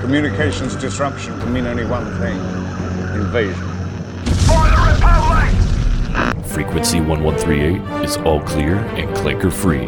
Communications 0.00 0.76
disruption 0.76 1.36
can 1.40 1.52
mean 1.52 1.66
only 1.66 1.84
one 1.84 2.06
thing 2.20 2.38
invasion. 3.20 3.68
Frequency 6.44 7.00
1138 7.00 8.04
is 8.04 8.16
all 8.18 8.40
clear 8.42 8.76
and 8.76 9.08
clanker 9.16 9.52
free. 9.52 9.86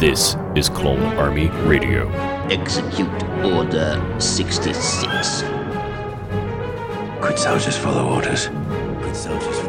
This 0.00 0.34
is 0.56 0.70
Clone 0.70 1.02
Army 1.18 1.48
Radio. 1.66 2.08
Execute 2.48 3.22
Order 3.44 4.02
66. 4.18 5.42
Good 7.20 7.38
soldiers 7.38 7.76
follow 7.76 8.14
orders. 8.14 8.46
Good 8.46 9.14
soldiers 9.14 9.67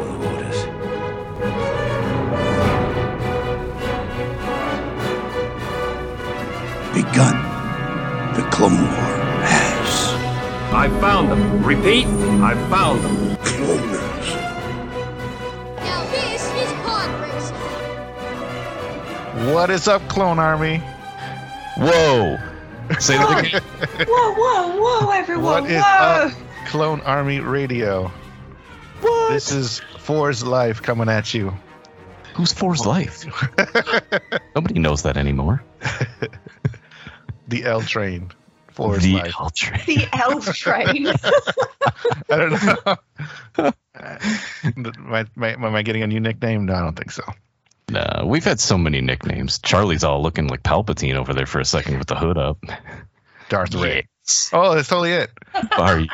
Begun. 7.10 7.34
The 8.36 8.42
Clone 8.52 8.82
War 8.82 8.88
has. 9.42 10.14
I 10.72 10.88
found 11.00 11.32
them. 11.32 11.64
Repeat, 11.64 12.06
I 12.06 12.54
found 12.70 13.02
them. 13.02 13.36
Cloners. 13.38 14.30
Now 15.78 16.04
this 16.12 16.44
is 16.54 16.72
pod. 16.84 17.10
What 19.52 19.70
is 19.70 19.88
up, 19.88 20.06
Clone 20.08 20.38
Army? 20.38 20.80
Whoa! 21.78 22.38
Say 23.00 23.16
that 23.16 23.44
again. 23.44 23.62
Whoa, 24.08 24.34
whoa, 24.34 24.80
whoa, 24.80 25.10
everyone! 25.10 25.62
What 25.64 25.70
is 25.70 25.82
whoa! 25.82 26.28
up, 26.28 26.32
Clone 26.66 27.00
Army 27.00 27.40
Radio? 27.40 28.12
This 29.30 29.50
is 29.50 29.80
Four's 29.98 30.44
Life 30.44 30.80
coming 30.82 31.08
at 31.08 31.34
you. 31.34 31.52
Who's 32.34 32.52
Four's 32.52 32.86
oh. 32.86 32.90
life? 32.90 33.24
Nobody 34.54 34.78
knows 34.78 35.02
that 35.02 35.16
anymore. 35.16 35.64
The 37.50 37.64
L 37.64 37.82
Train. 37.82 38.30
Four's 38.72 39.02
the 39.02 39.14
Life. 39.14 39.34
L 39.38 39.50
train. 39.50 39.82
The 39.86 40.08
L 40.12 40.40
train. 40.40 41.06
I 42.30 42.36
don't 42.36 42.52
know. 43.58 43.72
am, 44.74 45.26
I, 45.42 45.48
am 45.52 45.64
I- 45.64 45.82
getting 45.82 46.02
a 46.02 46.06
new 46.06 46.20
nickname? 46.20 46.66
No, 46.66 46.74
I 46.74 46.80
don't 46.80 46.96
think 46.96 47.10
so. 47.10 47.24
No, 47.90 48.24
we've 48.24 48.44
had 48.44 48.60
so 48.60 48.78
many 48.78 49.00
nicknames. 49.00 49.58
Charlie's 49.58 50.04
all 50.04 50.22
looking 50.22 50.46
like 50.46 50.62
Palpatine 50.62 51.16
over 51.16 51.34
there 51.34 51.46
for 51.46 51.58
a 51.60 51.64
second 51.64 51.98
with 51.98 52.06
the 52.06 52.14
hood 52.14 52.38
up. 52.38 52.58
Darth 53.48 53.74
Ray. 53.74 54.06
Yes. 54.24 54.50
Oh, 54.52 54.76
that's 54.76 54.88
totally 54.88 55.10
it. 55.12 55.30
Are 55.76 55.98
you, 55.98 56.08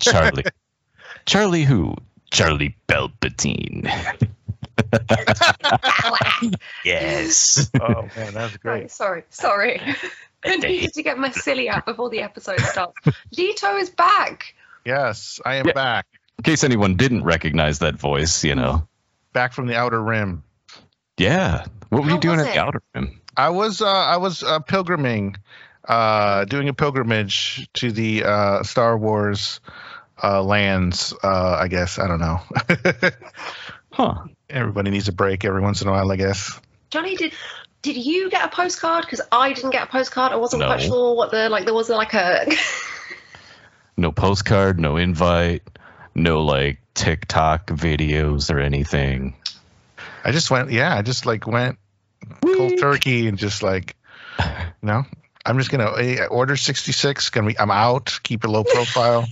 Charlie? 0.00 0.44
Charlie 1.24 1.62
who? 1.62 1.94
Charlie 2.32 2.74
Palpatine. 2.88 3.88
yes. 6.84 7.70
Oh 7.80 8.08
man, 8.16 8.34
that's 8.34 8.56
great. 8.56 8.80
Right, 8.80 8.90
sorry, 8.90 9.22
sorry. 9.30 9.80
I 10.44 10.56
needed 10.56 10.94
to 10.94 11.02
get 11.02 11.18
my 11.18 11.30
silly 11.30 11.68
out 11.68 11.84
before 11.86 12.10
the 12.10 12.20
episode 12.20 12.60
starts. 12.60 12.94
Lito 13.36 13.80
is 13.80 13.90
back. 13.90 14.54
Yes, 14.84 15.40
I 15.44 15.56
am 15.56 15.66
Yeah. 15.66 15.72
back. 15.72 16.06
In 16.38 16.44
case 16.44 16.64
anyone 16.64 16.96
didn't 16.96 17.24
recognize 17.24 17.80
that 17.80 17.96
voice, 17.96 18.44
you 18.44 18.54
know. 18.54 18.88
Back 19.32 19.52
from 19.52 19.66
the 19.66 19.76
Outer 19.76 20.02
Rim. 20.02 20.42
Yeah. 21.18 21.66
What 21.90 22.02
were 22.02 22.08
How 22.08 22.14
you 22.14 22.20
doing 22.20 22.40
at 22.40 22.52
the 22.54 22.58
Outer 22.60 22.82
Rim? 22.94 23.20
I 23.36 23.50
was 23.50 23.82
uh, 23.82 23.86
I 23.86 24.16
was 24.16 24.42
uh, 24.42 24.60
pilgriming, 24.60 25.36
uh, 25.86 26.44
doing 26.46 26.68
a 26.68 26.74
pilgrimage 26.74 27.68
to 27.74 27.92
the 27.92 28.24
uh, 28.24 28.62
Star 28.62 28.96
Wars 28.96 29.60
uh, 30.22 30.42
lands. 30.42 31.12
Uh, 31.22 31.56
I 31.60 31.68
guess 31.68 31.98
I 31.98 32.08
don't 32.08 32.20
know. 32.20 32.40
Huh. 33.92 34.14
Everybody 34.48 34.90
needs 34.90 35.08
a 35.08 35.12
break 35.12 35.44
every 35.44 35.60
once 35.60 35.82
in 35.82 35.88
a 35.88 35.90
while, 35.90 36.10
I 36.12 36.16
guess. 36.16 36.58
Johnny, 36.90 37.16
did 37.16 37.32
did 37.82 37.96
you 37.96 38.30
get 38.30 38.44
a 38.44 38.48
postcard? 38.48 39.04
Because 39.04 39.20
I 39.32 39.52
didn't 39.52 39.70
get 39.70 39.84
a 39.84 39.86
postcard. 39.86 40.32
I 40.32 40.36
wasn't 40.36 40.62
quite 40.62 40.82
sure 40.82 41.14
what 41.14 41.30
the 41.30 41.48
like. 41.48 41.64
There 41.64 41.74
was 41.74 41.88
like 41.88 42.14
a. 42.14 42.46
No 43.96 44.12
postcard, 44.12 44.80
no 44.80 44.96
invite, 44.96 45.62
no 46.14 46.42
like 46.42 46.78
TikTok 46.94 47.66
videos 47.66 48.50
or 48.50 48.58
anything. 48.58 49.34
I 50.24 50.32
just 50.32 50.50
went, 50.50 50.70
yeah, 50.70 50.96
I 50.96 51.02
just 51.02 51.26
like 51.26 51.46
went 51.46 51.78
cold 52.42 52.78
turkey 52.78 53.26
and 53.26 53.36
just 53.36 53.62
like, 53.62 53.96
no, 54.80 55.04
I'm 55.44 55.58
just 55.58 55.70
gonna 55.70 55.92
eh, 55.98 56.26
order 56.26 56.56
66. 56.56 57.30
Gonna 57.30 57.48
be, 57.48 57.58
I'm 57.58 57.70
out. 57.70 58.18
Keep 58.22 58.44
a 58.44 58.48
low 58.48 58.64
profile. 58.64 59.26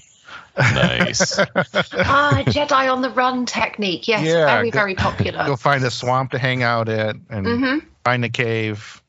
Nice. 0.59 1.39
ah, 1.39 2.43
Jedi 2.47 2.93
on 2.93 3.00
the 3.00 3.11
run 3.11 3.47
technique. 3.47 4.09
Yes, 4.09 4.25
Yeah, 4.25 4.47
very 4.47 4.71
go- 4.71 4.78
very 4.78 4.94
popular. 4.97 5.47
Go 5.47 5.56
find 5.56 5.84
a 5.84 5.91
swamp 5.91 6.33
to 6.33 6.39
hang 6.39 6.62
out 6.62 6.89
at 6.89 7.17
and 7.31 7.47
hmm 7.47 7.78
find 8.09 8.25
a 8.25 8.31
cave 8.31 9.03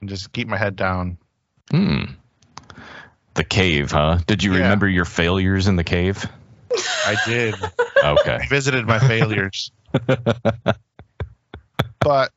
and 0.00 0.10
just 0.10 0.32
keep 0.32 0.48
my 0.48 0.56
head 0.56 0.74
down. 0.74 1.16
hmm. 1.70 2.06
The 3.34 3.44
cave, 3.44 3.92
huh? 3.92 4.18
Did 4.26 4.42
you 4.42 4.52
Yeah. 4.52 4.62
remember 4.62 4.88
your 4.88 5.04
failures 5.04 5.68
in 5.68 5.76
the 5.76 5.84
cave? 5.84 6.26
I 7.06 7.14
did. 7.24 7.54
Okay. 8.02 8.40
visited 8.48 8.84
my 8.84 8.98
failures. 8.98 9.70
but 12.00 12.32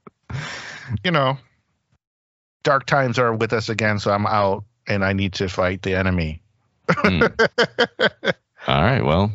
you 1.04 1.10
know, 1.10 1.40
dark 2.64 2.86
times 2.86 3.18
are 3.18 3.34
with 3.34 3.52
us 3.52 3.70
again, 3.70 3.98
so 3.98 4.12
I'm 4.12 4.28
out 4.28 4.64
and 4.88 5.04
I 5.04 5.14
need 5.14 5.34
to 5.34 5.50
fight 5.50 5.82
the 5.82 5.96
enemy. 5.96 6.44
Hmm. 6.88 7.22
All 8.68 8.84
right. 8.84 9.04
Well, 9.04 9.32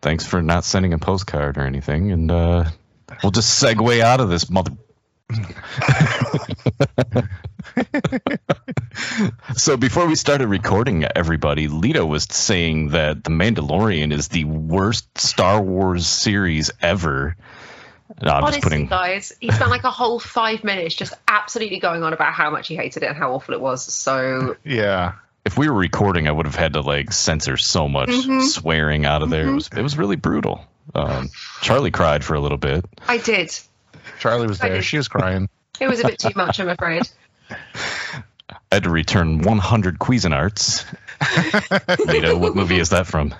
thanks 0.00 0.24
for 0.26 0.40
not 0.40 0.64
sending 0.64 0.94
a 0.94 0.98
postcard 0.98 1.58
or 1.58 1.66
anything, 1.66 2.12
and 2.12 2.30
uh, 2.30 2.64
we'll 3.22 3.32
just 3.32 3.62
segue 3.62 4.00
out 4.00 4.20
of 4.20 4.30
this 4.30 4.48
mother. 4.48 4.72
so 9.56 9.76
before 9.76 10.06
we 10.06 10.14
started 10.14 10.46
recording, 10.48 11.04
everybody, 11.04 11.68
Lito 11.68 12.06
was 12.06 12.24
saying 12.24 12.88
that 12.90 13.24
The 13.24 13.30
Mandalorian 13.30 14.12
is 14.12 14.28
the 14.28 14.44
worst 14.44 15.18
Star 15.18 15.60
Wars 15.60 16.06
series 16.06 16.70
ever. 16.80 17.36
No, 18.22 18.30
I'm 18.30 18.44
Honestly, 18.44 18.60
just 18.60 18.62
putting. 18.64 18.86
guys, 18.86 19.32
he 19.40 19.50
spent 19.50 19.70
like 19.70 19.84
a 19.84 19.90
whole 19.90 20.18
five 20.20 20.62
minutes 20.64 20.94
just 20.94 21.12
absolutely 21.26 21.80
going 21.80 22.02
on 22.02 22.12
about 22.12 22.32
how 22.32 22.50
much 22.50 22.68
he 22.68 22.76
hated 22.76 23.02
it 23.02 23.06
and 23.06 23.16
how 23.16 23.32
awful 23.34 23.54
it 23.54 23.60
was. 23.60 23.84
So 23.92 24.56
Yeah. 24.64 25.14
If 25.44 25.56
we 25.56 25.68
were 25.68 25.76
recording, 25.76 26.26
I 26.26 26.32
would 26.32 26.46
have 26.46 26.56
had 26.56 26.72
to 26.72 26.80
like 26.80 27.12
censor 27.12 27.56
so 27.56 27.88
much 27.88 28.08
Mhm. 28.08 28.42
swearing 28.42 29.04
out 29.06 29.22
of 29.22 29.30
there. 29.30 29.46
It 29.48 29.54
was 29.54 29.68
it 29.76 29.82
was 29.82 29.96
really 29.96 30.16
brutal. 30.16 30.64
Um, 30.94 31.30
Charlie 31.62 31.90
cried 31.92 32.24
for 32.24 32.34
a 32.34 32.40
little 32.40 32.58
bit. 32.58 32.84
I 33.08 33.18
did. 33.18 33.56
Charlie 34.18 34.46
was 34.46 34.58
there. 34.58 34.82
She 34.82 34.96
was 34.96 35.08
crying. 35.08 35.48
It 35.78 35.88
was 35.88 36.00
a 36.00 36.04
bit 36.06 36.18
too 36.18 36.30
much, 36.34 36.58
I'm 36.58 36.70
afraid. 36.70 37.02
I 37.50 37.56
had 38.72 38.84
to 38.84 38.90
return 38.90 39.42
100 39.42 39.98
Cuisinarts. 39.98 40.86
Lito, 41.20 42.40
what 42.40 42.56
movie 42.56 42.78
is 42.78 42.88
that 42.90 43.06
from? 43.06 43.34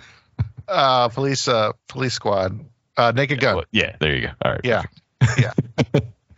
Uh 0.68 1.08
police 1.08 1.48
uh 1.48 1.72
police 1.88 2.12
squad. 2.12 2.60
Uh 2.94 3.12
naked 3.16 3.40
gun. 3.40 3.54
What- 3.56 3.68
Yeah, 3.72 3.96
there 4.00 4.14
you 4.14 4.26
go. 4.26 4.32
All 4.44 4.52
right. 4.52 4.60
Yeah. 4.64 4.82
Yeah. 5.38 5.52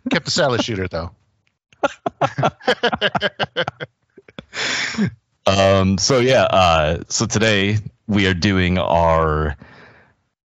Kept 0.09 0.23
the 0.23 0.31
salad 0.31 0.63
shooter 0.63 0.87
though. 0.87 1.11
Um, 5.45 5.97
so 5.97 6.19
yeah, 6.19 6.43
uh, 6.43 7.03
so 7.07 7.25
today 7.25 7.77
we 8.07 8.27
are 8.27 8.35
doing 8.35 8.77
our 8.77 9.57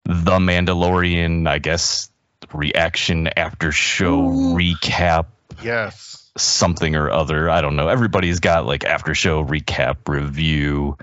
The 0.04 0.38
Mandalorian, 0.38 1.48
I 1.48 1.58
guess, 1.60 2.10
reaction 2.54 3.28
after 3.36 3.72
show 3.72 4.20
recap 4.22 5.26
Yes. 5.62 6.30
something 6.36 6.96
or 6.96 7.10
other. 7.10 7.48
I 7.50 7.60
don't 7.60 7.76
know. 7.76 7.88
Everybody's 7.88 8.40
got 8.40 8.66
like 8.66 8.84
after 8.84 9.14
show 9.14 9.44
recap 9.44 10.08
review. 10.08 10.96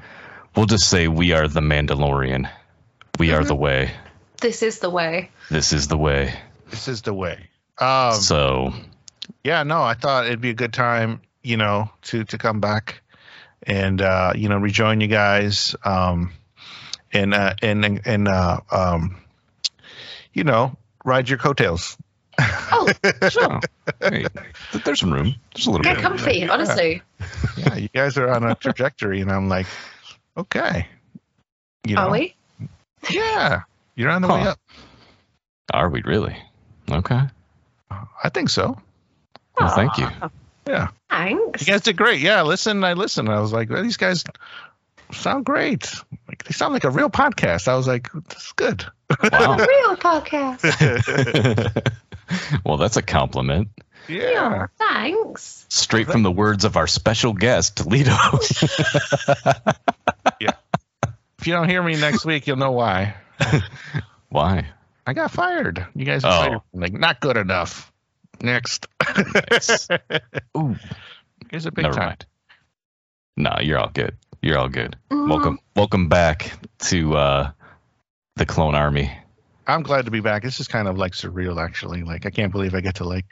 We'll 0.56 0.66
just 0.66 0.90
say 0.90 1.08
we 1.08 1.32
are 1.34 1.48
the 1.48 1.62
Mandalorian. 1.62 2.50
We 3.20 3.32
are 3.34 3.44
the 3.44 3.56
way. 3.56 3.92
This 4.42 4.64
is 4.64 4.80
the 4.80 4.90
way. 4.90 5.30
This 5.50 5.74
is 5.74 5.88
the 5.88 5.98
way. 5.98 6.34
This 6.70 6.88
is 6.88 7.02
the 7.04 7.14
way. 7.14 7.48
Um 7.78 8.14
so 8.14 8.74
yeah, 9.44 9.64
no, 9.64 9.81
I 9.81 9.94
thought 9.94 10.25
it'd 10.25 10.42
be 10.42 10.50
a 10.50 10.54
good 10.56 10.74
time, 10.74 11.22
you 11.44 11.57
know, 11.57 11.90
to 12.04 12.24
to 12.25 12.38
come 12.38 12.60
back 12.60 13.01
and 13.63 14.01
uh, 14.01 14.34
you 14.36 14.50
know, 14.50 14.57
rejoin 14.57 15.01
you 15.01 15.07
guys. 15.07 15.75
Um 15.84 16.31
and 17.13 17.34
uh 17.34 17.54
and 17.62 17.86
and, 17.86 18.01
and 18.06 18.28
uh 18.28 18.60
um 18.72 19.18
you 20.34 20.44
know, 20.44 20.75
ride 21.04 21.30
your 21.30 21.38
coattails. 21.38 21.98
Oh, 22.72 22.88
sure. 23.30 23.60
Oh, 24.01 24.10
hey, 24.10 24.25
there's 24.86 25.00
some 25.00 25.12
room. 25.13 25.36
There's 25.54 25.68
a 25.68 25.72
little 25.72 25.84
Get 25.84 25.96
bit. 25.96 26.04
comfy, 26.04 26.48
honestly. 26.48 27.01
Yeah, 27.57 27.75
you 27.75 27.90
guys 27.90 28.18
are 28.18 28.30
on 28.30 28.44
a 28.44 28.56
trajectory 28.56 29.19
and 29.22 29.31
I'm 29.31 29.50
like, 29.50 29.66
okay. 30.38 30.88
You 31.86 31.96
know, 31.96 32.01
Are 32.04 32.12
we? 32.12 32.36
Yeah. 33.10 33.62
You're 33.96 34.10
on 34.12 34.22
the 34.22 34.28
way 34.30 34.42
up. 34.44 34.60
Are 35.74 35.90
we 35.90 36.01
really? 36.04 36.38
Okay. 36.90 37.19
Uh, 37.92 38.06
I 38.24 38.30
think 38.30 38.50
so. 38.50 38.78
Well, 39.60 39.75
thank 39.75 39.98
you. 39.98 40.07
Ah. 40.22 40.30
Yeah. 40.68 40.88
Thanks. 41.10 41.62
You 41.68 41.74
guys 41.74 41.81
did 41.81 41.98
great. 41.98 42.22
Yeah, 42.22 42.44
listen, 42.44 42.84
I 42.84 42.94
listened. 42.94 43.28
I 43.28 43.40
was 43.42 43.51
like, 43.51 43.69
well, 43.69 43.84
these 43.84 43.98
guys 43.98 44.24
sound 45.12 45.46
great. 45.46 45.92
Like 46.28 46.44
they 46.44 46.51
sound 46.54 46.74
like 46.74 46.84
a 46.84 46.92
real 46.92 47.10
podcast. 47.10 47.68
I 47.68 47.75
was 47.75 47.88
like, 47.88 48.12
this 48.30 48.46
is 48.46 48.51
good. 48.56 48.86
Wow. 49.32 49.58
Real 49.58 49.96
podcast. 49.98 50.64
well, 52.66 52.78
that's 52.78 52.98
a 52.98 53.02
compliment. 53.02 53.70
Yeah. 54.08 54.68
Oh, 54.68 54.74
thanks. 54.78 55.66
Straight 55.70 56.08
from 56.08 56.24
the 56.24 56.32
words 56.32 56.64
of 56.66 56.78
our 56.78 56.88
special 56.88 57.34
guest, 57.34 57.78
Toledo. 57.78 58.16
Yeah. 60.40 60.52
If 61.40 61.48
you 61.48 61.54
don't 61.54 61.68
hear 61.70 61.82
me 61.84 62.00
next 62.00 62.24
week, 62.26 62.48
you'll 62.48 62.58
know 62.58 62.72
why. 62.72 63.16
Why? 64.30 64.68
I 65.08 65.14
got 65.14 65.32
fired. 65.32 65.86
You 65.96 66.06
guys 66.06 66.24
are 66.24 66.32
Oh. 66.32 66.48
fired. 66.48 66.62
like 66.74 66.94
not 66.94 67.20
good 67.20 67.36
enough. 67.38 67.92
Next. 68.42 68.88
Nice. 69.52 69.88
Ooh, 70.58 70.76
Here's 71.50 71.66
a 71.66 71.72
big 71.72 71.84
never 71.84 71.96
time. 71.96 72.06
mind. 72.08 72.26
No, 73.38 73.56
you're 73.62 73.80
all 73.80 73.90
good. 73.90 74.16
You're 74.42 74.58
all 74.60 74.70
good. 74.70 74.96
Mm. 75.10 75.30
Welcome, 75.30 75.60
welcome 75.76 76.10
back 76.10 76.52
to 76.90 77.16
uh, 77.18 77.52
the 78.39 78.45
Clone 78.45 78.74
Army. 78.74 79.12
I'm 79.68 79.83
glad 79.83 80.06
to 80.06 80.12
be 80.12 80.21
back. 80.21 80.44
This 80.44 80.59
is 80.59 80.68
kind 80.68 80.88
of 80.88 80.97
like 80.97 81.12
surreal, 81.12 81.62
actually. 81.63 82.03
Like 82.03 82.25
I 82.25 82.31
can't 82.31 82.51
believe 82.51 82.74
I 82.74 82.81
get 82.81 82.95
to 82.95 83.03
like 83.03 83.25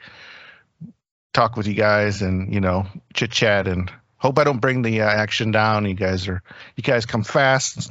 talk 1.32 1.56
with 1.56 1.66
you 1.66 1.74
guys 1.74 2.22
and 2.22 2.52
you 2.54 2.60
know 2.60 2.86
chit 3.14 3.32
chat 3.32 3.66
and 3.66 3.90
hope 4.18 4.38
I 4.38 4.44
don't 4.44 4.60
bring 4.60 4.82
the 4.82 5.00
uh, 5.00 5.08
action 5.08 5.50
down. 5.50 5.86
You 5.86 5.94
guys 5.94 6.28
are 6.28 6.42
you 6.76 6.82
guys 6.82 7.06
come 7.06 7.24
fast, 7.24 7.90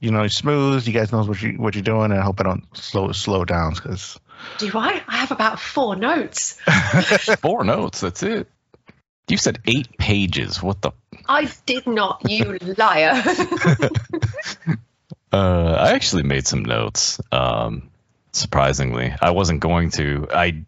you 0.00 0.10
know, 0.10 0.26
smooth. 0.26 0.86
You 0.86 0.92
guys 0.92 1.12
knows 1.12 1.28
what 1.28 1.40
you 1.40 1.52
what 1.52 1.74
you're 1.76 1.82
doing, 1.82 2.10
and 2.10 2.20
I 2.20 2.24
hope 2.24 2.40
I 2.40 2.42
don't 2.42 2.64
slow 2.76 3.12
slow 3.12 3.44
down 3.44 3.74
because 3.74 4.18
Do 4.58 4.70
I? 4.74 5.00
I 5.06 5.16
have 5.18 5.30
about 5.30 5.60
four 5.60 5.94
notes. 5.94 6.60
Four 7.40 7.64
notes. 7.64 8.00
That's 8.00 8.22
it. 8.24 8.48
You 9.28 9.36
said 9.36 9.60
eight 9.66 9.96
pages. 9.96 10.60
What 10.60 10.82
the? 10.82 10.90
I 11.28 11.48
did 11.66 11.86
not, 11.86 12.28
you 12.28 12.58
liar. 12.76 13.22
Uh, 15.32 15.72
I 15.78 15.92
actually 15.92 16.22
made 16.22 16.46
some 16.46 16.64
notes. 16.64 17.20
Um, 17.32 17.90
surprisingly, 18.32 19.14
I 19.20 19.30
wasn't 19.30 19.60
going 19.60 19.90
to. 19.92 20.26
I 20.32 20.64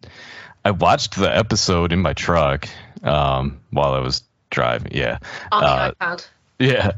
I 0.65 0.73
watched 0.73 1.17
the 1.17 1.35
episode 1.35 1.93
in 1.93 2.01
my 2.01 2.13
truck 2.13 2.69
um, 3.03 3.61
while 3.71 3.95
I 3.95 4.01
was 4.01 4.23
driving. 4.51 4.93
Yeah, 4.95 5.19
On 5.51 5.63
the 5.63 5.69
Uh, 5.69 5.93
iPad. 5.93 6.27
yeah, 6.59 6.91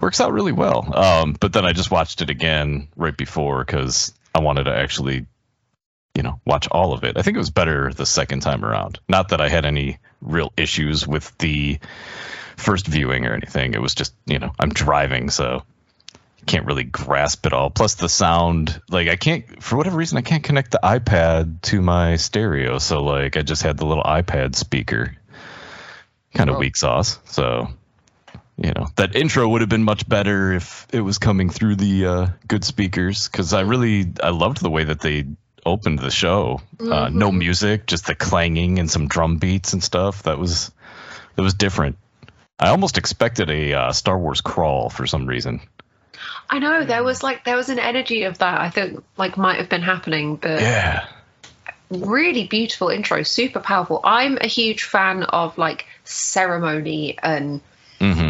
works 0.00 0.20
out 0.20 0.32
really 0.32 0.52
well. 0.52 0.96
Um, 0.96 1.36
but 1.40 1.52
then 1.52 1.64
I 1.64 1.72
just 1.72 1.90
watched 1.90 2.22
it 2.22 2.30
again 2.30 2.88
right 2.96 3.16
before 3.16 3.64
because 3.64 4.12
I 4.34 4.40
wanted 4.40 4.64
to 4.64 4.76
actually, 4.76 5.26
you 6.14 6.22
know, 6.22 6.40
watch 6.46 6.68
all 6.68 6.92
of 6.92 7.02
it. 7.02 7.16
I 7.18 7.22
think 7.22 7.34
it 7.36 7.40
was 7.40 7.50
better 7.50 7.92
the 7.92 8.06
second 8.06 8.40
time 8.40 8.64
around. 8.64 9.00
Not 9.08 9.30
that 9.30 9.40
I 9.40 9.48
had 9.48 9.64
any 9.64 9.98
real 10.20 10.52
issues 10.56 11.06
with 11.08 11.36
the 11.38 11.78
first 12.56 12.86
viewing 12.86 13.26
or 13.26 13.32
anything. 13.34 13.74
It 13.74 13.82
was 13.82 13.94
just, 13.96 14.14
you 14.26 14.38
know, 14.38 14.52
I'm 14.60 14.70
driving, 14.70 15.30
so 15.30 15.64
can't 16.48 16.66
really 16.66 16.84
grasp 16.84 17.46
it 17.46 17.52
all. 17.52 17.70
Plus 17.70 17.94
the 17.94 18.08
sound, 18.08 18.80
like 18.90 19.08
I 19.08 19.16
can't 19.16 19.62
for 19.62 19.76
whatever 19.76 19.96
reason 19.96 20.18
I 20.18 20.22
can't 20.22 20.42
connect 20.42 20.72
the 20.72 20.80
iPad 20.82 21.60
to 21.62 21.80
my 21.80 22.16
stereo. 22.16 22.78
So 22.78 23.02
like 23.04 23.36
I 23.36 23.42
just 23.42 23.62
had 23.62 23.76
the 23.76 23.86
little 23.86 24.04
iPad 24.04 24.54
speaker. 24.56 25.16
Kind 26.34 26.50
of 26.50 26.56
Oh. 26.56 26.58
weak 26.58 26.76
sauce. 26.76 27.18
So 27.26 27.68
you 28.56 28.72
know 28.74 28.86
that 28.96 29.14
intro 29.14 29.48
would 29.48 29.60
have 29.60 29.70
been 29.70 29.84
much 29.84 30.08
better 30.08 30.52
if 30.52 30.86
it 30.92 31.00
was 31.00 31.18
coming 31.18 31.48
through 31.50 31.76
the 31.76 32.06
uh, 32.06 32.26
good 32.48 32.64
speakers 32.64 33.28
because 33.28 33.52
I 33.54 33.60
really 33.60 34.12
I 34.22 34.30
loved 34.30 34.60
the 34.60 34.70
way 34.70 34.84
that 34.84 35.00
they 35.00 35.24
opened 35.64 35.98
the 35.98 36.10
show. 36.10 36.60
Uh, 36.80 37.08
no 37.12 37.30
music, 37.30 37.86
just 37.86 38.06
the 38.06 38.14
clanging 38.14 38.78
and 38.78 38.90
some 38.90 39.06
drum 39.06 39.36
beats 39.36 39.72
and 39.74 39.82
stuff. 39.82 40.22
That 40.24 40.38
was 40.38 40.70
that 41.36 41.42
was 41.42 41.54
different. 41.54 41.96
I 42.58 42.70
almost 42.70 42.98
expected 42.98 43.50
a 43.50 43.74
uh, 43.74 43.92
Star 43.92 44.18
Wars 44.18 44.40
crawl 44.40 44.90
for 44.90 45.06
some 45.06 45.26
reason. 45.26 45.60
I 46.50 46.58
know 46.58 46.84
there 46.84 47.02
was 47.04 47.22
like 47.22 47.44
there 47.44 47.56
was 47.56 47.68
an 47.68 47.78
energy 47.78 48.24
of 48.24 48.38
that. 48.38 48.60
I 48.60 48.70
think 48.70 49.02
like 49.16 49.36
might 49.36 49.58
have 49.58 49.68
been 49.68 49.82
happening, 49.82 50.36
but 50.36 50.60
Yeah. 50.60 51.06
really 51.90 52.46
beautiful 52.46 52.88
intro, 52.88 53.22
super 53.22 53.60
powerful. 53.60 54.00
I'm 54.04 54.38
a 54.40 54.46
huge 54.46 54.84
fan 54.84 55.22
of 55.24 55.56
like 55.58 55.86
ceremony 56.04 57.18
and 57.22 57.60
Mm-hmm. 58.00 58.27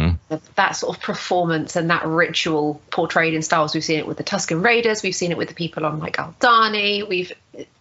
That 0.55 0.75
sort 0.75 0.95
of 0.95 1.01
performance 1.01 1.75
and 1.75 1.89
that 1.89 2.05
ritual 2.05 2.81
portrayed 2.91 3.33
in 3.33 3.41
Star 3.41 3.61
Wars. 3.61 3.73
We've 3.73 3.83
seen 3.83 3.99
it 3.99 4.07
with 4.07 4.17
the 4.17 4.23
Tusken 4.23 4.63
Raiders. 4.63 5.01
We've 5.01 5.15
seen 5.15 5.31
it 5.31 5.37
with 5.37 5.47
the 5.47 5.55
people 5.55 5.85
on 5.85 5.99
like 5.99 6.17
Aldhani. 6.17 7.07
We've 7.07 7.31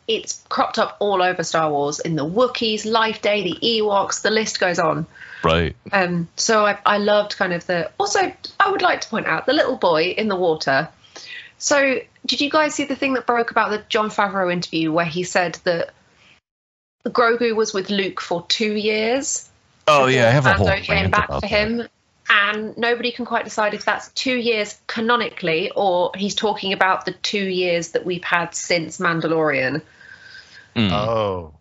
it's 0.08 0.42
cropped 0.48 0.78
up 0.78 0.96
all 1.00 1.22
over 1.22 1.44
Star 1.44 1.70
Wars 1.70 2.00
in 2.00 2.16
the 2.16 2.24
Wookiees, 2.24 2.90
Life 2.90 3.20
Day, 3.20 3.42
the 3.42 3.58
Ewoks. 3.60 4.22
The 4.22 4.30
list 4.30 4.58
goes 4.58 4.78
on. 4.78 5.06
Right. 5.44 5.76
Um, 5.92 6.28
so 6.34 6.64
I, 6.64 6.78
I 6.84 6.96
loved 6.98 7.36
kind 7.36 7.52
of 7.52 7.66
the. 7.66 7.90
Also, 7.98 8.32
I 8.58 8.70
would 8.70 8.82
like 8.82 9.02
to 9.02 9.08
point 9.08 9.26
out 9.26 9.44
the 9.44 9.52
little 9.52 9.76
boy 9.76 10.14
in 10.16 10.28
the 10.28 10.36
water. 10.36 10.88
So, 11.58 12.00
did 12.24 12.40
you 12.40 12.50
guys 12.50 12.74
see 12.74 12.84
the 12.84 12.96
thing 12.96 13.14
that 13.14 13.26
broke 13.26 13.50
about 13.50 13.70
the 13.70 13.84
Jon 13.88 14.08
Favreau 14.08 14.50
interview 14.50 14.90
where 14.92 15.04
he 15.04 15.24
said 15.24 15.58
that 15.64 15.90
Grogu 17.04 17.54
was 17.54 17.74
with 17.74 17.90
Luke 17.90 18.20
for 18.20 18.46
two 18.48 18.74
years? 18.74 19.48
Oh 19.86 20.06
yeah, 20.06 20.28
I 20.28 20.30
have 20.30 20.46
a 20.46 20.54
whole 20.54 20.70
came 20.80 21.10
back 21.10 21.28
for 21.28 21.40
that. 21.40 21.90
Him, 22.28 22.36
and 22.36 22.78
nobody 22.78 23.12
can 23.12 23.24
quite 23.24 23.44
decide 23.44 23.74
if 23.74 23.84
that's 23.84 24.08
two 24.12 24.36
years 24.36 24.78
canonically 24.86 25.70
or 25.74 26.12
he's 26.16 26.34
talking 26.34 26.72
about 26.72 27.04
the 27.04 27.12
two 27.12 27.44
years 27.44 27.92
that 27.92 28.04
we've 28.04 28.24
had 28.24 28.54
since 28.54 28.98
Mandalorian. 28.98 29.82
Mm. 30.76 30.92
oh 30.92 31.54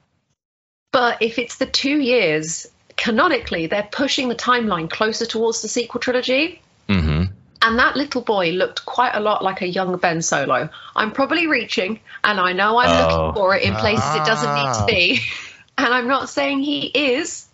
But 0.92 1.22
if 1.22 1.40
it's 1.40 1.58
the 1.58 1.66
two 1.66 1.98
years 2.00 2.68
canonically, 2.96 3.68
they're 3.68 3.88
pushing 3.92 4.28
the 4.30 4.36
timeline 4.36 4.90
closer 4.90 5.26
towards 5.26 5.62
the 5.62 5.68
sequel 5.68 6.00
trilogy. 6.02 6.62
mm-hmm. 6.90 7.24
And 7.60 7.80
that 7.80 7.96
little 7.96 8.22
boy 8.22 8.52
looked 8.52 8.86
quite 8.86 9.16
a 9.16 9.20
lot 9.20 9.44
like 9.44 9.62
a 9.62 9.68
young 9.68 9.98
Ben 9.98 10.22
Solo. 10.22 10.70
I'm 10.96 11.12
probably 11.12 11.48
reaching, 11.48 12.00
and 12.24 12.40
I 12.40 12.54
know 12.54 12.78
I'm 12.78 12.90
Oh. 12.90 13.02
looking 13.26 13.34
for 13.34 13.56
it 13.56 13.64
in 13.64 13.74
places 13.76 14.16
it 14.16 14.26
doesn't 14.26 14.54
need 14.54 14.68
Ah. 14.68 14.80
to 14.82 14.86
be. 14.86 15.22
And 15.80 15.94
I'm 15.94 16.08
not 16.08 16.28
saying 16.30 16.62
he 16.62 16.86
is, 16.88 17.46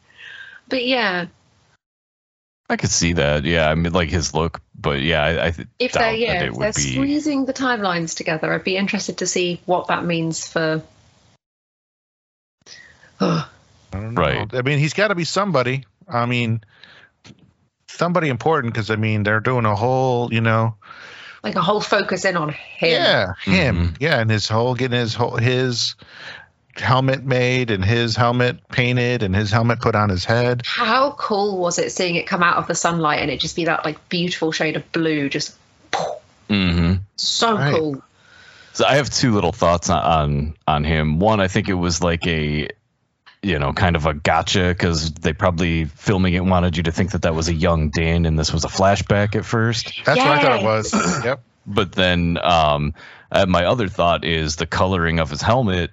but 0.69 0.85
yeah, 0.85 1.25
I 2.69 2.77
could 2.77 2.89
see 2.91 3.13
that. 3.13 3.43
Yeah, 3.43 3.69
I 3.69 3.75
mean, 3.75 3.91
like 3.93 4.09
his 4.09 4.33
look, 4.33 4.61
but 4.73 5.01
yeah, 5.01 5.21
I, 5.23 5.47
I 5.47 5.51
th- 5.51 5.67
if 5.79 5.91
doubt 5.91 5.99
they're 6.01 6.11
that 6.11 6.17
yeah, 6.19 6.43
it 6.43 6.51
if 6.53 6.57
they're 6.57 6.71
be. 6.73 6.93
squeezing 6.93 7.45
the 7.45 7.53
timelines 7.53 8.15
together, 8.15 8.51
I'd 8.53 8.63
be 8.63 8.77
interested 8.77 9.17
to 9.19 9.27
see 9.27 9.61
what 9.65 9.87
that 9.87 10.05
means 10.05 10.47
for. 10.47 10.81
I 13.19 13.45
don't 13.91 14.13
know. 14.15 14.21
Right. 14.21 14.53
I 14.53 14.61
mean, 14.63 14.79
he's 14.79 14.93
got 14.93 15.09
to 15.09 15.15
be 15.15 15.23
somebody. 15.23 15.85
I 16.07 16.25
mean, 16.25 16.61
somebody 17.87 18.29
important 18.29 18.73
because 18.73 18.89
I 18.89 18.95
mean 18.95 19.23
they're 19.23 19.39
doing 19.39 19.65
a 19.65 19.75
whole, 19.75 20.33
you 20.33 20.41
know, 20.41 20.75
like 21.43 21.55
a 21.55 21.61
whole 21.61 21.81
focus 21.81 22.25
in 22.25 22.35
on 22.37 22.49
him. 22.49 22.89
yeah, 22.89 23.33
him, 23.43 23.89
Mhm. 23.89 23.97
yeah, 23.99 24.19
and 24.19 24.31
his 24.31 24.47
whole 24.47 24.75
getting 24.75 24.97
his 24.99 25.13
whole 25.13 25.37
his 25.37 25.95
helmet 26.75 27.23
made 27.23 27.71
and 27.71 27.83
his 27.83 28.15
helmet 28.15 28.67
painted 28.69 29.23
and 29.23 29.35
his 29.35 29.51
helmet 29.51 29.79
put 29.79 29.95
on 29.95 30.09
his 30.09 30.25
head. 30.25 30.63
How 30.65 31.11
cool 31.11 31.57
was 31.59 31.77
it 31.79 31.91
seeing 31.91 32.15
it 32.15 32.27
come 32.27 32.43
out 32.43 32.57
of 32.57 32.67
the 32.67 32.75
sunlight 32.75 33.19
and 33.19 33.29
it 33.29 33.39
just 33.39 33.55
be 33.55 33.65
that 33.65 33.85
like 33.85 34.09
beautiful 34.09 34.51
shade 34.51 34.75
of 34.75 34.91
blue, 34.91 35.29
just 35.29 35.55
hmm 36.49 36.95
so 37.15 37.55
Right. 37.57 37.73
cool. 37.73 38.03
So 38.73 38.85
I 38.85 38.95
have 38.95 39.09
two 39.09 39.33
little 39.33 39.51
thoughts 39.51 39.89
on 39.89 40.03
on, 40.03 40.55
on 40.67 40.83
him. 40.83 41.19
One, 41.19 41.39
I 41.39 41.47
think 41.47 41.69
it 41.69 41.75
was 41.75 42.01
like 42.01 42.25
a, 42.27 42.67
you 43.43 43.59
know, 43.59 43.71
kind 43.73 43.95
of 43.95 44.05
a 44.05 44.13
gotcha 44.13 44.69
because 44.69 45.13
they 45.13 45.33
probably 45.33 45.85
filming 45.85 46.33
it 46.33 46.43
wanted 46.43 46.75
you 46.77 46.83
to 46.83 46.91
think 46.91 47.11
that 47.11 47.21
that 47.21 47.35
was 47.35 47.49
a 47.49 47.53
young 47.53 47.89
Din 47.89 48.25
and 48.25 48.37
this 48.37 48.51
was 48.51 48.63
a 48.63 48.67
flashback 48.69 49.35
at 49.35 49.45
first. 49.45 49.93
That's 50.05 50.25
what 50.25 50.39
I 50.39 50.41
thought 50.41 50.59
it 50.59 50.63
was. 50.63 51.23
yep. 51.23 51.41
But 51.65 51.93
then 51.93 52.37
um, 52.43 52.93
uh, 53.31 53.45
my 53.45 53.65
other 53.65 53.87
thought 53.87 54.25
is 54.25 54.55
the 54.55 54.65
coloring 54.65 55.19
of 55.19 55.29
his 55.29 55.41
helmet 55.41 55.91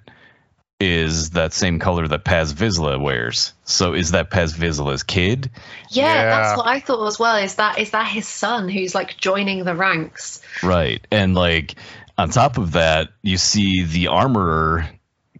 is 0.81 1.29
that 1.31 1.53
same 1.53 1.79
color 1.79 2.07
that 2.07 2.23
Paz 2.25 2.53
Vizsla 2.53 2.99
wears. 2.99 3.53
So 3.65 3.93
is 3.93 4.11
that 4.11 4.29
Paz 4.31 4.53
Vizsla's 4.53 5.03
kid? 5.03 5.51
Yeah, 5.89 6.13
Yeah. 6.13 6.23
that's 6.29 6.57
what 6.57 6.67
I 6.67 6.79
thought 6.79 7.05
as 7.07 7.19
well. 7.19 7.35
Is 7.37 7.55
that 7.55 7.77
is 7.77 7.91
that 7.91 8.07
his 8.07 8.27
son 8.27 8.67
who's 8.67 8.95
like 8.95 9.15
joining 9.17 9.63
the 9.63 9.75
ranks? 9.75 10.41
Right. 10.63 11.05
And 11.11 11.35
like 11.35 11.75
on 12.17 12.29
top 12.31 12.57
of 12.57 12.71
that, 12.73 13.09
you 13.21 13.37
see 13.37 13.83
the 13.83 14.07
armorer 14.07 14.89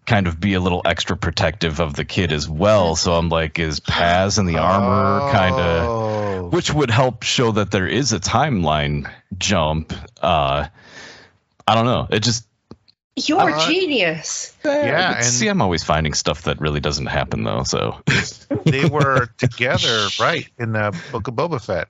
kind 0.05 0.27
of 0.27 0.39
be 0.39 0.53
a 0.55 0.60
little 0.60 0.81
extra 0.86 1.15
protective 1.17 1.79
of 1.79 1.95
the 1.95 2.05
kid 2.05 2.31
as 2.31 2.48
well. 2.50 2.95
So 2.95 3.13
I'm 3.13 3.29
like, 3.29 3.60
is 3.60 3.79
Paz 3.79 4.38
and 4.38 4.48
the 4.48 4.57
armorer 4.57 5.31
kind 5.31 5.55
of 5.55 5.88
Oh. 5.88 6.50
which 6.51 6.74
would 6.74 6.89
help 6.91 7.24
show 7.24 7.51
that 7.53 7.71
there 7.71 7.88
is 7.88 8.13
a 8.13 8.19
timeline 8.19 9.12
jump. 9.38 9.93
Uh 10.21 10.67
I 11.67 11.75
don't 11.75 11.86
know. 11.86 12.07
It 12.10 12.21
just 12.21 12.45
You're 13.18 13.50
a 13.50 13.53
Uh, 13.58 13.68
genius. 13.68 14.56
Yeah, 14.63 15.10
but 15.10 15.18
and- 15.18 15.25
see, 15.25 15.48
I'm 15.48 15.62
always 15.62 15.84
finding 15.84 16.13
stuff 16.13 16.44
that 16.44 16.60
really 16.62 16.80
doesn't 16.80 17.08
happen 17.08 17.44
though. 17.44 17.63
So 17.63 18.01
they 18.65 18.86
were 18.86 19.27
together, 19.38 20.08
right, 20.20 20.48
in 20.58 20.72
the 20.72 20.98
Book 21.12 21.27
of 21.27 21.34
Boba 21.36 21.63
Fett. 21.63 21.88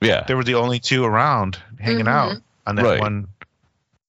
yeah, 0.00 0.24
They 0.26 0.34
were 0.34 0.44
the 0.44 0.54
only 0.54 0.78
two 0.78 1.04
around 1.04 1.58
hanging 1.80 2.06
Mhm. 2.06 2.08
out 2.08 2.36
on 2.66 2.76
that 2.76 2.84
Right. 2.84 3.00
one, 3.00 3.28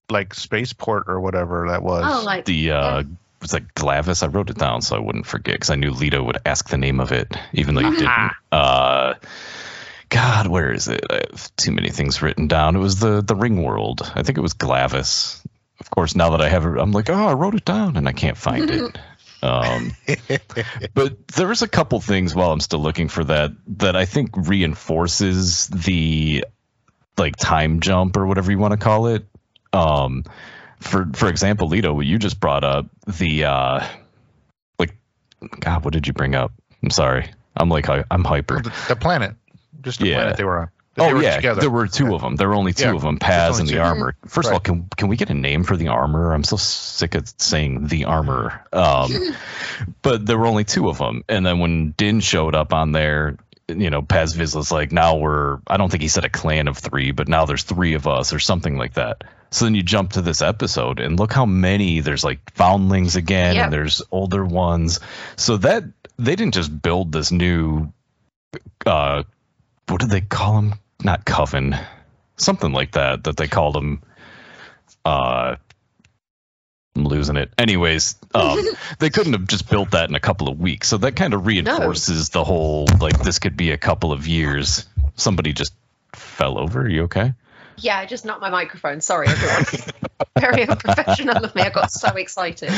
like 0.08 0.34
spaceport 0.34 1.04
or 1.08 1.20
whatever 1.20 1.66
that 1.70 1.82
was. 1.82 2.04
Oh, 2.06 2.24
like 2.24 2.44
the 2.44 2.70
uh 2.70 3.02
was 3.42 3.52
like 3.52 3.74
Glavis? 3.74 4.22
I 4.22 4.28
wrote 4.28 4.48
it 4.50 4.56
down 4.58 4.80
so 4.82 4.96
I 4.96 5.00
wouldn't 5.00 5.26
forget 5.26 5.56
because 5.56 5.70
I 5.70 5.74
knew 5.74 5.90
Lito 5.90 6.24
would 6.24 6.38
ask 6.46 6.68
the 6.68 6.78
name 6.78 7.00
of 7.00 7.10
it, 7.12 7.36
even 7.52 7.74
though 7.74 7.82
you 7.82 7.96
didn't. 7.96 8.32
Uh, 8.52 9.14
God, 10.08 10.46
where 10.46 10.70
is 10.72 10.86
it? 10.88 11.04
I 11.10 11.22
have 11.30 11.54
too 11.56 11.72
many 11.72 11.90
things 11.90 12.22
written 12.22 12.46
down. 12.46 12.76
It 12.76 12.78
was 12.78 13.00
the 13.00 13.20
the 13.20 13.34
Ring 13.34 13.62
World. 13.62 14.00
I 14.14 14.22
think 14.22 14.38
it 14.38 14.42
was 14.42 14.52
Glavis. 14.52 15.42
Of 15.80 15.90
course, 15.90 16.14
now 16.14 16.30
that 16.30 16.40
I 16.40 16.48
have 16.48 16.64
it, 16.64 16.78
I'm 16.78 16.92
like, 16.92 17.10
oh, 17.10 17.26
I 17.26 17.32
wrote 17.34 17.54
it 17.54 17.64
down 17.64 17.96
and 17.96 18.08
I 18.08 18.12
can't 18.12 18.36
find 18.36 18.70
it. 18.70 18.98
Um, 19.42 19.92
but 20.94 21.28
there 21.28 21.52
is 21.52 21.60
a 21.60 21.68
couple 21.68 22.00
things 22.00 22.34
while 22.34 22.50
I'm 22.50 22.60
still 22.60 22.78
looking 22.78 23.10
for 23.10 23.24
that 23.24 23.50
that 23.76 23.94
I 23.94 24.06
think 24.06 24.30
reinforces 24.34 25.66
the 25.66 26.46
like 27.18 27.36
time 27.36 27.80
jump 27.80 28.16
or 28.16 28.24
whatever 28.26 28.50
you 28.50 28.58
want 28.58 28.72
to 28.72 28.78
call 28.78 29.08
it. 29.08 29.26
Um, 29.74 30.24
for 30.80 31.06
for 31.12 31.28
example, 31.28 31.68
Lito, 31.68 31.94
what 31.94 32.06
you 32.06 32.18
just 32.18 32.40
brought 32.40 32.64
up 32.64 32.86
the 33.06 33.44
uh, 33.44 33.86
like, 34.78 34.96
God, 35.60 35.84
what 35.84 35.92
did 35.92 36.06
you 36.06 36.14
bring 36.14 36.34
up? 36.34 36.50
I'm 36.82 36.88
sorry, 36.88 37.30
I'm 37.54 37.68
like 37.68 37.86
I'm 37.88 38.24
hyper. 38.24 38.62
the, 38.62 38.72
the 38.88 38.96
planet, 38.96 39.34
just 39.82 39.98
the 40.00 40.06
Yeah. 40.06 40.14
planet 40.14 40.38
they 40.38 40.44
were 40.44 40.60
on. 40.60 40.68
That 40.94 41.06
they 41.06 41.10
Oh 41.12 41.14
were 41.16 41.22
yeah, 41.22 41.36
together. 41.36 41.60
there 41.60 41.70
were 41.70 41.86
two 41.88 42.14
of 42.14 42.20
them. 42.22 42.36
There 42.36 42.48
were 42.48 42.54
only 42.54 42.72
two 42.72 42.84
Yeah, 42.84 42.94
of 42.94 43.02
them, 43.02 43.18
Paz 43.18 43.58
only 43.58 43.60
and 43.60 43.68
the 43.68 43.74
two. 43.74 43.80
armor. 43.80 44.16
First 44.26 44.48
of 44.48 44.54
all, 44.54 44.60
can 44.60 44.88
can 44.96 45.08
we 45.08 45.16
get 45.16 45.30
a 45.30 45.34
name 45.34 45.64
for 45.64 45.76
the 45.76 45.88
armor? 45.88 46.32
I'm 46.32 46.44
so 46.44 46.56
sick 46.56 47.14
of 47.16 47.32
saying 47.38 47.88
the 47.88 48.04
armor. 48.04 48.64
Um, 48.72 49.10
but 50.02 50.24
there 50.26 50.38
were 50.38 50.46
only 50.46 50.64
two 50.64 50.88
of 50.88 50.98
them, 50.98 51.24
and 51.28 51.44
then 51.44 51.58
when 51.58 51.92
Din 51.96 52.20
showed 52.20 52.54
up 52.54 52.72
on 52.72 52.92
there, 52.92 53.36
you 53.68 53.90
know, 53.90 54.02
Paz 54.02 54.36
Vizsla's 54.36 54.70
like, 54.70 54.92
now 54.92 55.16
we're. 55.16 55.58
I 55.66 55.76
don't 55.78 55.90
think 55.90 56.02
he 56.02 56.08
said 56.08 56.24
a 56.24 56.28
clan 56.30 56.68
of 56.68 56.78
three, 56.78 57.10
but 57.12 57.28
now 57.28 57.44
there's 57.44 57.62
three 57.64 57.94
of 57.94 58.06
us 58.06 58.32
or 58.32 58.38
something 58.38 58.76
like 58.76 58.94
that. 58.94 59.24
So 59.50 59.64
then 59.66 59.74
you 59.74 59.82
jump 59.82 60.12
to 60.12 60.22
this 60.22 60.42
episode, 60.42 61.00
and 61.00 61.18
look 61.18 61.32
how 61.32 61.46
many 61.46 62.00
there's 62.00 62.24
like 62.24 62.52
foundlings 62.54 63.16
again, 63.16 63.54
Yep. 63.56 63.64
and 63.64 63.72
there's 63.72 64.02
older 64.10 64.44
ones. 64.44 65.00
So 65.36 65.56
that 65.58 65.84
they 66.18 66.36
didn't 66.36 66.54
just 66.54 66.82
build 66.82 67.10
this 67.12 67.32
new 67.32 67.92
uh 68.86 69.22
what 69.88 70.00
did 70.00 70.10
they 70.10 70.20
call 70.22 70.58
him? 70.58 70.74
Not 71.02 71.24
coven, 71.24 71.76
something 72.36 72.72
like 72.72 72.92
that. 72.92 73.24
That 73.24 73.36
they 73.36 73.48
called 73.48 73.76
him. 73.76 74.02
Uh, 75.04 75.56
I'm 76.96 77.04
losing 77.04 77.36
it. 77.36 77.52
Anyways, 77.58 78.16
um, 78.34 78.58
they 79.00 79.10
couldn't 79.10 79.32
have 79.32 79.46
just 79.46 79.68
built 79.68 79.90
that 79.92 80.08
in 80.08 80.14
a 80.14 80.20
couple 80.20 80.48
of 80.48 80.60
weeks. 80.60 80.88
So 80.88 80.98
that 80.98 81.16
kind 81.16 81.34
of 81.34 81.46
reinforces 81.46 82.28
the 82.30 82.44
whole 82.44 82.86
like 83.00 83.18
this 83.22 83.38
could 83.38 83.56
be 83.56 83.72
a 83.72 83.78
couple 83.78 84.12
of 84.12 84.26
years. 84.28 84.86
Somebody 85.16 85.52
just 85.52 85.72
fell 86.12 86.58
over. 86.58 86.82
Are 86.82 86.88
you 86.88 87.04
okay? 87.04 87.34
Yeah, 87.76 87.98
I 87.98 88.06
just 88.06 88.24
knocked 88.24 88.40
my 88.40 88.50
microphone. 88.50 89.00
Sorry, 89.00 89.26
everyone. 89.28 89.64
Very 90.38 90.68
unprofessional 90.68 91.44
of 91.44 91.54
me. 91.54 91.62
I 91.62 91.70
got 91.70 91.90
so 91.90 92.08
excited. 92.10 92.70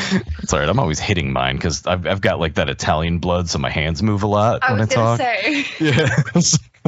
It's 0.43 0.53
all 0.53 0.61
right. 0.61 0.69
I'm 0.69 0.79
always 0.79 0.99
hitting 0.99 1.33
mine 1.33 1.57
because 1.57 1.87
I've 1.87 2.07
I've 2.07 2.21
got 2.21 2.41
like 2.41 2.55
that 2.55 2.69
Italian 2.71 3.19
blood, 3.19 3.49
so 3.49 3.59
my 3.59 3.71
hands 3.71 4.03
move 4.03 4.23
a 4.23 4.27
lot 4.27 4.63
I 4.63 4.73
when 4.73 4.81
I 4.81 4.87
talk. 4.87 5.19
say. 5.19 5.67
Yeah. 5.81 6.09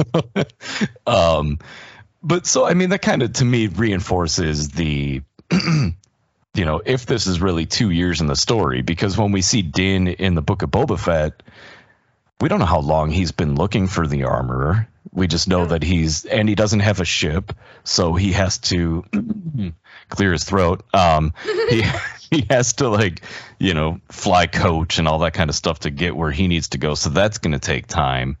um, 1.07 1.59
but 2.21 2.45
so 2.45 2.65
I 2.65 2.73
mean 2.73 2.89
that 2.89 3.01
kind 3.01 3.23
of 3.23 3.33
to 3.33 3.45
me 3.45 3.67
reinforces 3.67 4.69
the, 4.69 5.21
you 5.51 5.95
know, 6.55 6.81
if 6.85 7.05
this 7.05 7.27
is 7.27 7.41
really 7.41 7.65
two 7.65 7.89
years 7.89 8.21
in 8.21 8.27
the 8.27 8.35
story, 8.35 8.81
because 8.81 9.17
when 9.17 9.31
we 9.31 9.41
see 9.41 9.61
Din 9.61 10.07
in 10.07 10.35
the 10.35 10.41
Book 10.41 10.61
of 10.61 10.71
Boba 10.71 10.99
Fett, 10.99 11.41
we 12.41 12.49
don't 12.49 12.59
know 12.59 12.65
how 12.65 12.79
long 12.79 13.11
he's 13.11 13.31
been 13.31 13.55
looking 13.55 13.87
for 13.87 14.07
the 14.07 14.23
armorer. 14.23 14.87
We 15.11 15.27
just 15.27 15.47
know 15.47 15.65
that 15.65 15.83
he's 15.83 16.25
and 16.25 16.47
he 16.47 16.55
doesn't 16.55 16.81
have 16.81 16.99
a 16.99 17.05
ship, 17.05 17.53
so 17.83 18.13
he 18.13 18.33
has 18.33 18.57
to 18.59 19.05
clear 20.09 20.31
his 20.31 20.43
throat. 20.43 20.83
Um, 20.93 21.33
he 21.69 21.83
he 22.31 22.45
has 22.49 22.73
to 22.73 22.89
like 22.89 23.23
you 23.59 23.73
know 23.73 23.99
fly 24.09 24.47
coach 24.47 24.99
and 24.99 25.07
all 25.07 25.19
that 25.19 25.33
kind 25.33 25.49
of 25.49 25.55
stuff 25.55 25.79
to 25.79 25.89
get 25.89 26.15
where 26.15 26.31
he 26.31 26.47
needs 26.47 26.69
to 26.69 26.77
go. 26.77 26.95
So 26.95 27.09
that's 27.09 27.39
going 27.39 27.53
to 27.53 27.59
take 27.59 27.87
time. 27.87 28.37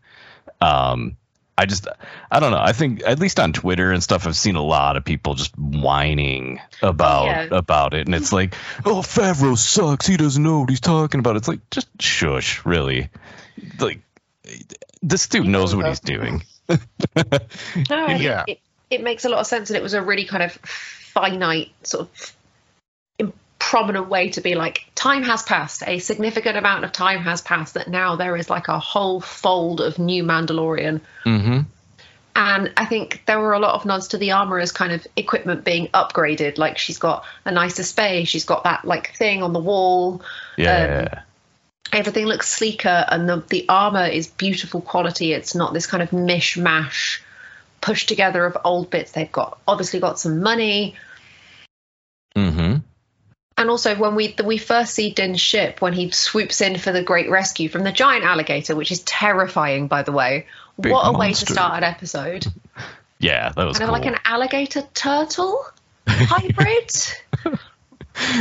Um, 0.61 1.17
I 1.61 1.65
just 1.65 1.87
I 2.31 2.39
don't 2.39 2.51
know. 2.51 2.59
I 2.61 2.71
think 2.71 3.01
at 3.05 3.19
least 3.19 3.37
on 3.39 3.51
Twitter 3.51 3.91
and 3.91 4.01
stuff, 4.01 4.25
I've 4.25 4.37
seen 4.37 4.55
a 4.55 4.63
lot 4.63 4.95
of 4.95 5.03
people 5.03 5.33
just 5.33 5.57
whining 5.57 6.59
about 6.81 7.25
Yeah. 7.25 7.47
about 7.51 7.93
it, 7.93 8.07
and 8.07 8.15
it's 8.15 8.31
like, 8.31 8.55
oh, 8.85 9.01
Favreau 9.01 9.57
sucks. 9.57 10.07
He 10.07 10.15
doesn't 10.15 10.41
know 10.41 10.61
what 10.61 10.69
he's 10.69 10.79
talking 10.79 11.19
about. 11.19 11.35
It's 11.35 11.49
like 11.49 11.59
just 11.69 11.89
shush, 12.01 12.65
really. 12.65 13.09
Like 13.77 13.99
this 15.01 15.27
dude 15.27 15.47
knows 15.47 15.75
what 15.75 15.87
he's 15.87 15.99
doing. 15.99 16.43
No, 17.89 18.05
and 18.07 18.21
Yeah. 18.21 18.43
it, 18.47 18.59
it 18.89 19.03
makes 19.03 19.25
a 19.25 19.29
lot 19.29 19.39
of 19.39 19.47
sense, 19.47 19.69
and 19.69 19.75
it 19.77 19.83
was 19.83 19.93
a 19.93 20.01
really 20.01 20.25
kind 20.25 20.43
of 20.43 20.53
finite, 20.53 21.71
sort 21.83 22.07
of 22.07 22.09
im- 22.11 22.38
prominent 23.59 24.09
way 24.09 24.29
to 24.29 24.41
be 24.41 24.55
like, 24.55 24.85
time 24.95 25.23
has 25.23 25.43
passed, 25.43 25.83
a 25.85 25.99
significant 25.99 26.57
amount 26.57 26.85
of 26.85 26.91
time 26.91 27.19
has 27.19 27.41
passed, 27.41 27.75
that 27.75 27.89
now 27.89 28.15
there 28.15 28.35
is 28.35 28.49
like 28.49 28.67
a 28.67 28.79
whole 28.79 29.21
fold 29.21 29.81
of 29.81 29.99
new 29.99 30.23
Mandalorian. 30.23 31.01
Mm-hmm. 31.25 31.59
And 32.35 32.71
I 32.77 32.85
think 32.85 33.23
there 33.25 33.39
were 33.39 33.53
a 33.53 33.59
lot 33.59 33.75
of 33.75 33.85
nods 33.85 34.09
to 34.09 34.17
the 34.17 34.31
armorer's 34.31 34.71
kind 34.71 34.93
of 34.93 35.05
equipment 35.17 35.65
being 35.65 35.87
upgraded. 35.89 36.57
Like 36.57 36.77
she's 36.77 36.97
got 36.97 37.25
a 37.43 37.51
nicer 37.51 37.83
space, 37.83 38.29
she's 38.29 38.45
got 38.45 38.63
that 38.63 38.85
like 38.85 39.15
thing 39.15 39.43
on 39.43 39.51
the 39.51 39.59
wall. 39.59 40.21
Yeah. 40.57 41.23
Everything 41.91 42.25
looks 42.27 42.49
sleeker, 42.49 43.05
and 43.09 43.27
the 43.27 43.43
the 43.49 43.65
armor 43.67 44.05
is 44.05 44.27
beautiful 44.27 44.79
quality. 44.79 45.33
It's 45.33 45.55
not 45.55 45.73
this 45.73 45.87
kind 45.87 46.03
of 46.03 46.11
mishmash 46.11 47.19
pushed 47.81 48.07
together 48.07 48.45
of 48.45 48.57
old 48.63 48.89
bits. 48.89 49.11
They've 49.11 49.31
got 49.31 49.59
obviously 49.67 49.99
got 49.99 50.19
some 50.19 50.41
money. 50.41 50.95
And 53.59 53.69
also 53.69 53.95
when 53.95 54.15
we 54.15 54.33
we 54.43 54.57
first 54.57 54.93
see 54.95 55.11
Din's 55.11 55.41
ship 55.41 55.81
when 55.81 55.93
he 55.93 56.09
swoops 56.11 56.61
in 56.61 56.77
for 56.77 56.91
the 56.91 57.03
great 57.03 57.29
rescue 57.29 57.69
from 57.69 57.83
the 57.83 57.91
giant 57.91 58.23
alligator, 58.23 58.75
which 58.75 58.91
is 58.91 59.01
terrifying, 59.01 59.87
by 59.87 60.01
the 60.03 60.11
way. 60.13 60.47
Big 60.79 60.93
what 60.93 61.13
a 61.13 61.17
way 61.17 61.33
to 61.33 61.45
start 61.45 61.75
an 61.77 61.83
episode! 61.83 62.47
Yeah, 63.19 63.51
that 63.51 63.65
was 63.65 63.77
Kind 63.77 63.89
cool. 63.89 63.95
of 63.95 64.01
like 64.01 64.11
an 64.11 64.19
alligator 64.23 64.83
turtle 64.93 65.61
hybrid. 66.07 66.89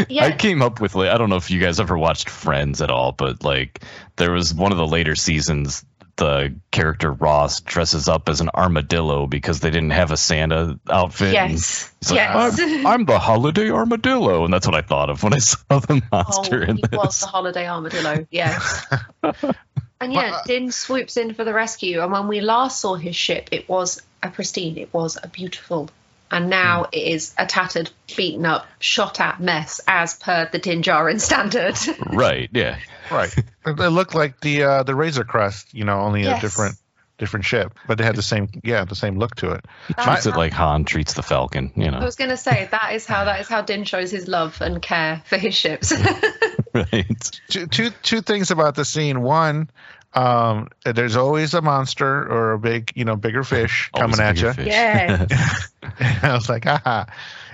yeah, 0.09 0.25
I 0.27 0.33
came 0.33 0.63
up 0.63 0.81
with 0.81 0.95
like 0.95 1.11
I 1.11 1.19
don't 1.19 1.31
know 1.31 1.37
if 1.37 1.51
you 1.51 1.61
guys 1.61 1.81
ever 1.81 1.99
watched 1.99 2.31
Friends 2.31 2.81
at 2.81 2.91
all, 2.91 3.11
but 3.13 3.43
like 3.43 3.83
there 4.17 4.31
was 4.31 4.55
one 4.55 4.71
of 4.71 4.79
the 4.79 4.87
later 4.87 5.17
seasons 5.17 5.85
the 6.19 6.55
character 6.71 7.11
Ross 7.11 7.61
dresses 7.61 8.09
up 8.09 8.29
as 8.29 8.41
an 8.41 8.51
armadillo 8.55 9.27
because 9.27 9.61
they 9.61 9.71
didn't 9.71 9.91
have 9.91 10.11
a 10.11 10.17
Santa 10.17 10.79
outfit. 10.91 11.33
yes, 11.33 11.93
he's 12.01 12.11
like, 12.11 12.17
yes. 12.19 12.61
I'm, 12.61 12.87
I'm 12.87 13.05
the 13.07 13.19
holiday 13.19 13.71
armadillo, 13.71 14.45
and 14.45 14.53
that's 14.53 14.67
what 14.67 14.75
I 14.75 14.83
thought 14.83 15.11
of 15.11 15.23
when 15.23 15.33
I 15.33 15.39
saw 15.39 15.79
the 15.79 16.03
monster 16.13 16.65
Oh, 16.67 16.71
in 16.71 16.77
he 16.77 16.83
was 16.93 17.21
the 17.21 17.27
holiday 17.27 17.67
armadillo. 17.69 18.27
Yes. 18.31 18.87
and 20.01 20.13
yeah, 20.13 20.41
Din 20.45 20.71
swoops 20.73 21.17
in 21.17 21.35
for 21.35 21.45
the 21.45 21.55
rescue. 21.55 22.03
And 22.03 22.13
when 22.13 22.29
we 22.29 22.41
last 22.41 22.81
saw 22.81 22.97
his 22.97 23.17
ship, 23.17 23.49
it 23.53 23.69
was 23.69 24.03
a 24.23 24.29
pristine. 24.29 24.77
It 24.77 24.93
was 24.93 25.17
a 25.23 25.29
beautiful. 25.29 25.89
And 26.31 26.51
now 26.51 26.85
Hmm. 26.85 26.89
it 26.93 26.99
is 27.15 27.35
a 27.39 27.47
tattered, 27.47 27.91
beaten 28.17 28.45
up, 28.47 28.67
shot 28.81 29.21
at 29.21 29.41
mess, 29.41 29.81
as 29.89 30.15
per 30.15 30.49
the 30.51 30.59
Din 30.59 30.83
Djarin 30.83 31.21
standard. 31.21 31.77
Right? 32.13 32.51
Yeah. 32.53 32.79
Right. 33.11 33.35
it 33.39 33.47
it 33.81 33.91
looked 33.91 34.15
like 34.15 34.41
the 34.41 34.63
uh, 34.65 34.83
the 34.83 34.95
Razor 34.95 35.25
Crest, 35.25 35.73
you 35.73 35.85
know, 35.85 36.01
only 36.01 36.23
Yes. 36.25 36.39
a 36.39 36.41
different 36.41 36.77
different 37.19 37.45
ship, 37.47 37.73
but 37.87 37.99
they 37.99 38.05
had 38.05 38.15
the 38.17 38.23
same 38.23 38.49
yeah 38.63 38.85
the 38.85 38.95
same 38.95 39.19
look 39.19 39.35
to 39.37 39.51
it. 39.53 39.65
Treats 39.99 40.27
it 40.27 40.37
like 40.37 40.53
Han 40.53 40.85
treats 40.85 41.15
the 41.15 41.23
Falcon. 41.23 41.73
You 41.75 41.91
know. 41.91 41.99
I 41.99 42.05
was 42.05 42.17
going 42.17 42.31
to 42.31 42.37
say 42.37 42.69
that 42.71 42.93
is 42.95 43.07
how 43.07 43.25
that 43.25 43.41
is 43.41 43.49
how 43.49 43.63
Din 43.63 43.85
shows 43.85 44.11
his 44.11 44.29
love 44.29 44.61
and 44.61 44.81
care 44.83 45.23
for 45.27 45.37
his 45.39 45.55
ships. 45.55 45.93
right. 46.75 47.31
Two 47.49 47.67
two 47.67 47.91
two 48.03 48.21
things 48.21 48.51
about 48.51 48.75
the 48.75 48.85
scene. 48.85 49.23
One, 49.23 49.71
um, 50.15 50.69
there's 50.85 51.17
always 51.17 51.55
a 51.55 51.61
monster 51.63 52.07
or 52.31 52.53
a 52.53 52.59
big 52.59 52.93
you 52.95 53.05
know 53.05 53.15
bigger 53.17 53.45
fish 53.45 53.91
Always 53.95 54.17
coming 54.17 54.27
a 54.45 54.49
at 54.49 54.59
you. 54.59 54.65
yeah. 54.65 55.27
I 56.23 56.33
was 56.35 56.49
like, 56.49 56.65
ah, 56.67 57.07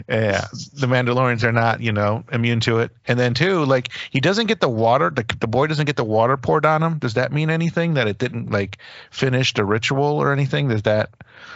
yeah. 0.08 0.46
The 0.74 0.86
Mandalorians 0.86 1.44
are 1.44 1.52
not, 1.52 1.80
you 1.80 1.92
know, 1.92 2.24
immune 2.32 2.60
to 2.60 2.78
it. 2.80 2.90
And 3.06 3.18
then 3.18 3.34
too, 3.34 3.64
like 3.64 3.90
he 4.10 4.20
doesn't 4.20 4.46
get 4.46 4.60
the 4.60 4.68
water. 4.68 5.10
The, 5.10 5.24
the 5.40 5.46
boy 5.46 5.66
doesn't 5.66 5.86
get 5.86 5.96
the 5.96 6.04
water 6.04 6.36
poured 6.36 6.66
on 6.66 6.82
him. 6.82 6.98
Does 6.98 7.14
that 7.14 7.32
mean 7.32 7.50
anything? 7.50 7.94
That 7.94 8.06
it 8.08 8.18
didn't 8.18 8.50
like 8.50 8.78
finish 9.10 9.52
the 9.54 9.64
ritual 9.64 10.04
or 10.04 10.32
anything? 10.32 10.68
Does 10.68 10.82
that 10.82 11.10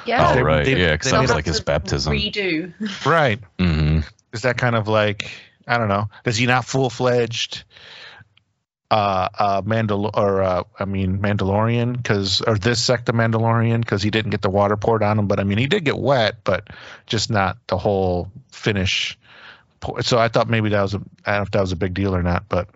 Yeah. 0.07 0.31
Oh 0.31 0.35
They- 0.35 0.43
right. 0.43 0.64
they- 0.64 0.81
yeah, 0.81 0.93
because 0.93 1.11
that 1.12 1.21
was 1.21 1.31
like 1.31 1.47
his 1.47 1.59
to 1.59 1.64
baptism. 1.64 2.12
Redo. 2.14 2.73
right? 3.07 3.40
hmm 3.59 4.00
Is 4.33 4.43
that 4.43 4.57
kind 4.59 4.76
of 4.76 4.88
like 4.88 5.31
I 5.67 5.78
don't 5.78 5.88
know? 5.88 6.09
Does 6.25 6.37
he 6.37 6.47
not 6.47 6.64
full 6.64 6.90
fledged? 6.90 7.64
Uh, 8.90 9.28
uh, 9.38 9.61
Mandal 9.62 10.11
or 10.14 10.42
uh, 10.42 10.62
I 10.78 10.87
mean 10.87 11.18
Mandalorian 11.18 11.95
because 11.95 12.40
or 12.40 12.57
this 12.57 12.80
sect 12.80 13.11
of 13.11 13.14
Mandalorian 13.14 13.80
because 13.80 14.02
he 14.02 14.09
didn't 14.11 14.30
get 14.30 14.40
the 14.40 14.49
water 14.49 14.78
poured 14.78 15.02
on 15.02 15.18
him, 15.18 15.26
but 15.26 15.38
I 15.38 15.45
mean 15.45 15.59
he 15.59 15.66
did 15.66 15.85
get 15.85 15.99
wet, 15.99 16.37
but 16.42 16.68
just 17.07 17.28
not 17.30 17.59
the 17.66 17.76
whole 17.76 18.33
finish. 18.50 19.18
pour- 19.80 20.00
So 20.00 20.18
I 20.18 20.28
thought 20.28 20.49
maybe 20.49 20.71
that 20.71 20.80
was 20.80 20.95
a 20.95 21.02
I 21.26 21.33
don't 21.33 21.37
know 21.40 21.42
if 21.42 21.50
that 21.50 21.61
was 21.61 21.73
a 21.73 21.76
big 21.76 21.92
deal 21.92 22.14
or 22.16 22.23
not, 22.23 22.49
but 22.49 22.68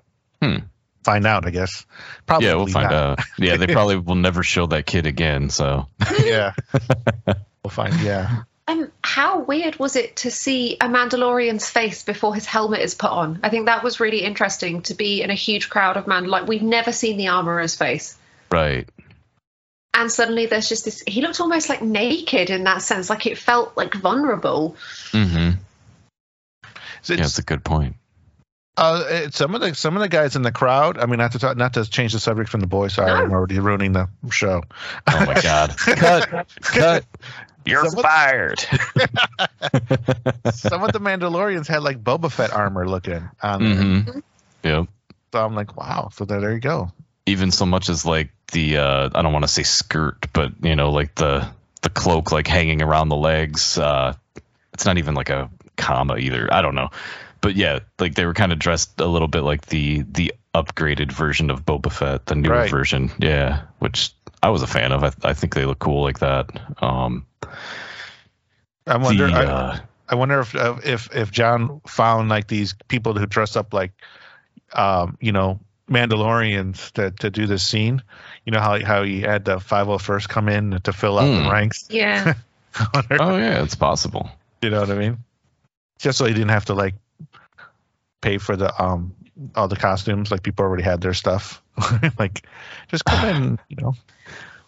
Hmm. 0.43 0.57
find 1.03 1.27
out 1.27 1.47
I 1.47 1.51
guess. 1.51 1.87
Probably 2.27 2.47
Yeah, 2.49 2.57
we'll 2.57 2.67
find 2.67 2.91
not. 2.91 2.93
out. 2.93 3.19
Yeah, 3.39 3.57
they 3.57 3.67
probably 3.73 3.97
will 3.97 4.15
never 4.15 4.43
show 4.43 4.67
that 4.67 4.85
kid 4.85 5.07
again. 5.07 5.49
So 5.49 5.89
yeah, 6.23 6.53
we'll 7.65 7.71
find. 7.71 7.99
Yeah, 8.01 8.43
Um, 8.73 8.93
how 9.03 9.41
weird 9.41 9.79
was 9.79 9.97
it 9.97 10.17
to 10.17 10.31
see 10.31 10.77
a 10.81 10.87
Mandalorian's 10.87 11.69
face 11.69 12.03
before 12.03 12.35
his 12.35 12.47
helmet 12.47 12.81
is 12.81 12.95
put 12.95 13.11
on? 13.11 13.41
I 13.43 13.49
think 13.51 13.67
that 13.67 13.83
was 13.85 14.01
really 14.01 14.23
interesting 14.23 14.83
to 14.83 14.95
be 14.95 15.23
in 15.23 15.31
a 15.31 15.35
huge 15.35 15.69
crowd 15.69 15.97
of 15.97 16.07
Mandal. 16.07 16.29
Like 16.29 16.49
we've 16.49 16.63
never 16.63 16.93
seen 16.93 17.17
the 17.19 17.29
armorer's 17.29 17.75
face, 17.77 18.17
right. 18.51 18.89
and 19.95 20.11
suddenly 20.11 20.47
there's 20.47 20.69
just 20.69 20.85
this. 20.85 21.03
He 21.07 21.21
looked 21.23 21.41
almost 21.41 21.69
like 21.69 21.83
naked 21.83 22.51
in 22.51 22.65
that 22.65 22.83
sense. 22.83 23.11
Like 23.11 23.27
it 23.27 23.39
felt 23.39 23.77
like 23.77 23.95
vulnerable. 23.95 24.77
Mm 25.13 25.29
hmm 25.29 25.51
So 27.03 27.13
Yeah, 27.15 27.21
it's- 27.21 27.21
that's 27.21 27.39
a 27.39 27.43
good 27.43 27.65
point. 27.65 27.97
Uh, 28.75 29.05
it- 29.07 29.35
some 29.35 29.55
of 29.55 29.61
the 29.61 29.75
some 29.75 29.97
of 29.97 30.01
the 30.03 30.09
guys 30.09 30.35
in 30.35 30.41
the 30.41 30.51
crowd. 30.53 30.97
I 30.97 31.05
mean, 31.05 31.19
not 31.19 31.33
to 31.33 31.39
talk, 31.39 31.59
not 31.59 31.75
to 31.75 31.85
change 31.89 32.15
the 32.15 32.19
subject 32.21 32.49
from 32.49 32.61
the 32.61 32.67
boys. 32.67 32.95
Sorry, 32.95 33.09
No. 33.13 33.17
I'm 33.17 33.31
already 33.33 33.59
ruining 33.59 33.93
the 33.93 34.09
show. 34.31 34.63
Oh 35.07 35.27
my 35.27 35.39
god. 35.43 35.77
cut. 35.77 36.49
Cut. 36.63 37.05
You're 37.65 37.85
Someone- 37.87 38.03
fired. 38.05 38.61
some 40.53 40.83
of 40.83 40.93
the 40.93 41.01
Mandalorians 41.01 41.67
had 41.67 41.83
like 41.83 42.03
Boba 42.03 42.31
Fett 42.31 42.53
armor 42.53 42.89
looking 42.89 43.29
on 43.43 43.63
there. 43.63 43.75
hmm 44.03 44.19
Yep. 44.65 44.87
So 45.33 45.45
I'm 45.45 45.55
like, 45.55 45.77
wow. 45.77 46.11
So 46.13 46.25
there, 46.25 46.41
there 46.41 46.53
you 46.53 46.61
go. 46.61 46.93
Even 47.27 47.51
so 47.51 47.67
much 47.67 47.89
as 47.89 48.05
like 48.05 48.31
the 48.53 48.79
uh 48.79 49.11
I 49.15 49.23
don't 49.23 49.33
want 49.33 49.45
to 49.45 49.49
say 49.49 49.63
skirt, 49.63 50.27
but 50.33 50.53
you 50.63 50.77
know, 50.77 50.91
like 50.91 51.15
the 51.15 51.49
the 51.83 51.91
cloak 51.91 52.33
like 52.33 52.47
hanging 52.47 52.83
around 52.83 53.09
the 53.09 53.17
legs. 53.17 53.79
Uh 53.79 54.15
it's 54.73 54.85
not 54.85 54.99
even 54.99 55.15
like 55.15 55.31
a 55.31 55.51
comma 55.77 56.17
either. 56.17 56.53
I 56.53 56.63
don't 56.63 56.75
know. 56.75 56.91
But 57.41 57.57
yeah, 57.57 57.81
like 57.99 58.15
they 58.15 58.25
were 58.25 58.35
kind 58.35 58.53
of 58.53 58.59
dressed 58.59 59.01
a 59.01 59.07
little 59.07 59.29
bit 59.29 59.41
like 59.43 59.67
the 59.67 60.03
the 60.03 60.33
upgraded 60.55 61.11
version 61.13 61.51
of 61.51 61.65
Boba 61.65 61.91
Fett, 61.91 62.27
the 62.27 62.35
newer 62.35 62.55
Right. 62.55 62.71
version. 62.71 63.11
Yeah, 63.19 63.63
which 63.79 64.13
I 64.43 64.51
was 64.51 64.63
a 64.63 64.67
fan 64.67 64.93
of. 64.93 65.03
I, 65.03 65.13
I 65.25 65.33
think 65.35 65.55
they 65.55 65.65
look 65.65 65.79
cool 65.79 66.03
like 66.03 66.19
that. 66.21 66.51
Um, 66.83 67.27
I 68.87 68.97
wonder. 68.97 69.27
the, 69.29 69.33
I, 69.35 69.45
uh, 69.47 69.79
I 70.09 70.15
wonder 70.15 70.41
if 70.41 70.55
uh, 70.55 70.77
if 70.85 71.15
if 71.15 71.31
John 71.31 71.81
found 71.87 72.29
like 72.29 72.49
these 72.49 72.75
people 72.89 73.15
who 73.15 73.27
dress 73.27 73.57
up 73.57 73.73
like, 73.73 73.93
um, 74.73 75.17
you 75.21 75.33
know, 75.33 75.61
Mandalorians 75.89 76.91
to 76.93 77.11
to 77.13 77.31
do 77.31 77.47
this 77.47 77.63
scene. 77.63 78.03
You 78.45 78.53
know 78.53 78.61
how 78.61 78.85
how 78.85 79.03
he 79.05 79.21
had 79.21 79.45
the 79.45 79.57
501st 79.57 80.29
come 80.29 80.49
in 80.49 80.81
to 80.83 80.93
fill 80.93 81.19
out 81.19 81.27
Hmm. 81.29 81.45
the 81.45 81.51
ranks. 81.51 81.87
Yeah. 81.91 82.35
Wonder- 82.95 83.19
oh 83.21 83.37
yeah, 83.37 83.63
it's 83.63 83.75
possible. 83.75 84.31
You 84.63 84.71
know 84.71 84.81
what 84.81 84.91
I 84.91 84.95
mean? 84.95 85.19
Just 85.99 86.19
so 86.19 86.25
he 86.25 86.33
didn't 86.33 86.49
have 86.51 86.65
to 86.67 86.75
like 86.75 86.95
pay 88.21 88.39
for 88.39 88.57
the 88.57 88.83
um 88.83 89.15
all 89.55 89.69
the 89.69 89.77
costumes. 89.77 90.31
Like 90.31 90.43
people 90.43 90.65
already 90.65 90.83
had 90.83 91.01
their 91.01 91.15
stuff. 91.15 91.63
like 92.19 92.45
just 92.89 93.05
come 93.05 93.29
in. 93.29 93.59
You 93.69 93.77
know. 93.77 93.95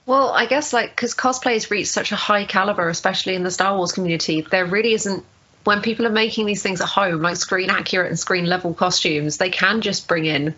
Well, 0.06 0.30
I 0.30 0.46
guess 0.46 0.73
like 0.73 0.90
because 0.90 1.14
cosplay's 1.14 1.70
reached 1.70 1.90
such 1.90 2.12
a 2.12 2.16
high 2.16 2.44
caliber, 2.44 2.88
especially 2.88 3.34
in 3.34 3.42
the 3.42 3.50
Star 3.50 3.76
Wars 3.76 3.92
community, 3.92 4.42
there 4.42 4.66
really 4.66 4.92
isn't. 4.92 5.25
When 5.64 5.80
people 5.80 6.06
are 6.06 6.11
making 6.11 6.44
these 6.44 6.62
things 6.62 6.82
at 6.82 6.88
home, 6.88 7.23
like 7.23 7.37
screen 7.37 7.70
accurate 7.70 8.08
and 8.08 8.18
screen 8.18 8.44
level 8.44 8.75
costumes, 8.75 9.38
they 9.38 9.49
can 9.49 9.80
just 9.80 10.06
bring 10.06 10.26
in. 10.26 10.54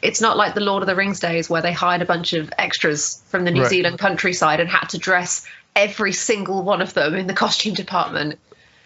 It's 0.00 0.22
not 0.22 0.38
like 0.38 0.54
the 0.54 0.62
Lord 0.62 0.82
of 0.82 0.86
the 0.86 0.94
Rings 0.94 1.20
days 1.20 1.50
where 1.50 1.60
they 1.60 1.72
hired 1.72 2.00
a 2.00 2.06
bunch 2.06 2.32
of 2.32 2.50
extras 2.56 3.22
from 3.28 3.44
the 3.44 3.50
New 3.50 3.60
Right. 3.60 3.68
Zealand 3.68 3.98
countryside 3.98 4.60
and 4.60 4.70
had 4.70 4.88
to 4.90 4.98
dress 4.98 5.46
every 5.74 6.14
single 6.14 6.62
one 6.62 6.80
of 6.80 6.94
them 6.94 7.14
in 7.14 7.26
the 7.26 7.34
costume 7.34 7.74
department. 7.74 8.38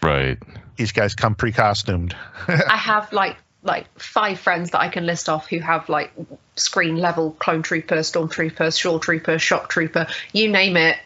Right. 0.03 0.37
These 0.75 0.91
guys 0.91 1.15
come 1.15 1.35
pre-costumed. 1.35 2.17
I 2.49 2.75
have 2.75 3.13
like 3.13 3.37
like 3.63 3.87
five 3.99 4.39
friends 4.39 4.71
that 4.71 4.81
I 4.81 4.89
can 4.89 5.05
list 5.05 5.29
off 5.29 5.47
who 5.47 5.59
have 5.59 5.89
like 5.89 6.11
screen 6.55 6.97
level 6.97 7.31
clone 7.31 7.61
trooper, 7.61 7.97
stormtrooper, 7.97 8.77
shore 8.77 8.99
trooper, 8.99 9.37
shock 9.39 9.69
trooper, 9.69 10.07
you 10.33 10.49
name 10.49 10.77
it. 10.77 10.97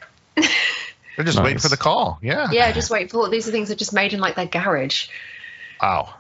They're 1.16 1.26
just 1.26 1.42
waiting 1.42 1.60
for 1.60 1.70
the 1.70 1.78
call. 1.78 2.20
Yeah. 2.22 2.50
Yeah, 2.52 2.72
just 2.72 2.90
wait 2.90 3.12
for 3.12 3.30
these 3.30 3.48
are 3.48 3.52
things 3.52 3.70
that 3.70 3.76
are 3.76 3.80
just 3.80 3.94
made 3.94 4.14
in 4.14 4.20
like 4.20 4.36
their 4.36 4.46
garage. 4.46 5.08
Wow. 5.82 6.14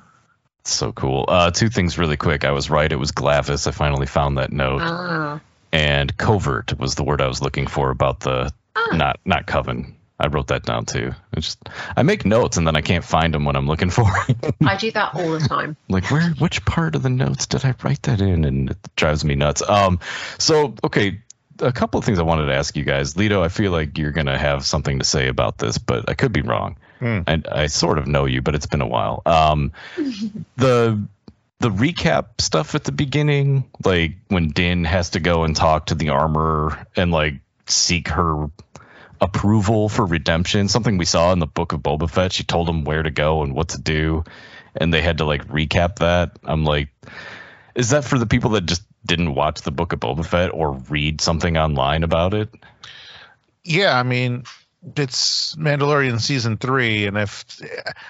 So 0.63 0.91
cool. 0.91 1.25
Uh, 1.27 1.51
two 1.51 1.69
things 1.69 1.97
really 1.97 2.17
quick. 2.17 2.43
I 2.43 2.51
was 2.51 2.69
right. 2.69 2.91
It 2.91 2.95
was 2.95 3.11
Glavis. 3.11 3.67
I 3.67 3.71
finally 3.71 4.07
found 4.07 4.37
that 4.37 4.51
note. 4.51 4.81
Ah. 4.81 5.39
and 5.71 6.15
covert 6.17 6.77
was 6.79 6.95
the 6.95 7.03
word 7.03 7.21
I 7.21 7.27
was 7.27 7.41
looking 7.41 7.67
for 7.67 7.89
about 7.89 8.21
the 8.21 8.51
not 8.93 9.19
not 9.25 9.45
coven. 9.45 9.95
I 10.19 10.27
wrote 10.27 10.47
that 10.47 10.63
down 10.63 10.85
too. 10.85 11.13
It's 11.33 11.47
just 11.47 11.69
I 11.95 12.03
make 12.03 12.25
notes 12.25 12.57
and 12.57 12.65
then 12.65 12.75
I 12.75 12.81
can't 12.81 13.03
find 13.03 13.33
them 13.33 13.43
when 13.43 13.55
I'm 13.55 13.67
looking 13.67 13.89
for. 13.89 14.05
'em. 14.05 14.35
I 14.65 14.77
do 14.77 14.91
that 14.91 15.13
all 15.13 15.31
the 15.31 15.39
time. 15.39 15.75
like 15.89 16.09
where 16.09 16.29
which 16.39 16.63
part 16.65 16.95
of 16.95 17.03
the 17.03 17.09
notes 17.09 17.47
did 17.47 17.65
I 17.65 17.75
write 17.83 18.03
that 18.03 18.21
in? 18.21 18.45
And 18.45 18.69
it 18.71 18.77
drives 18.95 19.25
me 19.25 19.35
nuts. 19.35 19.61
Um, 19.67 19.99
so 20.37 20.75
okay, 20.83 21.19
a 21.59 21.71
couple 21.71 21.97
of 21.97 22.05
things 22.05 22.19
I 22.19 22.23
wanted 22.23 22.45
to 22.47 22.55
ask 22.55 22.75
you 22.77 22.83
guys. 22.83 23.15
Lito, 23.15 23.41
I 23.41 23.49
feel 23.49 23.71
like 23.71 23.97
you're 23.97 24.11
gonna 24.11 24.37
have 24.37 24.65
something 24.65 24.99
to 24.99 25.05
say 25.05 25.27
about 25.27 25.57
this, 25.57 25.77
but 25.77 26.09
I 26.09 26.13
could 26.13 26.31
be 26.31 26.41
wrong. 26.41 26.77
Hmm. 26.99 27.19
And 27.27 27.47
I 27.47 27.67
sort 27.67 27.97
of 27.97 28.07
know 28.07 28.25
you, 28.25 28.41
but 28.41 28.55
it's 28.55 28.67
been 28.67 28.81
a 28.81 28.87
while. 28.87 29.21
Um, 29.25 29.73
the 30.57 31.01
the 31.59 31.69
recap 31.69 32.39
stuff 32.39 32.75
at 32.75 32.83
the 32.83 32.91
beginning, 32.91 33.65
like 33.83 34.13
when 34.27 34.49
Din 34.49 34.85
has 34.85 35.11
to 35.11 35.19
go 35.19 35.43
and 35.43 35.55
talk 35.55 35.87
to 35.87 35.95
the 35.95 36.09
armor 36.09 36.85
and 36.95 37.11
like 37.11 37.35
seek 37.67 38.09
her 38.09 38.49
approval 39.21 39.89
for 39.89 40.05
redemption, 40.05 40.67
something 40.67 40.97
we 40.97 41.05
saw 41.05 41.31
in 41.31 41.39
the 41.39 41.47
book 41.47 41.73
of 41.73 41.81
Boba 41.81 42.09
Fett. 42.09 42.33
She 42.33 42.43
told 42.43 42.69
him 42.69 42.83
where 42.83 43.03
to 43.03 43.11
go 43.11 43.43
and 43.43 43.53
what 43.53 43.69
to 43.69 43.81
do, 43.81 44.23
and 44.75 44.93
they 44.93 45.01
had 45.01 45.19
to 45.19 45.25
like 45.25 45.47
recap 45.47 45.97
that. 45.97 46.37
I'm 46.43 46.63
like, 46.65 46.89
is 47.75 47.89
that 47.91 48.03
for 48.05 48.17
the 48.19 48.25
people 48.25 48.51
that 48.51 48.65
just 48.65 48.83
didn't 49.05 49.35
watch 49.35 49.61
the 49.61 49.71
book 49.71 49.93
of 49.93 49.99
Boba 49.99 50.25
Fett 50.25 50.51
or 50.53 50.73
read 50.73 51.21
something 51.21 51.57
online 51.57 52.03
about 52.03 52.33
it? 52.33 52.49
Yeah, 53.63 53.97
I 53.97 54.03
mean, 54.03 54.43
it's 54.95 55.55
Mandalorian 55.55 56.19
season 56.21 56.57
three, 56.57 57.07
and 57.07 57.17
if 57.17 57.45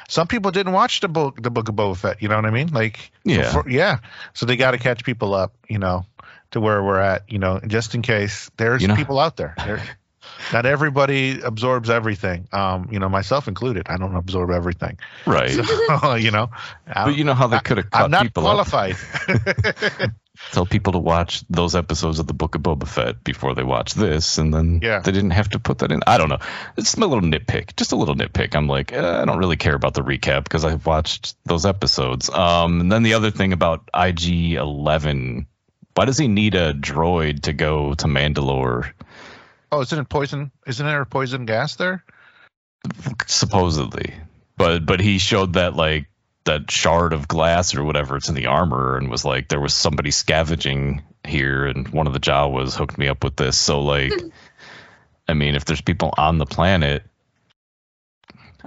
some 0.09 0.27
people 0.27 0.51
didn't 0.51 0.73
watch 0.73 0.99
the 0.99 1.07
book, 1.07 1.41
the 1.41 1.49
book 1.49 1.69
of 1.69 1.75
Boba 1.75 1.95
Fett, 1.97 2.21
you 2.21 2.27
know 2.27 2.35
what 2.35 2.45
I 2.45 2.51
mean? 2.51 2.67
Like, 2.73 3.11
Yeah. 3.23 3.43
before- 3.43 3.69
yeah. 3.69 3.99
So 4.33 4.45
they 4.45 4.57
got 4.57 4.71
to 4.71 4.77
catch 4.77 5.03
people 5.05 5.33
up, 5.33 5.53
you 5.69 5.79
know, 5.79 6.05
to 6.51 6.59
where 6.59 6.83
we're 6.83 6.99
at, 6.99 7.23
you 7.31 7.39
know, 7.39 7.59
just 7.65 7.95
in 7.95 8.01
case 8.01 8.49
there's 8.57 8.81
You 8.81 8.89
know- 8.89 8.95
people 8.95 9.19
out 9.19 9.37
there. 9.37 9.55
There- 10.51 10.61
Not 10.61 10.65
everybody 10.65 11.39
absorbs 11.41 11.89
everything, 11.89 12.47
um, 12.51 12.89
you 12.91 12.99
know, 12.99 13.09
myself 13.09 13.47
included. 13.47 13.87
I 13.89 13.97
don't 13.97 14.15
absorb 14.15 14.51
everything, 14.51 14.97
Right. 15.25 15.51
so, 15.51 16.15
you 16.15 16.31
know. 16.31 16.49
but 16.93 17.15
you 17.15 17.23
know 17.23 17.33
how 17.33 17.47
they 17.47 17.59
could 17.59 17.77
have 17.77 17.87
I'm 17.93 18.01
cut 18.03 18.11
not 18.11 18.23
people 18.23 18.47
up. 18.47 18.67
qualified. 18.67 18.95
Tell 20.51 20.65
people 20.65 20.91
to 20.93 20.99
watch 20.99 21.43
those 21.49 21.75
episodes 21.75 22.19
of 22.19 22.27
the 22.27 22.33
Book 22.33 22.55
of 22.55 22.61
Boba 22.61 22.85
Fett 22.85 23.23
before 23.23 23.55
they 23.55 23.63
watch 23.63 23.93
this, 23.93 24.37
and 24.37 24.53
then 24.53 24.81
Yeah. 24.83 24.99
they 24.99 25.13
didn't 25.13 25.29
have 25.31 25.49
to 25.51 25.59
put 25.59 25.77
that 25.79 25.91
in. 25.93 26.01
I 26.05 26.17
don't 26.17 26.27
know. 26.27 26.39
It's 26.75 26.97
my 26.97 27.05
little 27.05 27.23
nitpick, 27.27 27.75
just 27.77 27.93
a 27.93 27.95
little 27.95 28.15
nitpick. 28.15 28.53
I'm 28.53 28.67
like, 28.67 28.91
eh, 28.91 29.21
I 29.21 29.23
don't 29.23 29.37
really 29.37 29.55
care 29.55 29.75
about 29.75 29.93
the 29.93 30.01
recap 30.01 30.43
because 30.43 30.65
I've 30.65 30.85
watched 30.85 31.35
those 31.45 31.65
episodes. 31.65 32.29
Um, 32.29 32.81
and 32.81 32.91
then 32.91 33.03
the 33.03 33.13
other 33.13 33.31
thing 33.31 33.53
about 33.53 33.89
IG 33.93 34.55
Eleven, 34.55 35.47
why 35.95 36.03
does 36.03 36.17
he 36.17 36.27
need 36.27 36.53
a 36.55 36.73
droid 36.73 37.43
to 37.43 37.53
go 37.53 37.93
to 37.93 38.05
Mandalore? 38.07 38.91
Oh, 39.71 39.81
isn't 39.81 39.99
it 39.99 40.09
poison? 40.09 40.51
Isn't 40.67 40.85
there 40.85 41.05
poison 41.05 41.45
gas 41.45 41.75
there? 41.75 42.03
Supposedly, 43.25 44.13
but 44.57 44.85
but 44.85 44.99
he 44.99 45.17
showed 45.17 45.53
that 45.53 45.75
like 45.75 46.07
that 46.45 46.69
shard 46.69 47.11
of 47.13 47.27
glass 47.27 47.75
or 47.75 47.83
whatever 47.83 48.15
it's 48.15 48.29
in 48.29 48.35
the 48.35 48.45
armor 48.45 48.97
and 48.97 49.09
was 49.09 49.25
like 49.25 49.49
there 49.49 49.59
was 49.59 49.73
somebody 49.73 50.11
scavenging 50.11 51.03
here 51.25 51.65
and 51.65 51.87
one 51.89 52.07
of 52.07 52.13
the 52.13 52.19
Jawas 52.19 52.75
hooked 52.75 52.97
me 52.97 53.07
up 53.07 53.23
with 53.23 53.35
this 53.35 53.57
so 53.57 53.81
like 53.81 54.13
i 55.27 55.33
mean 55.33 55.55
if 55.55 55.65
there's 55.65 55.81
people 55.81 56.13
on 56.17 56.37
the 56.37 56.45
planet 56.45 57.03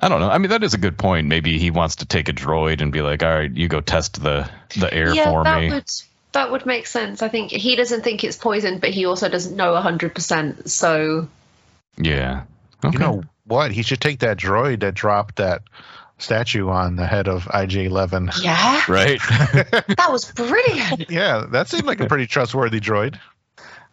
i 0.03 0.09
don't 0.09 0.21
know 0.21 0.29
i 0.29 0.39
mean 0.39 0.51
that 0.51 0.65
is 0.65 0.75
a 0.75 0.79
good 0.79 0.99
point 0.99 1.29
maybe 1.29 1.57
he 1.57 1.71
wants 1.71 1.97
to 1.97 2.07
take 2.07 2.29
a 2.29 2.33
droid 2.33 2.83
and 2.83 2.91
be 2.91 3.01
like 3.01 3.23
all 3.23 3.31
right 3.31 3.57
you 3.57 3.69
go 3.69 3.81
test 3.81 4.21
the 4.21 4.51
the 4.77 4.93
air 4.93 5.15
yeah, 5.15 5.31
for 5.31 5.45
that 5.45 5.61
me 5.61 5.71
would 5.71 5.91
that 6.39 6.53
would 6.53 6.65
make 6.67 6.87
sense. 6.87 7.21
I 7.21 7.29
think 7.29 7.51
he 7.51 7.75
doesn't 7.75 8.03
think 8.03 8.23
it's 8.23 8.37
poison, 8.37 8.79
but 8.79 8.91
he 8.91 9.07
also 9.07 9.29
doesn't 9.29 9.57
know 9.57 9.75
hundred 9.75 10.15
percent. 10.15 10.71
So 10.71 11.29
yeah 11.97 12.45
okay. 12.85 12.93
You 12.93 12.99
know 13.01 13.23
what? 13.45 13.73
He 13.73 13.83
should 13.83 14.01
take 14.01 14.21
that 14.21 14.37
droid 14.37 14.81
that 14.81 14.95
dropped 14.95 15.37
that 15.37 15.63
statue 16.19 16.69
on 16.69 16.95
the 16.95 17.07
head 17.07 17.27
of 17.27 17.47
IG-11. 17.47 18.43
yeah, 18.43 18.83
right 18.89 19.21
that 19.29 20.09
was 20.11 20.31
brilliant. 20.33 21.11
Yeah, 21.11 21.47
that 21.51 21.69
seemed 21.69 21.87
like 21.87 22.01
a 22.01 22.07
pretty 22.07 22.27
trustworthy 22.27 22.81
droid. 22.81 23.19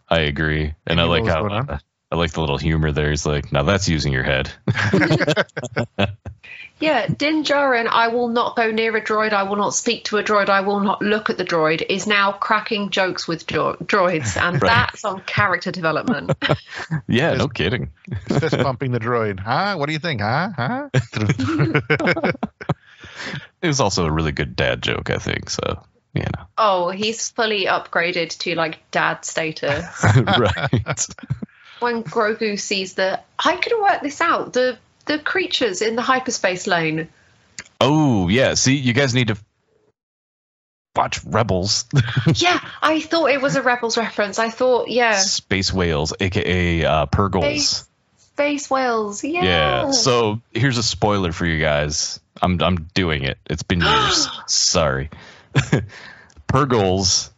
i 0.08 0.20
agree 0.20 0.74
and 0.86 1.00
i 1.00 1.04
like 1.04 1.26
how 1.26 1.42
what's 1.42 1.82
i 2.12 2.16
like 2.16 2.32
the 2.32 2.40
little 2.40 2.58
humor 2.58 2.92
there 2.92 3.10
he's 3.10 3.26
like 3.26 3.52
now 3.52 3.62
that's 3.62 3.88
using 3.88 4.12
your 4.12 4.22
head 4.22 4.50
Yeah, 6.78 7.06
Din 7.06 7.42
Djarin, 7.42 7.86
I 7.88 8.08
will 8.08 8.28
not 8.28 8.54
go 8.54 8.70
near 8.70 8.94
a 8.96 9.00
droid. 9.00 9.32
I 9.32 9.44
will 9.44 9.56
not 9.56 9.74
speak 9.74 10.04
to 10.04 10.18
a 10.18 10.22
droid. 10.22 10.50
I 10.50 10.60
will 10.60 10.80
not 10.80 11.00
look 11.00 11.30
at 11.30 11.38
the 11.38 11.44
droid. 11.44 11.84
Is 11.88 12.06
now 12.06 12.32
cracking 12.32 12.90
jokes 12.90 13.26
with 13.26 13.46
dro- 13.46 13.76
droids, 13.76 14.36
and 14.36 14.60
Right. 14.60 14.68
that's 14.68 15.04
on 15.04 15.20
character 15.22 15.70
development. 15.72 16.32
yeah 17.08 17.32
no 17.34 17.48
kidding 17.48 17.92
Fist 18.28 18.58
bumping 18.58 18.92
the 18.92 19.00
droid. 19.00 19.40
Huh? 19.40 19.76
What 19.76 19.86
do 19.86 19.92
you 19.94 19.98
think? 19.98 20.20
Huh? 20.20 20.50
Huh? 20.56 20.88
It 23.62 23.66
was 23.68 23.80
also 23.80 24.04
a 24.04 24.10
really 24.12 24.32
good 24.32 24.54
dad 24.54 24.82
joke, 24.82 25.10
I 25.10 25.16
think. 25.16 25.48
So, 25.50 25.82
you 26.14 26.22
know. 26.22 26.46
oh, 26.58 26.90
he's 26.90 27.30
fully 27.30 27.64
upgraded 27.64 28.36
to 28.40 28.54
like 28.54 28.78
dad 28.90 29.24
status. 29.24 29.84
right. 30.38 31.06
when 31.80 32.04
Grogu 32.04 32.60
sees 32.60 32.94
the, 32.94 33.18
I 33.38 33.56
could 33.56 33.72
work 33.80 34.02
this 34.02 34.20
out. 34.20 34.52
The 34.52 34.78
the 35.06 35.18
creatures 35.18 35.82
in 35.82 35.96
the 35.96 36.02
hyperspace 36.02 36.66
lane. 36.66 37.08
Oh, 37.80 38.28
yeah. 38.28 38.54
See, 38.54 38.76
you 38.76 38.92
guys 38.92 39.14
need 39.14 39.28
to 39.28 39.36
watch 40.94 41.24
Rebels. 41.24 41.84
yeah, 42.34 42.60
I 42.82 43.00
thought 43.00 43.30
it 43.30 43.40
was 43.40 43.56
a 43.56 43.62
Rebels 43.62 43.96
reference. 43.96 44.38
I 44.38 44.50
thought, 44.50 44.88
yeah, 44.88 45.18
Space 45.20 45.72
whales, 45.72 46.12
aka 46.20 46.84
uh, 46.84 47.06
Purrgils. 47.06 47.42
Space- 47.42 47.88
space 48.36 48.70
whales. 48.70 49.24
Yeah. 49.24 49.44
Yeah. 49.44 49.90
So 49.92 50.42
here's 50.52 50.76
a 50.76 50.82
spoiler 50.82 51.32
for 51.32 51.46
you 51.46 51.58
guys. 51.58 52.20
I'm 52.42 52.60
I'm 52.60 52.88
doing 52.92 53.24
it. 53.24 53.38
It's 53.46 53.62
been 53.62 53.80
years. 53.82 54.28
Sorry. 54.46 55.08
Purrgils 56.48 57.30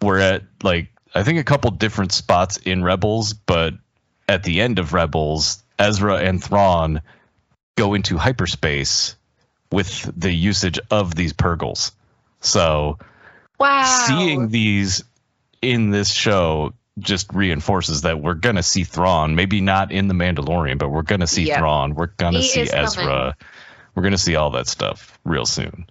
were 0.00 0.18
at 0.18 0.44
like 0.62 0.88
I 1.12 1.24
think 1.24 1.40
a 1.40 1.44
couple 1.44 1.70
different 1.72 2.12
spots 2.12 2.56
in 2.58 2.84
Rebels, 2.84 3.32
but 3.32 3.74
at 4.28 4.44
the 4.44 4.60
end 4.60 4.78
of 4.78 4.92
Rebels, 4.92 5.62
Ezra 5.78 6.18
and 6.18 6.42
Thrawn 6.42 7.02
go 7.76 7.94
into 7.94 8.16
hyperspace 8.16 9.16
with 9.72 10.10
the 10.16 10.32
usage 10.32 10.78
of 10.90 11.14
these 11.14 11.32
Purrgils. 11.32 11.92
So 12.40 12.98
Wow. 13.58 13.82
seeing 14.06 14.48
these 14.48 15.04
in 15.62 15.90
this 15.90 16.10
show 16.12 16.74
just 16.98 17.32
reinforces 17.32 18.02
that 18.02 18.20
we're 18.20 18.34
gonna 18.34 18.62
see 18.62 18.84
Thrawn, 18.84 19.34
maybe 19.34 19.60
not 19.60 19.90
in 19.90 20.06
the 20.06 20.14
Mandalorian, 20.14 20.78
but 20.78 20.90
we're 20.90 21.02
gonna 21.02 21.26
see 21.26 21.44
Yep. 21.44 21.58
Thrawn. 21.58 21.94
We're 21.94 22.06
gonna 22.16 22.38
He 22.38 22.48
see 22.48 22.60
is 22.62 22.70
coming. 22.70 22.86
Ezra. 22.86 23.36
We're 23.94 24.02
gonna 24.02 24.18
see 24.18 24.36
all 24.36 24.50
that 24.50 24.68
stuff 24.68 25.18
real 25.24 25.46
soon. 25.46 25.86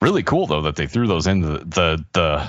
Really 0.00 0.22
cool 0.22 0.46
though 0.46 0.62
that 0.62 0.76
they 0.76 0.86
threw 0.86 1.06
those 1.06 1.26
in 1.26 1.40
the 1.40 1.58
the, 1.58 2.04
the 2.12 2.48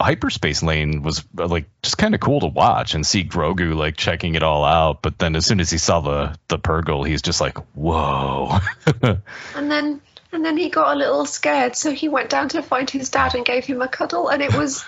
hyperspace 0.00 0.62
lane 0.62 1.02
was 1.02 1.24
uh, 1.38 1.46
like 1.46 1.66
just 1.82 1.98
kind 1.98 2.14
of 2.14 2.20
cool 2.20 2.40
to 2.40 2.46
watch 2.46 2.94
and 2.94 3.06
see 3.06 3.24
Grogu 3.24 3.74
like 3.74 3.96
checking 3.96 4.34
it 4.34 4.42
all 4.42 4.64
out. 4.64 5.02
But 5.02 5.18
then 5.18 5.36
as 5.36 5.46
soon 5.46 5.60
as 5.60 5.70
he 5.70 5.78
saw 5.78 6.00
the 6.00 6.36
the 6.48 6.58
Purrgil, 6.58 7.06
he's 7.06 7.22
just 7.22 7.40
like, 7.40 7.58
"Whoa!" 7.74 8.58
And 9.54 9.70
then 9.70 10.00
and 10.32 10.44
then 10.44 10.56
he 10.56 10.68
got 10.70 10.94
a 10.94 10.98
little 10.98 11.26
scared, 11.26 11.76
so 11.76 11.92
he 11.92 12.08
went 12.08 12.30
down 12.30 12.48
to 12.50 12.62
find 12.62 12.88
his 12.88 13.10
dad 13.10 13.34
and 13.34 13.44
gave 13.44 13.64
him 13.64 13.82
a 13.82 13.88
cuddle, 13.88 14.28
and 14.28 14.42
it 14.42 14.54
was 14.54 14.84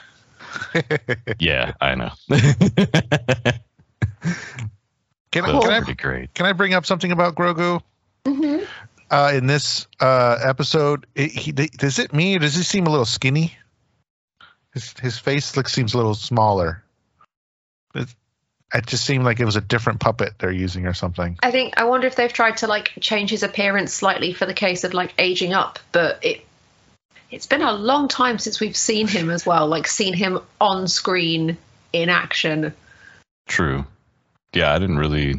yeah, 1.39 1.73
I 1.81 1.95
know. 1.95 2.11
Can, 5.31 5.45
I, 5.45 5.53
That's 5.53 5.65
can, 5.67 5.85
I, 5.85 5.93
great. 5.93 6.35
can 6.35 6.47
I 6.47 6.53
bring 6.53 6.73
up 6.73 6.87
something 6.87 7.13
about 7.13 7.35
Grogu? 7.35 7.83
Mhm. 8.25 8.67
Uh, 9.11 9.33
in 9.35 9.47
this 9.47 9.87
uh, 10.01 10.39
episode, 10.43 11.07
it, 11.15 11.31
he, 11.31 11.53
does 11.53 11.99
it 11.99 12.15
me? 12.15 12.39
Does 12.39 12.55
he 12.55 12.63
seem 12.63 12.87
a 12.87 12.91
little 12.91 13.05
skinny? 13.05 13.55
His 14.75 14.95
his 15.01 15.19
face 15.19 15.57
looks 15.57 15.73
seems 15.73 15.95
a 15.95 15.97
little 15.97 16.15
smaller. 16.15 16.83
It, 17.95 18.09
it 18.75 18.87
just 18.87 19.05
seemed 19.05 19.25
like 19.25 19.41
it 19.41 19.47
was 19.47 19.57
a 19.57 19.63
different 19.63 20.01
puppet 20.01 20.35
they're 20.39 20.53
using 20.53 20.87
or 20.87 20.95
something. 20.95 21.39
I 21.43 21.51
think 21.51 21.75
I 21.79 21.85
wonder 21.85 22.07
if 22.07 22.17
they've 22.17 22.33
tried 22.33 22.59
to 22.59 22.67
like 22.67 22.93
change 23.01 23.31
his 23.31 23.43
appearance 23.43 23.93
slightly 23.93 24.33
for 24.33 24.47
the 24.47 24.55
case 24.55 24.85
of 24.85 24.93
like 24.93 25.15
aging 25.19 25.55
up, 25.55 25.79
but 25.93 26.23
it 26.23 26.45
it's 27.31 27.47
been 27.47 27.63
a 27.63 27.73
long 27.73 28.09
time 28.09 28.39
since 28.39 28.61
we've 28.61 28.77
seen 28.77 29.07
him 29.07 29.31
as 29.31 29.45
well, 29.45 29.67
like 29.67 29.87
seen 29.87 30.15
him 30.15 30.41
on 30.61 30.89
screen 30.89 31.59
in 31.93 32.09
action. 32.09 32.73
True. 33.47 33.87
Yeah, 34.55 34.75
I 34.75 34.79
didn't 34.79 34.99
really. 34.99 35.35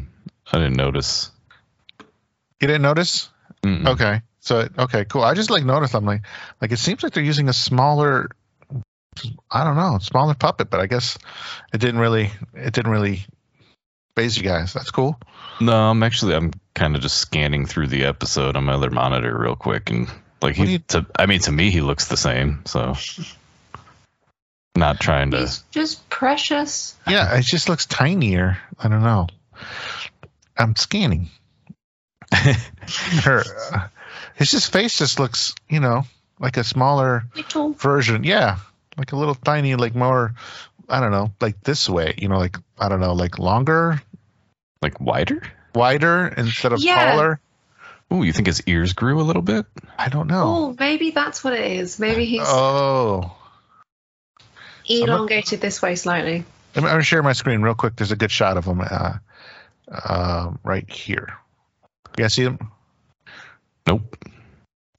I 0.52 0.58
didn't 0.58 0.76
notice. 0.76 1.30
You 2.60 2.66
didn't 2.66 2.82
notice? 2.82 3.28
Mm-mm. 3.62 3.86
Okay, 3.86 4.20
so 4.40 4.68
okay, 4.78 5.04
cool. 5.04 5.22
I 5.22 5.34
just 5.34 5.50
like 5.50 5.64
noticed. 5.64 5.94
I'm 5.94 6.04
like, 6.04 6.22
like 6.60 6.72
it 6.72 6.78
seems 6.78 7.02
like 7.02 7.12
they're 7.12 7.22
using 7.22 7.48
a 7.48 7.52
smaller. 7.52 8.30
I 9.50 9.64
don't 9.64 9.76
know, 9.76 9.98
smaller 10.00 10.34
puppet, 10.34 10.70
but 10.70 10.80
I 10.80 10.86
guess 10.86 11.18
it 11.72 11.78
didn't 11.78 12.00
really. 12.00 12.30
It 12.54 12.72
didn't 12.72 12.92
really 12.92 13.24
phase 14.16 14.36
you 14.36 14.42
guys. 14.42 14.72
That's 14.72 14.90
cool. 14.90 15.18
No, 15.60 15.72
I'm 15.90 16.02
actually. 16.02 16.34
I'm 16.34 16.52
kind 16.74 16.94
of 16.96 17.02
just 17.02 17.16
scanning 17.18 17.66
through 17.66 17.88
the 17.88 18.04
episode 18.04 18.56
on 18.56 18.64
my 18.64 18.74
other 18.74 18.90
monitor 18.90 19.36
real 19.36 19.56
quick, 19.56 19.90
and 19.90 20.06
like 20.40 20.56
What 20.56 20.64
do 20.64 20.64
he. 20.64 20.72
you- 20.72 20.78
To, 20.88 21.06
I 21.18 21.26
mean, 21.26 21.40
to 21.40 21.52
me, 21.52 21.70
he 21.70 21.80
looks 21.80 22.06
the 22.08 22.16
same. 22.16 22.62
So, 22.66 22.94
not 24.76 25.00
trying 25.00 25.32
to. 25.32 25.38
He's 25.40 25.64
just 25.72 26.08
precious. 26.08 26.94
Yeah, 27.06 27.36
it 27.36 27.44
just 27.44 27.68
looks 27.68 27.86
tinier. 27.86 28.58
I 28.78 28.88
don't 28.88 29.02
know. 29.02 29.26
I'm 30.56 30.76
scanning. 30.76 31.28
Her, 32.32 33.42
uh, 33.72 33.88
his 34.36 34.50
just 34.52 34.72
face 34.72 34.96
just 34.98 35.18
looks, 35.18 35.54
you 35.68 35.80
know, 35.80 36.04
like 36.38 36.56
a 36.56 36.64
smaller 36.64 37.24
Little. 37.34 37.72
version. 37.72 38.22
Yeah, 38.24 38.58
like 39.00 39.12
a 39.12 39.16
little 39.16 39.34
tiny, 39.34 39.74
like 39.74 39.94
more. 39.94 40.34
I 40.88 41.00
don't 41.00 41.10
know, 41.12 41.32
like 41.40 41.62
this 41.62 41.88
way. 41.88 42.14
You 42.18 42.28
know, 42.28 42.38
like 42.38 42.56
I 42.78 42.88
don't 42.88 43.00
know, 43.00 43.14
like 43.14 43.38
longer, 43.38 44.00
like 44.82 45.00
wider. 45.00 45.42
wider 45.74 46.28
instead 46.28 46.72
of 46.72 46.80
Yeah. 46.80 46.94
taller. 46.94 47.40
Ooh, 48.12 48.22
you 48.24 48.32
think 48.32 48.46
his 48.48 48.62
ears 48.66 48.92
grew 48.92 49.20
a 49.20 49.22
little 49.22 49.42
bit? 49.42 49.66
I 49.98 50.08
don't 50.08 50.26
know. 50.26 50.44
Oh, 50.44 50.76
maybe 50.78 51.12
that's 51.12 51.42
what 51.44 51.52
it 51.54 51.64
is. 51.78 51.98
Maybe 52.00 52.24
he's 52.24 52.42
Oh, 52.44 53.36
elongated 54.88 55.60
this 55.60 55.80
way 55.80 55.94
slightly. 55.94 56.44
I'm 56.74 56.82
going 56.82 56.96
to 56.96 57.02
share 57.02 57.22
my 57.22 57.32
screen 57.34 57.62
real 57.62 57.74
quick. 57.74 57.96
There's 57.96 58.10
a 58.12 58.16
good 58.16 58.32
shot 58.32 58.56
of 58.56 58.64
him 58.64 58.80
uh, 58.80 59.12
uh, 59.90 60.50
right 60.64 60.90
here. 60.90 61.36
You 62.18 62.24
guys 62.24 62.34
see 62.34 62.42
him? 62.42 62.58
Nope. 63.86 64.16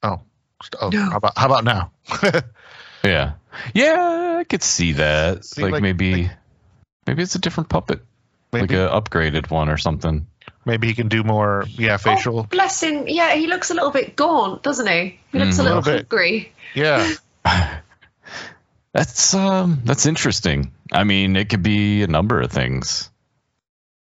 Oh, 0.02 0.20
oh 0.80 0.90
No. 0.90 1.10
how 1.10 1.16
about 1.18 1.36
how 1.36 1.46
about 1.46 1.64
now? 1.64 1.92
Yeah. 3.04 3.32
Yeah, 3.74 4.36
I 4.40 4.44
could 4.44 4.62
see 4.62 4.92
that. 4.92 5.44
See, 5.44 5.62
like, 5.62 5.72
like- 5.72 5.82
maybe, 5.82 6.22
like- 6.24 6.30
maybe 7.06 7.22
it's 7.22 7.34
a 7.34 7.38
different 7.38 7.68
puppet, 7.68 8.00
maybe 8.52 8.76
like 8.76 8.90
a 8.90 8.92
upgraded 8.94 9.50
one 9.50 9.68
or 9.68 9.76
something. 9.76 10.26
maybe 10.64 10.86
he 10.86 10.94
can 10.94 11.08
do 11.08 11.22
more. 11.24 11.64
Yeah, 11.68 11.96
facial. 11.96 12.38
Oh, 12.40 12.42
bless 12.44 12.82
him. 12.82 13.08
Yeah, 13.08 13.34
he 13.34 13.46
looks 13.48 13.70
a 13.70 13.74
little 13.74 13.90
bit 13.90 14.14
gaunt, 14.16 14.62
doesn't 14.62 14.86
he? 14.86 15.18
He 15.32 15.38
looks 15.38 15.56
Mhm. 15.56 15.60
a 15.60 15.62
little 15.62 15.78
A 15.78 15.80
little 15.80 15.98
hungry. 15.98 16.52
Yeah, 16.74 17.12
That's 18.94 19.32
um 19.34 19.80
that's 19.84 20.04
interesting. 20.06 20.72
I 20.92 21.04
mean, 21.04 21.34
it 21.36 21.48
could 21.48 21.62
be 21.62 22.02
a 22.02 22.06
number 22.06 22.40
of 22.40 22.52
things. 22.52 23.10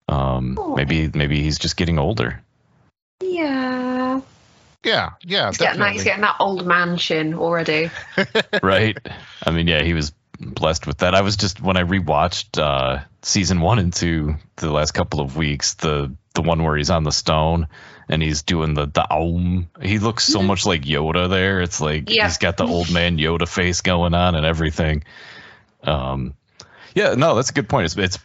Um 0.08 0.56
Oh. 0.60 0.76
maybe 0.76 1.10
maybe 1.14 1.42
he's 1.44 1.60
just 1.60 1.76
getting 1.78 2.00
older. 2.00 2.42
Yeah. 3.22 3.87
Yeah, 4.84 5.12
yeah. 5.24 5.48
He's 5.48 5.58
getting, 5.58 5.80
that, 5.80 5.86
Definitely. 5.86 5.94
he's 5.94 6.04
getting 6.04 6.22
that 6.22 6.36
old 6.40 6.66
man 6.66 6.98
chin 6.98 7.34
already. 7.34 7.90
right? 8.64 8.98
I 9.46 9.52
mean, 9.52 9.68
yeah, 9.68 9.84
he 9.84 9.94
was 9.94 10.14
blessed 10.40 10.86
with 10.88 11.00
that. 11.00 11.16
I 11.16 11.22
was 11.22 11.36
just 11.36 11.62
when 11.62 11.78
I 11.78 11.84
rewatched 11.84 12.62
uh 12.62 13.04
season 13.24 13.60
1 13.60 13.80
and 13.80 13.92
2 13.92 14.36
the 14.58 14.72
last 14.72 14.92
couple 14.92 15.20
of 15.20 15.36
weeks, 15.36 15.74
the 15.76 16.14
the 16.36 16.42
one 16.44 16.64
where 16.64 16.78
he's 16.78 16.92
on 16.92 17.04
the 17.04 17.12
stone 17.12 17.68
and 18.08 18.22
he's 18.22 18.44
doing 18.44 18.74
the 18.76 18.86
the 18.86 19.06
aum. 19.12 19.70
He 19.82 19.98
looks 20.00 20.26
so 20.26 20.42
much 20.44 20.66
like 20.66 20.84
Yoda 20.84 21.28
there. 21.30 21.62
It's 21.62 21.82
like 21.82 22.10
Yeah. 22.10 22.28
he's 22.28 22.38
got 22.38 22.56
the 22.58 22.68
old 22.68 22.92
man 22.92 23.18
Yoda 23.18 23.48
face 23.48 23.82
going 23.82 24.14
on 24.14 24.36
and 24.36 24.46
everything. 24.46 25.04
Um 25.84 26.36
yeah, 26.94 27.14
no, 27.16 27.36
that's 27.36 27.50
a 27.50 27.54
good 27.54 27.68
point. 27.70 27.86
It's 27.86 27.98
it's 27.98 28.20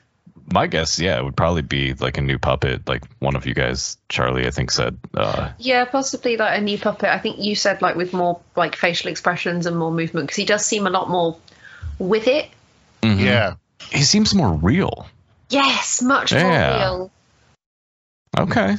my 0.51 0.67
guess, 0.67 0.99
yeah, 0.99 1.19
it 1.19 1.25
would 1.25 1.37
probably 1.37 1.63
be 1.63 1.93
like 1.95 2.17
a 2.19 2.23
new 2.23 2.39
puppet, 2.39 2.89
like 2.89 3.03
one 3.21 3.37
of 3.37 3.47
you 3.47 3.55
guys, 3.55 3.97
Charlie, 4.09 4.47
I 4.47 4.51
think 4.51 4.71
said. 4.71 4.99
Uh, 5.15 5.51
Yeah, 5.59 5.85
possibly 5.85 6.37
like 6.37 6.59
a 6.59 6.61
new 6.63 6.79
puppet. 6.79 7.09
I 7.11 7.19
think 7.19 7.39
you 7.39 7.55
said 7.55 7.83
like 7.83 7.97
with 7.97 8.13
more 8.13 8.41
like 8.57 8.77
facial 8.77 9.11
expressions 9.11 9.67
and 9.67 9.77
more 9.77 9.91
movement 9.93 10.27
because 10.27 10.37
he 10.37 10.45
does 10.45 10.65
seem 10.65 10.87
a 10.87 10.91
lot 10.91 11.09
more 11.11 11.37
with 11.99 12.27
it. 12.29 12.49
mhm. 13.03 13.21
Yeah, 13.21 13.55
he 13.91 14.03
seems 14.03 14.35
more 14.35 14.53
real. 14.53 15.07
Yes, 15.51 16.01
much 16.03 16.33
Yeah. 16.33 16.43
more 16.79 16.79
real. 16.79 17.11
Okay, 18.39 18.77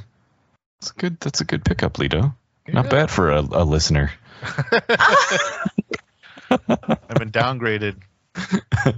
that's 0.82 0.92
good. 0.92 1.20
That's 1.20 1.42
a 1.42 1.46
good 1.46 1.64
pickup, 1.64 1.94
Lito. 1.94 2.34
Not 2.68 2.90
bad 2.90 3.12
for 3.12 3.30
a, 3.32 3.40
a 3.42 3.64
listener. 3.64 4.12
I've 6.52 7.18
been 7.20 7.32
downgraded. 7.32 7.96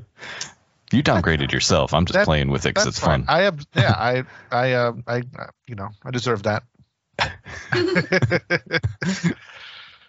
You 0.91 1.03
downgraded 1.03 1.51
yourself. 1.51 1.93
I'm 1.93 2.05
just 2.05 2.13
That- 2.13 2.25
playing 2.25 2.49
with 2.49 2.65
it 2.65 2.69
because 2.69 2.87
it's 2.87 2.99
fine. 2.99 3.25
fun. 3.25 3.35
I 3.35 3.41
have. 3.43 3.65
Yeah, 3.75 3.91
I, 3.97 4.23
I, 4.51 4.71
uh, 4.73 4.93
I, 5.07 5.17
uh, 5.37 5.47
you 5.67 5.75
know, 5.75 5.89
I 6.03 6.11
deserve 6.11 6.43
that. 6.43 6.63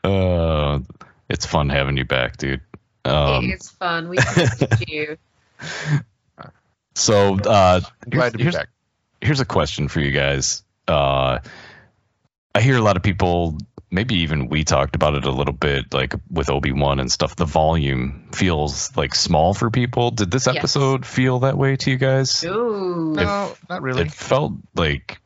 Uh, 0.05 0.81
it's 1.29 1.47
fun 1.47 1.69
having 1.69 1.97
you 1.97 2.05
back, 2.05 2.37
dude. 2.37 2.61
Um, 3.05 3.45
it 3.45 3.61
is 3.61 3.71
fun. 3.71 4.09
We 4.09 4.17
missed 4.37 4.65
you. 4.89 5.17
so 6.95 7.39
uh, 7.41 7.81
I'm 8.05 8.11
glad 8.11 8.33
to 8.33 8.39
be 8.39 8.45
here's, 8.45 8.55
back. 8.55 8.69
here's 9.21 9.41
a 9.41 9.45
question 9.45 9.89
for 9.89 10.01
you 10.01 10.13
guys. 10.13 10.63
Uh, 10.87 11.39
I 12.55 12.61
hear 12.61 12.77
a 12.77 12.81
lot 12.83 12.97
of 12.97 13.03
people, 13.03 13.59
maybe 13.91 14.17
even 14.17 14.49
we 14.49 14.65
talked 14.65 14.95
about 14.97 15.15
it 15.15 15.25
a 15.25 15.31
little 15.31 15.55
bit, 15.55 15.93
like 15.95 16.15
with 16.31 16.51
Obi 16.51 16.73
Wan 16.73 17.01
and 17.01 17.11
stuff. 17.11 17.37
The 17.37 17.45
volume 17.45 18.29
feels 18.33 18.95
like 18.97 19.15
small 19.15 19.55
for 19.55 19.71
people. 19.71 20.11
Did 20.11 20.31
this 20.31 20.47
Yes. 20.47 20.57
episode 20.57 21.07
feel 21.07 21.41
that 21.41 21.57
way 21.57 21.77
to 21.77 21.91
you 21.91 21.97
guys? 21.97 22.45
Ooh, 22.45 23.13
No, 23.17 23.55
not 23.69 23.83
really. 23.83 24.03
It 24.03 24.13
felt 24.13 24.53
like, 24.75 25.21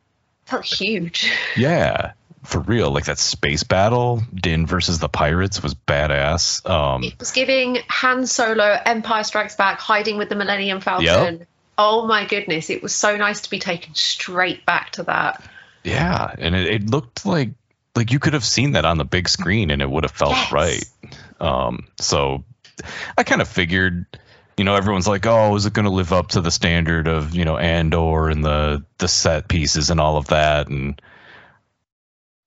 felt 0.45 0.65
huge. 0.65 1.31
yeah, 1.57 2.11
for 2.43 2.59
real. 2.59 2.91
Like 2.91 3.05
that 3.05 3.17
space 3.19 3.63
battle, 3.63 4.21
Din 4.33 4.65
versus 4.67 4.99
the 4.99 5.09
pirates, 5.09 5.63
was 5.63 5.73
badass. 5.75 6.67
Um, 6.69 7.03
It 7.03 7.19
was 7.19 7.31
giving 7.31 7.79
Han 7.89 8.27
Solo 8.27 8.77
Empire 8.85 9.23
Strikes 9.23 9.55
Back 9.55 9.79
hiding 9.79 10.17
with 10.17 10.29
the 10.29 10.35
Millennium 10.35 10.81
Falcon. 10.81 11.47
Oh 11.77 12.05
my 12.05 12.25
goodness, 12.25 12.69
it 12.69 12.83
was 12.83 12.93
so 12.93 13.17
nice 13.17 13.41
to 13.41 13.49
be 13.49 13.57
taken 13.57 13.95
straight 13.95 14.65
back 14.67 14.91
to 14.91 15.03
that. 15.03 15.43
Yeah, 15.83 16.35
and 16.37 16.53
it, 16.53 16.67
it 16.67 16.89
looked 16.91 17.25
like 17.25 17.49
like 17.95 18.11
you 18.11 18.19
could 18.19 18.33
have 18.33 18.45
seen 18.45 18.71
that 18.73 18.85
on 18.85 18.97
the 18.97 19.05
big 19.05 19.27
screen 19.29 19.69
and 19.71 19.81
it 19.81 19.89
would 19.89 20.03
have 20.03 20.11
felt 20.13 20.31
Yes. 20.31 20.51
right. 20.51 20.85
Um, 21.39 21.87
so 21.99 22.43
I 23.17 23.23
kind 23.23 23.41
of 23.41 23.47
figured, 23.47 24.05
you 24.57 24.63
know, 24.63 24.75
everyone's 24.75 25.07
like, 25.07 25.25
"Oh, 25.25 25.55
is 25.55 25.65
it 25.65 25.73
going 25.73 25.85
to 25.85 25.91
live 25.91 26.13
up 26.13 26.29
to 26.29 26.41
the 26.41 26.51
standard 26.51 27.07
of 27.07 27.35
you 27.35 27.45
know 27.45 27.57
Andor 27.57 28.29
and 28.29 28.43
the 28.45 28.83
the 28.97 29.07
set 29.07 29.47
pieces 29.47 29.89
and 29.89 29.99
all 29.99 30.17
of 30.17 30.27
that?" 30.27 30.67
And 30.67 31.01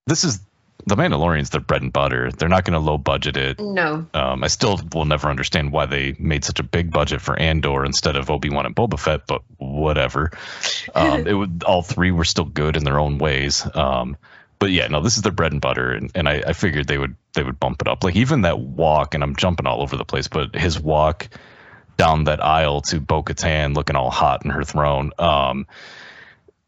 this 0.06 0.24
is 0.24 0.40
the 0.86 0.96
Mandalorian's 0.96 1.50
their 1.50 1.60
bread 1.62 1.80
and 1.82 1.92
butter. 1.92 2.30
They're 2.30 2.48
not 2.48 2.64
going 2.64 2.74
to 2.74 2.78
low 2.78 2.98
budget 2.98 3.36
it. 3.38 3.58
No. 3.58 4.06
Um, 4.12 4.44
I 4.44 4.48
still 4.48 4.78
will 4.92 5.06
never 5.06 5.28
understand 5.30 5.72
why 5.72 5.86
they 5.86 6.14
made 6.18 6.44
such 6.44 6.60
a 6.60 6.62
big 6.64 6.92
budget 6.92 7.22
for 7.22 7.38
Andor 7.38 7.84
instead 7.86 8.16
of 8.16 8.30
Obi 8.30 8.50
Wan 8.50 8.66
and 8.66 8.76
Boba 8.76 8.98
Fett, 8.98 9.26
but 9.26 9.42
whatever. 9.58 10.30
Um, 10.94 11.26
it 11.26 11.32
would 11.32 11.64
all 11.66 11.82
three 11.82 12.12
were 12.12 12.24
still 12.24 12.44
good 12.44 12.76
in 12.76 12.84
their 12.84 13.00
own 13.00 13.18
ways. 13.18 13.66
Um, 13.74 14.16
but 14.64 14.72
yeah, 14.72 14.86
no, 14.86 15.02
this 15.02 15.16
is 15.16 15.22
their 15.22 15.30
bread 15.30 15.52
and 15.52 15.60
butter, 15.60 15.92
and, 15.92 16.10
and 16.14 16.26
I, 16.26 16.42
I 16.46 16.52
figured 16.54 16.86
they 16.86 16.96
would 16.96 17.16
they 17.34 17.42
would 17.42 17.60
bump 17.60 17.82
it 17.82 17.86
up. 17.86 18.02
Like 18.02 18.16
even 18.16 18.40
that 18.40 18.58
walk, 18.58 19.12
and 19.12 19.22
I'm 19.22 19.36
jumping 19.36 19.66
all 19.66 19.82
over 19.82 19.98
the 19.98 20.06
place, 20.06 20.26
but 20.26 20.54
his 20.54 20.80
walk 20.80 21.28
down 21.98 22.24
that 22.24 22.42
aisle 22.42 22.80
to 22.80 22.98
Bo 22.98 23.22
Katan 23.22 23.76
looking 23.76 23.94
all 23.94 24.10
hot 24.10 24.42
in 24.42 24.50
her 24.52 24.64
throne. 24.64 25.12
Um, 25.18 25.66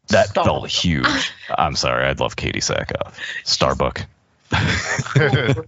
that 0.09 0.29
Stop. 0.29 0.45
felt 0.45 0.69
huge. 0.69 1.33
I'm 1.59 1.75
sorry, 1.75 2.05
I'd 2.05 2.21
love 2.21 2.37
Katee 2.37 2.57
Sackhoff. 2.57 3.15
Starbuck. 3.45 4.05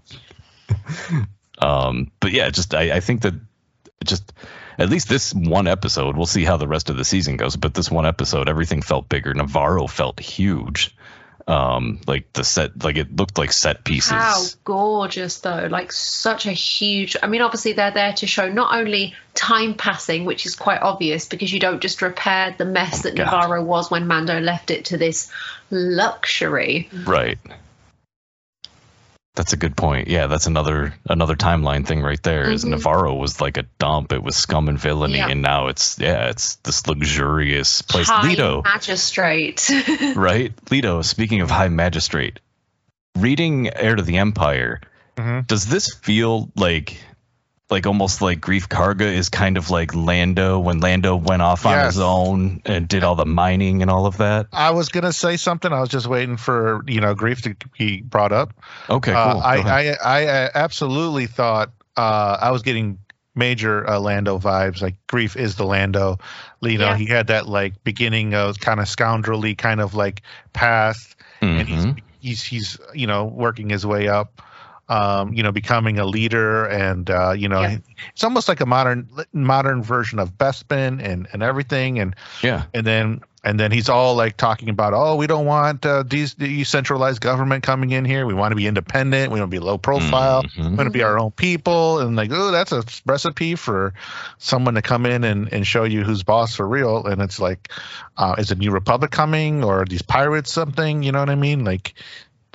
um, 1.58 2.12
but 2.20 2.32
yeah, 2.32 2.50
just 2.50 2.74
I, 2.74 2.96
I 2.96 3.00
think 3.00 3.22
that 3.22 3.32
just 4.04 4.34
at 4.76 4.90
least 4.90 5.08
this 5.08 5.32
one 5.32 5.66
episode, 5.66 6.14
we'll 6.14 6.26
see 6.26 6.44
how 6.44 6.58
the 6.58 6.68
rest 6.68 6.90
of 6.90 6.98
the 6.98 7.06
season 7.06 7.38
goes. 7.38 7.56
But 7.56 7.72
this 7.72 7.90
one 7.90 8.04
episode, 8.04 8.50
everything 8.50 8.82
felt 8.82 9.08
bigger. 9.08 9.32
Nevarro 9.32 9.88
felt 9.88 10.20
huge. 10.20 10.94
Um, 11.48 12.00
like 12.06 12.30
the 12.34 12.44
set, 12.44 12.84
like 12.84 12.98
it 12.98 13.16
looked 13.16 13.38
like 13.38 13.52
set 13.52 13.82
pieces. 13.82 14.12
How 14.12 14.44
gorgeous, 14.64 15.40
though! 15.40 15.66
Like 15.70 15.92
such 15.92 16.44
a 16.44 16.52
huge. 16.52 17.16
I 17.22 17.26
mean, 17.26 17.40
obviously 17.40 17.72
they're 17.72 17.90
there 17.90 18.12
to 18.14 18.26
show 18.26 18.50
not 18.50 18.78
only 18.78 19.14
time 19.32 19.72
passing, 19.72 20.26
which 20.26 20.44
is 20.44 20.54
quite 20.54 20.82
obvious 20.82 21.24
because 21.24 21.50
you 21.50 21.58
don't 21.58 21.80
just 21.80 22.02
repair 22.02 22.54
the 22.58 22.66
mess 22.66 23.02
that 23.02 23.14
God. 23.14 23.28
Nevarro 23.28 23.64
was 23.64 23.90
when 23.90 24.06
Mando 24.06 24.38
left 24.40 24.70
it 24.70 24.86
to 24.86 24.98
this 24.98 25.30
luxury. 25.70 26.90
Right. 27.06 27.38
That's 29.38 29.52
a 29.52 29.56
good 29.56 29.76
point. 29.76 30.08
Yeah, 30.08 30.26
that's 30.26 30.48
another 30.48 30.94
another 31.08 31.36
timeline 31.36 31.86
thing 31.86 32.02
right 32.02 32.20
there. 32.24 32.50
Is 32.50 32.64
Mhm. 32.64 32.74
Nevarro 32.74 33.16
was 33.16 33.40
like 33.40 33.56
a 33.56 33.62
dump. 33.78 34.12
It 34.12 34.20
was 34.20 34.34
scum 34.34 34.68
and 34.68 34.76
villainy, 34.76 35.18
Yeah. 35.18 35.28
and 35.28 35.40
now 35.42 35.68
it's 35.68 35.96
yeah, 35.98 36.26
it's 36.28 36.56
this 36.56 36.84
luxurious 36.88 37.80
place. 37.82 38.08
High 38.08 38.34
Lito, 38.34 38.64
magistrate. 38.64 39.70
right? 40.16 40.54
Lito. 40.66 41.04
Speaking 41.04 41.40
of 41.40 41.50
high 41.52 41.68
magistrate, 41.68 42.40
reading 43.16 43.70
Heir 43.74 43.94
to 43.94 44.02
the 44.02 44.18
Empire, 44.18 44.80
Mhm. 45.16 45.46
does 45.46 45.66
this 45.66 45.94
feel 46.02 46.50
like 46.56 46.96
like 47.70 47.86
almost 47.86 48.22
like 48.22 48.40
Greef 48.40 48.66
Karga 48.68 49.02
is 49.02 49.28
kind 49.28 49.56
of 49.58 49.68
like 49.70 49.94
Lando 49.94 50.58
when 50.58 50.80
Lando 50.80 51.16
went 51.16 51.42
off 51.42 51.66
on 51.66 51.72
Yes. 51.72 51.94
his 51.94 52.00
own 52.00 52.62
and 52.64 52.88
did 52.88 53.04
all 53.04 53.14
the 53.14 53.26
mining 53.26 53.82
and 53.82 53.90
all 53.90 54.06
of 54.06 54.16
that? 54.18 54.46
I 54.52 54.70
was 54.70 54.88
gonna 54.88 55.12
say 55.12 55.36
something. 55.36 55.72
I 55.72 55.80
was 55.80 55.88
just 55.90 56.06
waiting 56.06 56.36
for 56.38 56.82
you 56.86 57.00
know 57.00 57.14
Greef 57.14 57.42
to 57.42 57.54
be 57.78 58.00
brought 58.00 58.32
up. 58.32 58.54
Okay, 58.88 59.12
cool. 59.12 59.20
Uh, 59.20 59.34
Go 59.34 59.68
I. 59.68 59.96
I 60.02 60.24
I 60.26 60.50
absolutely 60.54 61.26
thought 61.26 61.70
uh, 61.96 62.38
I 62.40 62.50
was 62.52 62.62
getting 62.62 62.98
major 63.34 63.88
uh, 63.88 64.00
Lando 64.00 64.38
vibes. 64.38 64.80
Like 64.82 64.96
Greef 65.06 65.36
is 65.36 65.56
the 65.56 65.64
Lando. 65.64 66.18
You 66.62 66.78
know, 66.78 66.86
Yeah. 66.90 66.96
he 66.96 67.06
had 67.06 67.26
that 67.28 67.46
like 67.48 67.84
beginning 67.84 68.34
of 68.34 68.58
kind 68.60 68.80
of 68.80 68.86
scoundrelly 68.88 69.56
kind 69.56 69.80
of 69.80 69.94
like 69.94 70.22
past, 70.54 71.16
and 71.42 71.68
he's 71.68 71.84
Mhm. 71.86 71.98
he's 72.20 72.42
he's 72.42 72.78
you 72.94 73.06
know 73.06 73.26
working 73.26 73.68
his 73.70 73.84
way 73.86 74.08
up. 74.08 74.40
Um, 74.90 75.34
you 75.34 75.42
know, 75.42 75.52
becoming 75.52 75.98
a 75.98 76.06
leader, 76.06 76.64
and 76.64 77.10
uh, 77.10 77.32
you 77.32 77.48
know, 77.48 77.60
Yeah. 77.60 77.78
it's 78.12 78.24
almost 78.24 78.48
like 78.48 78.60
a 78.60 78.66
modern 78.66 79.06
modern 79.34 79.82
version 79.82 80.18
of 80.18 80.38
Bespin 80.38 81.02
and 81.02 81.28
and 81.32 81.42
everything, 81.42 81.98
and 81.98 82.14
yeah. 82.42 82.62
and 82.72 82.86
then 82.86 83.20
and 83.44 83.60
then 83.60 83.70
he's 83.70 83.88
all 83.88 84.14
like 84.14 84.36
talking 84.36 84.68
about 84.68 84.94
oh 84.94 85.14
we 85.16 85.26
don't 85.26 85.46
want 85.46 85.86
uh, 85.86 86.02
these 86.06 86.34
decentralized 86.34 87.20
government 87.20 87.62
coming 87.62 87.90
in 87.90 88.04
here. 88.04 88.26
We 88.26 88.34
want 88.34 88.52
to 88.52 88.56
be 88.56 88.66
independent. 88.66 89.30
We 89.30 89.38
want 89.40 89.50
to 89.50 89.54
be 89.54 89.62
low 89.64 89.78
profile. 89.78 90.42
Mhm. 90.42 90.70
we 90.70 90.76
want 90.76 90.86
to 90.86 90.90
be 90.90 91.02
our 91.02 91.18
own 91.18 91.30
people. 91.32 92.00
And 92.00 92.16
like 92.16 92.30
oh 92.32 92.50
that's 92.50 92.72
a 92.72 92.82
recipe 93.06 93.54
for 93.54 93.94
someone 94.38 94.74
to 94.74 94.82
come 94.82 95.06
in 95.06 95.22
and, 95.22 95.52
and 95.52 95.66
show 95.66 95.84
you 95.84 96.02
who's 96.02 96.22
boss 96.22 96.54
for 96.56 96.66
real. 96.66 97.06
And 97.06 97.22
it's 97.22 97.38
like 97.38 97.70
uh, 98.16 98.34
is 98.38 98.50
a 98.50 98.54
new 98.54 98.70
republic 98.70 99.10
coming 99.10 99.62
or 99.62 99.82
are 99.82 99.84
these 99.84 100.02
pirates 100.02 100.50
something? 100.52 101.02
You 101.02 101.12
know 101.12 101.20
what 101.20 101.30
i 101.30 101.34
mean? 101.36 101.64
Like 101.64 101.94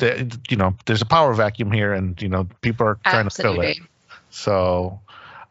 the, 0.03 0.39
you 0.49 0.57
know 0.57 0.75
there's 0.85 1.01
a 1.01 1.05
power 1.05 1.33
vacuum 1.33 1.71
here 1.71 1.93
and 1.93 2.21
you 2.21 2.29
know 2.29 2.47
people 2.61 2.85
are 2.85 2.99
trying 3.05 3.27
to 3.27 3.29
fill 3.29 3.59
it 3.61 3.77
so, 4.33 4.99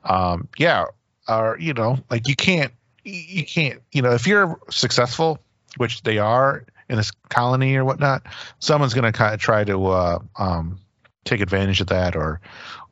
um, 0.05 0.49
yeah, 0.59 0.87
or 1.29 1.57
you 1.61 1.73
know, 1.73 1.99
like 2.11 2.27
you 2.27 2.35
can't, 2.35 2.73
you 3.05 3.47
can't, 3.47 3.81
you 3.93 4.03
know, 4.03 4.11
if 4.11 4.27
you're 4.27 4.59
successful, 4.71 5.38
which 5.77 6.03
they 6.03 6.19
are 6.19 6.65
in 6.88 6.97
this 6.97 7.12
colony 7.29 7.77
or 7.77 7.85
whatnot, 7.85 8.25
someone's 8.59 8.93
going 8.93 9.05
to 9.05 9.17
kind 9.17 9.35
of 9.35 9.41
try 9.41 9.62
to 9.62 9.87
uh, 9.87 10.19
um, 10.37 10.81
take 11.25 11.41
advantage 11.41 11.81
of 11.81 11.87
that 11.87 12.17
or 12.17 12.41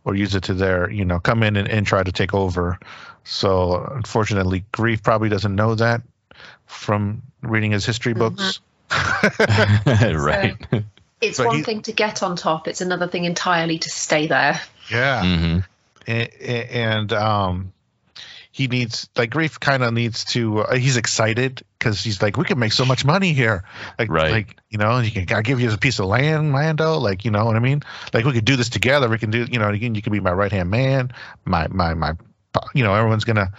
or 0.04 0.14
use 0.14 0.36
it 0.36 0.44
to 0.44 0.54
their, 0.54 0.88
you 0.90 1.04
know, 1.04 1.18
come 1.18 1.42
in 1.42 1.56
and, 1.56 1.68
and 1.68 1.88
try 1.88 2.04
to 2.04 2.12
take 2.12 2.32
over. 2.32 2.78
So, 3.24 3.84
unfortunately, 3.96 4.64
Greef 4.72 5.02
probably 5.02 5.28
doesn't 5.28 5.54
know 5.56 5.74
that 5.74 6.02
from 6.66 7.20
reading 7.42 7.72
his 7.72 7.84
history 7.84 8.14
books. 8.14 8.60
right. 10.00 10.54
It's 11.20 11.38
But 11.38 11.46
one 11.48 11.56
he- 11.56 11.62
thing 11.62 11.82
to 11.82 11.92
get 11.92 12.22
on 12.22 12.36
top; 12.36 12.68
it's 12.68 12.80
another 12.80 13.06
thing 13.08 13.24
entirely 13.24 13.78
to 13.78 13.88
stay 13.90 14.26
there. 14.26 14.60
yeah. 14.90 15.22
hmm 15.22 15.58
and, 16.06 16.28
and 16.40 17.12
um 17.12 17.72
he 18.52 18.66
needs 18.66 19.08
like 19.16 19.30
Greef 19.30 19.60
kind 19.60 19.82
of 19.84 19.92
needs 19.92 20.24
to 20.26 20.60
uh, 20.60 20.74
he's 20.74 20.96
excited 20.96 21.62
because 21.78 22.02
he's 22.02 22.20
like 22.22 22.36
we 22.38 22.44
can 22.44 22.58
make 22.58 22.72
so 22.72 22.84
much 22.86 23.04
money 23.04 23.32
here 23.34 23.62
like 23.98 24.10
Right. 24.10 24.32
like 24.32 24.56
you 24.70 24.78
know 24.78 24.98
you 24.98 25.10
can 25.10 25.26
i'll 25.36 25.42
give 25.42 25.60
you 25.60 25.70
a 25.70 25.76
piece 25.76 25.98
of 25.98 26.06
land 26.06 26.52
lando 26.52 26.98
like 26.98 27.24
you 27.26 27.30
know 27.30 27.44
what 27.44 27.54
i 27.54 27.58
mean 27.60 27.82
like 28.14 28.24
we 28.24 28.32
could 28.32 28.44
do 28.46 28.56
this 28.56 28.70
together 28.70 29.08
we 29.08 29.18
can 29.18 29.30
do 29.30 29.46
you 29.48 29.58
know 29.58 29.68
again 29.68 29.94
you 29.94 30.02
can 30.02 30.12
be 30.12 30.20
my 30.20 30.32
right 30.32 30.50
hand 30.50 30.70
man 30.70 31.12
my 31.44 31.68
my 31.68 31.94
my 31.94 32.14
you 32.74 32.82
know 32.82 32.94
everyone's 32.94 33.24
gonna 33.24 33.52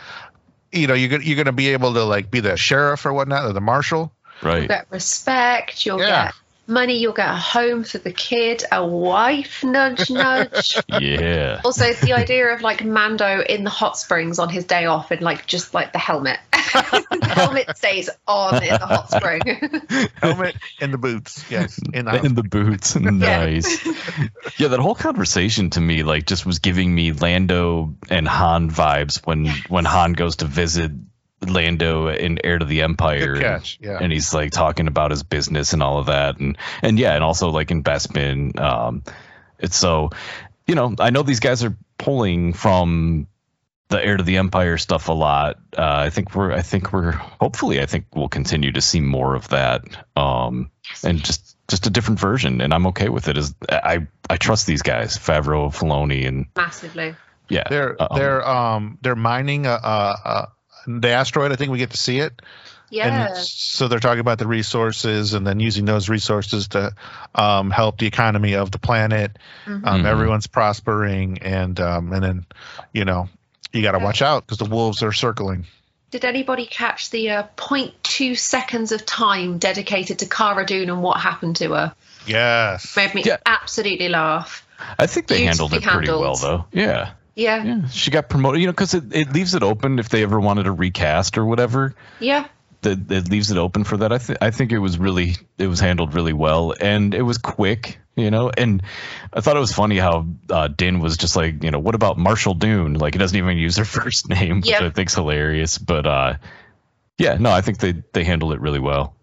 you 0.72 0.88
know 0.88 0.94
you're 0.96 1.10
gonna 1.10 1.24
you're 1.24 1.38
gonna 1.38 1.54
be 1.54 1.70
able 1.70 1.94
to 1.94 2.04
like 2.04 2.30
be 2.32 2.40
the 2.42 2.58
sheriff 2.58 3.06
or 3.06 3.14
whatnot 3.14 3.46
or 3.46 3.54
the 3.54 3.62
marshal 3.62 4.12
You'll 4.42 4.52
Right. 4.54 4.68
get 4.68 4.88
respect. 4.90 5.86
You'll 5.86 6.00
Yeah. 6.00 6.26
get 6.26 6.34
money. 6.68 7.00
You'll 7.00 7.14
get 7.14 7.30
a 7.30 7.36
home 7.36 7.84
for 7.84 7.98
the 7.98 8.12
kid, 8.12 8.64
a 8.72 8.86
wife. 8.86 9.64
Nudge, 9.64 10.10
nudge. 10.10 10.78
Yeah. 11.02 11.62
also, 11.64 11.94
the 11.94 12.14
idea 12.14 12.54
of 12.54 12.62
like 12.62 12.84
Mando 12.84 13.42
in 13.42 13.64
the 13.64 13.70
hot 13.70 13.98
springs 13.98 14.40
on 14.40 14.50
his 14.50 14.66
day 14.66 14.86
off, 14.86 15.12
and 15.12 15.22
like 15.22 15.48
just 15.48 15.74
like 15.74 15.94
the 15.94 16.00
helmet. 16.00 16.40
the 16.52 17.34
helmet 17.34 17.76
stays 17.78 18.10
on 18.28 18.62
in 18.62 18.70
the 18.70 18.86
hot 18.86 19.10
spring. 19.10 19.42
helmet 20.16 20.56
in 20.80 20.92
the 20.92 20.98
boots 20.98 21.44
yes 21.50 21.80
in 21.94 22.06
the 22.06 22.24
in 22.24 22.36
the 22.36 22.44
boots. 22.44 22.96
nice. 22.96 23.86
yeah, 24.60 24.68
that 24.68 24.80
whole 24.80 24.96
conversation 24.96 25.70
to 25.72 25.82
me 25.82 26.04
like 26.04 26.26
just 26.26 26.46
was 26.46 26.60
giving 26.60 26.94
me 26.94 27.12
Lando 27.12 27.96
and 28.10 28.28
Han 28.28 28.70
vibes 28.70 29.26
when 29.26 29.48
when 29.70 29.86
Han 29.86 30.14
goes 30.14 30.38
to 30.38 30.46
visit 30.46 30.92
Lando 31.46 32.08
in 32.08 32.40
Heir 32.44 32.60
to 32.60 32.66
the 32.66 32.82
Empire. 32.82 33.34
Good 33.34 33.42
catch, 33.42 33.80
yeah. 33.82 33.98
And 34.00 34.12
he's 34.12 34.34
like 34.34 34.52
talking 34.52 34.88
about 34.88 35.12
his 35.12 35.24
business 35.24 35.74
and 35.74 35.82
all 35.82 35.98
of 35.98 36.08
that. 36.08 36.40
And 36.40 36.58
and 36.82 37.00
yeah, 37.00 37.16
and 37.16 37.24
also 37.24 37.50
like 37.50 37.72
investment. 37.72 38.60
Um 38.60 39.04
it's 39.60 39.76
so 39.76 40.12
you 40.68 40.76
know, 40.76 40.96
I 41.00 41.10
know 41.10 41.24
these 41.24 41.40
guys 41.40 41.64
are 41.64 41.76
pulling 41.98 42.54
from 42.54 43.28
the 43.92 44.04
heir 44.04 44.18
to 44.18 44.24
the 44.24 44.38
empire 44.38 44.78
stuff 44.78 45.10
a 45.10 45.14
lot. 45.14 45.58
Uh, 45.78 46.06
I 46.06 46.10
think 46.10 46.34
we're, 46.34 46.52
I 46.52 46.62
think 46.62 46.92
we're, 46.94 47.12
hopefully, 47.12 47.82
I 47.82 47.86
think 47.86 48.06
we'll 48.16 48.30
continue 48.30 48.72
to 48.72 48.82
see 48.82 49.02
more 49.02 49.36
of 49.36 49.50
that, 49.50 49.84
um, 50.16 50.72
and 51.04 51.24
just, 51.24 51.58
just 51.68 51.88
a 51.88 51.90
different 51.90 52.20
version. 52.20 52.62
And 52.62 52.74
I'm 52.74 52.88
okay 52.88 53.10
with 53.10 53.28
it. 53.28 53.38
As 53.38 53.54
I, 53.70 54.08
I 54.30 54.38
trust 54.38 54.66
these 54.66 54.82
guys, 54.82 55.18
Favreau, 55.18 55.76
Filoni, 55.76 56.28
and 56.28 56.46
Massively. 56.56 57.16
yeah, 57.50 57.64
they're 57.70 58.02
um, 58.02 58.10
they're 58.16 58.48
um 58.48 58.98
they're 59.02 59.16
mining 59.16 59.68
uh, 59.68 59.80
uh 59.82 60.46
the 60.88 61.10
asteroid 61.10 61.52
i 61.52 61.56
think 61.56 61.72
we 61.72 61.78
get 61.78 61.92
to 61.92 61.98
see 61.98 62.20
it 62.20 62.34
Yeah. 62.94 63.28
And 63.30 63.38
so 63.38 63.88
they're 63.88 64.00
talking 64.04 64.20
about 64.20 64.38
the 64.38 64.48
resources 64.48 65.34
and 65.34 65.48
then 65.48 65.62
using 65.62 65.86
those 65.86 66.10
resources 66.10 66.68
to 66.70 66.92
um, 67.34 67.72
help 67.72 67.98
the 68.00 68.06
economy 68.06 68.56
of 68.56 68.70
the 68.70 68.80
planet. 68.80 69.40
Mhm. 69.66 69.88
Um, 69.88 70.02
Mhm. 70.04 70.06
Everyone's 70.06 70.48
prospering, 70.48 71.38
and 71.42 71.80
um, 71.80 72.12
and 72.12 72.22
then 72.22 72.46
you 72.92 73.06
know 73.06 73.30
you 73.72 73.82
got 73.82 73.94
to 73.94 74.00
Yeah. 74.00 74.04
watch 74.04 74.22
out 74.22 74.46
because 74.46 74.58
the 74.58 74.66
wolves 74.76 75.04
are 75.04 75.14
circling. 75.14 75.68
Did 76.12 76.26
anybody 76.26 76.66
catch 76.66 77.12
the 77.12 77.30
uh, 77.30 77.44
0.2 77.56 78.36
seconds 78.38 78.92
of 78.92 79.06
time 79.06 79.58
dedicated 79.58 80.20
to 80.20 80.26
Cara 80.26 80.66
Dune 80.66 80.90
and 80.90 81.02
what 81.02 81.22
happened 81.22 81.56
to 81.64 81.72
her? 81.72 81.94
Yes. 82.28 82.94
Made 82.98 83.16
me 83.16 83.24
Yeah. 83.24 83.38
absolutely 83.46 84.10
laugh. 84.10 84.68
I 85.00 85.08
think 85.08 85.28
they 85.28 85.46
handled 85.46 85.72
it 85.74 85.80
beautifully 85.80 86.08
pretty 86.08 86.22
well, 86.22 86.36
though. 86.36 86.66
Yeah, 86.74 87.12
Yeah. 87.36 87.64
yeah, 87.64 87.88
she 87.88 88.12
got 88.12 88.30
promoted. 88.30 88.62
You 88.62 88.68
know, 88.68 88.74
because 88.74 88.94
it, 88.94 89.04
it 89.16 89.34
leaves 89.34 89.54
it 89.56 89.64
open 89.64 90.00
if 90.00 90.10
they 90.10 90.24
ever 90.24 90.40
wanted 90.40 90.64
to 90.64 90.72
recast 90.72 91.38
or 91.38 91.46
whatever. 91.46 91.96
Yeah. 92.20 92.48
that 92.82 93.12
it 93.12 93.30
leaves 93.30 93.52
it 93.52 93.58
open 93.58 93.84
for 93.84 93.98
that. 93.98 94.12
I 94.12 94.18
think 94.18 94.40
I 94.42 94.52
think 94.52 94.72
it 94.72 94.80
was 94.80 94.98
really 94.98 95.36
it 95.58 95.68
was 95.68 95.80
handled 95.80 96.14
really 96.14 96.34
well 96.34 96.74
and 96.80 97.14
it 97.14 97.22
was 97.22 97.38
quick, 97.38 98.00
you 98.16 98.32
know. 98.32 98.50
And 98.56 98.84
I 99.34 99.40
thought 99.42 99.56
it 99.56 99.62
was 99.62 99.72
funny 99.72 99.98
how 99.98 100.26
uh, 100.50 100.68
Din 100.68 101.00
was 101.00 101.16
just 101.18 101.36
like, 101.36 101.64
you 101.64 101.72
know, 101.72 101.80
what 101.80 101.96
about 101.96 102.18
Marshall 102.18 102.56
Dune? 102.56 102.96
Like 102.96 103.14
he 103.14 103.20
doesn't 103.20 103.38
even 103.38 103.58
use 103.58 103.78
her 103.78 103.86
first 104.00 104.28
name, 104.30 104.58
which 104.58 104.70
Yep. 104.70 104.82
I 104.82 104.90
think's 104.90 105.16
hilarious. 105.16 105.78
But 105.78 106.06
uh, 106.06 106.34
yeah, 107.18 107.36
no, 107.36 107.52
I 107.52 107.62
think 107.62 107.78
they 107.78 107.94
they 108.14 108.24
handled 108.24 108.54
it 108.54 108.62
really 108.62 108.80
well. 108.80 109.16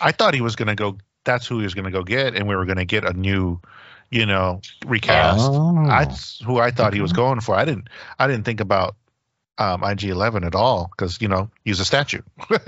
I 0.00 0.12
thought 0.12 0.34
he 0.34 0.40
was 0.40 0.56
going 0.56 0.68
to 0.68 0.74
go 0.74 0.98
that's 1.24 1.46
who 1.46 1.58
he 1.58 1.64
was 1.64 1.74
going 1.74 1.84
to 1.84 1.90
go 1.90 2.02
get, 2.02 2.34
and 2.34 2.48
we 2.48 2.56
were 2.56 2.64
going 2.64 2.78
to 2.78 2.86
get 2.86 3.04
a 3.04 3.12
new, 3.12 3.60
you 4.10 4.26
know, 4.26 4.60
recast. 4.86 5.40
Oh. 5.40 5.86
That's 5.86 6.40
who 6.40 6.58
I 6.58 6.70
thought 6.70 6.94
he 6.94 7.00
was 7.00 7.12
going 7.12 7.40
for. 7.40 7.54
I 7.54 7.64
didn't. 7.64 7.88
I 8.18 8.26
didn't 8.26 8.44
think 8.44 8.60
about 8.60 8.96
um, 9.58 9.82
IG11 9.82 10.44
at 10.46 10.54
all 10.54 10.90
because 10.90 11.20
you 11.20 11.28
know 11.28 11.50
he's 11.64 11.80
a 11.80 11.84
statue. 11.84 12.22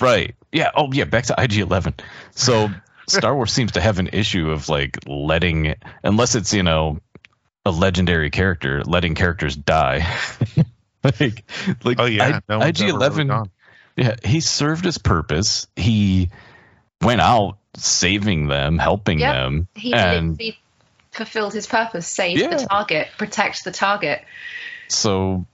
Right. 0.00 0.34
Yeah. 0.50 0.70
Oh, 0.74 0.92
yeah. 0.92 1.04
Back 1.04 1.24
to 1.26 1.34
IG 1.40 1.58
Eleven. 1.58 1.94
So 2.32 2.68
Star 3.08 3.34
Wars 3.34 3.52
seems 3.52 3.72
to 3.72 3.80
have 3.80 3.98
an 3.98 4.08
issue 4.12 4.50
of 4.50 4.68
like 4.68 4.98
letting, 5.06 5.74
unless 6.02 6.34
it's 6.34 6.52
you 6.52 6.62
know 6.62 6.98
a 7.64 7.70
legendary 7.70 8.30
character, 8.30 8.82
letting 8.84 9.14
characters 9.14 9.54
die. 9.56 10.06
like, 11.04 11.44
like 11.84 12.00
oh 12.00 12.04
yeah, 12.06 12.40
I- 12.48 12.52
no 12.52 12.60
IG 12.60 12.80
ever 12.82 12.84
really 12.84 12.90
Eleven. 12.96 13.50
yeah, 13.96 14.16
he 14.24 14.40
served 14.40 14.84
his 14.84 14.98
purpose. 14.98 15.66
He 15.76 16.30
went 17.00 17.20
out 17.20 17.58
saving 17.76 18.48
them, 18.48 18.78
helping 18.78 19.18
Yep. 19.20 19.34
them, 19.34 19.68
He 19.74 19.92
and 19.94 20.32
literally 20.32 20.58
fulfilled 21.12 21.52
his 21.54 21.66
purpose: 21.66 22.06
save 22.06 22.38
Yeah. 22.38 22.48
the 22.56 22.66
target, 22.66 23.08
protect 23.18 23.64
the 23.64 23.70
target. 23.72 24.22
so 24.88 25.46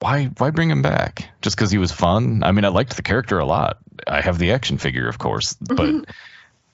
why 0.00 0.26
why 0.38 0.50
bring 0.50 0.70
him 0.70 0.82
back? 0.82 1.28
Just 1.40 1.56
because 1.56 1.70
he 1.70 1.78
was 1.78 1.92
fun? 1.92 2.42
I 2.44 2.52
mean 2.52 2.64
i 2.64 2.68
liked 2.68 2.96
the 2.96 3.02
character 3.02 3.38
a 3.38 3.46
lot. 3.46 3.78
I 4.06 4.20
have 4.20 4.38
the 4.38 4.52
action 4.52 4.76
figure 4.78 5.08
of 5.08 5.18
course 5.18 5.54
but 5.60 6.04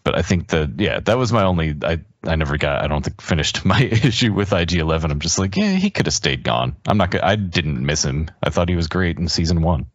but 0.02 0.18
i 0.18 0.22
think 0.22 0.48
that 0.48 0.70
yeah 0.78 0.98
that 1.00 1.18
was 1.18 1.32
my 1.32 1.44
only 1.44 1.76
i 1.84 2.00
i 2.24 2.34
never 2.34 2.56
got 2.56 2.82
i 2.82 2.86
don't 2.88 3.04
think 3.04 3.20
finished 3.20 3.64
my 3.72 3.80
issue 3.82 4.32
with 4.32 4.50
ig11 4.50 5.10
i'm 5.10 5.20
just 5.20 5.38
like 5.38 5.56
yeah 5.56 5.72
he 5.74 5.90
could 5.90 6.06
have 6.06 6.14
stayed 6.14 6.42
gone. 6.42 6.74
I'm 6.88 6.96
not 6.96 7.10
gonna 7.10 7.26
i 7.26 7.36
didn't 7.36 7.84
miss 7.84 8.04
him. 8.04 8.30
I 8.42 8.50
thought 8.50 8.68
he 8.70 8.74
was 8.76 8.88
great 8.88 9.18
in 9.18 9.28
season 9.28 9.60
one. 9.62 9.86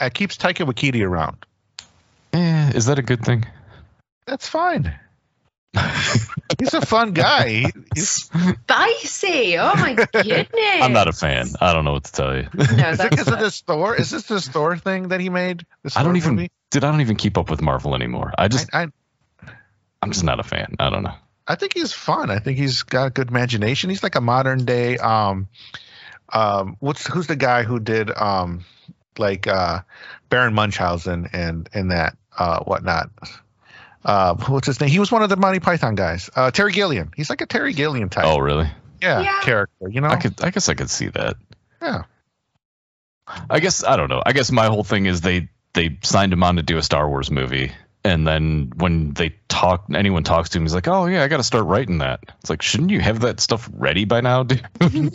It 0.00 0.14
keeps 0.14 0.36
Taika 0.36 0.66
Waititi 0.66 1.06
around. 1.06 1.44
eh, 2.32 2.72
is 2.74 2.86
that 2.86 2.98
a 2.98 3.02
good 3.02 3.24
thing? 3.24 3.44
That's 4.26 4.48
fine. 4.48 4.98
He's 6.58 6.74
a 6.74 6.80
fun 6.80 7.12
guy. 7.12 7.70
He's, 7.94 8.30
Spicy! 8.30 9.58
Oh 9.58 9.74
my 9.76 9.94
goodness! 9.94 10.48
i'm 10.80 10.92
not 10.92 11.08
a 11.08 11.12
fan 11.12 11.48
i 11.60 11.72
don't 11.72 11.84
know 11.84 11.92
what 11.92 12.04
to 12.04 12.12
tell 12.12 12.36
you 12.36 12.48
No, 12.54 12.62
is, 12.62 12.68
it, 13.00 13.10
that's 13.10 13.20
is 13.22 13.28
it 13.28 13.38
this 13.38 13.60
Thor? 13.60 13.94
Is 13.94 14.10
this 14.10 14.24
the 14.24 14.40
store 14.40 14.76
thing 14.76 15.08
that 15.08 15.20
he 15.20 15.28
made? 15.28 15.66
This 15.82 15.96
i 15.96 16.02
don't 16.02 16.12
Thor 16.12 16.16
even 16.16 16.34
movie? 16.36 16.50
did 16.70 16.84
i 16.84 16.90
don't 16.90 17.00
even 17.00 17.16
keep 17.16 17.38
up 17.38 17.50
with 17.50 17.60
marvel 17.62 17.94
anymore 17.94 18.32
i 18.38 18.48
just 18.48 18.68
I, 18.74 18.82
I 18.82 18.86
i'm 20.02 20.10
just 20.12 20.24
not 20.24 20.40
a 20.40 20.44
fan 20.44 20.76
i 20.78 20.90
don't 20.90 21.02
know 21.02 21.14
I 21.46 21.56
think 21.56 21.74
he's 21.74 21.92
fun. 21.92 22.30
I 22.30 22.38
think 22.38 22.58
he's 22.58 22.82
got 22.84 23.06
a 23.06 23.10
good 23.10 23.28
imagination. 23.28 23.90
He's 23.90 24.02
like 24.02 24.14
a 24.14 24.20
modern 24.20 24.64
day 24.64 24.96
um 24.98 25.48
um 26.32 26.76
what's 26.80 27.06
who's 27.06 27.26
the 27.26 27.36
guy 27.36 27.64
who 27.64 27.78
did 27.78 28.10
um 28.16 28.64
like 29.18 29.46
uh 29.46 29.80
Baron 30.30 30.54
Munchausen 30.54 31.28
and 31.32 31.68
and 31.74 31.90
that 31.90 32.16
uh 32.38 32.60
whatnot. 32.64 33.10
Uh 34.04 34.34
what's 34.48 34.66
his 34.66 34.80
name? 34.80 34.90
He 34.90 34.98
was 34.98 35.10
one 35.10 35.22
of 35.22 35.28
the 35.30 35.36
Monty 35.36 35.60
Python 35.60 35.94
guys. 35.94 36.28
Uh 36.34 36.50
Terry 36.50 36.72
Gilliam. 36.72 37.10
He's 37.16 37.30
like 37.30 37.40
a 37.40 37.46
Terry 37.46 37.72
Gilliam 37.72 38.08
type 38.08 38.24
oh 38.26 38.38
really 38.38 38.68
yeah, 39.02 39.20
Yeah. 39.20 39.40
character, 39.42 39.88
you 39.88 40.00
know? 40.00 40.08
I 40.08 40.16
could 40.16 40.42
I 40.42 40.50
guess 40.50 40.68
I 40.68 40.74
could 40.74 40.90
see 40.90 41.08
that. 41.08 41.36
Yeah. 41.82 42.02
I 43.48 43.60
guess 43.60 43.84
I 43.84 43.96
don't 43.96 44.08
know. 44.10 44.22
I 44.24 44.32
guess 44.32 44.50
my 44.52 44.66
whole 44.66 44.84
thing 44.84 45.06
is 45.06 45.20
they 45.22 45.48
they 45.72 45.98
signed 46.02 46.32
him 46.32 46.42
on 46.42 46.56
to 46.56 46.62
do 46.62 46.76
a 46.76 46.82
Star 46.82 47.08
Wars 47.08 47.30
movie, 47.30 47.72
and 48.04 48.26
then 48.26 48.70
when 48.76 49.12
they 49.14 49.34
talk, 49.48 49.86
anyone 49.92 50.22
talks 50.22 50.50
to 50.50 50.58
him, 50.58 50.64
he's 50.64 50.74
like, 50.74 50.86
"Oh 50.86 51.06
yeah, 51.06 51.22
I 51.24 51.28
got 51.28 51.38
to 51.38 51.42
start 51.42 51.64
writing 51.64 51.98
that." 51.98 52.20
It's 52.40 52.50
like, 52.50 52.60
shouldn't 52.62 52.90
you 52.90 53.00
have 53.00 53.20
that 53.20 53.40
stuff 53.40 53.68
ready 53.72 54.04
by 54.04 54.20
now, 54.20 54.42
dude? 54.44 54.62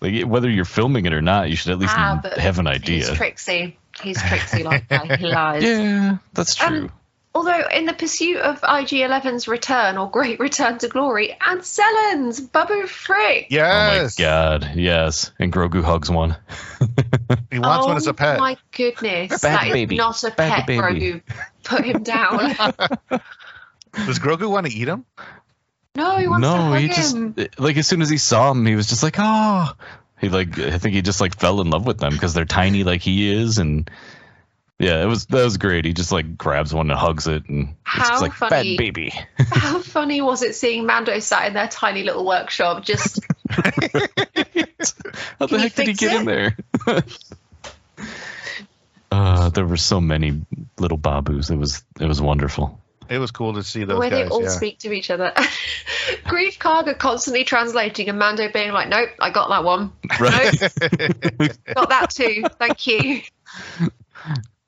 like 0.00 0.22
whether 0.24 0.48
you're 0.50 0.64
filming 0.66 1.06
it 1.06 1.12
or 1.14 1.22
not, 1.22 1.48
you 1.50 1.56
should 1.56 1.72
at 1.72 1.78
least 1.78 1.94
Ah, 1.96 2.20
have 2.36 2.58
an 2.58 2.66
idea. 2.66 2.96
He's 2.96 3.06
idea. 3.08 3.16
tricksy. 3.16 3.78
He's 4.02 4.22
tricksy 4.22 4.62
like 4.62 4.86
that. 4.90 5.18
He 5.18 5.26
lies. 5.26 5.62
Yeah, 5.64 6.18
that's 6.34 6.60
Um, 6.62 6.68
true. 6.68 6.90
Although, 7.36 7.66
in 7.72 7.84
the 7.84 7.92
pursuit 7.92 8.36
of 8.36 8.58
IG-11's 8.58 9.48
return 9.48 9.98
or 9.98 10.08
great 10.08 10.38
return 10.48 10.78
to 10.78 10.88
glory, 10.88 11.36
and 11.44 11.60
Selens, 11.62 12.40
Babu 12.52 12.86
Frick. 12.86 13.48
Yes. 13.50 14.18
Oh 14.18 14.22
my 14.22 14.28
god, 14.28 14.72
yes. 14.76 15.32
And 15.40 15.52
Grogu 15.52 15.82
hugs 15.82 16.10
one. 16.10 16.36
He 17.50 17.58
wants 17.60 17.84
oh 17.84 17.88
one 17.88 17.96
as 17.96 18.06
a 18.06 18.10
oh 18.10 18.14
pet. 18.14 18.36
Oh 18.36 18.40
my 18.40 18.56
goodness, 18.72 19.40
Bad 19.40 19.60
that 19.60 19.66
is 19.68 19.72
baby. 19.72 19.96
not 19.96 20.22
a 20.24 20.30
Bad 20.30 20.52
pet, 20.52 20.66
baby. 20.66 20.80
Grogu. 20.80 21.22
Put 21.62 21.84
him 21.84 22.02
down. 22.02 22.38
Does 23.92 24.18
Grogu 24.18 24.50
want 24.50 24.66
to 24.66 24.72
eat 24.72 24.88
him? 24.88 25.04
no, 25.94 26.16
he 26.16 26.26
wants 26.26 26.44
to 26.46 26.56
no, 26.56 26.62
hug 26.70 26.80
he 26.80 26.88
just 26.88 27.14
him. 27.14 27.34
like 27.58 27.76
as 27.76 27.86
soon 27.86 28.02
as 28.02 28.10
he 28.10 28.18
saw 28.18 28.50
him, 28.50 28.66
he 28.66 28.74
was 28.74 28.88
just 28.88 29.02
like, 29.04 29.16
oh. 29.18 29.72
He 30.20 30.28
like 30.28 30.58
I 30.58 30.78
think 30.78 30.94
he 30.94 31.02
just 31.02 31.20
like 31.20 31.38
fell 31.38 31.60
in 31.60 31.70
love 31.70 31.86
with 31.86 31.98
them 31.98 32.12
because 32.12 32.34
they're 32.34 32.44
tiny 32.44 32.82
like 32.82 33.02
he 33.02 33.32
is, 33.32 33.58
and 33.58 33.90
yeah, 34.78 35.02
it 35.02 35.06
was 35.06 35.26
that 35.26 35.44
was 35.44 35.56
great. 35.56 35.84
He 35.84 35.92
just 35.92 36.10
like 36.10 36.36
grabs 36.36 36.74
one 36.74 36.90
and 36.90 36.98
hugs 36.98 37.28
it, 37.28 37.48
and 37.48 37.68
it's 37.68 37.76
How 37.84 38.08
just 38.08 38.22
like 38.22 38.32
funny. 38.32 38.76
bad 38.76 38.78
baby. 38.78 39.12
How 39.38 39.78
funny 39.78 40.20
was 40.20 40.42
it 40.42 40.56
seeing 40.56 40.84
Mando 40.84 41.16
sat 41.20 41.46
in 41.46 41.54
their 41.54 41.68
tiny 41.68 42.02
little 42.02 42.26
workshop 42.26 42.84
just 42.84 43.20
How 43.50 43.62
the 45.46 45.58
heck 45.60 45.74
did 45.74 45.86
he 45.86 45.94
fix 45.94 46.00
get 46.00 46.20
in 46.20 46.26
there? 46.26 46.56
uh, 49.12 49.50
there 49.50 49.64
were 49.64 49.76
so 49.76 50.00
many 50.00 50.42
little 50.78 50.98
babus. 50.98 51.52
It 51.52 51.56
was 51.56 51.84
it 52.00 52.06
was 52.06 52.20
wonderful. 52.20 52.80
It 53.08 53.18
was 53.18 53.30
cool 53.30 53.54
to 53.54 53.62
see 53.62 53.80
the 53.80 53.86
those 53.86 54.00
way 54.00 54.10
guys. 54.10 54.28
they 54.28 54.34
all 54.34 54.42
yeah. 54.42 54.48
speak 54.48 54.80
to 54.80 54.92
each 54.92 55.10
other. 55.10 55.32
Greef 56.24 56.58
Karga 56.58 56.98
constantly 56.98 57.44
translating 57.44 58.08
and 58.08 58.18
Mando 58.18 58.50
being 58.50 58.72
like, 58.72 58.88
Nope, 58.88 59.10
I 59.20 59.30
got 59.30 59.50
that 59.50 59.62
one. 59.62 59.92
Right? 60.18 60.60
Nope, 61.38 61.52
got 61.74 61.88
that 61.90 62.10
too. 62.10 62.44
Thank 62.58 62.86
you. 62.88 63.22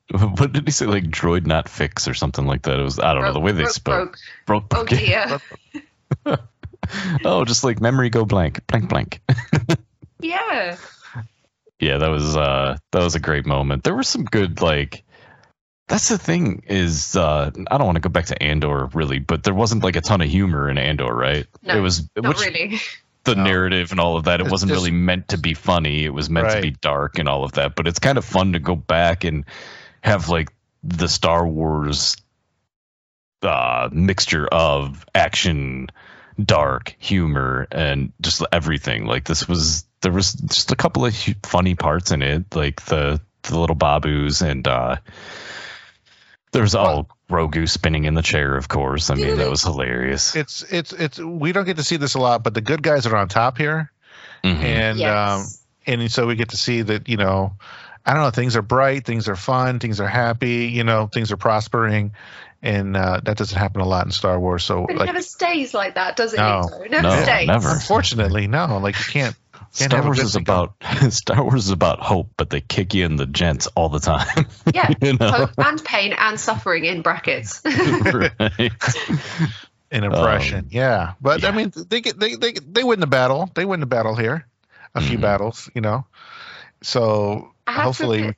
what 0.37 0.51
did 0.53 0.65
he 0.67 0.71
say? 0.71 0.85
Like 0.85 1.05
droid 1.05 1.45
not 1.45 1.67
fix 1.69 2.07
or 2.07 2.13
something 2.13 2.45
like 2.45 2.61
that. 2.63 2.79
It 2.79 2.83
was 2.83 2.99
I 2.99 3.13
don't 3.13 3.23
know 3.23 3.33
the 3.33 3.39
way 3.39 3.51
they 3.51 3.63
Broke, 3.63 3.71
spoke. 3.73 4.17
broke. 4.45 4.69
Broke, 4.69 4.79
Oh 4.79 4.85
dear. 4.85 5.39
oh, 7.25 7.45
just 7.45 7.63
like 7.63 7.81
memory 7.81 8.09
go 8.09 8.25
blank, 8.25 8.65
blank, 8.67 8.89
blank. 8.89 9.21
Yeah. 10.19 10.77
yeah, 11.79 11.97
that 11.99 12.09
was 12.09 12.35
uh 12.35 12.75
that 12.91 13.03
was 13.03 13.13
a 13.13 13.19
great 13.19 13.45
moment. 13.45 13.83
There 13.83 13.93
were 13.93 14.01
some 14.01 14.23
good 14.23 14.61
like 14.61 15.03
that's 15.87 16.09
the 16.09 16.17
thing 16.17 16.63
is 16.67 17.15
uh 17.15 17.51
I 17.69 17.77
don't 17.77 17.85
want 17.85 17.97
to 17.97 18.01
go 18.01 18.09
back 18.09 18.25
to 18.27 18.41
Andor 18.43 18.87
really, 18.93 19.19
but 19.19 19.43
there 19.43 19.53
wasn't 19.53 19.83
like 19.83 19.95
a 19.95 20.01
ton 20.01 20.21
of 20.21 20.27
humor 20.29 20.69
in 20.71 20.79
Andor, 20.79 21.13
right? 21.13 21.45
No, 21.61 21.77
it 21.77 21.81
was 21.81 22.09
Not 22.15 22.29
which 22.29 22.39
really. 22.39 22.79
the 23.25 23.35
No. 23.35 23.43
narrative 23.43 23.91
and 23.91 23.99
all 23.99 24.17
of 24.17 24.23
that. 24.23 24.39
It 24.39 24.45
It's 24.45 24.51
wasn't 24.51 24.71
just- 24.71 24.79
really 24.79 24.91
meant 24.91 25.27
to 25.29 25.37
be 25.37 25.53
funny. 25.53 26.03
It 26.03 26.13
was 26.15 26.31
meant 26.31 26.49
to 26.49 26.61
be 26.61 26.71
dark 26.71 27.19
and 27.19 27.29
all 27.29 27.43
of 27.43 27.51
that. 27.53 27.75
But 27.75 27.87
it's 27.87 27.99
kind 27.99 28.17
of 28.17 28.25
fun 28.25 28.53
to 28.53 28.59
go 28.59 28.75
back 28.75 29.23
and 29.23 29.45
have 30.07 30.29
like 30.29 30.49
the 30.83 31.07
Star 31.07 31.45
Wars 31.47 32.17
uh, 33.41 33.89
mixture 33.91 34.47
of 34.47 35.05
action, 35.13 35.87
dark 36.43 36.95
humor, 36.99 37.67
and 37.71 38.11
just 38.21 38.43
everything. 38.51 39.05
Like 39.05 39.25
this 39.25 39.47
was 39.47 39.85
there 40.01 40.11
was 40.11 40.33
just 40.33 40.71
a 40.71 40.75
couple 40.75 41.05
of 41.05 41.15
funny 41.43 41.75
parts 41.75 42.11
in 42.11 42.21
it, 42.21 42.55
like 42.55 42.81
the 42.85 43.21
the 43.43 43.59
little 43.59 43.75
babus 43.75 44.41
and 44.41 44.67
uh, 44.67 44.97
there 46.51 46.61
was 46.61 46.75
all 46.75 47.07
Grogu 47.29 47.69
spinning 47.69 48.05
in 48.05 48.13
the 48.13 48.21
chair. 48.21 48.55
Of 48.55 48.67
course, 48.67 49.09
I 49.09 49.15
mean 49.15 49.37
that 49.37 49.49
was 49.49 49.63
hilarious. 49.63 50.35
It's 50.35 50.63
it's 50.63 50.93
it's 50.93 51.19
we 51.19 51.51
don't 51.51 51.65
get 51.65 51.77
to 51.77 51.83
see 51.83 51.97
this 51.97 52.15
a 52.15 52.19
lot, 52.19 52.43
but 52.43 52.53
the 52.53 52.61
good 52.61 52.81
guys 52.81 53.05
are 53.05 53.15
on 53.15 53.27
top 53.27 53.57
here, 53.57 53.91
Mhm. 54.43 54.63
and 54.63 55.01
um, 55.01 55.45
and 55.85 56.11
so 56.11 56.25
we 56.27 56.35
get 56.35 56.49
to 56.49 56.57
see 56.57 56.81
that 56.81 57.09
you 57.09 57.17
know, 57.17 57.53
I 58.07 58.13
don't 58.13 58.23
know, 58.23 58.29
things 58.31 58.55
are 58.55 58.61
bright, 58.61 59.05
things 59.05 59.27
are 59.27 59.35
fun, 59.35 59.79
things 59.79 59.99
are 59.99 60.07
happy, 60.07 60.67
you 60.67 60.83
know, 60.85 61.07
things 61.07 61.31
are 61.33 61.37
prospering, 61.37 62.13
and 62.63 62.95
uh, 62.95 63.19
that 63.25 63.35
doesn't 63.37 63.57
happen 63.57 63.81
a 63.81 63.85
lot 63.85 64.05
in 64.05 64.11
Star 64.11 64.39
Wars. 64.39 64.63
So 64.63 64.85
but 64.87 64.95
it 65.01 65.05
never 65.05 65.21
stays 65.21 65.73
like 65.73 65.95
that, 65.95 66.15
does 66.15 66.33
it, 66.33 66.37
No. 66.37 66.61
It 66.85 66.89
never 66.91 67.03
No, 67.09 67.23
stays. 67.23 67.47
never. 67.47 67.69
unfortunately, 67.69 68.47
no, 68.47 68.79
like 68.81 68.97
you 68.97 69.05
can't. 69.11 69.35
Can't 69.75 69.91
Star 69.91 70.03
Wars 70.03 70.19
is 70.19 70.35
about 70.37 70.75
Star 71.09 71.43
Wars 71.43 71.65
is 71.65 71.71
about 71.71 71.99
hope, 71.99 72.29
but 72.37 72.49
they 72.49 72.61
kick 72.61 72.93
you 72.93 73.05
in 73.05 73.17
the 73.17 73.25
gents 73.25 73.67
all 73.75 73.89
the 73.89 73.99
time. 73.99 74.47
Yeah. 74.73 74.89
you 75.01 75.13
know? 75.17 75.29
Hope 75.29 75.49
and 75.57 75.83
pain 75.83 76.13
and 76.13 76.39
suffering 76.39 76.85
in 76.85 77.01
brackets. 77.01 77.61
right. 77.65 78.31
in 79.91 80.03
impression. 80.03 80.59
Um, 80.59 80.67
yeah, 80.69 81.13
but 81.21 81.43
I 81.43 81.51
mean, 81.51 81.73
they 81.75 82.01
get 82.01 82.17
they 82.19 82.35
they 82.35 82.53
they 82.53 82.83
win 82.83 82.99
the 83.01 83.07
battle. 83.07 83.49
They 83.53 83.65
win 83.65 83.79
the 83.81 83.85
battle 83.85 84.15
here, 84.15 84.47
a 84.95 85.01
few 85.01 85.17
Mhm. 85.17 85.21
battles, 85.21 85.69
you 85.75 85.81
know. 85.81 86.05
So 86.81 87.53
I 87.67 87.71
have 87.73 87.79
to 87.81 87.83
hopefully, 87.87 88.19
admit, 88.19 88.35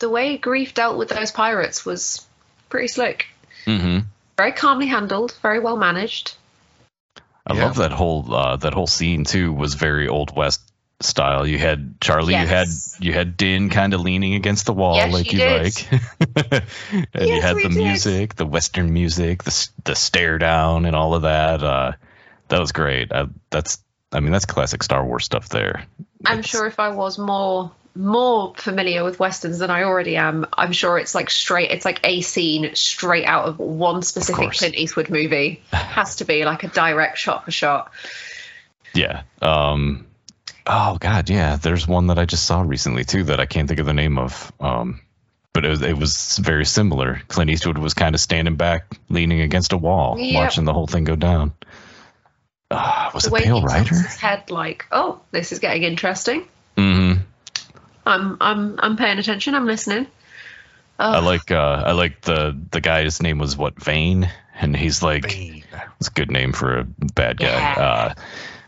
the 0.00 0.08
way 0.10 0.38
Greef 0.38 0.74
dealt 0.74 0.98
with 0.98 1.08
those 1.08 1.30
pirates 1.32 1.84
was 1.86 2.24
pretty 2.68 2.88
slick. 2.88 3.26
hmm 3.64 4.00
Very 4.36 4.52
calmly 4.52 4.86
handled, 4.86 5.36
very 5.42 5.58
well 5.60 5.76
managed. 5.76 6.34
I 7.46 7.54
Yeah. 7.54 7.64
love 7.66 7.76
that 7.76 7.92
whole 7.92 8.32
uh, 8.34 8.56
that 8.56 8.74
whole 8.74 8.86
scene 8.86 9.24
too. 9.24 9.52
Was 9.52 9.74
very 9.74 10.08
old 10.08 10.34
west 10.34 10.60
style. 11.00 11.46
You 11.46 11.58
had 11.58 12.00
Charlie. 12.00 12.34
You 12.34 12.46
had 12.46 12.68
you 13.00 13.12
had 13.12 13.36
Din 13.36 13.68
kind 13.70 13.92
of 13.94 14.00
leaning 14.00 14.34
against 14.34 14.64
the 14.66 14.72
wall 14.72 14.96
Yes, 14.96 15.12
like 15.12 15.32
you 15.32 15.40
you 15.40 15.44
did. 15.44 15.62
like, 15.64 15.92
and 17.14 17.28
you 17.30 17.40
had 17.42 17.56
the 17.56 17.68
did. 17.68 17.74
music, 17.76 18.34
the 18.34 18.46
western 18.46 18.92
music, 18.92 19.42
the 19.42 19.50
s- 19.50 19.70
the 19.84 19.94
stare 19.94 20.38
down, 20.38 20.86
and 20.86 20.96
all 20.96 21.14
of 21.14 21.22
that. 21.22 21.62
Uh, 21.62 21.92
that 22.48 22.60
was 22.60 22.72
great. 22.72 23.12
I, 23.12 23.26
that's 23.50 23.78
I 24.12 24.20
mean 24.20 24.32
that's 24.32 24.46
classic 24.46 24.82
Star 24.82 25.04
Wars 25.04 25.24
stuff 25.24 25.48
there. 25.50 25.84
I'm 26.24 26.38
It's- 26.38 26.50
sure 26.50 26.66
if 26.66 26.78
I 26.80 26.90
was 26.90 27.18
more 27.18 27.70
more 27.94 28.54
familiar 28.56 29.04
with 29.04 29.18
westerns 29.20 29.58
than 29.58 29.70
I 29.70 29.84
already 29.84 30.16
am, 30.16 30.46
I'm 30.52 30.72
sure 30.72 30.98
it's 30.98 31.14
like 31.14 31.30
straight. 31.30 31.70
It's 31.70 31.84
like 31.84 32.00
a 32.04 32.20
scene 32.20 32.74
straight 32.74 33.24
out 33.24 33.46
of 33.46 33.58
one 33.58 34.02
specific 34.02 34.36
course. 34.36 34.58
Clint 34.58 34.74
Eastwood 34.74 35.10
movie. 35.10 35.62
Has 35.72 36.16
to 36.16 36.24
be 36.24 36.44
like 36.44 36.64
a 36.64 36.68
direct 36.68 37.18
shot 37.18 37.44
for 37.44 37.50
shot. 37.50 37.92
Yeah. 38.94 39.22
Um. 39.40 40.06
Oh 40.66 40.96
God, 40.98 41.28
yeah. 41.30 41.56
There's 41.56 41.86
one 41.86 42.08
that 42.08 42.18
I 42.18 42.24
just 42.24 42.44
saw 42.44 42.62
recently 42.62 43.04
too 43.04 43.24
that 43.24 43.38
I 43.40 43.46
can't 43.46 43.68
think 43.68 43.80
of 43.80 43.86
the 43.86 43.92
name 43.94 44.18
of. 44.18 44.52
Um. 44.60 45.00
But 45.52 45.64
it 45.64 45.68
was, 45.68 45.82
it 45.82 45.96
was 45.96 46.38
very 46.38 46.64
similar. 46.64 47.22
Clint 47.28 47.48
Eastwood 47.48 47.78
was 47.78 47.94
kind 47.94 48.16
of 48.16 48.20
standing 48.20 48.56
back, 48.56 48.86
leaning 49.08 49.40
against 49.40 49.72
a 49.72 49.76
wall, 49.76 50.18
Yep. 50.18 50.34
watching 50.42 50.64
the 50.64 50.72
whole 50.72 50.88
thing 50.88 51.04
go 51.04 51.14
down. 51.14 51.52
Uh, 52.72 53.10
was 53.14 53.22
the 53.24 53.36
it 53.36 53.44
Pale 53.44 53.60
he 53.60 53.64
Rider? 53.64 53.94
his 53.94 54.16
head, 54.16 54.50
like, 54.50 54.86
oh, 54.90 55.20
this 55.30 55.52
is 55.52 55.60
getting 55.60 55.84
interesting. 55.84 56.48
I'm 58.06 58.36
I'm 58.40 58.78
I'm 58.80 58.96
paying 58.96 59.18
attention. 59.18 59.54
I'm 59.54 59.66
listening. 59.66 60.06
I 60.98 61.18
Oh, 61.18 61.22
like 61.22 61.50
uh 61.50 61.82
I 61.86 61.92
like 61.92 62.20
the 62.20 62.56
the 62.70 62.80
guy's 62.80 63.20
name 63.22 63.38
was 63.38 63.56
what 63.56 63.82
Vane 63.82 64.30
and 64.60 64.76
he's 64.76 65.02
like 65.02 65.22
Bane. 65.24 65.64
it's 65.98 66.08
a 66.08 66.12
good 66.12 66.30
name 66.30 66.52
for 66.52 66.78
a 66.80 66.84
bad 66.84 67.38
guy. 67.38 67.46
Yeah. 67.46 67.74
Uh 67.78 68.14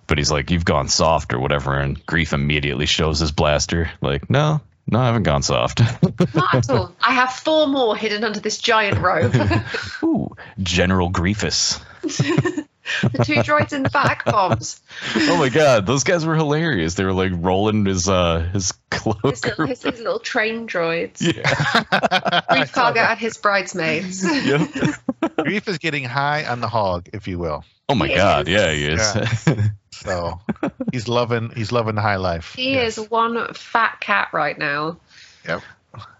but 0.09 0.19
he's 0.19 0.31
like 0.31 0.51
you've 0.51 0.65
gone 0.65 0.89
soft 0.89 1.33
or 1.35 1.39
whatever 1.39 1.79
and 1.79 2.05
Greef 2.07 2.33
immediately 2.33 2.87
shows 2.87 3.21
his 3.21 3.31
blaster 3.33 3.91
like 4.01 4.29
no 4.29 4.61
no 4.89 4.99
I 5.01 5.07
haven't 5.07 5.25
gone 5.25 5.43
soft. 5.43 5.81
not 6.35 6.55
at 6.55 6.71
all. 6.71 6.93
I 7.01 7.13
have 7.13 7.33
four 7.33 7.67
more 7.67 7.97
hidden 7.97 8.25
under 8.25 8.41
this 8.41 8.59
giant 8.59 8.99
robe. 8.99 9.35
Ooh, 10.03 10.35
General 10.61 11.09
Grievous. 11.11 11.81
the 13.03 13.25
two 13.25 13.35
droids 13.35 13.73
in 13.73 13.83
the 13.83 13.91
back 13.91 14.25
bombs. 14.25 14.81
Oh 15.17 15.37
my 15.39 15.49
god, 15.49 15.87
those 15.87 16.05
guys 16.05 16.25
were 16.25 16.35
hilarious. 16.37 16.95
They 16.95 17.05
were 17.05 17.13
like 17.13 17.33
rolling 17.35 17.85
his 17.87 18.09
uh 18.09 18.49
his 18.53 18.73
His 18.93 19.01
cloak. 19.03 19.25
little, 19.25 19.67
his, 19.67 19.83
his 19.83 19.99
little 19.99 20.19
train 20.21 20.67
droids. 20.67 21.21
yeah. 21.21 21.43
Greef 22.51 22.73
Karga 22.73 23.11
and 23.11 23.19
his 23.19 23.37
bridesmaids. 23.37 24.25
yep. 24.25 24.61
Greef 25.39 25.69
is 25.69 25.79
getting 25.79 26.05
high 26.05 26.45
on 26.47 26.61
the 26.61 26.69
hog, 26.69 27.09
if 27.13 27.29
you 27.29 27.39
will. 27.39 27.65
Oh 27.89 27.95
my 27.95 28.09
He 28.09 28.15
god, 28.15 28.49
is. 28.49 28.55
yeah, 28.55 28.73
he 28.73 28.85
is. 28.87 29.61
So 29.93 30.41
he's 30.93 31.09
loving 31.09 31.51
he's 31.57 31.73
loving 31.73 31.95
the 31.97 32.01
high 32.03 32.17
life. 32.17 32.55
He 32.55 32.73
Yes. 32.75 32.99
is 32.99 33.11
one 33.11 33.55
fat 33.55 33.99
cat 34.01 34.29
right 34.33 34.57
now. 34.59 34.99
Yep. 35.47 35.63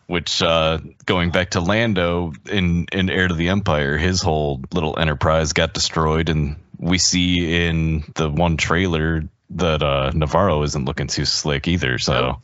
Which 0.07 0.41
uh 0.41 0.79
going 1.05 1.31
back 1.31 1.51
to 1.51 1.61
Lando 1.61 2.33
in 2.49 2.87
in 2.93 3.11
Heir 3.11 3.27
to 3.29 3.35
the 3.35 3.49
Empire, 3.49 3.97
his 3.99 4.23
whole 4.23 4.63
little 4.73 4.97
enterprise 4.99 5.53
got 5.53 5.75
destroyed 5.75 6.29
and 6.29 6.57
we 6.79 6.99
see 6.99 7.67
in 7.67 8.05
the 8.15 8.31
one 8.31 8.57
trailer 8.57 9.25
that 9.51 9.83
uh 9.83 10.13
Nevarro 10.15 10.65
isn't 10.65 10.85
looking 10.85 11.09
too 11.09 11.25
slick 11.25 11.67
either, 11.67 11.99
so 11.99 12.41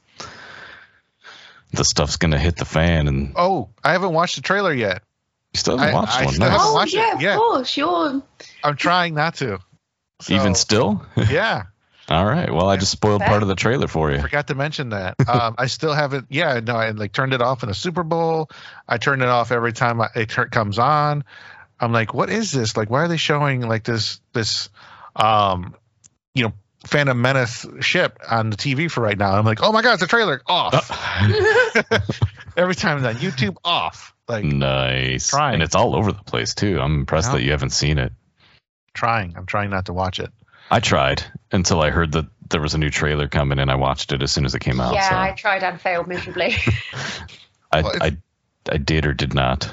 the 1.73 1.85
stuff's 1.85 2.17
gonna 2.17 2.39
hit 2.39 2.57
the 2.57 2.65
fan 2.65 3.07
and 3.09 3.33
Oh, 3.37 3.69
I 3.85 3.93
haven't 3.93 4.13
watched 4.13 4.37
the 4.37 4.43
trailer 4.43 4.73
yet. 4.75 5.03
you 5.55 5.59
still 5.59 5.79
haven't 5.79 5.95
I- 5.95 5.99
watched 6.01 6.17
I 6.19 6.25
one. 6.25 6.35
still 6.35 6.49
nice. 6.49 6.59
haven't 6.59 6.67
oh 6.71 6.75
watched 6.75 6.95
it. 6.95 6.99
yeah, 6.99 7.15
of 7.15 7.23
Yeah. 7.23 7.37
course. 7.37 7.77
You're 7.77 8.23
I'm 8.65 8.77
trying 8.77 9.15
not 9.15 9.37
to. 9.37 9.61
So, 10.21 10.35
Even 10.35 10.55
still? 10.57 11.05
yeah. 11.17 11.65
All 12.13 12.27
right. 12.27 12.53
Well, 12.53 12.69
I 12.69 12.77
just 12.77 12.93
spoiled 12.93 13.23
part 13.23 13.43
of 13.43 13.49
the 13.49 13.55
trailer 13.55 13.89
for 13.89 14.11
you. 14.11 14.19
I 14.19 14.21
forgot 14.23 14.49
to 14.49 14.55
mention 14.55 14.91
that. 14.91 15.15
Um, 15.27 15.55
I 15.57 15.67
still 15.67 15.95
haven't. 15.95 16.27
Yeah, 16.29 16.61
no, 16.61 16.77
I 16.77 16.91
like 16.91 17.13
turned 17.13 17.33
it 17.33 17.41
off 17.41 17.63
in 17.63 17.71
a 17.71 17.75
Super 17.75 18.03
Bowl. 18.03 18.51
I 18.87 18.99
turned 18.99 19.23
it 19.23 19.29
off 19.29 19.51
every 19.51 19.73
time 19.73 20.01
I, 20.01 20.09
it 20.15 20.29
comes 20.51 20.79
on. 20.79 21.25
I'm 21.81 21.93
like, 21.93 22.13
what 22.13 22.29
is 22.29 22.53
this? 22.53 22.77
Like, 22.77 22.91
why 22.91 23.01
are 23.05 23.09
they 23.09 23.17
showing 23.17 23.63
like 23.63 23.85
this 23.85 24.21
this, 24.35 24.69
um, 25.17 25.75
you 26.35 26.45
know, 26.45 26.53
Phantom 26.87 27.19
Menace 27.21 27.65
ship 27.81 28.19
on 28.31 28.51
the 28.51 28.57
TV 28.57 28.91
for 28.91 29.01
right 29.01 29.17
now? 29.17 29.33
I'm 29.33 29.45
like, 29.47 29.63
oh 29.63 29.73
my 29.73 29.81
god, 29.81 29.95
it's 29.95 30.03
a 30.03 30.07
trailer 30.07 30.43
off. 30.47 30.91
every 32.57 32.75
time 32.75 32.99
it's 32.99 33.07
on 33.07 33.15
YouTube 33.15 33.57
off. 33.65 34.15
Like 34.29 34.45
nice. 34.45 35.29
Trying. 35.29 35.55
And 35.55 35.63
it's 35.63 35.75
all 35.75 35.97
over 35.97 36.13
the 36.13 36.23
place 36.23 36.55
too. 36.55 36.79
I'm 36.81 36.95
impressed 37.01 37.29
Yeah. 37.29 37.37
that 37.39 37.43
you 37.43 37.51
haven't 37.53 37.71
seen 37.71 37.99
it. 37.99 38.13
trying. 38.95 39.35
I'm 39.37 39.47
trying 39.47 39.71
not 39.71 39.87
to 39.87 39.93
watch 39.93 40.21
it. 40.21 40.31
I 40.73 40.81
tried 40.81 41.23
until 41.53 41.83
I 41.83 41.91
heard 41.91 42.13
that 42.13 42.27
there 42.49 42.61
was 42.63 42.73
a 42.75 42.79
new 42.79 42.89
trailer 42.91 43.29
coming 43.29 43.59
and 43.59 43.71
I 43.71 43.75
watched 43.75 44.13
it 44.13 44.23
as 44.23 44.33
soon 44.33 44.47
as 44.47 44.55
it 44.55 44.61
came 44.61 44.81
out. 44.81 44.95
yeah. 44.95 45.09
so. 45.11 45.17
I 45.17 45.31
tried 45.33 45.63
and 45.63 45.79
failed 45.81 46.09
miserably. 46.09 46.57
I, 47.73 47.83
Well, 47.83 47.93
I, 48.01 48.17
I 48.71 48.79
did 48.79 49.05
or 49.07 49.13
did 49.13 49.35
not. 49.35 49.71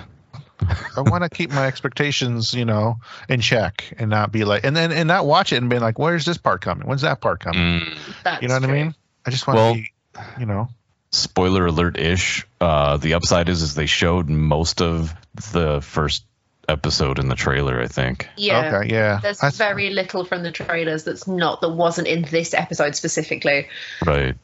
I 0.98 1.02
want 1.02 1.24
to 1.24 1.30
keep 1.30 1.52
my 1.52 1.68
expectations, 1.68 2.54
you 2.54 2.66
know, 2.66 2.98
in 3.30 3.40
check 3.40 3.94
and 3.98 4.10
not 4.10 4.32
be 4.34 4.44
like, 4.44 4.66
and 4.66 4.76
then 4.76 4.92
and 4.92 5.08
not 5.08 5.26
watch 5.26 5.54
it 5.54 5.58
and 5.58 5.70
be 5.70 5.80
like, 5.80 5.98
where's 5.98 6.26
this 6.26 6.38
part 6.38 6.60
coming? 6.62 6.86
When's 6.86 7.02
that 7.02 7.22
part 7.22 7.40
coming? 7.40 7.82
Mm, 7.82 8.42
you 8.42 8.48
know 8.50 8.56
what 8.56 8.64
true. 8.64 8.74
I 8.74 8.84
mean? 8.84 8.96
I 9.26 9.30
just 9.32 9.48
want 9.48 9.58
Well- 9.58 9.74
to 9.76 9.80
be, 9.82 9.92
you 10.38 10.46
know, 10.46 10.68
spoiler 11.12 11.66
alert 11.66 11.98
ish. 11.98 12.46
Uh, 12.60 12.98
the 12.98 13.14
upside 13.14 13.48
is 13.48 13.62
is 13.62 13.74
they 13.74 13.86
showed 13.86 14.28
most 14.30 14.82
of 14.82 15.14
the 15.54 15.80
first 15.82 16.26
episode 16.70 17.20
in 17.20 17.28
the 17.28 17.36
trailer. 17.36 17.82
I 17.82 17.88
think. 17.88 18.28
Yeah. 18.38 18.72
okay, 18.82 18.94
yeah. 18.94 19.20
There's 19.22 19.40
That's- 19.40 19.58
very 19.58 19.90
little 19.90 20.24
from 20.24 20.44
the 20.44 20.52
trailers 20.52 21.04
that's 21.04 21.28
not 21.28 21.62
that 21.62 21.70
wasn't 21.70 22.08
in 22.08 22.22
this 22.24 22.54
episode 22.54 22.96
specifically. 22.96 23.68
Right. 24.06 24.36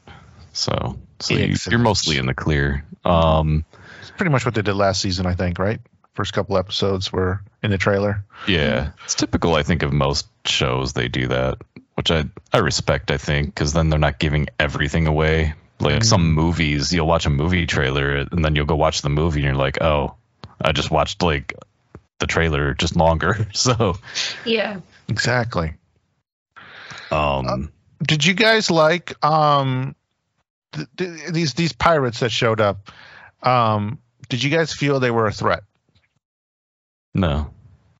So 0.53 0.97
so 1.19 1.33
you, 1.35 1.55
you're 1.69 1.79
mostly 1.79 2.17
in 2.17 2.25
the 2.25 2.33
clear. 2.33 2.85
Um. 3.03 3.65
it's 4.01 4.11
pretty 4.11 4.31
much 4.31 4.45
what 4.45 4.55
they 4.55 4.61
did 4.61 4.73
last 4.75 5.01
season, 5.01 5.25
I 5.25 5.35
think, 5.35 5.59
right? 5.59 5.79
First 6.13 6.33
couple 6.33 6.57
episodes 6.57 7.11
were 7.11 7.41
in 7.61 7.71
the 7.71 7.77
trailer. 7.77 8.23
Yeah, 8.47 8.91
it's 9.03 9.15
typical. 9.15 9.55
I 9.55 9.63
think 9.63 9.83
of 9.83 9.91
most 9.91 10.27
shows 10.45 10.93
they 10.93 11.09
do 11.09 11.27
that, 11.27 11.57
which 11.95 12.09
I 12.09 12.23
I 12.53 12.59
respect. 12.59 13.11
I 13.11 13.17
think 13.17 13.53
because 13.53 13.73
then 13.73 13.89
they're 13.89 13.99
not 13.99 14.17
giving 14.17 14.47
everything 14.59 15.07
away. 15.07 15.53
Like 15.77 16.05
some 16.05 16.31
movies, 16.33 16.93
you'll 16.93 17.05
watch 17.05 17.25
a 17.25 17.29
movie 17.29 17.65
trailer 17.65 18.15
and 18.15 18.45
then 18.45 18.55
you'll 18.55 18.65
go 18.65 18.77
watch 18.77 19.01
the 19.01 19.09
movie 19.09 19.41
and 19.41 19.47
you're 19.47 19.55
like, 19.55 19.81
oh, 19.81 20.15
I 20.61 20.71
just 20.71 20.89
watched 20.89 21.21
like 21.21 21.53
the 22.19 22.27
trailer 22.27 22.73
just 22.73 22.95
longer. 22.95 23.47
So, 23.53 23.97
Yeah. 24.45 24.79
Exactly. 25.07 25.73
um, 27.11 27.71
Did 28.03 28.25
you 28.25 28.33
guys 28.33 28.71
like 28.71 29.23
um 29.23 29.95
th- 30.73 30.87
th- 30.97 31.31
these 31.31 31.53
these 31.53 31.73
pirates 31.73 32.19
that 32.21 32.31
showed 32.31 32.59
up? 32.61 32.91
Um, 33.43 33.99
did 34.29 34.43
you 34.43 34.49
guys 34.49 34.73
feel 34.73 34.99
they 34.99 35.11
were 35.11 35.27
a 35.27 35.31
threat? 35.31 35.63
no. 37.13 37.51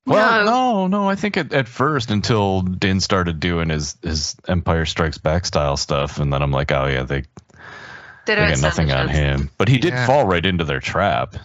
Well, 0.07 0.43
No. 0.45 0.51
no, 0.51 0.88
no. 0.88 1.09
I 1.09 1.16
think 1.16 1.36
at, 1.38 1.51
at 1.51 1.68
first 1.68 2.11
until 2.11 2.61
Din 2.61 2.99
started 2.99 3.39
doing 3.39 3.70
his 3.70 3.95
his 4.03 4.36
Empire 4.47 4.86
Strikes 4.86 5.18
Back 5.18 5.45
style 5.45 5.78
stuff, 5.78 6.20
and 6.20 6.32
then 6.32 6.41
I'm 6.43 6.51
like, 6.51 6.72
oh 6.72 6.86
yeah, 6.86 7.03
they 7.03 7.22
They 8.28 8.36
they 8.36 8.47
got 8.49 8.61
nothing 8.61 8.91
on 8.91 9.07
him. 9.09 9.49
But 9.57 9.68
he 9.68 9.78
did 9.80 9.93
Yeah. 9.93 10.05
fall 10.05 10.26
right 10.28 10.45
into 10.45 10.63
their 10.63 10.80
trap, 10.80 11.36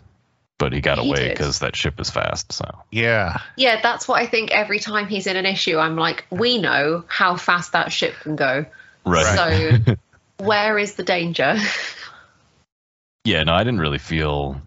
but 0.60 0.74
he 0.74 0.80
got 0.80 0.98
He 0.98 1.08
away 1.08 1.30
because 1.30 1.60
that 1.60 1.74
ship 1.74 1.98
is 1.98 2.10
fast. 2.10 2.52
So 2.52 2.66
Yeah. 2.92 3.38
Yeah, 3.56 3.80
that's 3.80 4.06
what 4.06 4.22
I 4.22 4.26
think 4.26 4.52
every 4.52 4.78
time 4.78 5.08
he's 5.08 5.26
in 5.26 5.36
an 5.36 5.46
issue, 5.46 5.78
I'm 5.78 5.96
like, 5.96 6.26
we 6.30 6.58
know 6.58 7.02
how 7.08 7.34
fast 7.34 7.72
that 7.72 7.90
ship 7.90 8.14
can 8.20 8.36
go. 8.36 8.66
Right. 9.04 9.80
So 9.84 9.94
where 10.44 10.78
is 10.78 10.94
the 10.94 11.02
danger? 11.02 11.56
Yeah, 13.24 13.42
no, 13.42 13.54
I 13.54 13.64
didn't 13.64 13.80
really 13.80 13.98
feel. 13.98 14.60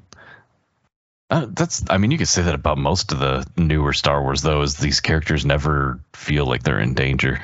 Uh, 1.29 1.47
that's. 1.49 1.83
I 1.89 1.97
mean, 1.97 2.11
you 2.11 2.17
could 2.17 2.27
say 2.27 2.43
that 2.43 2.55
about 2.55 2.77
most 2.77 3.11
of 3.11 3.19
the 3.19 3.47
newer 3.57 3.93
Star 3.93 4.21
Wars, 4.21 4.41
though, 4.41 4.61
is 4.61 4.75
these 4.75 4.99
characters 4.99 5.45
never 5.45 5.99
feel 6.13 6.45
like 6.45 6.61
they're 6.63 6.79
in 6.79 6.93
danger. 6.93 7.43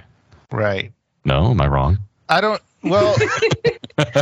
Right. 0.52 0.92
No, 1.26 1.50
am 1.50 1.62
I 1.62 1.68
wrong? 1.68 2.00
I 2.28 2.42
don't. 2.42 2.62
Well, 2.84 3.16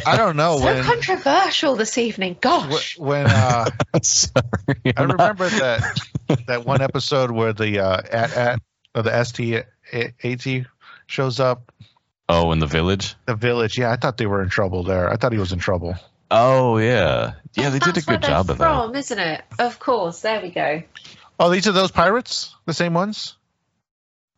I 0.06 0.18
don't 0.18 0.36
know 0.36 0.58
so 0.58 0.66
when 0.66 0.84
controversial 0.84 1.76
this 1.76 1.98
evening. 1.98 2.38
Gosh. 2.42 2.98
when 2.98 3.26
uh, 3.28 3.70
Sorry, 4.02 4.44
I 4.86 4.94
I'm 4.98 5.08
not- 5.10 5.20
remember 5.20 5.50
that 5.50 6.00
that 6.48 6.66
one 6.66 6.82
episode 6.82 7.32
where 7.32 7.54
the 7.54 7.80
uh, 7.80 8.02
at 8.12 8.34
at 8.36 8.62
or 8.96 9.04
the 9.04 9.24
ST 9.24 9.66
AT 9.94 10.66
shows 11.06 11.40
up 11.40 11.72
Oh, 12.30 12.52
in 12.52 12.60
the 12.60 12.68
village. 12.68 13.16
the 13.26 13.36
village. 13.36 13.78
Yeah, 13.78 13.92
I 13.92 13.96
thought 13.96 14.18
they 14.18 14.26
were 14.26 14.42
in 14.42 14.50
trouble 14.50 14.84
there. 14.84 15.10
I 15.10 15.16
thought 15.16 15.32
he 15.32 15.38
was 15.38 15.54
in 15.54 15.60
trouble. 15.60 15.96
Oh 16.30 16.78
yeah, 16.78 17.34
yeah. 17.56 17.70
They 17.70 17.80
did 17.80 17.98
a 17.98 18.02
good 18.02 18.22
job 18.22 18.50
of 18.50 18.58
that. 18.58 18.64
from, 18.84 18.96
isn't 18.96 19.18
it? 19.20 19.42
Of 19.60 19.80
course. 19.80 20.20
There 20.22 20.42
we 20.42 20.50
go. 20.50 20.84
Oh, 21.40 21.50
these 21.50 21.68
are 21.68 21.72
those 21.72 21.92
pirates, 21.92 22.54
the 22.66 22.74
same 22.74 22.94
ones. 22.94 23.36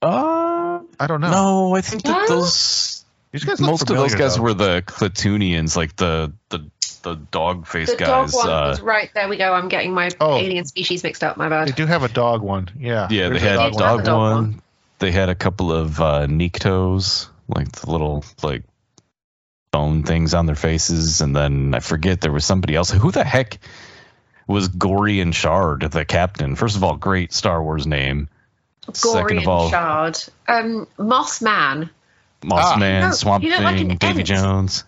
Uh, 0.02 0.82
I 1.00 1.08
don't 1.08 1.20
know. 1.22 1.32
no, 1.32 1.76
I 1.76 1.82
think 1.82 2.04
that 2.04 2.16
Well- 2.16 2.28
those 2.42 2.99
These 3.32 3.44
guys 3.46 3.60
most 3.62 3.82
of 3.90 3.96
those 3.96 4.16
guys 4.16 4.36
though. 4.38 4.42
were 4.44 4.54
the 4.54 4.84
Klatooinians, 4.86 5.76
like 5.76 5.96
the 5.96 6.34
the 6.50 6.70
the 7.04 7.16
dog 7.16 7.68
face 7.68 7.90
The 7.92 7.96
guys. 7.98 8.32
dog 8.32 8.34
one 8.34 8.50
uh, 8.50 8.68
was 8.70 8.82
right. 8.82 9.10
There 9.14 9.30
we 9.30 9.38
go. 9.38 9.54
I'm 9.54 9.70
getting 9.70 9.94
my 9.94 10.10
Oh. 10.20 10.36
alien 10.38 10.66
species 10.66 11.04
mixed 11.04 11.24
up. 11.24 11.38
My 11.38 11.48
bad. 11.48 11.68
They 11.68 11.72
do 11.72 11.86
have 11.86 12.04
a 12.04 12.10
dog 12.10 12.42
one. 12.42 12.70
Yeah. 12.78 13.08
Yeah, 13.10 13.30
they 13.30 13.40
There's 13.40 13.44
a 13.44 13.48
had 13.50 13.56
dog 13.56 13.74
dog, 13.74 13.96
one. 13.98 14.04
Dog 14.04 14.18
one. 14.18 14.32
one. 14.52 14.62
They 15.00 15.12
had 15.12 15.30
a 15.30 15.36
couple 15.36 15.72
of 15.72 16.02
uh, 16.02 16.26
Niktos, 16.28 17.28
like 17.48 17.72
the 17.72 17.90
little 17.92 18.26
like 18.44 18.64
bone 19.72 20.04
things 20.04 20.34
on 20.34 20.46
their 20.46 20.56
faces, 20.56 21.22
and 21.22 21.36
then 21.36 21.74
I 21.76 21.80
forget 21.80 22.22
there 22.22 22.32
was 22.32 22.46
somebody 22.46 22.76
else. 22.76 22.90
Who 22.92 23.12
the 23.12 23.24
heck 23.24 23.60
was 24.48 24.68
Gorian 24.70 25.34
Shard, 25.34 25.82
the 25.92 26.04
captain? 26.04 26.56
First 26.56 26.76
of 26.76 26.84
all, 26.84 26.96
great 26.98 27.32
Star 27.32 27.62
Wars 27.64 27.86
name. 27.88 28.28
Second 28.94 29.38
Gorian 29.38 29.42
of 29.44 29.48
all, 29.48 29.70
shard. 29.70 30.18
Um, 30.48 30.88
Moss 30.98 31.42
Man. 32.44 32.50
Moss 32.50 32.72
Ah. 32.74 32.78
Man, 32.78 33.02
No, 33.02 33.12
Swamp 33.12 33.44
you 33.44 33.52
look 33.52 33.60
like 33.62 33.78
Thing, 33.78 33.92
an 33.92 33.98
Davy 33.98 34.20
ant. 34.20 34.28
Jones. 34.28 34.84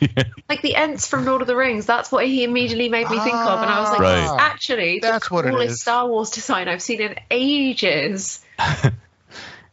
like 0.48 0.62
the 0.62 0.74
Ents 0.76 1.06
from 1.06 1.24
Lord 1.24 1.40
of 1.42 1.46
the 1.46 1.56
Rings. 1.56 1.86
That's 1.86 2.10
what 2.10 2.26
he 2.26 2.44
immediately 2.44 2.88
made 2.88 3.08
me 3.10 3.18
think 3.18 3.34
of, 3.34 3.60
and 3.62 3.70
I 3.70 3.80
was 3.80 3.90
like, 3.90 4.00
Right. 4.00 4.16
"This 4.22 4.30
is 4.30 4.36
actually 4.38 4.98
the 5.00 5.06
That's 5.08 5.30
what 5.30 5.46
it 5.46 5.50
coolest 5.50 5.72
is. 5.72 5.80
Star 5.82 6.08
Wars 6.08 6.30
design 6.30 6.68
I've 6.68 6.82
seen 6.82 7.00
in 7.00 7.16
ages." 7.30 8.44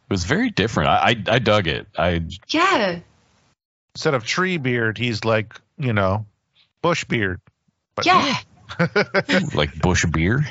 It 0.10 0.14
was 0.14 0.24
very 0.24 0.52
different. 0.52 0.90
I 0.90 1.10
I, 1.10 1.24
I 1.36 1.40
dug 1.40 1.68
it. 1.68 1.86
I 1.98 2.24
Yeah, 2.48 3.00
Instead 3.94 4.14
of 4.14 4.24
Treebeard, 4.24 4.98
he's 4.98 5.26
like 5.26 5.60
you 5.78 5.92
know, 5.92 6.26
bush 6.82 7.04
beard. 7.04 7.42
But 7.94 8.06
yeah. 8.06 8.38
like 9.54 9.78
bush 9.80 10.06
beer. 10.06 10.46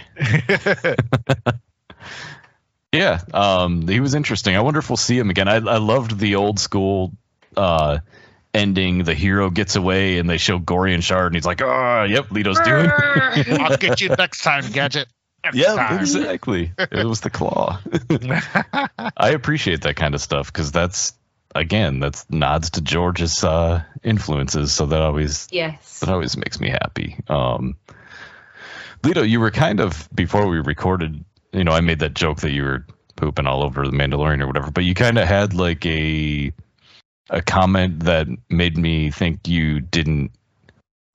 Yeah, 2.92 3.20
um, 3.34 3.86
he 3.88 4.00
was 4.00 4.14
interesting. 4.14 4.56
I 4.56 4.60
wonder 4.60 4.78
if 4.78 4.88
we'll 4.88 4.96
see 4.96 5.18
him 5.18 5.30
again. 5.30 5.48
I, 5.48 5.56
I 5.56 5.78
loved 5.78 6.18
the 6.18 6.36
old 6.36 6.58
school 6.58 7.12
uh, 7.56 7.98
ending. 8.54 9.04
The 9.04 9.14
hero 9.14 9.50
gets 9.50 9.76
away, 9.76 10.18
and 10.18 10.28
they 10.30 10.38
show 10.38 10.58
Gorian 10.58 11.02
Shard, 11.02 11.26
and 11.26 11.34
he's 11.34 11.46
like, 11.46 11.60
"Oh, 11.60 12.06
yep, 12.08 12.28
Lito's 12.28 12.60
doing." 12.60 12.86
it." 12.86 13.60
I'll 13.60 13.76
get 13.76 14.00
you 14.00 14.08
next 14.08 14.42
time, 14.42 14.70
gadget. 14.72 15.08
Next 15.44 15.56
yeah, 15.58 15.74
time. 15.74 16.00
exactly. 16.00 16.72
It 16.78 17.06
was 17.06 17.20
the 17.20 17.30
claw. 17.30 17.80
I 19.16 19.30
appreciate 19.30 19.82
that 19.82 19.94
kind 19.94 20.14
of 20.14 20.20
stuff 20.20 20.52
because 20.52 20.72
that's 20.72 21.12
again, 21.54 22.00
that's 22.00 22.28
nods 22.30 22.70
to 22.70 22.80
George's 22.80 23.44
uh, 23.44 23.82
influences. 24.02 24.72
So 24.72 24.86
that 24.86 25.00
always 25.00 25.48
yes. 25.50 26.00
that 26.00 26.08
always 26.08 26.36
makes 26.36 26.60
me 26.60 26.70
happy. 26.70 27.16
Um, 27.28 27.76
Lito, 29.02 29.28
you 29.28 29.40
were 29.40 29.50
kind 29.50 29.80
of 29.80 30.08
before 30.14 30.48
we 30.48 30.58
recorded. 30.58 31.24
You 31.52 31.64
know, 31.64 31.72
I 31.72 31.80
made 31.80 32.00
that 32.00 32.14
joke 32.14 32.40
that 32.40 32.52
you 32.52 32.62
were 32.62 32.86
pooping 33.16 33.46
all 33.46 33.62
over 33.62 33.86
the 33.86 33.96
Mandalorian 33.96 34.42
or 34.42 34.46
whatever, 34.46 34.70
but 34.70 34.84
you 34.84 34.94
kind 34.94 35.18
of 35.18 35.26
had 35.26 35.54
like 35.54 35.84
a 35.86 36.52
a 37.30 37.42
comment 37.42 38.04
that 38.04 38.28
made 38.48 38.76
me 38.76 39.10
think 39.10 39.48
you 39.48 39.80
didn't 39.80 40.30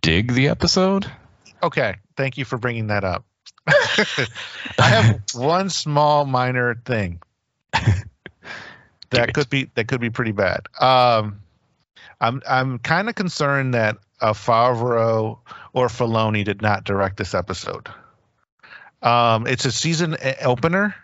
dig 0.02 0.34
the 0.34 0.50
episode. 0.50 1.10
Okay, 1.64 1.96
thank 2.18 2.38
you 2.38 2.46
for 2.46 2.58
bringing 2.58 2.88
that 2.88 3.04
up. 3.04 3.24
I 3.68 4.88
have 4.90 5.22
one 5.34 5.70
small 5.70 6.26
minor 6.26 6.76
thing 6.86 7.22
that 9.12 9.34
could 9.34 9.50
be 9.50 9.70
that 9.76 9.88
could 9.88 10.02
be 10.02 10.10
pretty 10.10 10.32
bad. 10.32 10.68
Um, 10.80 11.42
I'm 12.20 12.42
I'm 12.50 12.80
kind 12.80 13.08
of 13.08 13.16
concerned 13.16 13.76
that 13.76 13.98
uh, 14.20 14.34
Favreau 14.34 15.40
or 15.74 15.88
Filoni 15.88 16.44
did 16.44 16.62
not 16.62 16.84
direct 16.84 17.18
this 17.18 17.34
episode. 17.34 17.90
Um, 19.02 19.48
it's 19.48 19.66
a 19.66 19.72
season 19.72 20.16
opener, 20.42 20.96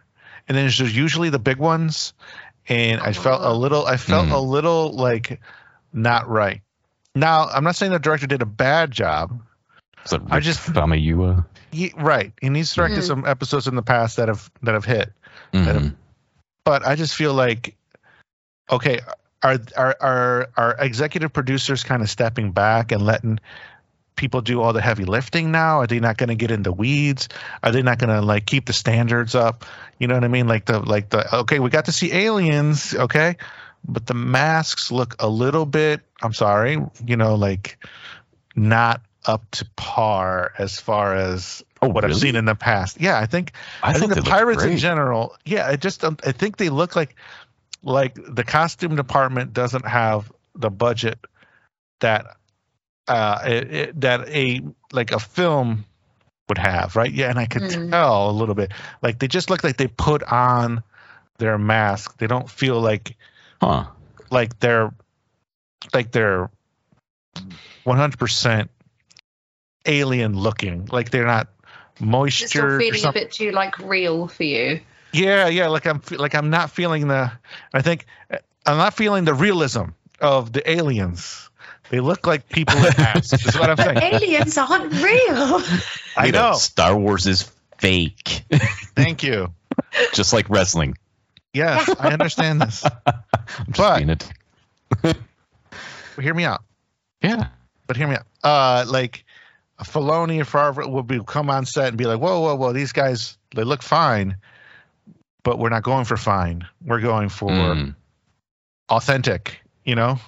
and 0.48 0.58
then 0.58 0.66
there's 0.66 0.80
usually 0.96 1.30
the 1.30 1.40
big 1.40 1.58
ones, 1.58 2.14
and 2.68 3.02
I 3.02 3.14
felt 3.14 3.42
a 3.42 3.54
little 3.54 3.86
I 3.86 3.98
felt 3.98 4.28
Hmm. 4.28 4.34
a 4.34 4.40
little 4.40 4.92
like 4.94 5.40
not 5.94 6.28
right. 6.30 6.62
Now 7.16 7.48
I'm 7.48 7.64
not 7.64 7.76
saying 7.76 7.92
the 7.92 8.00
director 8.00 8.28
did 8.28 8.42
a 8.42 8.46
bad 8.48 8.92
job. 8.92 9.42
Is 10.06 10.12
that 10.12 10.22
I 10.30 10.36
Rick 10.36 10.44
just- 10.44 10.60
Famuyiwa? 10.60 11.46
He, 11.72 11.92
right, 11.98 12.32
and 12.42 12.56
he's 12.56 12.74
directed 12.74 13.00
Mhm. 13.00 13.08
some 13.08 13.26
episodes 13.26 13.68
in 13.68 13.76
the 13.76 13.82
past 13.82 14.18
that 14.18 14.28
have 14.30 14.50
that 14.64 14.74
have 14.74 14.86
hit. 14.86 15.12
Mhm. 15.54 15.96
But 16.64 16.86
I 16.86 16.96
just 16.96 17.16
feel 17.16 17.34
like, 17.34 17.76
okay, 18.72 19.00
are 19.44 19.58
are 19.76 19.96
are 20.00 20.50
are 20.56 20.76
executive 20.80 21.34
producers 21.34 21.84
kind 21.84 22.02
of 22.02 22.10
stepping 22.10 22.52
back 22.52 22.92
and 22.92 23.02
letting 23.02 23.40
people 24.18 24.42
do 24.42 24.62
all 24.62 24.74
the 24.74 24.82
heavy 24.82 25.06
lifting 25.06 25.52
now? 25.52 25.80
Are 25.80 25.88
they 25.88 26.00
not 26.00 26.18
going 26.18 26.30
to 26.30 26.36
get 26.36 26.52
in 26.52 26.64
the 26.64 26.74
weeds? 26.74 27.30
Are 27.64 27.72
they 27.72 27.82
not 27.82 28.00
going 28.00 28.10
to 28.10 28.22
like 28.22 28.46
keep 28.46 28.66
the 28.66 28.74
standards 28.74 29.36
up? 29.36 29.64
You 30.00 30.08
know 30.08 30.16
what 30.16 30.24
I 30.24 30.28
mean? 30.28 30.48
Like 30.48 30.66
the 30.66 30.80
like 30.80 31.10
the 31.10 31.38
okay, 31.38 31.60
we 31.60 31.70
got 31.70 31.86
to 31.86 31.92
see 31.92 32.12
aliens, 32.12 32.94
okay, 32.94 33.38
but 33.88 34.06
the 34.06 34.14
masks 34.14 34.92
look 34.92 35.16
a 35.20 35.30
little 35.30 35.66
bit. 35.66 36.02
I'm 36.22 36.34
sorry, 36.34 36.78
you 37.06 37.16
know, 37.16 37.36
like 37.36 37.78
not 38.56 39.02
up 39.26 39.50
to 39.52 39.66
par 39.76 40.54
as 40.58 40.80
far 40.80 41.16
as 41.16 41.64
Oh, 41.82 41.90
what 41.90 42.06
I've 42.06 42.16
seen 42.16 42.36
in 42.36 42.46
the 42.46 42.56
past. 42.56 43.00
Yeah, 43.00 43.20
I 43.20 43.28
think 43.28 43.52
I, 43.84 43.94
thought 43.94 44.00
think 44.00 44.16
the 44.16 44.24
pirates 44.24 44.64
in 44.64 44.78
general. 44.78 45.36
Yeah, 45.46 45.68
I 45.68 45.76
just 45.76 46.02
don't, 46.02 46.20
I 46.26 46.32
think 46.32 46.58
they 46.58 46.70
look 46.70 46.96
like 46.96 47.16
like 47.84 48.16
the 48.16 48.44
costume 48.44 48.96
department 48.96 49.54
doesn't 49.54 49.86
have 49.86 50.32
the 50.56 50.72
budget 50.72 51.20
that 52.00 52.37
uh 53.08 53.40
it, 53.46 53.74
it- 53.74 54.02
that 54.02 54.28
a 54.30 54.62
like 54.92 55.12
a 55.12 55.20
film 55.20 55.86
would 56.50 56.58
have, 56.58 56.96
right? 56.96 57.12
Yeah, 57.12 57.30
and 57.30 57.40
I 57.40 57.46
could 57.46 57.64
Mm. 57.64 57.90
tell 57.92 58.30
a 58.30 58.32
little 58.32 58.56
bit. 58.56 58.72
Like 59.02 59.20
they 59.20 59.28
just 59.28 59.50
look 59.50 59.64
like 59.64 59.78
they 59.78 59.88
put 59.88 60.24
on 60.24 60.84
their 61.40 61.58
mask. 61.58 62.18
They 62.18 62.28
don't 62.28 62.50
feel 62.50 62.80
like 62.80 63.16
Huh. 63.62 63.86
like 64.32 64.60
they're 64.60 64.94
like 65.94 66.12
they're 66.12 66.50
100% 67.86 68.70
alien 69.86 70.38
looking. 70.38 70.86
Like 70.92 71.10
they're 71.12 71.26
not 71.26 71.48
It's 71.98 72.00
still 72.00 72.08
moisture 72.10 72.76
or 72.76 72.80
feeling 72.80 73.06
a 73.06 73.12
bit 73.14 73.32
too 73.32 73.52
like 73.52 73.78
real 73.80 74.28
for 74.28 74.44
you. 74.44 74.82
Yeah, 75.14 75.48
yeah, 75.48 75.68
like 75.68 75.86
I'm 75.86 76.02
like 76.12 76.36
I'm 76.36 76.50
not 76.50 76.72
feeling 76.72 77.08
the 77.08 77.32
I 77.74 77.82
think 77.82 78.06
I'm 78.66 78.78
not 78.78 78.94
feeling 78.94 79.26
the 79.26 79.34
realism 79.34 79.86
of 80.20 80.52
the 80.52 80.70
aliens. 80.70 81.47
They 81.90 82.00
look 82.02 82.28
like 82.28 82.50
people 82.50 82.76
in 82.78 82.94
masks. 82.98 83.46
is 83.46 83.58
what 83.58 83.70
I'm 83.70 83.78
saying. 83.78 83.98
Aliens 83.98 84.58
aren't 84.58 84.92
real. 84.94 85.62
I 86.18 86.30
Lito, 86.30 86.32
know. 86.34 86.54
Star 86.54 86.98
Wars 86.98 87.26
is 87.28 87.50
fake, 87.78 88.44
Thank 88.96 89.24
you. 89.24 89.54
just 90.14 90.34
like 90.34 90.50
wrestling. 90.50 90.96
Yes, 91.54 91.90
I 92.00 92.12
understand 92.12 92.62
this. 92.62 92.84
I'm 93.06 93.14
just 93.72 93.78
But- 93.78 93.98
being 93.98 94.10
a- 95.04 95.16
Hear 96.22 96.34
me 96.34 96.44
out. 96.46 96.64
yeah. 97.22 97.48
But 97.86 97.96
hear 97.96 98.08
me 98.08 98.16
out. 98.16 98.26
Uh, 98.44 98.86
like 98.90 99.24
Filoni 99.82 100.42
or 100.42 100.46
Favreau 100.46 100.90
will 100.92 101.04
be 101.04 101.22
come 101.24 101.50
on 101.50 101.66
set 101.66 101.88
and 101.90 101.98
be 101.98 102.06
like, 102.06 102.20
"Whoa, 102.20 102.42
whoa, 102.42 102.56
whoa! 102.56 102.74
These 102.74 102.92
guys 102.92 103.38
they 103.56 103.64
look 103.64 103.82
fine, 103.82 104.36
but 105.44 105.58
we're 105.60 105.70
not 105.70 105.84
going 105.84 106.04
for 106.06 106.18
fine. 106.18 106.68
We're 106.84 107.00
going 107.00 107.30
for 107.30 107.50
Mm. 107.50 107.96
authentic." 108.90 109.62
You 109.86 109.96
know. 109.96 110.20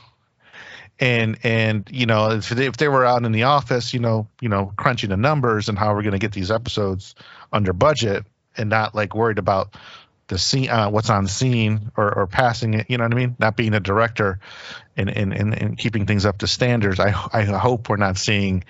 And 0.99 1.37
and 1.43 1.87
you 1.91 2.05
know 2.05 2.31
if 2.31 2.49
they, 2.49 2.65
if 2.65 2.75
they 2.75 2.89
were 2.89 3.05
out 3.05 3.23
in 3.23 3.31
the 3.31 3.43
office, 3.43 3.93
you 3.93 3.99
know, 3.99 4.27
you 4.41 4.49
know, 4.49 4.73
crunching 4.75 5.09
the 5.09 5.17
numbers 5.17 5.69
and 5.69 5.77
how 5.77 5.93
we're 5.95 6.01
going 6.01 6.11
to 6.11 6.19
get 6.19 6.33
these 6.33 6.51
episodes 6.51 7.15
under 7.53 7.71
budget, 7.71 8.25
and 8.57 8.69
not 8.69 8.93
like 8.93 9.15
worried 9.15 9.39
about 9.39 9.75
the 10.27 10.37
scene, 10.37 10.69
uh, 10.69 10.89
what's 10.89 11.09
on 11.09 11.27
scene, 11.27 11.91
or, 11.97 12.13
or 12.13 12.27
passing 12.27 12.73
it. 12.73 12.89
You 12.89 12.97
know 12.97 13.05
what 13.05 13.13
I 13.13 13.15
mean? 13.15 13.35
Not 13.39 13.55
being 13.55 13.73
a 13.73 13.79
director, 13.79 14.39
and 14.97 15.09
and, 15.09 15.33
and, 15.33 15.53
and 15.53 15.77
keeping 15.77 16.05
things 16.05 16.25
up 16.25 16.39
to 16.39 16.47
standards. 16.47 16.99
I 16.99 17.13
I 17.31 17.43
hope 17.45 17.89
we're 17.89 17.95
not 17.95 18.17
seeing 18.17 18.63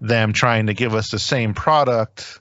them 0.00 0.32
trying 0.32 0.66
to 0.66 0.74
give 0.74 0.94
us 0.94 1.10
the 1.10 1.18
same 1.18 1.54
product 1.54 2.40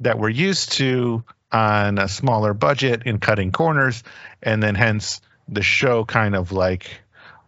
that 0.00 0.18
we're 0.18 0.28
used 0.28 0.72
to 0.72 1.24
on 1.52 1.98
a 1.98 2.08
smaller 2.08 2.54
budget 2.54 3.02
and 3.06 3.20
cutting 3.20 3.52
corners, 3.52 4.02
and 4.42 4.62
then 4.62 4.74
hence 4.74 5.20
the 5.48 5.62
show 5.62 6.04
kind 6.04 6.34
of 6.34 6.52
like 6.52 7.00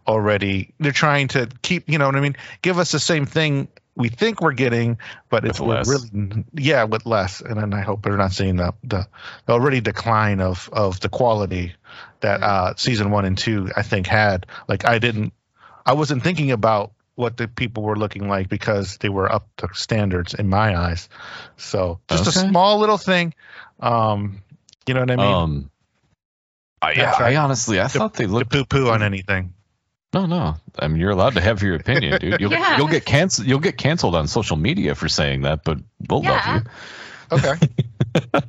already. 0.09 0.73
They're 0.79 0.91
trying 0.91 1.27
to 1.29 1.47
keep 1.61 1.87
you 1.87 1.99
know 1.99 2.07
what 2.07 2.15
I 2.15 2.19
mean? 2.19 2.35
Give 2.61 2.79
us 2.79 2.91
the 2.91 2.99
same 2.99 3.25
thing 3.27 3.67
we 3.95 4.09
think 4.09 4.41
we're 4.41 4.53
getting 4.53 4.97
but 5.29 5.45
it's 5.45 5.59
With 5.59 5.67
we're 5.67 5.75
less. 5.75 5.87
really 5.87 6.45
yeah 6.53 6.85
with 6.85 7.05
less. 7.05 7.41
And 7.41 7.57
then 7.57 7.73
I 7.73 7.81
hope 7.81 8.01
they're 8.01 8.17
not 8.17 8.31
seeing 8.31 8.55
the 8.55 8.73
the, 8.83 9.07
the 9.45 9.53
already 9.53 9.81
decline 9.81 10.41
of 10.41 10.67
of 10.73 10.99
the 10.99 11.09
quality 11.09 11.75
that 12.21 12.41
uh 12.41 12.73
season 12.75 13.11
one 13.11 13.25
and 13.25 13.37
two 13.37 13.69
I 13.77 13.83
think 13.83 14.07
had. 14.07 14.47
Like 14.67 14.83
I 14.83 14.97
didn't 14.97 15.33
I 15.85 15.93
wasn't 15.93 16.23
thinking 16.23 16.51
about 16.51 16.91
what 17.15 17.37
the 17.37 17.47
people 17.47 17.83
were 17.83 17.97
looking 17.97 18.27
like 18.29 18.49
because 18.49 18.97
they 18.97 19.09
were 19.09 19.31
up 19.31 19.47
to 19.57 19.67
standards 19.73 20.33
in 20.33 20.49
my 20.49 20.75
eyes. 20.75 21.09
So 21.57 21.99
just 22.09 22.27
a 22.27 22.31
small 22.31 22.79
little 22.79 22.97
thing. 22.97 23.35
Um 23.79 24.41
you 24.87 24.95
know 24.95 25.01
what 25.01 25.11
I 25.11 25.15
mean? 25.17 25.33
Um. 25.33 25.71
I, 26.81 26.93
yeah, 26.93 27.13
I 27.19 27.35
honestly, 27.35 27.81
I 27.81 27.87
thought 27.87 28.13
they 28.13 28.25
to 28.25 28.31
looked. 28.31 28.51
poo 28.51 28.63
poo 28.63 28.87
on 28.89 29.03
anything 29.03 29.53
No, 30.13 30.25
no. 30.25 30.55
I 30.79 30.87
mean, 30.87 30.99
you're 30.99 31.11
allowed 31.11 31.35
to 31.35 31.41
have 31.41 31.61
your 31.61 31.75
opinion, 31.75 32.19
dude. 32.19 32.39
You'll, 32.39 32.51
Yeah. 32.59 32.77
you'll 32.77 32.87
get 32.87 33.05
canceled. 33.05 33.47
You'll 33.47 33.59
get 33.59 33.77
canceled 33.77 34.15
on 34.15 34.27
social 34.27 34.57
media 34.57 34.95
for 34.95 35.07
saying 35.07 35.41
that, 35.41 35.63
but 35.63 35.79
we'll 36.09 36.23
Yeah. 36.23 36.63
love 37.31 37.43
you. 37.43 37.49
okay 37.49 37.67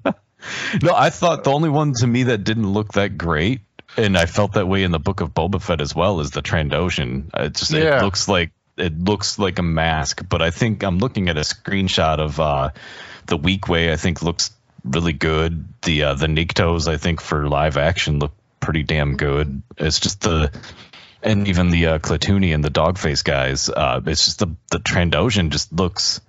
No, 0.83 0.95
I 0.95 1.11
thought 1.11 1.45
the 1.45 1.53
only 1.53 1.69
one 1.69 1.93
to 1.99 2.07
me 2.07 2.25
that 2.25 2.45
didn't 2.45 2.73
look 2.73 2.95
that 2.95 3.19
great, 3.19 3.61
and 3.99 4.17
I 4.17 4.25
felt 4.25 4.53
that 4.55 4.67
way 4.67 4.85
in 4.85 4.91
the 4.91 4.99
book 4.99 5.21
of 5.21 5.35
Boba 5.35 5.61
Fett 5.61 5.81
as 5.83 5.95
well, 5.95 6.21
is 6.21 6.31
the 6.31 6.41
Trandoshan. 6.43 7.29
It 7.35 7.55
just 7.57 7.71
Yeah. 7.73 7.99
it 8.01 8.05
looks 8.05 8.27
like 8.27 8.51
it 8.79 8.99
looks 8.99 9.39
like 9.39 9.59
a 9.59 9.63
mask, 9.63 10.23
but 10.29 10.41
I 10.41 10.51
think 10.51 10.83
I'm 10.83 10.99
looking 10.99 11.29
at 11.29 11.37
a 11.37 11.41
screenshot 11.41 12.19
of 12.19 12.41
uh, 12.41 12.71
the 13.27 13.37
Weequay. 13.37 13.93
I 13.93 13.97
think 13.97 14.23
looks 14.23 14.51
really 14.85 15.13
good. 15.13 15.67
The 15.83 16.05
uh, 16.05 16.15
the 16.15 16.27
Niktos 16.27 16.89
I 16.89 16.97
think 16.97 17.21
for 17.21 17.47
live 17.47 17.77
action 17.77 18.19
look 18.19 18.33
pretty 18.61 18.83
damn 18.83 19.17
good. 19.19 19.63
It's 19.77 20.01
just 20.01 20.23
the 20.23 20.51
and 21.23 21.49
even 21.49 21.71
the 21.71 21.87
uh, 21.87 21.99
Klatooini 21.99 22.55
and 22.55 22.65
the 22.65 22.71
Dogface 22.71 23.23
guys. 23.25 23.69
Uh, 23.69 24.01
it's 24.07 24.25
just 24.25 24.39
the 24.39 24.49
the 24.71 24.79
Trandoshan 24.79 25.51
just 25.51 25.73
looks. 25.73 26.21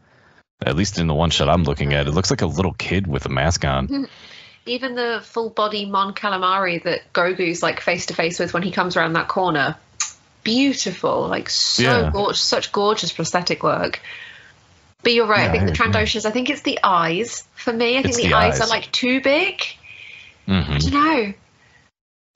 At 0.64 0.76
least 0.76 1.00
in 1.00 1.08
the 1.08 1.16
one 1.16 1.32
shot 1.32 1.50
I'm 1.50 1.64
looking 1.64 1.94
at, 1.96 2.08
it 2.08 2.12
looks 2.12 2.30
like 2.30 2.44
a 2.44 2.46
little 2.46 2.74
kid 2.74 3.08
with 3.08 3.26
a 3.26 3.30
mask 3.30 3.66
on. 3.66 4.08
Even 4.68 4.94
the 4.94 5.22
full 5.24 5.50
body 5.50 5.86
Mon 5.88 6.14
Calamari 6.14 6.84
that 6.84 7.12
Grogu's 7.14 7.64
like 7.64 7.80
face 7.80 8.06
to 8.08 8.14
face 8.14 8.38
with 8.38 8.54
when 8.54 8.62
he 8.62 8.70
comes 8.70 8.96
around 8.96 9.14
that 9.14 9.28
corner. 9.28 9.76
beautiful, 10.44 11.28
like 11.28 11.50
so 11.50 11.84
Yeah. 11.84 12.10
gorgeous, 12.12 12.42
such 12.42 12.72
gorgeous 12.72 13.12
prosthetic 13.12 13.64
work. 13.64 14.02
But 15.04 15.14
you're 15.14 15.26
right. 15.26 15.50
I 15.50 15.52
think 15.52 15.66
the. 15.66 15.72
Trandoshan's. 15.72 16.26
I 16.28 16.32
think 16.32 16.50
it's 16.52 16.62
the 16.62 16.80
eyes 16.84 17.44
for 17.56 17.74
me. 17.74 17.98
I 17.98 18.04
think 18.04 18.16
the, 18.16 18.28
the 18.28 18.34
eyes, 18.36 18.62
are 18.62 18.68
like 18.68 18.92
too 18.92 19.20
big. 19.22 19.64
hmm 20.46 20.52
I 20.54 20.78
don't 20.78 20.94
know. 20.94 21.34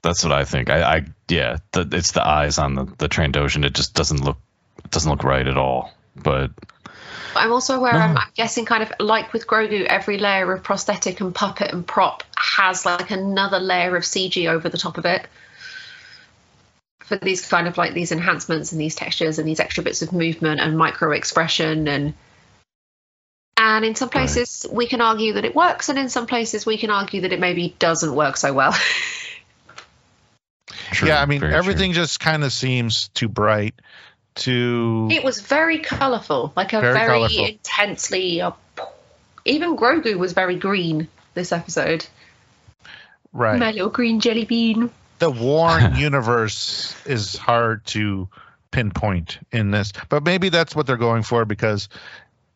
That's 0.06 0.24
what 0.24 0.32
I 0.32 0.46
think. 0.46 0.70
I, 0.70 0.98
I 0.98 1.06
yeah, 1.28 1.58
the, 1.72 1.90
it's 1.92 2.12
the 2.12 2.26
eyes 2.26 2.60
on 2.60 2.76
the 2.76 2.86
the 3.00 3.10
Trandoshan. 3.10 3.66
It 3.66 3.74
just 3.74 3.96
doesn't 3.96 4.24
look 4.24 4.38
it 4.84 4.92
doesn't 4.92 5.10
look 5.10 5.24
right 5.24 5.48
at 5.48 5.58
all. 5.58 5.92
But 6.16 6.52
I'm 7.36 7.52
also 7.52 7.76
aware. 7.76 7.94
No. 7.94 8.00
I'm, 8.00 8.16
I'm 8.16 8.32
guessing, 8.36 8.66
kind 8.66 8.84
of 8.84 8.94
like 9.00 9.34
with 9.34 9.48
Grogu, 9.48 9.84
every 9.86 10.20
layer 10.20 10.54
of 10.54 10.62
prosthetic 10.62 11.22
and 11.22 11.34
puppet 11.34 11.74
and 11.74 11.88
prop 11.88 12.22
has 12.38 12.86
like 12.86 13.10
another 13.10 13.60
layer 13.60 13.98
of 13.98 14.04
CG 14.04 14.48
over 14.48 14.70
the 14.70 14.78
top 14.78 15.00
of 15.00 15.06
it 15.06 15.26
for 17.00 17.18
these 17.18 17.48
kind 17.48 17.68
of 17.68 17.76
like 17.76 17.96
these 17.96 18.12
enhancements 18.12 18.72
and 18.72 18.80
these 18.80 18.94
textures 18.94 19.40
and 19.40 19.48
these 19.48 19.60
extra 19.60 19.84
bits 19.84 20.04
of 20.04 20.14
movement 20.14 20.60
and 20.60 20.78
micro 20.78 21.12
expression 21.14 21.88
and 21.88 22.14
and 23.58 23.86
in 23.86 23.96
some 23.96 24.08
Right. 24.10 24.30
places 24.30 24.68
we 24.72 24.86
can 24.86 25.02
argue 25.02 25.34
that 25.34 25.46
it 25.46 25.56
works 25.56 25.90
and 25.90 25.98
in 25.98 26.10
some 26.10 26.28
places 26.28 26.64
we 26.64 26.78
can 26.78 26.92
argue 26.92 27.22
that 27.22 27.32
it 27.32 27.40
maybe 27.40 27.76
doesn't 27.80 28.14
work 28.14 28.38
so 28.38 28.54
well. 28.54 28.76
true, 30.92 31.08
yeah, 31.08 31.22
I 31.22 31.26
mean 31.26 31.40
very 31.40 31.52
true. 31.52 31.58
everything 31.58 31.94
just 31.94 32.20
kind 32.20 32.44
of 32.44 32.52
seems 32.52 33.10
too 33.10 33.28
bright, 33.30 33.76
too 34.36 35.10
it 35.12 35.24
was 35.24 35.42
very 35.42 35.80
colourful, 35.80 36.54
like 36.56 36.74
a 36.74 36.82
Very 36.82 36.94
very, 36.94 37.36
intensely. 37.52 38.42
Uh, 38.42 38.52
even 39.46 39.78
Grogu 39.78 40.18
was 40.18 40.34
very 40.34 40.56
green 40.56 41.08
this 41.36 41.52
episode. 41.52 42.06
right. 43.34 43.60
My 43.60 43.72
little 43.72 43.90
green 43.90 44.20
jelly 44.20 44.46
bean. 44.46 44.90
the 45.20 45.30
Warren 45.30 45.96
universe 45.98 46.96
is 47.06 47.36
hard 47.36 47.86
to 47.88 48.28
pinpoint 48.72 49.40
in 49.52 49.72
this, 49.72 49.94
but 50.10 50.24
maybe 50.24 50.50
that's 50.50 50.76
what 50.76 50.88
they're 50.88 50.98
going 50.98 51.24
for 51.24 51.46
because 51.46 51.88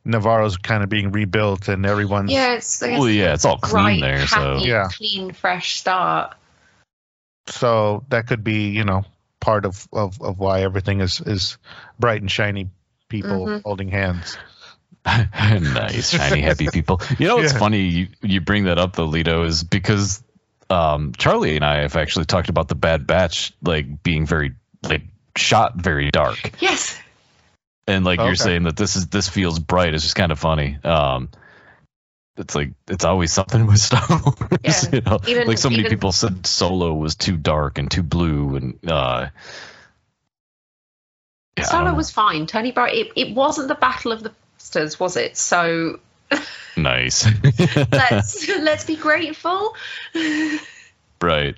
Nevarro's 0.06 0.58
kind 0.58 0.82
of 0.84 0.90
being 0.90 1.12
rebuilt 1.12 1.68
and 1.68 1.86
everyone's 1.86 2.32
Yeah, 2.32 2.54
it's 2.56 2.82
I 2.82 2.98
Well, 2.98 3.10
yeah, 3.10 3.34
it's 3.34 3.46
all 3.46 3.58
clean 3.58 4.00
bright, 4.00 4.02
there, 4.02 4.28
so 4.28 4.56
happy, 4.56 4.66
Yeah. 4.68 4.88
clean, 4.92 5.32
fresh 5.34 5.78
start. 5.78 6.36
So 7.50 8.04
that 8.10 8.28
could 8.28 8.44
be 8.44 8.70
you 8.70 8.84
know 8.84 9.04
part 9.40 9.66
of 9.66 9.88
of, 9.94 10.22
of 10.22 10.40
why 10.40 10.62
everything 10.62 11.02
is 11.02 11.22
is 11.22 11.58
bright 12.00 12.22
and 12.22 12.30
shiny 12.32 12.70
people 13.10 13.48
Mhm. 13.48 13.64
holding 13.64 13.90
hands. 13.90 14.38
nice, 15.06 16.10
shiny, 16.12 16.42
happy 16.42 16.68
people. 16.72 17.02
You 17.18 17.28
know 17.28 17.38
what's 17.38 17.54
Yeah. 17.54 17.60
funny? 17.60 17.82
You, 17.82 18.08
you 18.22 18.42
bring 18.42 18.66
that 18.66 18.78
up, 18.78 18.96
though, 18.96 19.08
Lito, 19.08 19.46
is 19.46 19.64
because 19.64 20.22
um, 20.70 21.14
Charlie 21.18 21.56
and 21.56 21.66
I 21.66 21.82
have 21.82 21.96
actually 21.96 22.26
talked 22.26 22.50
about 22.50 22.68
the 22.68 22.76
Bad 22.76 23.08
Batch 23.08 23.54
like 23.64 24.04
being 24.04 24.26
very 24.26 24.54
like 24.84 25.04
shot 25.36 25.76
very 25.76 26.12
dark, 26.12 26.52
Yes, 26.60 27.00
and 27.88 28.06
like 28.06 28.20
you're 28.20 28.36
saying 28.36 28.64
that 28.64 28.76
this 28.76 28.96
is 28.96 29.08
this 29.08 29.28
feels 29.30 29.58
bright. 29.58 29.94
It's 29.94 30.04
just 30.04 30.16
kind 30.16 30.32
of 30.32 30.38
funny. 30.40 30.78
Um, 30.84 31.30
it's 32.40 32.56
like 32.56 32.72
it's 32.88 33.06
always 33.06 33.32
something 33.32 33.68
with 33.68 33.80
Star 33.80 34.02
Wars. 34.10 34.36
Yeah. 34.64 34.90
You 34.94 35.02
know? 35.02 35.20
Even- 35.28 35.48
like 35.48 35.58
so 35.58 35.70
many 35.70 35.82
even- 35.82 35.92
people 35.92 36.12
said 36.12 36.46
Solo 36.48 36.94
was 36.94 37.16
too 37.16 37.38
dark 37.38 37.78
and 37.78 37.92
too 37.92 38.04
blue, 38.04 38.56
and 38.56 38.80
uh, 38.90 39.28
yeah, 41.58 41.64
Solo 41.66 41.94
was 41.94 42.10
fine. 42.12 42.48
Tony 42.48 42.72
Bright. 42.72 42.96
It, 42.96 43.12
it 43.16 43.36
wasn't 43.36 43.68
the 43.68 43.76
Battle 43.76 44.12
of 44.12 44.24
the 44.24 44.34
Bastards, 44.58 45.00
was 45.00 45.18
it? 45.18 45.38
So 45.38 46.00
nice, 46.78 47.28
let's 47.92 48.48
let's 48.60 48.86
be 48.86 48.96
grateful. 48.96 49.76
right? 51.22 51.56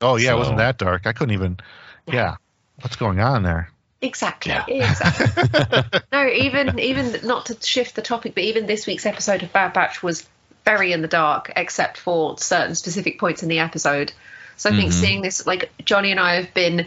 Oh 0.00 0.16
yeah, 0.16 0.34
it 0.34 0.38
wasn't 0.38 0.58
that 0.58 0.78
dark. 0.78 1.06
I 1.06 1.12
couldn't 1.12 1.34
even. 1.34 1.58
Yeah, 2.06 2.36
what's 2.80 2.96
going 2.96 3.18
on 3.18 3.42
there? 3.42 3.70
Exactly. 4.02 4.52
Yeah. 4.52 4.66
Exactly. 4.68 6.00
no, 6.12 6.26
even 6.28 6.78
even 6.78 7.20
not 7.26 7.46
to 7.46 7.56
shift 7.66 7.94
the 7.96 8.02
topic, 8.02 8.34
but 8.34 8.44
even 8.44 8.66
this 8.66 8.86
week's 8.86 9.06
episode 9.06 9.42
of 9.42 9.52
Bad 9.52 9.72
Batch 9.72 10.02
was 10.02 10.26
very 10.64 10.92
in 10.92 11.00
the 11.02 11.08
dark, 11.08 11.52
except 11.56 11.96
for 11.98 12.36
certain 12.38 12.74
specific 12.74 13.18
points 13.18 13.42
in 13.42 13.48
the 13.48 13.60
episode. 13.60 14.12
So 14.56 14.70
I 14.70 14.76
think 14.76 14.90
Mhm. 14.90 14.94
seeing 14.94 15.22
this, 15.22 15.46
like 15.46 15.70
Johnny 15.84 16.10
and 16.10 16.20
I 16.20 16.34
have 16.36 16.52
been 16.54 16.86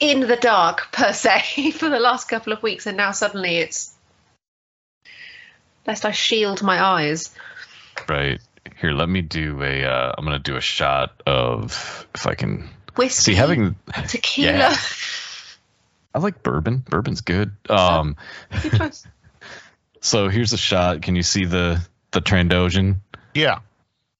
in 0.00 0.20
the 0.20 0.36
dark 0.36 0.88
per 0.92 1.12
se 1.12 1.72
for 1.72 1.88
the 1.88 1.98
last 2.00 2.28
couple 2.28 2.52
of 2.52 2.62
weeks, 2.62 2.86
and 2.86 2.96
now 2.96 3.10
suddenly 3.12 3.56
it's 3.56 3.92
lest 5.86 6.04
I 6.04 6.10
shield 6.12 6.62
my 6.62 6.82
eyes. 6.82 7.34
Right. 8.08 8.40
Here, 8.80 8.92
let 8.92 9.08
me 9.08 9.22
do 9.22 9.62
a. 9.62 9.84
Uh, 9.84 10.14
I'm 10.18 10.24
gonna 10.24 10.38
do 10.38 10.56
a 10.56 10.60
shot 10.60 11.22
of 11.26 12.06
if 12.14 12.26
I 12.26 12.34
can 12.34 12.68
Whiskey, 12.96 13.32
see 13.32 13.34
having. 13.34 13.76
tequila. 14.08 14.52
Yeah. 14.58 14.76
I 16.16 16.18
like 16.18 16.42
bourbon. 16.42 16.78
Bourbon's 16.78 17.20
good. 17.20 17.52
Um. 17.68 18.16
Good 18.62 18.72
choice. 18.72 19.06
So 20.00 20.28
here's 20.28 20.52
a 20.52 20.56
shot. 20.58 21.02
Can 21.02 21.16
you 21.16 21.22
see 21.24 21.46
the 21.46 21.80
the 22.12 22.20
Trandoshan? 22.20 22.96
Yeah, 23.34 23.58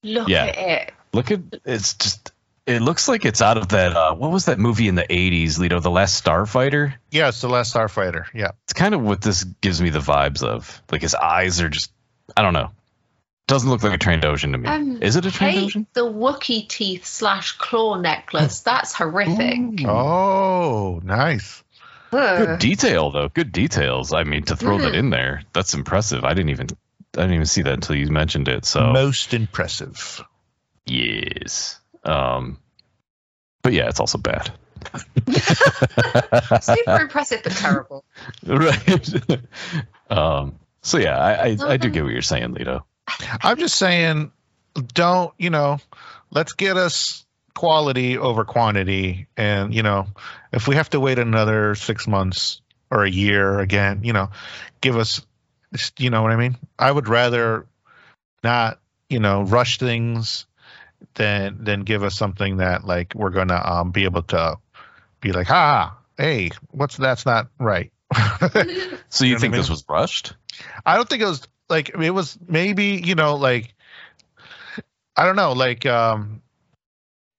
Look 0.03 0.29
Yeah. 0.29 0.47
at 0.47 0.59
it. 0.59 0.93
Look 1.13 1.31
at 1.31 1.41
it's 1.65 1.95
just. 1.95 2.33
It 2.67 2.83
looks 2.83 3.07
like 3.07 3.25
it's 3.25 3.41
out 3.41 3.57
of 3.57 3.69
that. 3.69 3.93
Uh, 3.97 4.15
what 4.17 4.33
was 4.33 4.47
that 4.47 4.59
movie 4.59 4.89
in 4.89 4.97
the 4.97 5.05
'80s, 5.05 5.59
Lito? 5.61 5.81
The 5.81 5.91
Last 5.91 6.25
Starfighter. 6.25 6.95
yeah, 7.13 7.29
it's 7.29 7.41
the 7.41 7.49
last 7.49 7.73
Starfighter. 7.73 8.25
Yeah, 8.35 8.51
It's 8.65 8.73
kind 8.73 8.95
of 8.95 9.03
what 9.03 9.21
this 9.23 9.45
gives 9.45 9.81
me 9.81 9.91
the 9.91 10.01
vibes 10.01 10.43
of. 10.43 10.83
Like 10.91 11.03
his 11.03 11.15
eyes 11.15 11.61
are 11.61 11.69
just. 11.69 11.93
I 12.37 12.43
don't 12.43 12.55
know. 12.55 12.73
Doesn't 13.47 13.71
look 13.71 13.85
like 13.85 13.95
a 13.95 13.99
Trandoshan 13.99 14.51
to 14.53 14.59
me. 14.59 14.67
Um, 14.69 15.01
Is 15.03 15.15
it 15.15 15.25
a 15.27 15.31
Hate 15.31 15.71
Trandoshan? 15.71 15.87
the 15.93 16.05
Wookiee 16.05 16.69
teeth 16.69 17.07
slash 17.07 17.53
claw 17.59 17.95
necklace. 17.95 18.61
That's 18.63 18.93
horrific. 18.93 19.87
Oh, 19.87 21.01
nice. 21.05 21.63
Ugh. 22.13 22.39
Good 22.47 22.59
detail 22.59 23.11
though. 23.11 23.29
Good 23.29 23.53
details. 23.53 24.13
I 24.13 24.25
mean, 24.25 24.45
to 24.45 24.57
throw 24.57 24.79
that 24.79 24.93
Mhm. 24.93 24.99
in 24.99 25.11
there, 25.11 25.43
that's 25.53 25.75
impressive. 25.75 26.25
I 26.25 26.35
didn't 26.35 26.51
even 26.51 26.69
I 27.17 27.23
didn't 27.23 27.35
even 27.35 27.47
see 27.47 27.63
that 27.63 27.73
until 27.75 27.97
you 27.97 28.09
mentioned 28.09 28.49
it. 28.49 28.65
So 28.65 28.93
Most 28.93 29.35
impressive. 29.35 30.23
yes. 30.87 31.81
Um 32.05 32.59
but 33.63 33.73
yeah, 33.73 33.89
it's 33.89 33.99
also 34.01 34.19
bad. 34.19 34.53
Super 36.63 37.01
impressive, 37.01 37.41
but 37.43 37.53
terrible. 37.53 38.05
right. 38.47 39.41
um 40.11 40.59
so 40.83 40.99
yeah, 40.99 41.19
I 41.19 41.33
I, 41.33 41.57
I 41.61 41.77
do 41.77 41.91
get 41.91 42.05
what 42.05 42.13
you're 42.13 42.23
saying, 42.23 42.55
Lito. 42.55 42.83
I'm 43.43 43.59
just 43.59 43.77
saying, 43.77 44.31
don't 44.95 45.35
you 45.39 45.51
know? 45.51 45.79
Let's 46.31 46.53
get 46.53 46.77
us 46.77 47.26
quality 47.57 48.17
over 48.19 48.45
quantity, 48.45 49.27
and 49.37 49.75
you 49.75 49.83
know, 49.83 50.07
if 50.53 50.69
we 50.69 50.77
have 50.77 50.91
to 50.91 51.01
wait 51.01 51.19
another 51.19 51.75
six 51.75 52.07
months 52.07 52.61
or 52.91 53.05
a 53.05 53.11
year 53.11 53.59
again, 53.59 54.01
you 54.05 54.13
know, 54.13 54.31
give 54.81 54.97
us, 54.97 55.27
you 55.99 56.11
know 56.11 56.23
what 56.23 56.31
I 56.31 56.37
mean? 56.37 56.57
I 56.79 56.93
would 56.93 57.09
rather 57.09 57.67
not, 58.45 58.79
you 59.11 59.19
know, 59.19 59.43
rush 59.43 59.79
things 59.79 60.47
than 61.15 61.65
than 61.65 61.81
give 61.81 62.05
us 62.05 62.15
something 62.15 62.59
that 62.59 62.85
like 62.85 63.15
we're 63.15 63.31
gonna 63.31 63.61
um 63.65 63.91
be 63.91 64.05
able 64.05 64.23
to 64.23 64.59
be 65.21 65.33
like, 65.33 65.51
ah, 65.51 65.97
hey, 66.17 66.51
what's 66.71 66.97
that's 66.97 67.27
not 67.27 67.49
right. 67.59 67.91
So 69.09 69.25
you, 69.25 69.31
You 69.31 69.35
know 69.37 69.41
think 69.41 69.55
I 69.55 69.57
this 69.59 69.71
was 69.71 69.85
rushed? 69.89 70.35
I 70.85 70.97
don't 70.97 71.09
think 71.09 71.23
it 71.23 71.27
was 71.27 71.43
like 71.69 71.91
it 71.91 72.11
was 72.11 72.39
maybe 72.47 73.01
you 73.03 73.15
know 73.15 73.37
like 73.37 73.75
I 75.17 75.25
don't 75.25 75.37
know 75.37 75.53
like 75.53 75.87
um 75.87 76.36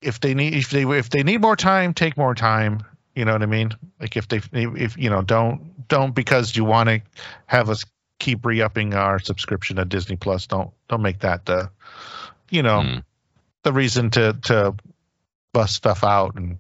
if 0.01 0.19
they 0.19 0.33
need 0.33 0.53
if 0.53 0.69
they 0.69 0.83
if 0.83 1.09
they 1.09 1.23
need 1.23 1.41
more 1.41 1.55
time 1.55 1.93
take 1.93 2.17
more 2.17 2.35
time 2.35 2.81
you 3.15 3.25
know 3.25 3.33
what 3.33 3.41
I 3.41 3.47
mean 3.47 3.71
like 3.99 4.15
if 4.17 4.27
they 4.27 4.41
if 4.53 4.97
you 4.97 5.09
know 5.09 5.21
don't 5.21 5.87
don't 5.87 6.13
because 6.13 6.55
you 6.55 6.63
want 6.65 6.89
to 6.89 7.01
have 7.47 7.69
us 7.69 7.83
keep 8.19 8.45
re-upping 8.45 8.93
our 8.93 9.19
subscription 9.19 9.77
to 9.77 9.85
Disney 9.85 10.15
Plus 10.15 10.47
don't 10.47 10.71
don't 10.87 11.01
make 11.01 11.19
that 11.19 11.45
the 11.45 11.69
you 12.49 12.61
know 12.63 12.81
Hmm. 12.81 12.97
the 13.63 13.73
reason 13.73 14.09
to 14.11 14.33
to 14.43 14.75
bust 15.53 15.75
stuff 15.75 16.03
out 16.03 16.35
and 16.35 16.59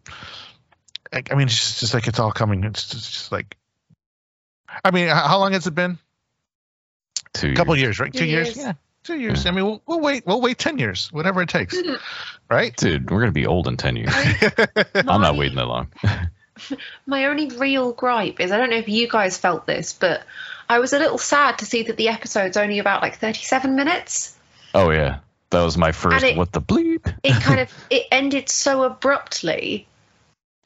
I 1.13 1.23
I 1.31 1.35
mean 1.35 1.47
it's 1.47 1.57
just, 1.57 1.79
just 1.81 1.93
like 1.93 2.07
it's 2.07 2.19
all 2.19 2.31
coming 2.31 2.63
it's 2.63 2.87
just, 2.89 3.13
just 3.13 3.31
like 3.31 3.55
I 4.83 4.91
mean 4.91 5.07
how 5.09 5.39
long 5.39 5.53
has 5.53 5.67
it 5.67 5.75
been 5.75 5.97
Two 7.33 7.51
a 7.51 7.53
couple 7.55 7.75
years. 7.75 7.83
years, 7.83 7.99
right? 7.99 8.13
Two 8.13 8.19
Two 8.19 8.25
years. 8.25 8.47
years. 8.55 8.57
Yeah, 8.57 8.73
two 9.07 9.19
years. 9.19 9.45
I 9.45 9.51
mean, 9.51 9.65
we'll, 9.65 9.81
we'll 9.87 10.01
wait. 10.01 10.25
We'll 10.25 10.41
wait 10.41 10.57
ten 10.57 10.77
years, 10.77 11.11
whatever 11.11 11.41
it 11.41 11.49
takes, 11.49 11.75
mm-hmm. 11.75 11.95
right? 12.49 12.75
Dude, 12.75 13.09
we're 13.09 13.21
gonna 13.21 13.31
be 13.31 13.47
old 13.47 13.67
in 13.67 13.77
ten 13.77 13.95
years. 13.95 14.11
My- 14.11 14.85
I'm 14.95 15.21
not 15.21 15.37
waiting 15.37 15.55
that 15.55 15.65
long. 15.65 15.87
My 17.05 17.25
only 17.25 17.49
real 17.49 17.93
gripe 17.93 18.39
is 18.39 18.51
I 18.51 18.57
don't 18.57 18.71
know 18.71 18.77
if 18.77 18.89
you 18.89 19.07
guys 19.07 19.37
felt 19.37 19.65
this, 19.67 19.93
but 19.93 20.23
I 20.67 20.79
was 20.79 20.93
a 20.93 20.99
little 20.99 21.19
sad 21.19 21.59
to 21.59 21.65
see 21.65 21.83
that 21.83 21.97
the 21.97 22.09
episode's 22.09 22.57
only 22.57 22.79
about 22.79 23.01
like 23.01 23.17
37 23.19 23.75
minutes. 23.75 24.35
oh 24.73 24.91
yeah. 24.91 25.19
That 25.49 25.63
was 25.63 25.77
my 25.77 25.93
first 25.93 26.15
And 26.15 26.25
it- 26.25 26.37
what 26.37 26.51
the 26.51 26.61
bleep. 26.61 27.13
It 27.23 27.41
kind 27.41 27.59
of 27.61 27.73
it 27.89 28.07
ended 28.11 28.49
so 28.49 28.83
abruptly 28.83 29.87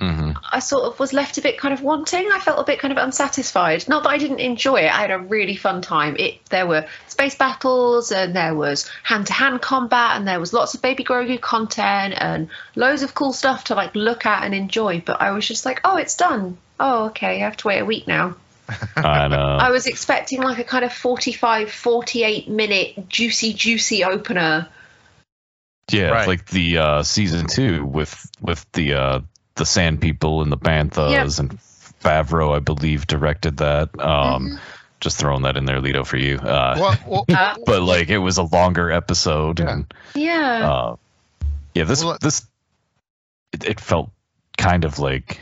hmm 0.02 0.32
I 0.52 0.60
sort 0.60 0.84
of 0.86 0.99
was 0.99 1.14
left 1.14 1.38
a 1.38 1.41
bit 1.41 1.60
kind 1.60 1.74
of 1.74 1.84
wanting. 1.84 2.28
I 2.32 2.39
felt 2.39 2.60
a 2.60 2.64
bit 2.64 2.80
kind 2.80 2.91
of 2.91 2.97
unsatisfied. 2.97 3.88
Not 3.88 4.02
that 4.04 4.10
I 4.10 4.18
didn't 4.18 4.39
enjoy 4.39 4.78
it. 4.82 4.91
I 4.91 5.02
had 5.02 5.12
a 5.12 5.20
really 5.20 5.56
fun 5.56 5.82
time. 5.84 6.16
It 6.18 6.43
there 6.49 6.66
were 6.66 6.88
space 7.08 7.36
battles 7.36 8.12
and 8.12 8.36
there 8.36 8.56
was 8.56 8.89
hand 9.04 9.28
to 9.28 9.34
hand 9.34 9.62
combat 9.62 10.18
and 10.18 10.28
there 10.28 10.39
was 10.39 10.54
lots 10.54 10.74
of 10.74 10.82
Baby 10.82 11.04
Grogu 11.04 11.39
content 11.39 12.16
and 12.18 12.49
loads 12.76 13.04
of 13.04 13.14
cool 13.14 13.32
stuff 13.32 13.66
to 13.66 13.76
like 13.76 13.93
look 13.95 14.26
at 14.26 14.43
and 14.43 14.56
enjoy. 14.56 15.02
But 15.06 15.22
I 15.22 15.32
was 15.32 15.47
just 15.47 15.66
like, 15.66 15.82
oh, 15.84 15.97
it's 15.97 16.16
done. 16.18 16.58
Oh, 16.80 17.06
okay. 17.06 17.36
I 17.36 17.45
have 17.45 17.58
to 17.58 17.68
wait 17.68 17.80
a 17.80 17.86
week 17.86 18.08
now. 18.08 18.36
I 18.95 19.28
know. 19.28 19.38
I 19.38 19.70
was 19.70 19.86
expecting 19.86 20.41
like 20.41 20.58
a 20.58 20.64
kind 20.64 20.84
of 20.84 20.91
45, 20.91 21.72
48 21.72 22.49
minute 22.49 23.08
juicy, 23.08 23.54
juicy 23.54 24.04
opener. 24.04 24.68
Yeah, 25.91 26.10
Right. 26.10 26.28
like 26.28 26.45
the 26.47 26.78
uh, 26.78 27.04
season 27.04 27.47
two 27.47 27.86
with 27.86 28.30
with 28.39 28.66
the 28.72 28.93
uh, 28.93 29.20
the 29.56 29.66
Sand 29.66 30.02
People 30.02 30.41
and 30.41 30.52
the 30.52 30.58
Banthas 30.58 31.12
Yep. 31.39 31.39
and 31.52 31.60
Favreau, 32.04 32.56
I 32.56 32.60
believe, 32.60 33.08
directed 33.08 33.58
that. 33.58 33.89
Um, 33.99 34.47
Mm-hmm. 34.47 34.56
Just 34.99 35.18
throwing 35.18 35.41
that 35.43 35.58
in 35.58 35.66
there, 35.66 35.82
Lito, 35.82 36.06
for 36.06 36.18
you. 36.18 36.38
Uh, 36.38 36.76
Well, 36.80 36.97
well, 37.08 37.26
Uh, 37.28 37.56
but 37.66 37.82
like 37.82 38.10
it 38.10 38.20
was 38.20 38.38
a 38.38 38.43
longer 38.43 38.91
episode, 38.91 39.60
Yeah. 39.60 39.70
and 39.74 39.93
yeah. 40.14 40.72
uh, 40.72 40.95
yeah, 41.74 41.86
this 41.86 42.04
Well, 42.04 42.18
this 42.22 42.45
it, 43.52 43.66
it 43.66 43.80
felt 43.80 44.12
kind 44.60 44.86
of 44.86 44.99
like 44.99 45.39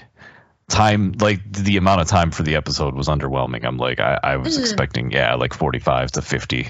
time 0.70 1.12
like 1.20 1.42
the 1.52 1.76
amount 1.76 2.00
of 2.00 2.08
time 2.08 2.32
for 2.32 2.44
the 2.44 2.56
episode 2.56 2.96
was 2.96 3.10
underwhelming. 3.10 3.66
I'm 3.66 3.76
like 3.78 4.00
I, 4.00 4.18
I 4.24 4.38
was 4.38 4.58
Mm. 4.58 4.62
expecting 4.62 5.12
yeah 5.12 5.36
like 5.36 5.54
45 5.54 6.14
to 6.14 6.22
50. 6.22 6.68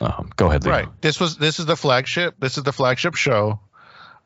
Um, 0.00 0.30
go 0.36 0.46
ahead, 0.48 0.62
Lito. 0.62 0.70
right. 0.70 0.88
This 1.02 1.18
was 1.20 1.36
this 1.36 1.58
is 1.58 1.66
the 1.66 1.76
flagship. 1.76 2.36
This 2.38 2.56
is 2.56 2.62
the 2.64 2.72
flagship 2.72 3.16
show, 3.16 3.60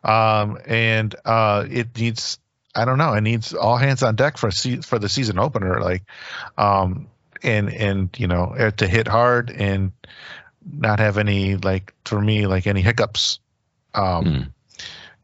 um, 0.05 0.59
and 0.67 1.15
uh, 1.25 1.67
it 1.71 1.97
needs. 1.97 2.39
I 2.75 2.87
don't 2.87 2.97
know. 2.99 3.13
It 3.13 3.21
needs 3.21 3.53
all 3.53 3.77
hands 3.77 4.03
on 4.03 4.17
deck 4.17 4.39
for 4.39 4.51
for 4.51 4.99
the 4.99 5.09
season 5.09 5.39
opener. 5.39 5.81
Like, 5.81 6.05
um, 6.57 7.09
and 7.43 7.73
and 7.73 8.11
you 8.19 8.27
know 8.27 8.55
eh, 8.57 8.71
to 8.71 8.89
hit 8.89 9.09
hard 9.09 9.51
and 9.51 9.93
not 10.65 11.01
have 11.01 11.19
any 11.19 11.57
like 11.57 11.93
for 12.05 12.21
me 12.21 12.47
like 12.47 12.67
any 12.67 12.81
hiccups. 12.81 13.41
Um, 13.95 14.25
Hmm. 14.25 14.43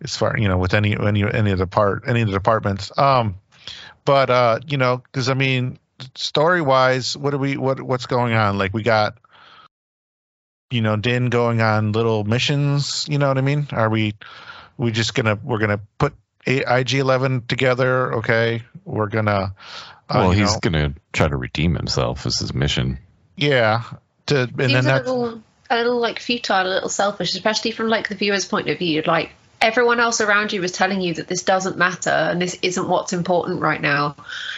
as 0.05 0.15
far 0.17 0.37
you 0.39 0.47
know 0.47 0.59
with 0.59 0.75
any 0.75 0.95
any 0.95 1.25
any 1.25 1.53
of 1.53 1.59
the 1.59 1.67
part 1.67 2.05
any 2.07 2.21
of 2.21 2.29
the 2.29 2.35
departments. 2.35 2.93
Um, 2.99 3.37
but 4.05 4.31
uh, 4.31 4.61
you 4.67 4.77
know, 4.79 4.99
because 4.99 5.29
I 5.29 5.35
mean, 5.35 5.79
story 6.15 6.61
wise, 6.61 7.17
what 7.17 7.31
do 7.31 7.39
we 7.39 7.57
what 7.57 7.81
what's 7.81 8.07
going 8.07 8.35
on? 8.35 8.59
Like 8.59 8.73
we 8.75 8.83
got, 8.83 9.19
you 10.71 10.81
know, 10.83 10.97
Din 10.97 11.27
going 11.31 11.61
on 11.61 11.93
little 11.93 12.25
missions. 12.25 13.07
You 13.09 13.19
know 13.19 13.29
what 13.29 13.39
I 13.39 13.43
mean? 13.43 13.69
Are 13.73 13.89
we 13.91 14.15
we 14.79 14.91
just 14.93 15.15
gonna 15.15 15.39
we're 15.43 15.59
gonna 15.59 15.81
put 15.99 16.15
IG 16.47 16.95
Eleven 16.95 17.45
together? 17.47 18.15
Okay, 18.15 18.63
we're 18.85 19.09
gonna. 19.09 19.55
Uh, 20.09 20.15
Well, 20.15 20.31
he's 20.31 20.55
know, 20.55 20.59
gonna 20.61 20.95
try 21.13 21.29
to 21.29 21.37
redeem 21.37 21.75
himself 21.75 22.25
as 22.25 22.39
his 22.39 22.55
mission. 22.55 22.99
yeah. 23.37 23.83
To 24.27 24.41
and 24.43 24.57
then 24.57 24.69
Seems 24.71 24.85
a 24.85 24.89
that's 24.89 25.09
little, 25.09 25.43
a 25.71 25.77
little 25.77 25.99
like 26.01 26.19
futile, 26.19 26.67
a 26.67 26.69
little 26.69 26.89
selfish, 26.89 27.35
especially 27.35 27.71
from 27.73 27.89
like 27.89 28.09
the 28.09 28.15
viewer's 28.15 28.45
point 28.45 28.69
of 28.69 28.79
view. 28.79 29.03
Like 29.07 29.31
everyone 29.61 30.01
else 30.01 30.21
around 30.21 30.53
you 30.53 30.63
is 30.63 30.71
telling 30.73 31.01
you 31.01 31.15
that 31.15 31.29
this 31.29 31.43
doesn't 31.43 31.77
matter 31.79 32.11
and 32.11 32.41
this 32.41 32.57
isn't 32.63 32.89
what's 32.89 33.13
important 33.13 33.61
right 33.61 33.81
now. 33.81 34.17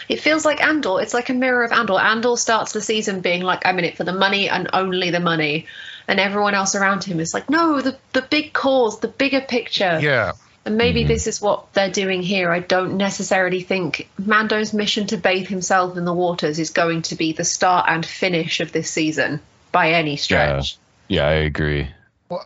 It 0.09 0.19
feels 0.19 0.45
like 0.45 0.61
Andor. 0.61 1.01
It's 1.01 1.13
like 1.13 1.29
a 1.29 1.33
mirror 1.33 1.63
of 1.63 1.71
Andor. 1.71 1.99
Andor 1.99 2.35
starts 2.37 2.73
the 2.73 2.81
season 2.81 3.21
being 3.21 3.41
like, 3.41 3.65
I'm 3.65 3.79
in 3.79 3.85
it 3.85 3.97
for 3.97 4.03
the 4.03 4.13
money 4.13 4.49
and 4.49 4.69
only 4.73 5.09
the 5.09 5.19
money. 5.21 5.67
And 6.11 6.19
everyone 6.19 6.55
else 6.55 6.75
around 6.75 7.05
him 7.05 7.21
is 7.21 7.33
like, 7.33 7.49
no, 7.49 7.79
the, 7.79 7.97
the 8.11 8.21
big 8.21 8.51
cause, 8.51 8.99
the 8.99 9.07
bigger 9.07 9.39
picture. 9.39 9.97
yeah. 10.01 10.33
And 10.65 10.75
maybe 10.77 10.99
mm-hmm. 10.99 11.07
this 11.07 11.25
is 11.25 11.41
what 11.41 11.71
they're 11.71 11.89
doing 11.89 12.21
here. 12.21 12.51
I 12.51 12.59
don't 12.59 12.97
necessarily 12.97 13.61
think 13.61 14.09
Mando's 14.19 14.73
mission 14.73 15.07
to 15.07 15.17
bathe 15.17 15.47
himself 15.47 15.95
in 15.95 16.03
the 16.03 16.13
waters 16.13 16.59
is 16.59 16.71
going 16.71 17.03
to 17.03 17.15
be 17.15 17.31
the 17.31 17.45
start 17.45 17.85
and 17.87 18.05
finish 18.05 18.59
of 18.59 18.73
this 18.73 18.91
season 18.91 19.39
by 19.71 19.91
any 19.91 20.17
stretch. 20.17 20.77
Yeah, 21.07 21.21
yeah 21.21 21.29
I 21.29 21.33
agree. 21.45 21.87
Well, 22.27 22.45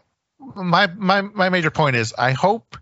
my 0.56 0.86
my 0.96 1.22
my 1.22 1.50
major 1.50 1.72
point 1.72 1.96
is 1.96 2.14
I 2.16 2.34
hope 2.34 2.78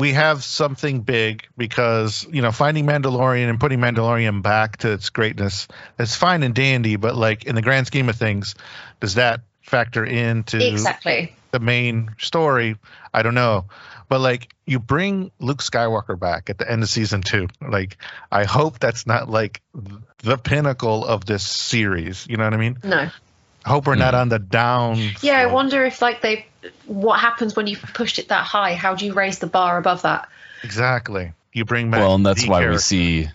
we 0.00 0.14
have 0.14 0.42
something 0.42 1.02
big 1.02 1.46
because 1.56 2.26
you 2.32 2.42
know 2.42 2.50
finding 2.50 2.86
Mandalorian 2.86 3.48
and 3.48 3.60
putting 3.60 3.78
Mandalorian 3.78 4.42
back 4.42 4.78
to 4.78 4.92
its 4.92 5.10
greatness 5.10 5.68
is 5.98 6.16
fine 6.16 6.42
and 6.42 6.54
dandy, 6.54 6.96
but 6.96 7.14
like 7.14 7.44
in 7.44 7.54
the 7.54 7.62
grand 7.62 7.86
scheme 7.86 8.08
of 8.08 8.16
things, 8.16 8.54
does 8.98 9.14
that 9.14 9.42
factor 9.60 10.04
into 10.04 10.56
Exactly. 10.66 11.34
the 11.50 11.60
main 11.60 12.14
story? 12.18 12.76
I 13.12 13.22
don't 13.22 13.34
know. 13.34 13.66
But 14.08 14.20
like 14.20 14.52
you 14.66 14.80
bring 14.80 15.30
Luke 15.38 15.62
Skywalker 15.62 16.18
back 16.18 16.50
at 16.50 16.58
the 16.58 16.68
end 16.68 16.82
of 16.82 16.88
season 16.88 17.20
two. 17.20 17.48
Like 17.60 17.98
I 18.32 18.44
hope 18.44 18.78
that's 18.78 19.06
not 19.06 19.28
like 19.28 19.60
the 20.22 20.38
pinnacle 20.38 21.04
of 21.04 21.26
this 21.26 21.46
series. 21.46 22.26
You 22.28 22.38
know 22.38 22.44
what 22.44 22.54
I 22.54 22.56
mean? 22.56 22.78
No. 22.82 23.10
I 23.64 23.68
hope 23.68 23.86
we're 23.86 23.94
not 23.96 24.14
hmm. 24.14 24.20
on 24.20 24.28
the 24.30 24.38
down. 24.38 24.98
Yeah, 25.20 25.38
I 25.38 25.46
wonder 25.46 25.84
if 25.84 26.00
like 26.00 26.22
they 26.22 26.46
what 26.86 27.20
happens 27.20 27.56
when 27.56 27.66
you've 27.66 27.82
pushed 27.82 28.18
it 28.18 28.28
that 28.28 28.44
high? 28.44 28.74
How 28.74 28.94
do 28.94 29.06
you 29.06 29.14
raise 29.14 29.38
the 29.38 29.46
bar 29.46 29.78
above 29.78 30.02
that? 30.02 30.28
Exactly. 30.62 31.32
You 31.52 31.64
bring 31.64 31.90
back 31.90 32.00
Well, 32.00 32.14
and 32.14 32.24
that's 32.24 32.42
the 32.42 32.50
why 32.50 32.68
we 32.68 32.78
see 32.78 33.28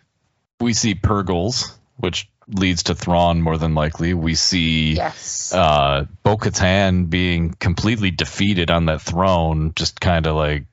we 0.60 0.74
see 0.74 0.96
Purrgils, 0.96 1.76
which 1.98 2.30
leads 2.48 2.84
to 2.84 2.96
Thrawn 2.96 3.42
more 3.42 3.58
than 3.58 3.76
likely. 3.76 4.14
We 4.14 4.36
see 4.36 4.94
Yes. 4.94 5.54
uh, 5.54 6.06
Bo 6.24 6.38
Katan 6.38 7.10
being 7.10 7.54
completely 7.54 8.12
defeated 8.12 8.72
on 8.72 8.86
that 8.86 9.02
throne, 9.02 9.74
just 9.76 10.00
kind 10.00 10.28
of 10.28 10.36
like 10.36 10.66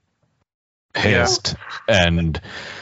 pissed. 0.93 1.57
And 1.89 2.41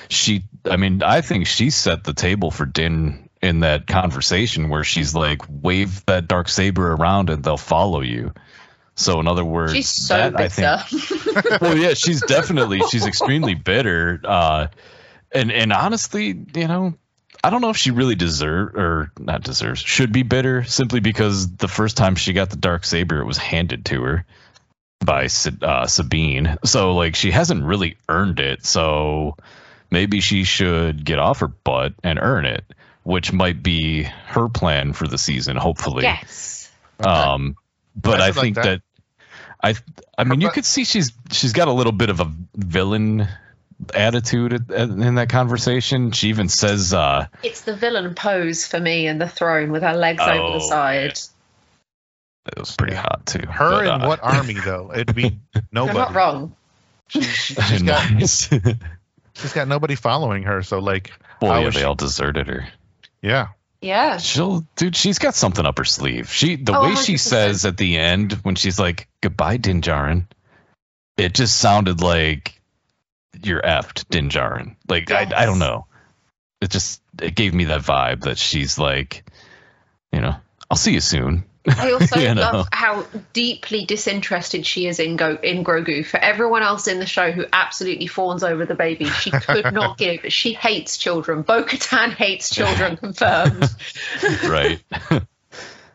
she, 0.08 0.44
I 0.64 0.76
mean, 0.76 1.02
I 1.02 1.20
think 1.20 1.46
she 1.46 1.70
set 1.70 2.04
the 2.04 2.14
table 2.14 2.50
for 2.50 2.66
Din 2.66 3.28
in 3.40 3.60
that 3.60 3.86
conversation 3.86 4.68
where 4.68 4.84
she's 4.84 5.14
like, 5.14 5.42
wave 5.48 6.04
that 6.06 6.28
dark 6.28 6.48
saber 6.48 6.92
around 6.92 7.30
and 7.30 7.42
they'll 7.42 7.56
follow 7.56 8.00
you. 8.00 8.32
So, 9.00 9.20
in 9.20 9.26
other 9.26 9.44
words, 9.44 9.72
She's 9.72 9.88
so 9.88 10.14
that, 10.16 10.38
I 10.38 10.48
think, 10.48 11.60
well, 11.60 11.76
yeah, 11.76 11.94
she's 11.94 12.20
definitely 12.22 12.80
she's 12.90 13.06
extremely 13.06 13.54
bitter. 13.54 14.20
Uh, 14.22 14.66
and 15.32 15.50
and 15.50 15.72
honestly, 15.72 16.38
you 16.54 16.68
know, 16.68 16.94
I 17.42 17.50
don't 17.50 17.62
know 17.62 17.70
if 17.70 17.76
she 17.76 17.90
really 17.90 18.14
deserve 18.14 18.74
or 18.74 19.12
not 19.18 19.42
deserves 19.42 19.80
should 19.80 20.12
be 20.12 20.22
bitter 20.22 20.64
simply 20.64 21.00
because 21.00 21.54
the 21.56 21.68
first 21.68 21.96
time 21.96 22.16
she 22.16 22.32
got 22.32 22.50
the 22.50 22.56
dark 22.56 22.84
saber, 22.84 23.20
it 23.20 23.24
was 23.24 23.38
handed 23.38 23.86
to 23.86 24.02
her 24.02 24.26
by 25.04 25.28
uh, 25.62 25.86
Sabine. 25.86 26.58
So 26.64 26.94
like 26.94 27.16
she 27.16 27.30
hasn't 27.30 27.64
really 27.64 27.96
earned 28.08 28.40
it. 28.40 28.66
So 28.66 29.36
maybe 29.90 30.20
she 30.20 30.44
should 30.44 31.04
get 31.04 31.18
off 31.18 31.40
her 31.40 31.48
butt 31.48 31.94
and 32.04 32.18
earn 32.20 32.44
it, 32.44 32.64
which 33.02 33.32
might 33.32 33.62
be 33.62 34.02
her 34.02 34.48
plan 34.48 34.92
for 34.92 35.06
the 35.06 35.18
season. 35.18 35.56
Hopefully, 35.56 36.04
yes. 36.04 36.70
um, 37.00 37.56
but 37.96 38.20
I 38.20 38.24
I, 38.24 38.26
should 38.26 38.36
like 38.36 38.44
think 38.44 38.56
that. 38.56 38.64
that. 38.64 38.82
I 39.62 39.74
I 40.16 40.24
mean, 40.24 40.40
you 40.40 40.50
could 40.50 40.64
see 40.64 40.84
she's 40.84 41.12
she's 41.32 41.52
got 41.52 41.68
a 41.68 41.72
little 41.72 41.92
bit 41.92 42.10
of 42.10 42.20
a 42.20 42.30
villain 42.56 43.28
attitude 43.94 44.52
at, 44.54 44.70
at- 44.70 44.88
in 44.90 45.14
that 45.16 45.28
conversation. 45.28 46.12
She 46.12 46.28
even 46.28 46.48
says, 46.48 46.92
uh, 46.94 47.26
It's 47.42 47.62
the 47.62 47.74
villain 47.76 48.14
pose 48.14 48.66
for 48.66 48.78
me 48.80 49.06
in 49.06 49.18
the 49.18 49.28
throne 49.28 49.70
with 49.72 49.82
her 49.82 49.94
legs 49.94 50.22
over 50.22 50.32
Oh, 50.38 50.52
the 50.54 50.60
side. 50.60 51.18
"It 52.46 52.58
was 52.58 52.74
pretty 52.76 52.94
hot 52.96 53.26
too." 53.26 53.46
Her 53.46 53.70
but, 53.70 53.84
in 53.94 54.02
uh, 54.02 54.08
what 54.08 54.20
army 54.22 54.54
though? 54.54 54.92
It'd 54.94 55.14
be 55.14 55.22
nobody. 55.54 55.54
You're 55.54 55.62
nobody. 55.72 55.98
not 55.98 56.14
wrong. 56.14 56.56
She, 57.08 57.22
she, 57.22 57.54
has 57.54 57.82
got 57.82 58.76
she's 59.34 59.52
got 59.52 59.68
nobody 59.68 59.94
following 59.94 60.44
her. 60.44 60.62
So 60.62 60.78
like, 60.78 61.12
well, 61.42 61.52
how 61.52 61.60
yeah, 61.60 61.70
they 61.70 61.80
she- 61.80 61.84
all 61.84 61.94
deserted 61.94 62.46
her. 62.48 62.66
yeah, 63.22 63.48
Yeah. 63.80 64.18
She'll, 64.18 64.66
dude, 64.76 64.94
she's 64.96 65.18
got 65.18 65.34
something 65.34 65.64
up 65.64 65.78
her 65.78 65.84
sleeve. 65.84 66.30
She, 66.30 66.56
the 66.56 66.76
Oh, 66.76 66.82
way 66.82 66.94
she 66.96 67.14
100%. 67.14 67.18
says 67.18 67.64
at 67.64 67.76
the 67.76 67.96
end 67.96 68.32
when 68.42 68.54
she's 68.54 68.78
like, 68.78 69.08
"Goodbye, 69.22 69.56
Din 69.56 69.80
Djarin, 69.80 70.26
it 71.16 71.32
just 71.34 71.58
sounded 71.58 72.02
like 72.02 72.60
you're 73.42 73.62
effed, 73.62 74.08
Din 74.10 74.28
Djarin. 74.28 74.76
Like 74.88 75.10
I, 75.10 75.30
I 75.34 75.46
don't 75.46 75.58
know. 75.58 75.86
It 76.60 76.70
just 76.70 77.00
it 77.22 77.34
gave 77.34 77.54
me 77.54 77.64
that 77.66 77.80
vibe 77.80 78.22
that 78.22 78.36
she's 78.36 78.78
like, 78.78 79.24
you 80.12 80.20
know, 80.20 80.34
I'll 80.70 80.76
see 80.76 80.92
you 80.92 81.00
soon. 81.00 81.44
I 81.66 81.92
also 81.92 82.18
You 82.20 82.34
know? 82.34 82.40
love 82.40 82.68
how 82.72 83.04
deeply 83.32 83.84
disinterested 83.84 84.66
she 84.66 84.86
is 84.86 84.98
in 84.98 85.16
Go 85.16 85.36
in 85.42 85.64
Grogu. 85.64 86.04
For 86.06 86.18
everyone 86.18 86.62
else 86.62 86.86
in 86.86 86.98
the 86.98 87.06
show 87.06 87.30
who 87.32 87.44
absolutely 87.52 88.06
fawns 88.06 88.42
over 88.42 88.64
the 88.64 88.74
baby, 88.74 89.06
she 89.06 89.30
could 89.30 89.64
not 89.72 89.98
give. 89.98 90.20
She 90.32 90.52
hates 90.52 90.96
children. 90.96 91.42
Bo 91.42 91.64
Katan 91.64 92.12
hates 92.12 92.54
children, 92.54 92.96
confirmed. 92.96 93.68
right 94.48 94.82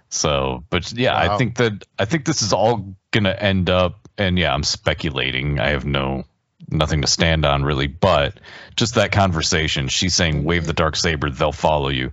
so 0.10 0.64
but 0.70 0.92
yeah 0.94 1.16
i 1.16 1.38
think 1.38 1.58
that 1.58 1.84
i 2.00 2.06
think 2.06 2.26
this 2.26 2.42
is 2.42 2.54
all 2.54 2.96
gonna 3.12 3.32
end 3.32 3.70
up 3.70 4.08
and 4.18 4.40
yeah 4.40 4.54
i'm 4.54 4.64
speculating 4.64 5.60
i 5.60 5.70
have 5.70 5.86
no 5.86 6.24
nothing 6.70 7.02
to 7.02 7.08
stand 7.08 7.46
on 7.46 7.64
really 7.64 7.88
but 7.88 8.40
just 8.76 8.96
that 8.96 9.12
conversation 9.12 9.88
she's 9.88 10.16
saying 10.16 10.44
wave 10.44 10.66
the 10.66 10.74
dark 10.74 10.96
saber 10.96 11.30
they'll 11.30 11.52
follow 11.52 11.90
you 11.90 12.12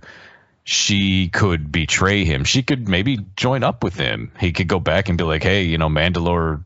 she 0.63 1.27
could 1.29 1.71
betray 1.71 2.23
him 2.23 2.43
she 2.43 2.63
could 2.63 2.87
maybe 2.87 3.17
join 3.35 3.63
up 3.63 3.83
with 3.83 3.95
him 3.95 4.31
he 4.39 4.51
could 4.53 4.67
go 4.67 4.79
back 4.79 5.09
and 5.09 5.17
be 5.17 5.23
like 5.23 5.43
hey 5.43 5.63
you 5.63 5.77
know 5.77 5.89
mandalore 5.89 6.63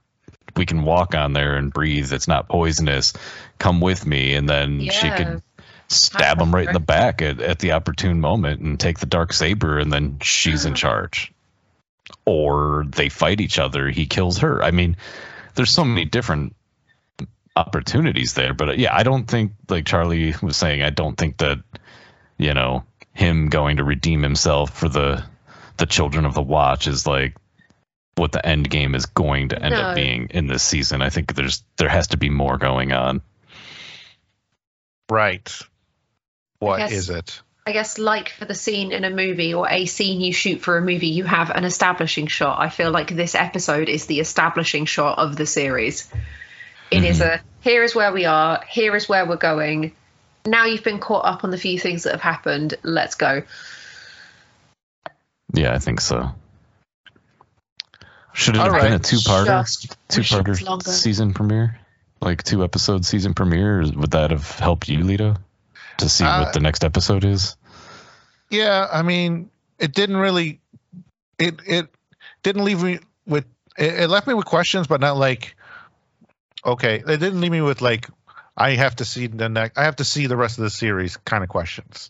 we 0.57 0.65
can 0.65 0.83
walk 0.83 1.15
on 1.15 1.33
there 1.33 1.55
and 1.55 1.71
breathe. 1.71 2.11
It's 2.11 2.27
not 2.27 2.49
poisonous. 2.49 3.13
Come 3.59 3.79
with 3.79 4.05
me, 4.05 4.33
and 4.33 4.49
then 4.49 4.79
she 4.89 5.05
Yeah. 5.07 5.15
could 5.15 5.41
stab 5.87 6.41
him 6.41 6.53
right 6.53 6.67
in 6.67 6.73
the 6.73 6.79
back 6.79 7.21
at, 7.21 7.39
at 7.39 7.59
the 7.59 7.73
opportune 7.73 8.19
moment 8.19 8.61
and 8.61 8.79
take 8.79 8.99
the 8.99 9.05
dark 9.05 9.33
saber, 9.33 9.77
and 9.77 9.93
then 9.93 10.17
she's 10.21 10.65
in 10.65 10.73
charge. 10.83 11.31
Or 12.25 12.85
they 12.89 13.09
fight 13.09 13.39
each 13.39 13.59
other. 13.59 13.89
He 13.89 14.05
kills 14.07 14.39
her. 14.39 14.63
I 14.63 14.71
mean, 14.71 14.97
there's 15.55 15.71
so 15.71 15.85
many 15.85 16.05
different 16.05 16.55
opportunities 17.55 18.33
there. 18.33 18.53
But 18.53 18.69
uh, 18.69 18.73
yeah, 18.73 18.95
I 18.95 19.03
don't 19.03 19.25
think 19.25 19.53
like 19.69 19.85
Charlie 19.85 20.33
was 20.41 20.57
saying. 20.57 20.81
I 20.81 20.89
don't 20.89 21.17
think 21.17 21.37
that 21.37 21.59
you 22.37 22.53
know 22.53 22.83
him 23.17 23.49
going 23.49 23.77
to 23.77 23.83
redeem 23.83 24.21
himself 24.21 24.69
for 24.77 24.87
the 24.87 25.23
the 25.77 25.87
children 25.87 26.23
of 26.25 26.35
the 26.35 26.41
watch 26.41 26.87
is 26.87 27.07
like 27.07 27.35
what 28.15 28.31
the 28.31 28.45
end 28.45 28.69
game 28.69 28.93
is 28.93 29.07
going 29.07 29.49
to 29.49 29.61
end 29.61 29.73
No. 29.73 29.81
up 29.81 29.95
being 29.95 30.27
in 30.29 30.45
this 30.45 30.61
season. 30.61 31.01
I 31.01 31.09
think 31.09 31.33
there's 31.33 31.63
there 31.77 31.89
has 31.89 32.09
to 32.09 32.17
be 32.17 32.29
more 32.29 32.59
going 32.59 32.91
on. 32.91 33.21
Right. 35.09 35.51
What 36.59 36.77
guess- 36.77 36.91
is 36.91 37.09
it? 37.09 37.41
I 37.65 37.73
guess, 37.73 37.97
like 37.97 38.29
for 38.29 38.45
the 38.45 38.55
scene 38.55 38.93
in 38.93 39.03
a 39.03 39.09
movie 39.09 39.53
or 39.53 39.67
a 39.69 39.87
scene 39.87 40.21
you 40.21 40.31
shoot 40.31 40.61
for 40.61 40.77
a 40.77 40.81
movie, 40.81 41.07
you 41.07 41.25
have 41.25 41.49
an 41.49 41.65
establishing 41.65 42.27
shot. 42.27 42.61
I 42.61 42.69
feel 42.69 42.91
like 42.91 43.13
this 43.13 43.35
episode 43.35 43.89
is 43.89 44.05
the 44.05 44.21
establishing 44.21 44.85
shot 44.85 45.17
of 45.17 45.35
the 45.35 45.45
series. 45.45 46.09
It 46.89 47.03
is 47.03 47.19
mm-hmm. 47.19 47.43
a 47.43 47.67
here 47.67 47.83
is 47.83 47.93
where 47.93 48.13
we 48.13 48.23
are, 48.23 48.63
here 48.69 48.95
is 48.95 49.09
where 49.09 49.25
we're 49.25 49.35
going. 49.35 49.93
Now 50.47 50.65
you've 50.65 50.83
been 50.83 50.99
caught 50.99 51.25
up 51.25 51.43
on 51.43 51.51
the 51.51 51.57
few 51.57 51.77
things 51.77 52.03
that 52.03 52.11
have 52.11 52.21
happened. 52.21 52.75
Let's 52.83 53.15
go. 53.15 53.43
Yeah, 55.53 55.73
I 55.73 55.79
think 55.79 56.01
so. 56.01 56.31
Should 58.33 58.55
it 58.55 58.59
All 58.59 58.71
have 58.71 58.81
been 58.81 58.93
a 58.93 58.99
two-parter, 58.99 59.45
Just 59.65 59.97
wish 60.15 60.31
it 60.31 60.47
was 60.47 60.59
two-parter 60.59 60.83
season 60.87 61.33
premiere, 61.33 61.79
like 62.21 62.43
two 62.43 62.63
episode 62.63 63.05
season 63.05 63.33
premiere? 63.33 63.81
Would 63.81 64.11
that 64.11 64.31
have 64.31 64.51
helped 64.51 64.87
you, 64.87 64.99
Lito, 64.99 65.37
to 65.97 66.07
see 66.07 66.23
Uh, 66.23 66.43
what 66.43 66.53
the 66.53 66.59
next 66.59 66.83
episode 66.83 67.25
is? 67.25 67.57
Yeah, 68.49 68.87
I 68.91 69.01
mean, 69.01 69.49
it 69.79 69.93
didn't 69.93 70.17
really. 70.17 70.61
It 71.39 71.59
it 71.65 71.89
didn't 72.43 72.63
leave 72.63 72.81
me 72.81 72.99
with. 73.25 73.45
It, 73.77 74.01
it 74.01 74.09
left 74.09 74.27
me 74.27 74.33
with 74.33 74.45
questions, 74.45 74.87
but 74.87 75.01
not 75.01 75.17
like. 75.17 75.55
Okay, 76.63 77.03
it 77.07 77.19
didn't 77.19 77.41
leave 77.41 77.51
me 77.51 77.61
with 77.61 77.81
like. 77.81 78.07
I 78.57 78.71
have 78.71 78.95
to 78.97 79.05
see 79.05 79.27
the 79.27 79.49
next. 79.49 79.77
I 79.77 79.83
have 79.83 79.97
to 79.97 80.03
see 80.03 80.25
the 80.27 80.35
rest 80.35 80.57
of 80.57 80.63
the 80.63 80.69
series 80.71 81.15
kind 81.17 81.43
of 81.43 81.49
questions. 81.49 82.09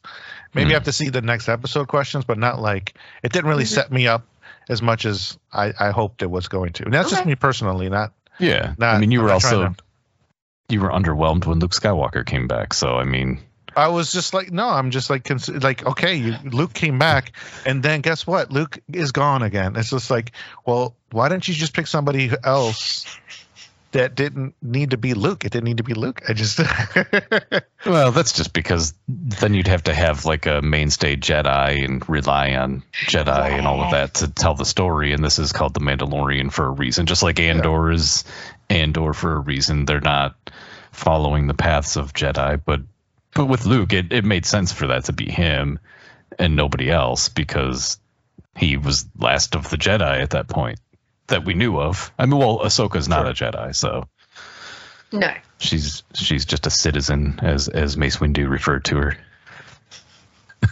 Maybe 0.53 0.67
I 0.67 0.69
Hmm. 0.69 0.73
have 0.75 0.83
to 0.85 0.93
see 0.93 1.09
the 1.09 1.21
next 1.21 1.49
episode 1.49 1.87
questions, 1.89 2.23
but 2.23 2.37
not 2.37 2.61
like 2.61 2.93
it 3.21 3.33
didn't 3.33 3.49
really 3.49 3.65
Mhm. 3.65 3.67
set 3.73 3.91
me 3.91 4.07
up 4.07 4.25
as 4.69 4.81
much 4.81 5.05
as 5.05 5.37
I, 5.51 5.73
I 5.77 5.91
hoped 5.91 6.21
it 6.21 6.31
was 6.31 6.47
going 6.47 6.73
to. 6.73 6.85
And 6.85 6.93
that's 6.93 7.09
just 7.09 7.25
me 7.25 7.35
personally, 7.35 7.89
not. 7.89 8.13
Yeah, 8.39 8.73
I 8.79 8.97
mean, 8.99 9.11
you 9.11 9.19
I'm 9.19 9.25
were 9.25 9.31
not 9.31 9.41
trying 9.41 9.63
also 9.65 9.75
you 10.69 10.81
were 10.81 10.89
underwhelmed 10.89 11.45
when 11.45 11.59
Luke 11.59 11.71
Skywalker 11.71 12.25
came 12.25 12.47
back. 12.47 12.73
So 12.73 12.95
I 12.97 13.03
mean, 13.03 13.39
I 13.75 13.89
was 13.89 14.11
just 14.11 14.33
like, 14.33 14.51
no, 14.51 14.67
I'm 14.67 14.91
just 14.91 15.09
like, 15.09 15.29
like, 15.63 15.85
okay, 15.85 16.15
you, 16.15 16.35
Luke 16.45 16.73
came 16.73 16.97
back, 16.97 17.33
and 17.65 17.83
then 17.83 18.01
guess 18.01 18.25
what? 18.25 18.51
Luke 18.51 18.79
is 18.91 19.11
gone 19.11 19.43
again. 19.43 19.75
It's 19.75 19.91
just 19.91 20.09
like, 20.09 20.31
well, 20.65 20.95
why 21.11 21.29
didn't 21.29 21.47
you 21.47 21.53
just 21.53 21.73
pick 21.73 21.87
somebody 21.87 22.31
else 22.43 23.05
that 23.91 24.15
didn't 24.15 24.55
need 24.61 24.91
to 24.91 24.97
be 24.97 25.13
Luke? 25.13 25.45
It 25.45 25.51
didn't 25.51 25.65
need 25.65 25.77
to 25.77 25.83
be 25.83 25.93
Luke. 25.93 26.21
I 26.27 26.33
just, 26.33 26.59
well, 27.85 28.11
that's 28.11 28.33
just 28.33 28.53
because 28.53 28.93
then 29.07 29.53
you'd 29.53 29.67
have 29.67 29.83
to 29.83 29.93
have 29.93 30.25
like 30.25 30.45
a 30.45 30.61
mainstay 30.61 31.15
Jedi 31.15 31.85
and 31.85 32.07
rely 32.09 32.55
on 32.55 32.83
Jedi 32.93 33.51
and 33.51 33.67
all 33.67 33.81
of 33.81 33.91
that 33.91 34.15
to 34.15 34.27
tell 34.27 34.55
the 34.55 34.65
story. 34.65 35.13
And 35.13 35.23
this 35.23 35.39
is 35.39 35.53
called 35.53 35.73
the 35.73 35.79
Mandalorian 35.79 36.51
for 36.51 36.65
a 36.65 36.71
reason, 36.71 37.05
just 37.05 37.23
like 37.23 37.39
Andor 37.39 37.91
is 37.91 38.23
Andor 38.69 39.13
for 39.13 39.33
a 39.33 39.39
reason. 39.39 39.85
They're 39.85 40.01
not 40.01 40.35
following 40.91 41.47
the 41.47 41.53
paths 41.53 41.95
of 41.95 42.13
Jedi, 42.13 42.61
but 42.63 42.81
but 43.33 43.45
with 43.45 43.65
Luke, 43.65 43.93
it, 43.93 44.11
it 44.11 44.25
made 44.25 44.45
sense 44.45 44.71
for 44.71 44.87
that 44.87 45.05
to 45.05 45.13
be 45.13 45.29
him 45.29 45.79
and 46.39 46.55
nobody 46.55 46.89
else 46.89 47.29
because 47.29 47.99
he 48.55 48.77
was 48.77 49.05
last 49.17 49.55
of 49.55 49.69
the 49.69 49.77
Jedi 49.77 50.21
at 50.21 50.31
that 50.31 50.47
point 50.47 50.79
that 51.27 51.45
we 51.45 51.53
knew 51.53 51.79
of. 51.79 52.11
I 52.17 52.25
mean, 52.25 52.39
well, 52.39 52.59
Ahsoka's 52.59 53.07
not 53.07 53.27
a 53.27 53.31
Jedi, 53.31 53.75
so 53.75 54.07
No. 55.11 55.33
she's 55.59 56.03
she's 56.13 56.45
just 56.45 56.67
a 56.67 56.69
citizen, 56.69 57.39
as 57.41 57.67
as 57.67 57.97
Mace 57.97 58.17
Windu 58.17 58.49
referred 58.49 58.85
to 58.85 58.97
her. 58.97 59.17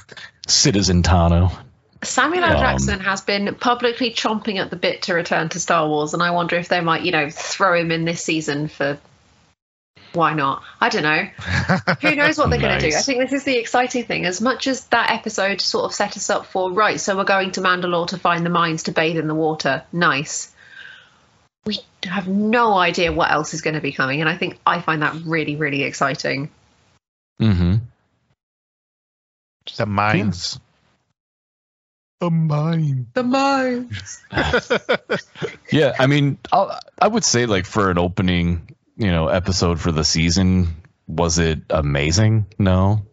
citizen 0.48 1.04
Tano. 1.04 1.52
Samuel 2.04 2.44
L. 2.44 2.52
Um, 2.54 2.60
Jackson 2.60 3.00
has 3.00 3.22
been 3.22 3.56
publicly 3.56 4.12
chomping 4.12 4.60
at 4.60 4.70
the 4.70 4.76
bit 4.76 5.04
to 5.04 5.14
return 5.14 5.50
to 5.50 5.60
Star 5.60 5.88
Wars, 5.88 6.14
and 6.14 6.22
I 6.22 6.32
wonder 6.32 6.56
if 6.56 6.68
they 6.68 6.82
might, 6.82 7.02
you 7.02 7.12
know, 7.12 7.30
throw 7.32 7.80
him 7.80 7.92
in 7.92 8.06
this 8.06 8.24
season 8.24 8.68
for. 8.68 9.00
Why 10.16 10.34
not? 10.34 10.64
I 10.80 10.90
don't 10.90 11.04
know. 11.04 11.24
Who 12.02 12.16
knows 12.16 12.38
what 12.38 12.50
they're 12.50 12.60
going 12.60 12.80
to 12.80 12.90
do? 12.90 12.96
I 12.96 13.02
think 13.02 13.20
this 13.20 13.34
is 13.34 13.44
the 13.44 13.58
exciting 13.58 14.06
thing. 14.06 14.26
As 14.26 14.40
much 14.40 14.68
as 14.68 14.86
that 14.86 15.12
episode 15.12 15.60
sort 15.60 15.86
of 15.86 15.94
set 15.94 16.16
us 16.16 16.30
up 16.30 16.46
for, 16.46 16.72
right, 16.72 17.00
so 17.00 17.18
we're 17.18 17.26
going 17.26 17.52
to 17.52 17.62
Mandalore 17.62 18.08
to 18.08 18.18
find 18.18 18.46
the 18.46 18.50
mines 18.50 18.84
to 18.84 18.92
bathe 18.92 19.18
in 19.18 19.28
the 19.28 19.36
water. 19.36 19.84
Nice. 19.92 20.54
We 21.66 21.80
have 22.04 22.28
no 22.28 22.76
idea 22.76 23.12
what 23.12 23.32
else 23.32 23.54
is 23.54 23.62
going 23.62 23.74
to 23.74 23.82
be 23.82 23.92
coming, 23.92 24.22
and 24.22 24.30
I 24.30 24.38
think 24.38 24.58
I 24.66 24.82
find 24.82 25.02
that 25.02 25.16
really, 25.26 25.56
really 25.56 25.84
exciting. 25.84 26.50
Mm-hmm. 27.42 27.76
the 29.76 29.86
mines. 29.86 30.60
The 32.22 32.30
mine. 32.30 33.08
The 33.14 33.24
mines. 33.24 34.24
Yeah, 35.72 35.94
I 36.00 36.08
mean, 36.08 36.38
I'll, 36.52 36.80
I 37.02 37.08
would 37.08 37.24
say 37.24 37.48
like 37.48 37.66
for 37.66 37.90
an 37.90 37.98
opening, 37.98 38.75
you 38.98 39.12
know, 39.12 39.28
episode 39.28 39.80
for 39.80 39.92
the 39.92 40.04
season, 40.04 40.76
was 41.08 41.38
it 41.40 41.60
amazing? 41.70 42.46
No, 42.58 43.06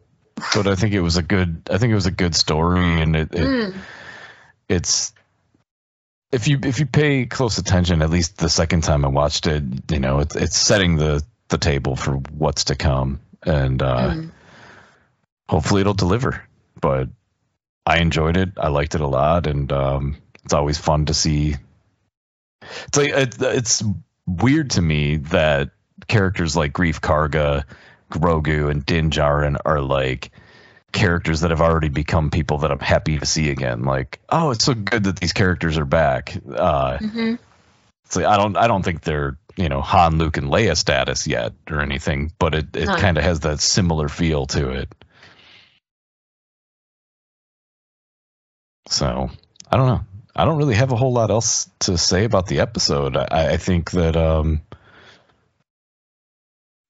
but 0.54 0.66
I 0.66 0.74
think 0.74 0.94
it 0.94 1.00
was 1.00 1.16
a 1.16 1.22
good. 1.22 1.62
I 1.70 1.78
think 1.78 1.90
it 1.92 1.96
was 1.96 2.06
a 2.06 2.10
good 2.12 2.34
story, 2.34 3.00
and 3.02 3.16
it, 3.16 3.34
it 3.34 3.46
Mm. 3.48 3.74
it's 4.68 5.12
if 6.30 6.48
you 6.48 6.58
if 6.62 6.80
you 6.80 6.86
pay 6.86 7.26
close 7.26 7.58
attention, 7.58 8.02
at 8.02 8.10
least 8.10 8.38
the 8.38 8.48
second 8.48 8.82
time 8.84 9.04
I 9.04 9.08
watched 9.08 9.46
it, 9.46 9.62
you 9.90 9.98
know, 10.00 10.20
it's 10.20 10.36
it's 10.36 10.56
setting 10.56 10.96
the 10.96 11.22
the 11.48 11.58
table 11.58 11.96
for 11.96 12.12
what's 12.14 12.64
to 12.64 12.74
come, 12.74 13.20
and 13.42 13.82
uh, 13.82 14.10
Mm. 14.14 14.30
hopefully 15.48 15.80
it'll 15.82 15.94
deliver. 15.94 16.42
But 16.80 17.08
I 17.84 17.98
enjoyed 17.98 18.36
it. 18.36 18.52
I 18.56 18.68
liked 18.68 18.94
it 18.94 19.00
a 19.00 19.06
lot, 19.06 19.46
and 19.46 19.70
um, 19.72 20.16
it's 20.44 20.54
always 20.54 20.78
fun 20.78 21.06
to 21.06 21.14
see. 21.14 21.56
It's 22.86 22.96
like 22.96 23.10
it, 23.10 23.36
it's 23.42 23.82
weird 24.26 24.70
to 24.70 24.82
me 24.82 25.16
that 25.16 25.70
characters 26.08 26.56
like 26.56 26.72
Greef 26.72 27.00
Karga, 27.00 27.64
Grogu, 28.10 28.70
and 28.70 28.84
Din 28.84 29.10
Djarin 29.10 29.56
are 29.64 29.80
like 29.80 30.30
characters 30.92 31.40
that 31.40 31.50
have 31.50 31.60
already 31.62 31.88
become 31.88 32.30
people 32.30 32.58
that 32.58 32.70
I'm 32.70 32.78
happy 32.78 33.18
to 33.18 33.26
see 33.26 33.50
again. 33.50 33.82
Like, 33.84 34.20
oh, 34.28 34.50
it's 34.50 34.64
so 34.64 34.74
good 34.74 35.04
that 35.04 35.16
these 35.16 35.32
characters 35.32 35.78
are 35.78 35.86
back. 35.86 36.36
Uh, 36.54 36.98
Mhm. 36.98 37.38
it's 38.04 38.16
like, 38.16 38.26
I 38.26 38.36
don't, 38.36 38.56
I 38.56 38.66
don't 38.66 38.82
think 38.82 39.00
they're 39.02 39.38
you 39.56 39.68
know 39.68 39.80
Han, 39.82 40.18
Luke, 40.18 40.36
and 40.38 40.48
Leia 40.48 40.76
status 40.76 41.26
yet 41.26 41.52
or 41.70 41.80
anything, 41.80 42.32
but 42.38 42.54
it, 42.54 42.76
it 42.76 42.86
No. 42.86 42.96
kind 42.96 43.18
of 43.18 43.24
has 43.24 43.40
that 43.40 43.60
similar 43.60 44.08
feel 44.08 44.46
to 44.46 44.70
it. 44.70 44.94
So 48.88 49.30
I 49.70 49.76
don't 49.76 49.86
know. 49.86 50.00
I 50.34 50.44
don't 50.44 50.56
really 50.56 50.74
have 50.74 50.92
a 50.92 50.96
whole 50.96 51.12
lot 51.12 51.30
else 51.30 51.68
to 51.80 51.98
say 51.98 52.24
about 52.24 52.46
the 52.46 52.60
episode. 52.60 53.16
I, 53.16 53.52
I 53.52 53.56
think 53.58 53.90
that 53.92 54.16
um, 54.16 54.62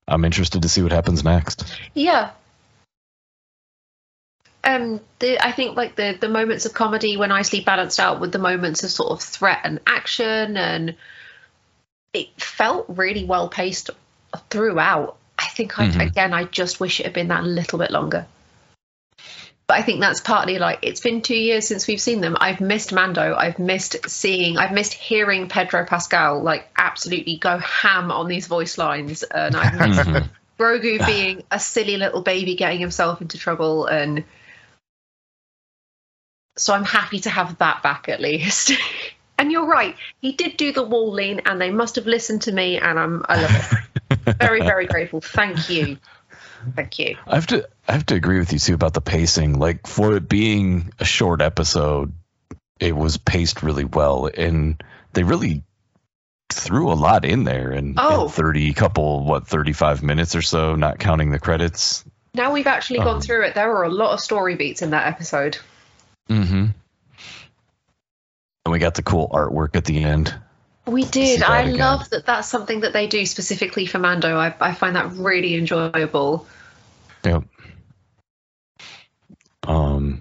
I'm 0.07 0.25
interested 0.25 0.63
to 0.63 0.69
see 0.69 0.83
what 0.83 0.93
happens 0.93 1.25
next. 1.25 1.65
Yeah. 1.95 2.31
Um, 4.65 5.01
the, 5.19 5.45
I 5.45 5.51
think 5.51 5.77
like 5.77 5.97
the 5.97 6.17
the 6.21 6.29
moments 6.29 6.67
of 6.67 6.73
comedy 6.73 7.17
were 7.17 7.27
nicely 7.27 7.63
balanced 7.63 7.99
out 7.99 8.21
with 8.21 8.31
the 8.31 8.39
moments 8.39 8.85
of 8.85 8.91
sort 8.91 9.11
of 9.11 9.21
threat 9.21 9.61
and 9.65 9.81
action, 9.87 10.57
and 10.57 10.95
it 12.13 12.29
felt 12.41 12.87
really 12.89 13.25
well 13.25 13.49
paced 13.49 13.91
throughout. 14.51 15.17
I 15.37 15.47
think 15.47 15.81
I 15.81 15.89
Mhm. 15.89 16.07
again, 16.07 16.33
I 16.33 16.45
just 16.45 16.79
wish 16.79 17.01
it 17.01 17.07
had 17.07 17.13
been 17.13 17.29
that 17.29 17.43
little 17.43 17.79
bit 17.79 17.91
longer. 17.91 18.27
But 19.73 19.79
I 19.79 19.83
think 19.85 20.01
that's 20.03 20.21
partly 20.21 20.59
like 20.59 20.81
it's 20.83 21.01
been 21.01 21.23
two 21.23 21.35
years 21.35 21.67
since 21.67 21.87
we've 21.87 21.99
seen 21.99 22.21
them. 22.21 22.37
I've 22.39 22.61
missed 22.61 22.93
Mando. 22.93 23.35
I've 23.35 23.59
missed 23.59 24.07
seeing. 24.07 24.59
I've 24.59 24.73
missed 24.73 24.93
hearing 24.93 25.49
Pedro 25.49 25.87
Pascal 25.87 26.43
like 26.43 26.69
absolutely 26.77 27.39
go 27.39 27.57
ham 27.57 28.11
on 28.13 28.29
these 28.29 28.49
voice 28.49 28.77
lines, 28.77 29.23
and 29.23 29.57
I've 29.57 29.75
missed 29.89 30.01
Mhm. 30.11 30.29
Grogu 30.59 31.07
being 31.07 31.45
a 31.51 31.59
silly 31.59 31.97
little 31.97 32.21
baby 32.21 32.55
getting 32.55 32.81
himself 32.81 33.23
into 33.23 33.39
trouble 33.39 33.87
and 33.87 34.25
so 36.59 36.75
I'm 36.75 36.85
happy 36.85 37.21
to 37.21 37.31
have 37.31 37.57
that 37.57 37.83
back 37.83 38.11
at 38.11 38.21
least. 38.21 38.73
and 39.39 39.51
you're 39.51 39.65
right, 39.65 39.97
he 40.21 40.33
did 40.33 40.59
do 40.59 40.73
the 40.73 40.83
wall 40.83 41.13
lean 41.13 41.41
and 41.47 41.59
they 41.59 41.71
must 41.71 41.97
have 41.97 42.05
listened 42.07 42.43
to 42.43 42.53
me 42.53 42.77
and 42.77 42.99
I'm 42.99 43.25
I 43.27 43.41
love 43.41 43.73
it. 43.73 44.37
very, 44.39 44.61
very 44.61 44.87
grateful. 44.87 45.23
Thank 45.23 45.71
you. 45.71 45.97
Thank 46.77 46.99
you. 46.99 47.17
I 47.27 47.35
have 47.35 47.47
to 47.49 47.69
I 47.89 47.93
have 47.93 48.07
to 48.07 48.15
agree 48.15 48.39
with 48.39 48.53
you 48.53 48.59
too 48.59 48.75
about 48.75 48.95
the 48.95 49.01
pacing. 49.01 49.59
Like 49.59 49.87
for 49.87 50.17
it 50.17 50.29
being 50.29 50.93
a 50.99 51.05
short 51.05 51.41
episode, 51.43 52.13
it 52.81 52.97
was 52.97 53.17
paced 53.17 53.63
really 53.63 53.85
well 53.85 54.29
and 54.33 54.83
they 55.13 55.23
really 55.25 55.63
threw 56.51 56.93
a 56.93 56.95
lot 56.95 57.25
in 57.25 57.45
there 57.45 57.73
in, 57.73 57.95
Oh. 57.99 58.25
in 58.25 58.29
30 58.31 58.73
couple 58.75 59.25
what 59.25 59.47
35 59.47 60.03
minutes 60.03 60.35
or 60.37 60.43
so 60.43 60.77
not 60.77 60.99
counting 60.99 61.31
the 61.31 61.39
credits 61.39 62.05
Now 62.35 62.53
we've 62.53 62.67
actually 62.67 62.99
gone 62.99 63.17
Um, 63.17 63.21
through 63.23 63.45
it. 63.47 63.55
There 63.55 63.69
were 63.69 63.85
a 63.85 63.89
lot 63.89 64.13
of 64.13 64.21
story 64.21 64.55
beats 64.57 64.83
in 64.83 64.91
that 64.91 65.07
episode. 65.07 65.59
mm-hmm 66.29 66.67
and 68.65 68.73
we 68.73 68.79
got 68.79 68.95
the 68.95 69.03
cool 69.03 69.29
artwork 69.33 69.75
at 69.77 69.85
the 69.85 70.03
end 70.05 70.35
We 70.87 71.05
did. 71.05 71.43
I 71.43 71.63
again. 71.63 71.79
love 71.79 72.11
that 72.11 72.27
that's 72.27 72.49
something 72.49 72.81
that 72.81 72.93
they 72.93 73.07
do 73.07 73.25
specifically 73.27 73.87
for 73.87 73.99
Mando. 73.99 74.37
I, 74.37 74.55
I 74.61 74.75
find 74.75 74.97
that 74.97 75.13
really 75.13 75.55
enjoyable. 75.55 76.47
yep 77.25 77.45
um 79.67 80.21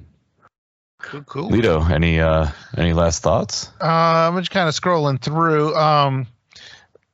Cool, 1.00 1.22
cool. 1.24 1.50
Lito, 1.50 1.90
any 1.90 2.20
uh 2.20 2.48
any 2.78 2.94
last 2.94 3.24
thoughts 3.24 3.70
Uh, 3.82 3.86
I'm 4.30 4.38
just 4.38 4.52
kind 4.52 4.70
of 4.70 4.76
scrolling 4.76 5.20
through. 5.20 5.76
Um, 5.76 6.28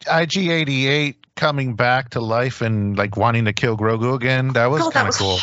IG88 0.06 1.16
coming 1.38 1.76
back 1.76 2.10
to 2.10 2.20
life 2.20 2.62
and 2.62 2.98
like 2.98 3.16
wanting 3.16 3.46
to 3.46 3.54
kill 3.54 3.78
Grogu 3.78 4.14
again. 4.16 4.50
That 4.54 4.66
was 4.66 4.82
God, 4.82 4.88
that 4.90 4.94
kind 4.94 5.08
of 5.08 5.14
was 5.14 5.18
cool. 5.18 5.38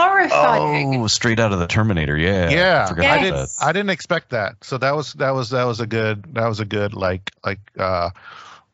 horrifying. 0.00 1.02
oh 1.02 1.06
straight 1.08 1.38
out 1.40 1.52
of 1.52 1.58
the 1.58 1.66
terminator 1.66 2.16
yeah 2.16 2.48
Yeah, 2.48 2.86
forgot 2.86 3.04
I 3.10 3.22
didn't. 3.22 3.50
I 3.60 3.72
didn't 3.72 3.90
expect 3.90 4.30
that. 4.30 4.64
So 4.64 4.78
that 4.78 4.96
was 4.96 5.12
that 5.14 5.32
was 5.32 5.50
that 5.50 5.64
was 5.64 5.80
a 5.80 5.86
good 5.86 6.24
that 6.34 6.46
was 6.48 6.60
a 6.60 6.64
good 6.64 6.94
like 6.94 7.30
like 7.44 7.60
uh 7.78 8.10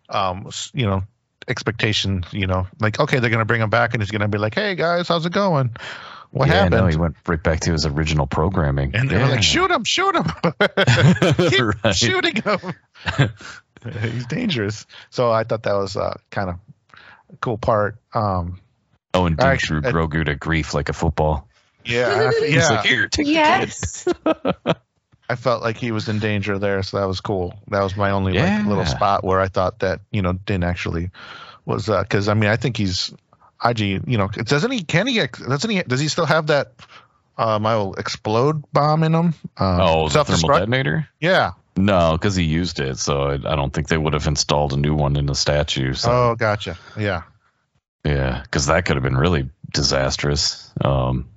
um 0.08 0.48
you 0.72 0.86
know 0.86 1.02
expectation. 1.48 2.24
You 2.30 2.46
know 2.46 2.66
like 2.80 3.00
okay 3.00 3.18
they're 3.18 3.30
gonna 3.30 3.44
bring 3.44 3.62
him 3.62 3.70
back 3.70 3.94
and 3.94 4.02
he's 4.02 4.10
gonna 4.12 4.28
be 4.28 4.38
like 4.38 4.54
hey 4.54 4.74
guys 4.76 5.08
how's 5.08 5.26
it 5.26 5.32
going? 5.32 5.74
What 6.30 6.48
yeah, 6.48 6.54
happened? 6.54 6.72
no, 6.72 6.86
he 6.88 6.96
went 6.96 7.16
right 7.26 7.42
back 7.42 7.60
to 7.60 7.72
his 7.72 7.86
original 7.86 8.26
programming. 8.26 8.94
and 8.94 9.08
they 9.08 9.16
were 9.16 9.28
like 9.28 9.42
shoot 9.42 9.70
him 9.70 9.84
shoot 9.84 10.14
him 10.14 10.24
keep 11.48 11.84
Right. 11.84 11.94
shooting 11.94 12.36
him. 12.36 12.58
he's 14.12 14.26
dangerous. 14.26 14.86
So 15.10 15.30
I 15.30 15.44
thought 15.44 15.62
that 15.64 15.74
was 15.74 15.96
uh, 15.96 16.16
kind 16.30 16.50
of 16.50 16.56
a 17.32 17.36
cool 17.38 17.58
part. 17.58 17.96
Um, 18.14 18.60
Oh, 19.14 19.24
and 19.24 19.40
All 19.40 19.46
Duke 19.46 19.50
right, 19.52 19.60
threw 19.60 19.78
uh, 19.78 19.92
Grogu 19.92 20.26
to 20.26 20.34
Greef 20.36 20.74
like 20.74 20.90
a 20.90 20.92
football. 20.92 21.48
yeah, 21.86 22.30
I- 22.34 22.40
He's 22.46 22.54
yeah. 22.56 22.68
like, 22.70 22.84
here, 22.86 23.08
take 23.08 23.26
Yes. 23.26 24.04
the 24.04 24.54
kid. 24.64 24.76
I 25.28 25.34
felt 25.36 25.62
like 25.62 25.76
he 25.76 25.90
was 25.90 26.08
in 26.08 26.18
danger 26.20 26.58
there, 26.58 26.82
so 26.84 26.98
that 27.00 27.06
was 27.06 27.20
cool. 27.20 27.54
That 27.68 27.82
was 27.82 27.96
my 27.96 28.10
only 28.10 28.34
like 28.34 28.64
little 28.66 28.84
spot 28.84 29.24
where 29.24 29.40
I 29.40 29.48
thought 29.48 29.80
that 29.80 30.00
you 30.12 30.22
know 30.22 30.34
didn't 30.34 30.62
actually 30.64 31.10
was 31.64 31.86
because 31.86 32.28
I 32.28 32.34
mean 32.34 32.48
I 32.48 32.54
think 32.56 32.76
he's 32.76 33.12
IG. 33.64 33.80
You 34.06 34.18
know, 34.18 34.28
doesn't 34.28 34.70
he? 34.70 34.84
Can 34.84 35.08
he? 35.08 35.18
Doesn't 35.26 35.68
he? 35.70 35.82
Does 35.82 35.98
he 35.98 36.06
still 36.08 36.26
have 36.26 36.46
that? 36.48 36.74
Uh, 37.38 37.58
my 37.58 37.74
old 37.74 37.98
explode 37.98 38.62
bomb 38.72 39.02
in 39.02 39.14
him. 39.14 39.34
Um, 39.56 39.80
Oh, 39.80 40.08
the 40.08 40.10
thermal 40.10 40.10
self-destruct? 40.10 40.58
detonator? 40.58 41.08
Yeah. 41.20 41.52
No, 41.76 42.12
because 42.12 42.34
he 42.34 42.44
used 42.44 42.80
it, 42.80 42.98
so 42.98 43.22
I, 43.22 43.34
I 43.34 43.56
don't 43.56 43.72
think 43.72 43.88
they 43.88 43.98
would 43.98 44.14
have 44.14 44.26
installed 44.26 44.72
a 44.72 44.76
new 44.76 44.94
one 44.94 45.16
in 45.16 45.26
the 45.26 45.34
statue. 45.34 45.92
So 45.94 46.10
Oh, 46.10 46.34
gotcha. 46.34 46.78
Yeah. 46.98 47.22
yeah, 48.04 48.40
because 48.42 48.66
that 48.66 48.86
could 48.86 48.96
have 48.96 49.02
been 49.02 49.16
really 49.16 49.50
disastrous. 49.72 50.72
Um, 50.82 51.28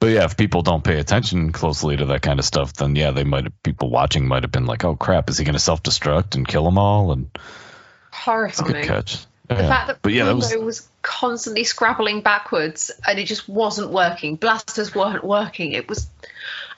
but 0.00 0.10
yeah, 0.10 0.24
if 0.24 0.36
people 0.36 0.62
don't 0.62 0.82
pay 0.82 0.98
attention 0.98 1.52
closely 1.52 1.96
to 1.96 2.06
that 2.06 2.22
kind 2.22 2.40
of 2.40 2.44
stuff, 2.44 2.72
then 2.72 2.96
yeah, 2.96 3.12
they 3.12 3.22
might 3.22 3.44
have, 3.44 3.62
people 3.62 3.90
watching 3.90 4.26
might 4.26 4.42
have 4.42 4.50
been 4.50 4.66
like, 4.66 4.84
"Oh 4.84 4.96
crap, 4.96 5.30
is 5.30 5.38
he 5.38 5.44
going 5.44 5.52
to 5.52 5.60
self 5.60 5.82
destruct 5.82 6.34
and 6.34 6.48
kill 6.48 6.64
them 6.64 6.76
all?" 6.76 7.12
And 7.12 7.30
it's 7.34 7.38
a 7.38 8.64
good 8.64 8.74
Horrifying. 8.74 8.84
catch. 8.84 9.18
The 9.48 9.56
fact 9.56 9.86
that 9.88 10.02
but 10.02 10.12
yeah, 10.12 10.24
that 10.24 10.34
was 10.34 10.54
was... 10.56 10.88
constantly 11.02 11.64
scrabbling 11.64 12.22
backwards 12.22 12.90
and 13.06 13.18
it 13.18 13.26
just 13.26 13.48
wasn't 13.48 13.90
working. 13.90 14.36
Blasters 14.36 14.94
weren't 14.94 15.24
working. 15.24 15.72
It 15.72 15.88
was 15.88 16.08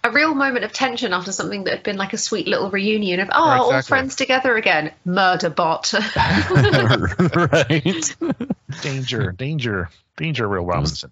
a 0.04 0.10
real 0.10 0.34
moment 0.34 0.64
of 0.66 0.72
tension 0.72 1.12
after 1.14 1.32
something 1.32 1.64
that 1.64 1.70
had 1.72 1.82
been 1.82 1.96
like 1.96 2.12
a 2.12 2.18
sweet 2.18 2.46
little 2.46 2.70
reunion 2.70 3.20
of, 3.20 3.30
oh, 3.32 3.42
all 3.42 3.68
Exactly. 3.70 3.88
friends 3.88 4.16
together 4.16 4.54
again. 4.56 4.92
Murder 5.04 5.48
bot. 5.50 5.92
right. 7.34 8.16
Danger, 8.82 9.32
danger, 9.32 9.88
danger, 10.16 10.48
Will 10.48 10.64
Robinson. 10.64 11.10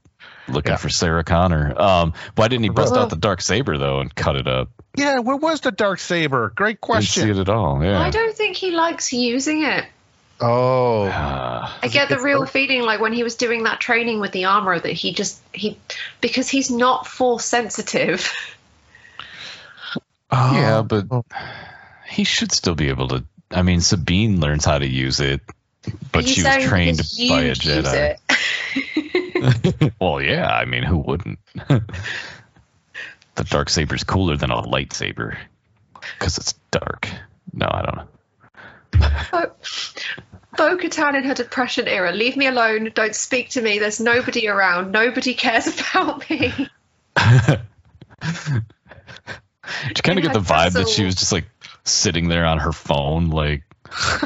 Looking 0.49 0.73
Yeah. 0.73 0.77
for 0.77 0.89
Sarah 0.89 1.25
Connor. 1.25 1.75
Um, 1.81 2.13
why 2.35 2.49
didn't 2.49 2.65
he 2.65 2.71
bust 2.71 2.95
out 2.95 3.09
the 3.11 3.17
dark 3.17 3.41
saber 3.41 3.79
though 3.79 4.01
and 4.01 4.15
cut 4.15 4.37
it 4.37 4.47
up? 4.49 4.69
Yeah, 4.97 5.21
where 5.21 5.37
was 5.37 5.61
the 5.63 5.71
dark 5.71 5.99
saber? 6.01 6.53
Great 6.55 6.81
Didn't 6.81 7.03
see 7.05 7.21
question. 7.21 7.31
it 7.31 7.39
at 7.39 7.49
all. 7.49 7.83
Yeah. 7.83 8.01
I 8.01 8.11
don't 8.11 8.37
think 8.37 8.57
he 8.57 8.73
likes 8.73 9.13
using 9.13 9.63
it. 9.65 9.87
Oh, 10.41 11.09
Ah, 11.11 11.79
I 11.83 11.89
get 11.89 12.09
the 12.09 12.19
real 12.19 12.41
hurt? 12.41 12.51
feeling 12.51 12.83
like 12.83 13.01
when 13.01 13.13
he 13.13 13.23
was 13.23 13.37
doing 13.37 13.63
that 13.65 13.81
training 13.81 14.19
with 14.21 14.33
the 14.33 14.47
armor 14.47 14.79
that 14.79 14.93
he 14.93 15.13
just 15.13 15.41
he 15.53 15.79
because 16.21 16.49
he's 16.49 16.71
not 16.71 17.07
force 17.07 17.45
sensitive. 17.45 18.31
oh, 20.33 20.55
yeah, 20.55 20.79
um, 20.79 20.89
but 20.89 21.07
oh. 21.11 21.25
he 22.09 22.25
should 22.25 22.53
still 22.53 22.75
be 22.75 22.89
able 22.89 23.09
to. 23.09 23.25
I 23.51 23.63
mean, 23.63 23.81
Sabine 23.81 24.41
learns 24.41 24.65
how 24.65 24.79
to 24.79 24.87
use 24.87 25.21
it, 25.21 25.43
but 26.11 26.25
He's 26.25 26.35
she 26.35 26.43
was 26.43 26.65
trained 26.65 26.99
by 27.29 27.43
a 27.43 27.55
Jedi. 27.55 28.17
well, 30.01 30.21
yeah. 30.21 30.49
I 30.49 30.65
mean, 30.65 30.83
who 30.83 30.99
wouldn't? 30.99 31.39
the 31.69 31.85
dark 33.45 33.69
saber's 33.69 34.05
cooler 34.05 34.37
than 34.37 34.51
a 34.51 34.63
lightsaber 34.63 35.37
because 36.19 36.39
it's 36.39 36.55
dark. 36.71 37.09
No, 37.53 37.69
I 37.71 37.83
don't 37.83 37.97
know. 37.97 38.09
Bo 40.57 40.77
Katan 40.77 41.17
in 41.17 41.25
her 41.25 41.35
depression 41.35 41.89
era. 41.89 42.13
Leave 42.13 42.37
me 42.37 42.47
alone. 42.47 42.91
Don't 42.95 43.15
speak 43.15 43.51
to 43.51 43.63
me. 43.63 43.79
There's 43.79 44.01
nobody 44.01 44.49
around. 44.49 44.93
Nobody 44.93 45.35
cares 45.35 45.67
about 45.67 46.29
me. 46.29 46.69
Did 49.89 49.99
you 49.99 50.03
kind 50.03 50.19
of 50.19 50.23
get 50.25 50.33
the 50.33 50.41
her 50.41 50.45
vibe 50.45 50.73
that 50.73 50.89
she 50.89 51.05
was 51.05 51.15
just 51.15 51.33
like 51.33 51.45
sitting 51.85 52.29
there 52.29 52.45
on 52.45 52.59
her 52.59 52.73
phone, 52.73 53.31
like 53.31 53.63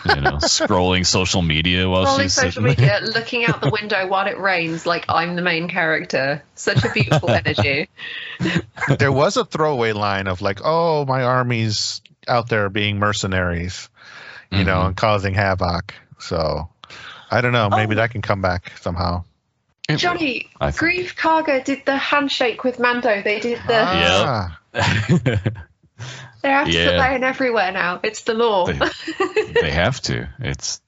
you 0.07 0.21
know, 0.21 0.37
scrolling 0.43 1.05
social 1.05 1.43
media 1.43 1.89
while 1.89 2.07
Scrolling 2.07 2.23
she's 2.23 2.35
social 2.35 2.63
sitting 2.63 2.85
there? 2.85 3.01
media, 3.01 3.11
looking 3.13 3.45
out 3.47 3.61
the 3.61 3.71
window 3.71 4.07
while 4.07 4.27
it 4.27 4.39
rains, 4.39 4.87
like 4.87 5.05
I'm 5.09 5.35
the 5.37 5.43
main 5.43 5.69
character. 5.69 6.43
Such 6.55 6.85
a 6.85 6.91
beautiful 6.93 7.31
energy. 7.31 7.89
there 8.99 9.13
was 9.13 9.37
a 9.37 9.45
throwaway 9.45 9.93
line 9.93 10.27
of 10.29 10.41
like, 10.41 10.61
"Oh, 10.65 11.05
my 11.05 11.23
army's 11.25 12.01
out 12.29 12.49
there 12.49 12.69
being 12.71 12.99
mercenaries, 12.99 13.89
you 14.51 14.65
know, 14.65 14.81
Mhm. 14.83 14.87
and 14.87 14.97
causing 14.97 15.35
havoc." 15.35 15.95
So, 16.19 16.69
I 17.31 17.41
don't 17.41 17.53
know. 17.53 17.69
Maybe 17.69 17.95
Oh. 17.95 17.99
that 17.99 18.11
can 18.13 18.23
come 18.23 18.41
back 18.41 18.73
somehow. 18.81 19.25
It 19.89 19.99
Johnny, 19.99 20.49
I. 20.61 20.71
Greef 20.73 21.15
Karga 21.15 21.65
did 21.65 21.87
the 21.87 21.97
handshake 21.97 22.65
with 22.65 22.79
Mando. 22.81 23.23
They 23.23 23.39
did 23.41 23.59
the. 23.67 23.85
Ah, 23.87 24.59
They 26.43 26.51
have 26.51 26.67
to 26.67 26.73
Yeah. 26.73 26.91
put 26.91 26.97
that 26.97 27.17
in 27.17 27.25
everywhere 27.25 27.73
now. 27.73 28.01
It's 28.03 28.23
the 28.23 28.35
law. 28.35 28.67
they, 28.67 28.79
they 29.61 29.71
have 29.71 30.01
to. 30.03 30.29
It's 30.41 30.81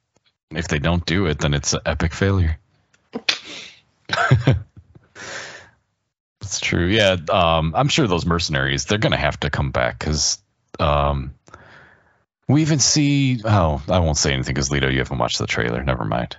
if 0.51 0.68
they 0.68 0.78
don't 0.78 1.05
do 1.05 1.26
it, 1.26 1.38
then 1.38 1.55
it's 1.55 1.72
an 1.74 1.80
epic 1.86 2.12
failure. 2.12 2.59
it's 6.40 6.61
true. 6.61 6.86
Yeah, 6.86 7.16
um, 7.30 7.72
I'm 7.76 7.88
sure 7.88 8.07
those 8.07 8.26
mercenaries 8.26 8.84
they're 8.84 8.99
gonna 8.99 9.16
have 9.16 9.38
to 9.40 9.51
come 9.51 9.70
back 9.70 9.99
because 9.99 10.38
um, 10.80 11.34
we 12.49 12.62
even 12.62 12.78
see. 12.78 13.40
Oh, 13.44 13.82
I 13.88 13.99
won't 14.01 14.16
say 14.16 14.32
anything 14.32 14.55
because 14.55 14.70
Lito, 14.70 14.90
you 14.92 14.99
haven't 14.99 15.18
watched 15.18 15.38
the 15.38 15.46
trailer. 15.46 15.82
Never 15.82 16.05
mind. 16.05 16.36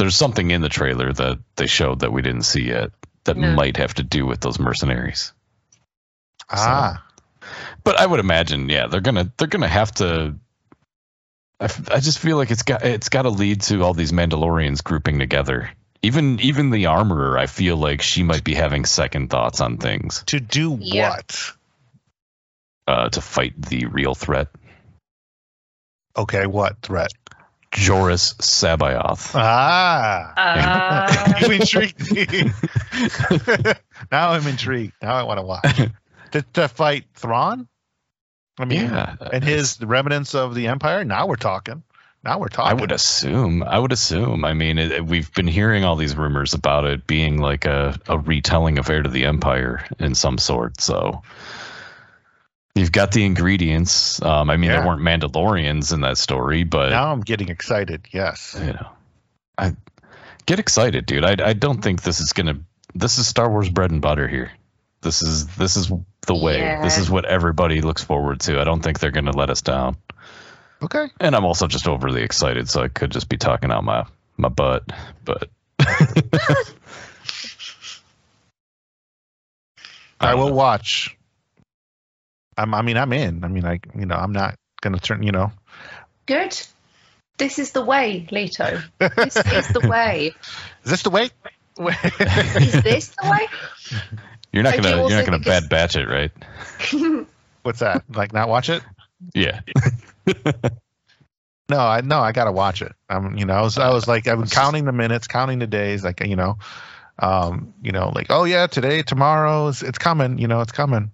There's 0.00 0.16
something 0.16 0.50
in 0.50 0.62
the 0.62 0.70
trailer 0.70 1.12
that 1.12 1.38
they 1.56 1.66
showed 1.66 2.00
that 2.00 2.10
we 2.10 2.22
didn't 2.22 2.44
see 2.44 2.62
yet 2.62 2.90
that 3.24 3.36
No. 3.36 3.52
might 3.52 3.76
have 3.76 3.92
to 3.94 4.02
do 4.02 4.24
with 4.24 4.40
those 4.40 4.58
mercenaries. 4.58 5.34
ah, 6.48 7.04
but 7.84 8.00
I 8.00 8.06
would 8.06 8.18
imagine, 8.18 8.70
yeah, 8.70 8.86
they're 8.86 9.02
gonna 9.02 9.30
they're 9.36 9.46
gonna 9.46 9.68
have 9.68 9.92
to. 9.96 10.36
I, 11.60 11.64
f- 11.64 11.90
I 11.90 12.00
just 12.00 12.18
feel 12.18 12.38
like 12.38 12.50
it's 12.50 12.62
got 12.62 12.82
it's 12.82 13.10
got 13.10 13.22
to 13.22 13.28
lead 13.30 13.60
to 13.62 13.82
all 13.82 13.92
these 13.92 14.10
Mandalorians 14.12 14.82
grouping 14.82 15.18
together. 15.18 15.70
Even 16.02 16.40
even 16.40 16.70
the 16.70 16.86
armorer, 16.86 17.36
I 17.36 17.44
feel 17.44 17.76
like 17.76 18.00
she 18.00 18.22
might 18.22 18.42
be 18.42 18.54
having 18.54 18.86
second 18.86 19.28
thoughts 19.28 19.60
on 19.60 19.76
things 19.76 20.22
to 20.28 20.40
do 20.40 20.78
Yeah. 20.80 21.10
what? 21.10 21.52
uh, 22.88 23.08
to 23.10 23.20
fight 23.20 23.60
the 23.60 23.84
real 23.84 24.14
threat, 24.14 24.48
Okay, 26.16 26.46
what 26.46 26.80
threat? 26.82 27.10
Joris 27.72 28.34
Sabayoth. 28.34 29.32
Ah, 29.34 30.32
Uh, 30.36 31.38
you 31.46 31.52
intrigued 31.52 32.10
me. 32.12 32.26
now 34.12 34.30
I'm 34.30 34.46
intrigued. 34.46 34.94
Now 35.02 35.14
I 35.14 35.22
want 35.22 35.38
to 35.38 35.42
watch. 35.42 35.80
to, 36.32 36.42
to 36.54 36.68
fight 36.68 37.04
Thrawn? 37.14 37.68
I 38.58 38.64
mean, 38.66 38.82
yeah, 38.82 39.14
and 39.32 39.42
his 39.42 39.80
remnants 39.80 40.34
of 40.34 40.54
the 40.54 40.66
Empire. 40.66 41.04
Now 41.04 41.26
we're 41.26 41.36
talking. 41.36 41.82
Now 42.22 42.38
we're 42.38 42.48
talking. 42.48 42.76
I 42.76 42.80
would 42.80 42.92
assume. 42.92 43.62
I 43.62 43.78
would 43.78 43.92
assume. 43.92 44.44
I 44.44 44.52
mean, 44.52 44.76
it, 44.78 44.92
it- 44.92 45.06
we've 45.06 45.32
been 45.32 45.46
hearing 45.46 45.84
all 45.84 45.96
these 45.96 46.14
rumors 46.16 46.52
about 46.52 46.84
it 46.84 47.06
being 47.06 47.38
like 47.38 47.64
a, 47.64 47.98
a 48.08 48.18
retelling 48.18 48.78
of 48.78 48.90
Heir 48.90 49.02
to 49.02 49.08
the 49.08 49.24
Empire 49.24 49.86
in 49.98 50.14
some 50.14 50.36
sort. 50.36 50.80
So 50.80 51.22
you've 52.74 52.92
got 52.92 53.12
the 53.12 53.24
ingredients. 53.24 54.20
Um, 54.22 54.50
I 54.50 54.56
mean, 54.56 54.70
Yeah. 54.70 54.78
there 54.80 54.86
weren't 54.88 55.02
Mandalorians 55.02 55.92
in 55.92 56.00
that 56.02 56.18
story, 56.18 56.64
but 56.64 56.90
now 56.90 57.12
I'm 57.12 57.20
getting 57.20 57.48
excited. 57.48 58.06
Yes. 58.12 58.56
you 58.58 58.72
know, 58.72 58.88
I 59.58 59.76
get 60.46 60.58
excited, 60.58 61.06
dude. 61.06 61.24
I 61.24 61.36
I 61.48 61.52
don't 61.52 61.82
think 61.82 62.02
this 62.02 62.20
is 62.20 62.32
gonna. 62.32 62.60
This 62.94 63.18
is 63.18 63.26
Star 63.28 63.48
Wars 63.50 63.68
bread 63.70 63.90
and 63.90 64.00
butter 64.02 64.26
here. 64.28 64.50
This 65.02 65.22
is 65.22 65.46
this 65.56 65.76
is 65.76 65.90
the 66.26 66.34
way. 66.34 66.58
Yeah. 66.58 66.82
This 66.82 66.98
is 66.98 67.10
what 67.10 67.24
everybody 67.24 67.80
looks 67.80 68.02
forward 68.04 68.40
to. 68.40 68.60
I 68.60 68.64
don't 68.64 68.82
think 68.82 68.98
they're 69.00 69.10
gonna 69.10 69.36
let 69.36 69.48
us 69.50 69.62
down. 69.62 69.96
Okay. 70.82 71.06
And 71.20 71.34
I'm 71.36 71.44
also 71.44 71.66
just 71.66 71.86
overly 71.88 72.22
excited, 72.22 72.68
so 72.68 72.82
I 72.82 72.88
could 72.88 73.10
just 73.10 73.28
be 73.28 73.36
talking 73.36 73.70
out 73.70 73.84
my 73.84 74.04
my 74.36 74.48
butt. 74.48 74.84
But 75.24 75.48
I 80.20 80.32
don't 80.32 80.38
will 80.40 80.48
know. 80.48 80.54
watch. 80.54 81.16
I'm, 82.60 82.74
I 82.74 82.82
mean, 82.82 82.96
I'm 82.96 83.12
in. 83.12 83.44
I 83.44 83.48
mean, 83.48 83.64
I, 83.64 83.80
you 83.94 84.06
know, 84.06 84.16
I'm 84.16 84.32
not 84.32 84.56
gonna 84.80 84.98
turn. 84.98 85.22
You 85.22 85.32
know, 85.32 85.52
Good. 86.26 86.60
This 87.38 87.58
is 87.58 87.72
the 87.72 87.82
way, 87.82 88.26
Lito. 88.30 88.82
This 88.98 89.36
is 89.36 89.68
the 89.68 89.88
way. 89.88 90.34
is 90.84 90.90
this 90.90 91.02
the 91.02 91.10
way? 91.10 91.30
Is 91.78 92.82
this 92.82 93.08
the 93.08 93.30
way? 93.30 93.46
You're 94.52 94.64
not 94.64 94.74
I 94.74 94.76
gonna 94.76 94.96
also 94.96 95.08
you're 95.08 95.18
not 95.18 95.26
gonna 95.26 95.38
bad 95.38 95.68
batch 95.68 95.96
it, 95.96 96.08
right? 96.08 96.32
What's 97.62 97.78
that? 97.78 98.02
Like, 98.10 98.32
not 98.32 98.48
watch 98.48 98.68
it? 98.68 98.82
Yeah. 99.32 99.60
No, 101.70 101.78
I 101.78 102.00
no, 102.00 102.18
I 102.18 102.32
gotta 102.32 102.50
watch 102.50 102.82
it. 102.82 102.92
I'm, 103.08 103.38
you 103.38 103.44
know, 103.44 103.54
I 103.54 103.60
was, 103.60 103.78
I 103.78 103.92
was 103.92 104.08
like, 104.08 104.26
I'm 104.26 104.44
counting 104.46 104.86
the 104.86 104.92
minutes, 104.92 105.28
counting 105.28 105.60
the 105.60 105.68
days, 105.68 106.02
like, 106.02 106.20
you 106.26 106.34
know, 106.34 106.58
um, 107.20 107.72
you 107.80 107.92
know, 107.92 108.10
like, 108.12 108.26
oh 108.30 108.42
yeah, 108.42 108.66
today, 108.66 109.02
tomorrow, 109.02 109.68
it's, 109.68 109.80
it's 109.80 109.98
coming, 109.98 110.38
you 110.38 110.48
know, 110.48 110.62
it's 110.62 110.72
coming, 110.72 111.12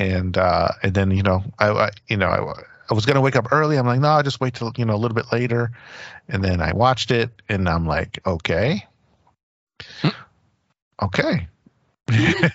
and 0.00 0.36
uh, 0.38 0.68
and 0.82 0.94
then 0.94 1.10
you 1.10 1.22
know, 1.22 1.44
I, 1.58 1.68
I 1.68 1.90
you 2.08 2.16
know, 2.16 2.26
I, 2.26 2.62
I 2.90 2.94
was 2.94 3.04
gonna 3.04 3.20
wake 3.20 3.36
up 3.36 3.52
early. 3.52 3.76
I'm 3.76 3.86
like, 3.86 4.00
no, 4.00 4.08
I'll 4.08 4.22
just 4.22 4.40
wait 4.40 4.54
till 4.54 4.72
you 4.76 4.86
know 4.86 4.94
a 4.94 4.96
little 4.96 5.14
bit 5.14 5.26
later, 5.30 5.72
and 6.28 6.42
then 6.42 6.60
I 6.60 6.72
watched 6.72 7.10
it, 7.10 7.30
and 7.48 7.68
I'm 7.68 7.86
like, 7.86 8.18
okay, 8.26 8.86
okay, 11.00 11.46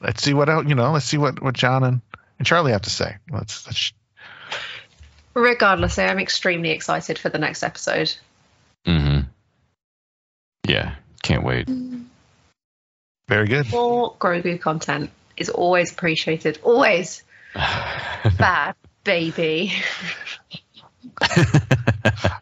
let's 0.00 0.22
see 0.22 0.34
what 0.34 0.50
else, 0.50 0.66
you 0.68 0.74
know, 0.74 0.92
let's 0.92 1.06
see 1.06 1.18
what 1.18 1.42
what 1.42 1.54
John 1.54 1.82
and, 1.82 2.00
and 2.38 2.46
Charlie 2.46 2.72
have 2.72 2.82
to 2.82 2.90
say. 2.90 3.16
Let's, 3.30 3.66
let's 3.66 3.92
Regardless, 5.32 5.98
I 5.98 6.04
am 6.04 6.20
extremely 6.20 6.70
excited 6.70 7.18
for 7.18 7.28
the 7.28 7.38
next 7.38 7.64
episode. 7.64 8.14
Mm-hmm. 8.86 9.22
Yeah. 10.68 10.94
Can't 11.24 11.42
wait. 11.42 11.68
very 13.26 13.48
good. 13.48 13.72
More 13.72 14.14
Grogu 14.14 14.60
content 14.60 15.10
is 15.36 15.48
always 15.48 15.92
appreciated. 15.92 16.58
Always. 16.62 17.22
Bad 17.54 18.74
baby. 19.04 19.72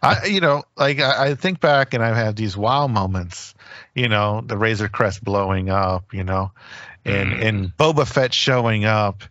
I, 0.03 0.27
you 0.27 0.41
know, 0.41 0.63
like 0.77 1.01
I, 1.01 1.31
I 1.31 1.35
think 1.35 1.61
back 1.61 1.93
and 1.95 2.03
I've 2.03 2.17
had 2.17 2.37
these 2.37 2.57
wow 2.57 2.87
moments, 2.87 3.55
you 3.95 4.09
know, 4.09 4.41
the 4.45 4.57
Razor 4.57 4.89
Crest 4.89 5.23
blowing 5.23 5.69
up, 5.69 6.15
you 6.15 6.25
know, 6.25 6.53
and 7.05 7.33
and 7.33 7.77
Boba 7.77 8.07
Fett 8.07 8.33
showing 8.33 8.85
up, 8.85 9.25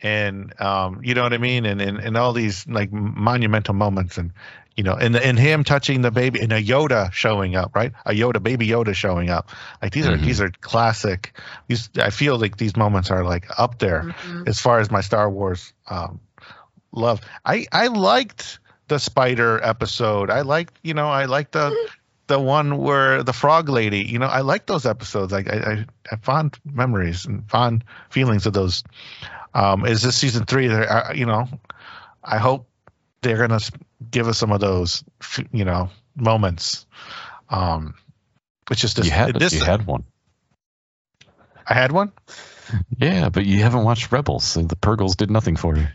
and 0.00 0.58
um, 0.60 1.00
you 1.02 1.14
know 1.14 1.22
what 1.22 1.32
I 1.32 1.38
mean, 1.38 1.66
and 1.66 1.82
and, 1.82 1.98
and 1.98 2.16
all 2.16 2.32
these 2.32 2.66
like 2.66 2.92
monumental 2.92 3.74
moments, 3.74 4.16
and 4.16 4.32
you 4.78 4.84
know, 4.84 4.94
and 4.94 5.16
and 5.16 5.36
him 5.36 5.64
touching 5.64 6.02
the 6.02 6.12
baby, 6.12 6.38
and 6.40 6.52
a 6.52 6.62
Yoda 6.62 7.10
showing 7.12 7.56
up, 7.56 7.74
right? 7.74 7.92
A 8.06 8.12
Yoda, 8.12 8.40
baby 8.40 8.68
Yoda 8.68 8.94
showing 8.94 9.28
up. 9.28 9.50
Like 9.82 9.90
these 9.92 10.06
are 10.06 10.16
Mhm. 10.16 10.22
these 10.24 10.40
are 10.40 10.50
classic. 10.60 11.36
These 11.66 11.90
I 12.00 12.10
feel 12.10 12.38
like 12.38 12.56
these 12.56 12.76
moments 12.76 13.10
are 13.10 13.24
like 13.24 13.46
up 13.58 13.80
there 13.80 14.02
Mhm. 14.04 14.46
as 14.48 14.60
far 14.60 14.78
as 14.78 14.88
my 14.88 15.00
Star 15.00 15.28
Wars 15.28 15.72
um, 15.88 16.20
love. 16.92 17.20
I 17.44 17.66
I 17.72 17.88
liked 17.88 18.60
the 18.86 18.98
spider 19.00 19.60
episode. 19.62 20.30
I 20.30 20.42
liked 20.42 20.78
you 20.84 20.94
know 20.94 21.08
I 21.10 21.24
liked 21.24 21.52
the 21.52 21.74
the 22.28 22.38
one 22.38 22.76
where 22.78 23.24
the 23.24 23.32
frog 23.32 23.68
lady. 23.68 24.04
You 24.04 24.20
know 24.20 24.26
I 24.26 24.42
like 24.42 24.66
those 24.66 24.86
episodes. 24.86 25.32
Like 25.32 25.52
I, 25.52 25.56
I 25.56 25.86
have 26.08 26.22
fond 26.22 26.56
memories 26.64 27.26
and 27.26 27.50
fond 27.50 27.82
feelings 28.10 28.46
of 28.46 28.52
those. 28.52 28.84
Um, 29.54 29.84
is 29.86 30.02
this 30.02 30.16
season 30.16 30.44
three? 30.46 30.68
There, 30.68 30.88
uh, 30.88 31.12
you 31.14 31.26
know, 31.26 31.48
I 32.22 32.38
hope 32.38 32.68
they're 33.22 33.38
gonna 33.38 33.56
s- 33.56 33.72
give 34.10 34.28
us 34.28 34.38
some 34.38 34.52
of 34.52 34.60
those 34.60 35.04
you 35.52 35.64
know 35.64 35.90
moments. 36.14 36.86
Um, 37.48 37.94
it's 38.70 38.80
just 38.80 38.96
this. 38.96 39.06
you 39.06 39.12
had 39.12 39.34
this 39.34 39.54
you 39.54 39.64
had 39.64 39.86
one. 39.86 40.04
I 41.66 41.74
had 41.74 41.92
one, 41.92 42.12
Yeah, 42.98 43.28
but 43.28 43.44
you 43.44 43.62
haven't 43.62 43.84
watched 43.84 44.10
Rebels, 44.10 44.44
so 44.44 44.62
the 44.62 44.76
Purrgils 44.76 45.16
did 45.16 45.30
nothing 45.30 45.56
for 45.56 45.76
you. 45.76 45.86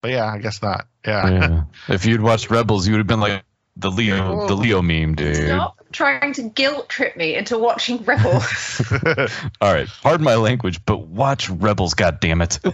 but 0.00 0.10
yeah, 0.10 0.26
I 0.26 0.38
guess 0.38 0.62
not. 0.62 0.86
Yeah. 1.06 1.30
Yeah. 1.30 1.64
if 1.88 2.06
you'd 2.06 2.22
watched 2.22 2.50
Rebels, 2.50 2.86
you 2.86 2.94
would 2.94 2.98
have 2.98 3.06
been 3.06 3.20
like 3.20 3.44
the 3.76 3.90
Leo 3.90 4.46
the 4.46 4.54
Leo 4.54 4.82
meme, 4.82 5.14
dude. 5.14 5.36
Stop 5.36 5.78
trying 5.92 6.32
to 6.34 6.42
guilt 6.42 6.88
trip 6.88 7.16
me 7.16 7.34
into 7.34 7.58
watching 7.58 8.02
Rebels. 8.04 8.82
All 9.60 9.72
right, 9.72 9.88
pardon 10.02 10.24
my 10.24 10.36
language, 10.36 10.84
but 10.84 10.98
watch 10.98 11.50
Rebels, 11.50 11.94
God 11.94 12.20
damn 12.20 12.42
it! 12.42 12.58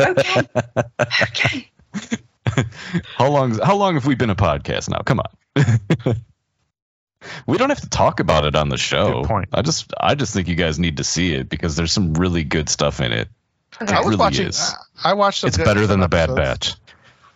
okay. 0.00 0.48
Okay. 1.00 1.68
how 3.16 3.30
long? 3.30 3.58
How 3.58 3.76
long 3.76 3.94
have 3.94 4.06
we 4.06 4.14
been 4.14 4.30
a 4.30 4.36
podcast 4.36 4.88
now? 4.88 4.98
Come 4.98 5.20
on. 5.20 5.30
we 7.46 7.58
don't 7.58 7.70
have 7.70 7.80
to 7.80 7.88
talk 7.88 8.20
about 8.20 8.44
it 8.44 8.56
on 8.56 8.68
the 8.68 8.76
show. 8.76 9.22
Good 9.22 9.28
point. 9.28 9.48
I 9.52 9.62
just, 9.62 9.92
I 9.98 10.14
just 10.14 10.32
think 10.32 10.48
you 10.48 10.54
guys 10.54 10.78
need 10.78 10.98
to 10.98 11.04
see 11.04 11.34
it 11.34 11.48
because 11.48 11.76
there's 11.76 11.92
some 11.92 12.14
really 12.14 12.44
good 12.44 12.68
stuff 12.68 13.00
in 13.00 13.12
it. 13.12 13.28
Okay. 13.80 13.92
I 13.92 13.98
was 13.98 14.06
really 14.06 14.16
watching. 14.16 14.46
is. 14.46 14.74
I 15.02 15.14
watched. 15.14 15.40
Some 15.40 15.48
It's 15.48 15.58
better 15.58 15.80
than 15.80 15.88
some 15.88 16.00
the 16.00 16.08
Bad. 16.08 16.34
Batch. 16.34 16.74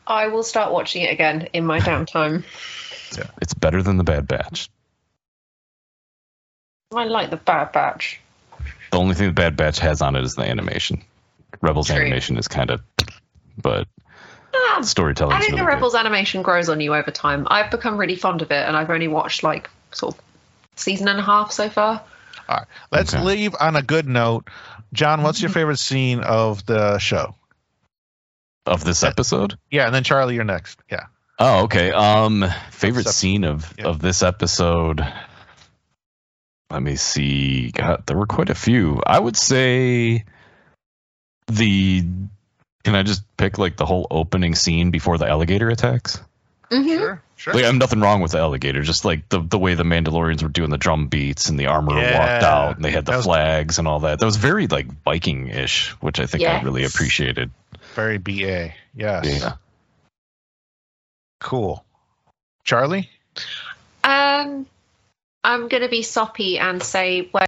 I 0.07 0.29
will 0.29 0.43
start 0.43 0.73
watching 0.73 1.03
it 1.03 1.13
again 1.13 1.49
in 1.53 1.65
my 1.65 1.81
downtime. 1.81 2.45
yeah. 3.17 3.31
It's 3.41 3.55
better 3.55 3.83
than 3.83 3.97
the 3.97 4.05
Bad 4.05 4.27
Batch. 4.27 4.71
I 6.93 7.05
like 7.05 7.31
the 7.31 7.37
Bad 7.37 7.73
Batch. 7.73 8.21
The 8.91 8.99
only 8.99 9.15
thing 9.15 9.29
the 9.29 9.33
Bad 9.33 9.57
Batch 9.57 9.79
has 9.79 10.03
on 10.03 10.17
it 10.17 10.25
is 10.25 10.35
the 10.35 10.43
animation. 10.43 11.05
Rebels 11.61 11.87
True. 11.87 11.97
animation 11.97 12.39
is 12.39 12.49
kind 12.49 12.71
of, 12.71 12.83
but 13.61 13.87
storytelling. 14.83 15.35
I 15.37 15.41
think 15.41 15.53
really 15.53 15.61
the 15.63 15.67
Rebels 15.67 15.95
animation 15.95 16.43
grows 16.43 16.69
on 16.69 16.81
you 16.81 16.95
over 16.95 17.11
time. 17.11 17.47
I've 17.51 17.71
become 17.71 17.97
really 17.97 18.17
fond 18.17 18.43
of 18.43 18.51
it, 18.51 18.67
and 18.67 18.77
I've 18.77 18.91
only 18.91 19.09
watched 19.09 19.43
like 19.43 19.69
sort 19.93 20.15
of 20.17 20.21
season 20.77 21.09
and 21.09 21.19
a 21.19 21.23
half 21.23 21.53
so 21.53 21.69
far. 21.69 22.03
All 22.49 22.57
right. 22.57 22.67
Let's 22.91 23.15
Okay. 23.15 23.23
leave 23.23 23.55
on 23.61 23.77
a 23.77 23.83
good 23.83 24.09
note. 24.09 24.49
John, 24.93 25.23
what's 25.23 25.41
your 25.41 25.51
favorite 25.59 25.79
scene 25.79 26.21
of 26.21 26.65
the 26.67 26.99
show? 26.99 27.35
of 28.67 28.85
this 28.85 29.03
episode. 29.03 29.59
Yeah, 29.71 29.87
and 29.87 29.95
then 29.95 30.05
Charlie, 30.05 30.35
you're 30.35 30.45
next. 30.45 30.79
Yeah. 30.91 31.07
Oh, 31.39 31.65
okay. 31.65 31.91
Um, 31.91 32.45
favorite 32.71 33.07
What's 33.07 33.17
scene 33.17 33.45
of 33.45 33.73
Yeah. 33.79 33.87
of 33.87 33.99
this 34.01 34.23
episode. 34.23 35.01
Let 36.71 36.83
me 36.83 36.95
see. 36.97 37.71
God, 37.73 38.05
there 38.07 38.17
were 38.17 38.27
quite 38.27 38.51
a 38.51 38.55
few. 38.55 39.01
I 39.05 39.19
would 39.19 39.37
say 39.37 40.25
the. 41.49 42.05
Can 42.85 42.95
I 42.95 43.03
just 43.03 43.23
pick 43.37 43.59
like 43.59 43.77
the 43.77 43.87
whole 43.87 44.07
opening 44.11 44.55
scene 44.55 44.91
before 44.91 45.19
the 45.19 45.29
alligator 45.29 45.69
attacks? 45.69 46.21
Mm-hmm. 46.71 47.17
Sure. 47.37 47.55
Like, 47.55 47.65
I'm 47.65 47.79
nothing 47.79 48.01
wrong 48.01 48.21
with 48.21 48.33
the 48.33 48.39
alligator. 48.39 48.83
Just 48.83 49.05
like 49.05 49.29
the 49.29 49.41
the 49.41 49.59
way 49.59 49.75
the 49.75 49.83
Mandalorians 49.83 50.43
were 50.43 50.49
doing 50.49 50.71
the 50.71 50.79
drum 50.79 51.09
beats 51.09 51.49
and 51.49 51.59
the 51.59 51.67
armor 51.67 51.95
walked 51.95 52.45
out 52.45 52.77
and 52.77 52.85
they 52.85 52.91
had 52.91 53.07
the 53.07 53.13
was- 53.13 53.25
flags 53.25 53.79
and 53.79 53.89
all 53.89 54.01
that. 54.01 54.19
That 54.19 54.27
was 54.27 54.37
very 54.37 54.67
like 54.67 54.87
Viking 55.05 55.49
ish, 55.49 55.89
which 56.01 56.21
I 56.21 56.27
think 56.27 56.45
I 56.45 56.61
really 56.63 56.85
appreciated. 56.85 57.51
Very 57.95 58.19
BA. 58.19 58.73
Yes. 58.95 59.41
Yeah. 59.41 59.55
Cool. 61.41 61.85
Charlie? 62.65 63.09
Um, 64.05 64.67
I'm 65.43 65.69
going 65.69 65.83
to 65.83 65.89
be 65.89 66.03
soppy 66.03 66.59
and 66.59 66.83
say 66.83 67.29
where 67.33 67.47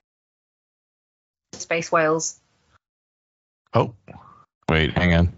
space 1.52 1.92
whales. 1.92 2.40
Oh, 3.74 3.94
Wait, 4.68 4.96
hang 4.96 5.14
on. 5.14 5.32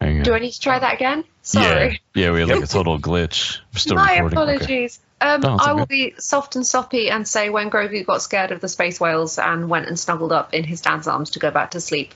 Hang 0.00 0.18
on. 0.18 0.22
Do 0.24 0.34
I 0.34 0.38
need 0.38 0.52
to 0.52 0.60
try 0.60 0.78
that 0.78 0.94
again? 0.94 1.24
Sorry. 1.42 2.00
Yeah, 2.14 2.26
yeah, 2.26 2.32
we 2.32 2.40
had 2.40 2.48
like 2.48 2.62
a 2.64 2.66
total 2.66 2.98
glitch. 2.98 3.58
We're 3.72 3.78
still 3.78 3.96
My 3.96 4.18
recording. 4.18 4.38
Okay. 4.38 4.54
apologies. 4.54 5.00
Um, 5.20 5.40
No, 5.40 5.54
it's 5.54 5.64
I 5.66 5.70
okay. 5.70 5.78
will 5.78 5.86
be 5.86 6.14
soft 6.18 6.56
and 6.56 6.66
soppy 6.66 7.08
and 7.10 7.26
say 7.26 7.48
when 7.48 7.70
Grogu 7.70 8.04
got 8.04 8.20
scared 8.20 8.50
of 8.52 8.60
the 8.60 8.68
space 8.68 9.00
whales 9.00 9.38
and 9.38 9.68
went 9.70 9.86
and 9.86 9.98
snuggled 9.98 10.32
up 10.32 10.52
in 10.52 10.64
his 10.64 10.80
dad's 10.82 11.06
arms 11.06 11.30
to 11.30 11.38
go 11.38 11.50
back 11.50 11.70
to 11.70 11.80
sleep. 11.80 12.12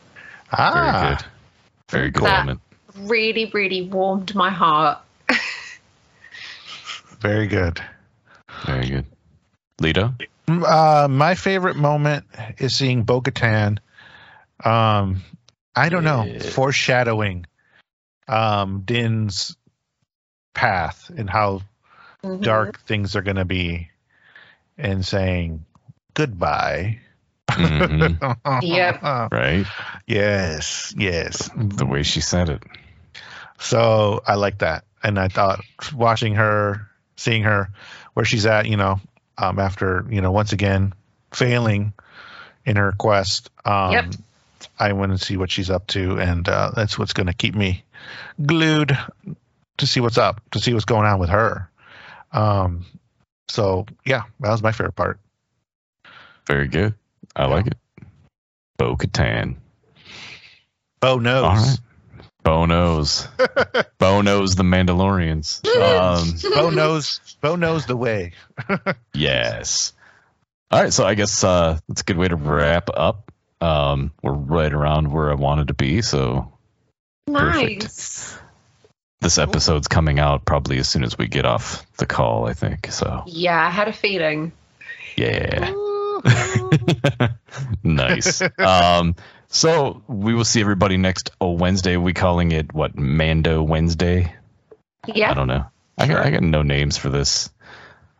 Ah. 0.53 0.73
Very 0.75 1.15
good. 1.15 1.25
Very 1.91 2.11
good 2.11 2.25
That- 2.25 2.41
moment. 2.47 2.61
Really, 2.97 3.47
really 3.47 3.83
warmed 3.83 4.35
my 4.35 4.51
heart. 4.51 4.99
Very 7.21 7.47
good. 7.47 7.81
Very 8.67 8.89
good. 8.89 9.07
Lito? 9.81 10.15
Uh, 10.49 11.07
my 11.09 11.35
favorite 11.35 11.77
moment 11.77 12.25
is 12.59 12.75
seeing 12.75 13.05
Bo 13.05 13.21
Katan. 13.21 13.79
Um, 14.65 15.23
I 15.75 15.89
don't 15.89 16.05
know, 16.05 16.25
Yeah. 16.25 16.41
foreshadowing 16.51 17.47
um, 18.29 18.83
Din's 18.85 19.57
path 20.55 21.11
and 21.17 21.29
how 21.29 21.63
Mhm. 22.23 22.43
dark 22.43 22.81
things 22.81 23.17
are 23.17 23.23
going 23.23 23.37
to 23.37 23.45
be 23.45 23.91
and 24.79 25.05
saying 25.05 25.65
goodbye. 26.15 27.01
Mhm. 27.49 28.19
Yep. 28.63 29.03
right? 29.03 29.67
Yes, 30.07 30.95
yes. 30.97 31.51
The 31.57 31.87
way 31.87 32.03
she 32.03 32.21
said 32.21 32.49
it. 32.51 32.63
So 33.59 34.23
I 34.27 34.35
like 34.35 34.59
that. 34.59 34.85
And 35.03 35.19
I 35.19 35.29
thought 35.29 35.61
watching 35.95 36.35
her, 36.35 36.89
seeing 37.17 37.43
her 37.45 37.71
where 38.15 38.25
she's 38.25 38.47
at, 38.47 38.67
you 38.67 38.77
know, 38.77 39.01
um, 39.39 39.59
after, 39.59 40.07
you 40.11 40.21
know, 40.21 40.31
once 40.31 40.53
again 40.53 40.93
failing 41.33 41.93
in 42.65 42.77
her 42.77 42.93
quest, 42.93 43.51
um, 43.65 43.93
Yep. 43.93 44.05
I 44.79 44.93
want 44.93 45.13
to 45.13 45.25
see 45.25 45.37
what 45.37 45.51
she's 45.51 45.71
up 45.71 45.87
to. 45.89 46.19
And 46.19 46.49
uh, 46.49 46.73
that's 46.75 46.99
what's 46.99 47.13
going 47.13 47.27
to 47.27 47.35
keep 47.35 47.55
me 47.55 47.85
glued 48.45 48.97
to 49.79 49.87
see 49.87 50.01
what's 50.01 50.19
up, 50.19 50.41
to 50.53 50.61
see 50.61 50.73
what's 50.73 50.85
going 50.85 51.07
on 51.07 51.19
with 51.19 51.31
her. 51.31 51.71
Um, 52.33 52.87
so 53.49 53.87
yeah, 54.07 54.23
that 54.41 54.51
was 54.51 54.63
my 54.63 54.73
favorite 54.73 54.97
part. 54.97 55.19
Very 56.47 56.69
good. 56.69 56.95
I 57.35 57.47
like 57.47 57.67
it. 57.67 57.77
Bo 58.79 58.97
Katan. 58.97 59.57
Bo 61.01 61.19
knows. 61.19 61.45
All 61.45 61.57
right. 61.57 61.79
Bo 62.43 62.67
knows. 62.67 63.29
Bo 63.99 64.23
knows 64.23 64.57
the 64.57 64.63
Mandalorians. 64.63 65.65
Um, 65.67 66.39
Bo 66.55 66.71
knows. 66.71 67.21
Bo 67.41 67.57
knows 67.57 67.87
the 67.87 67.97
way. 67.97 68.33
yes. 69.15 69.93
All 70.71 70.83
right. 70.83 70.93
So 70.93 71.05
I 71.05 71.15
guess 71.15 71.45
uh, 71.45 71.79
that's 71.89 72.01
a 72.01 72.05
good 72.05 72.17
way 72.17 72.29
to 72.29 72.37
wrap 72.37 72.89
up. 72.93 73.31
Um, 73.61 74.13
we're 74.23 74.33
right 74.33 74.73
around 74.73 75.13
where 75.13 75.31
I 75.31 75.35
wanted 75.35 75.69
to 75.69 75.75
be. 75.75 76.03
So 76.03 76.53
Perfect. 77.27 77.83
Nice. 77.83 78.39
this 79.21 79.39
episode's 79.39 79.89
coming 79.89 80.19
out 80.19 80.45
probably 80.45 80.79
as 80.79 80.89
soon 80.89 81.05
as 81.05 81.17
we 81.19 81.29
get 81.29 81.45
off 81.45 81.85
the 81.97 82.07
call, 82.07 82.47
I 82.47 82.55
think. 82.55 82.91
So 82.91 83.25
Yeah, 83.27 83.67
I 83.67 83.71
had 83.71 83.89
a 83.89 83.93
feeling. 83.93 84.53
yeah. 85.17 85.73
nice. 87.83 88.43
Um, 88.59 89.15
so 89.49 90.03
we 90.07 90.35
will 90.35 90.45
see 90.45 90.61
everybody 90.61 90.97
next 90.97 91.31
oh, 91.41 91.53
Wednesday. 91.53 91.97
We 91.97 92.13
calling 92.13 92.53
it 92.53 92.73
what 92.73 92.97
Mando 92.97 93.63
Wednesday? 93.63 94.35
Yeah. 95.07 95.31
I 95.31 95.35
don't 95.35 95.49
know. 95.49 95.65
I 95.99 96.07
got, 96.07 96.25
I 96.25 96.31
got 96.31 96.43
no 96.43 96.63
names 96.63 96.97
for 96.97 97.11
this. 97.11 97.51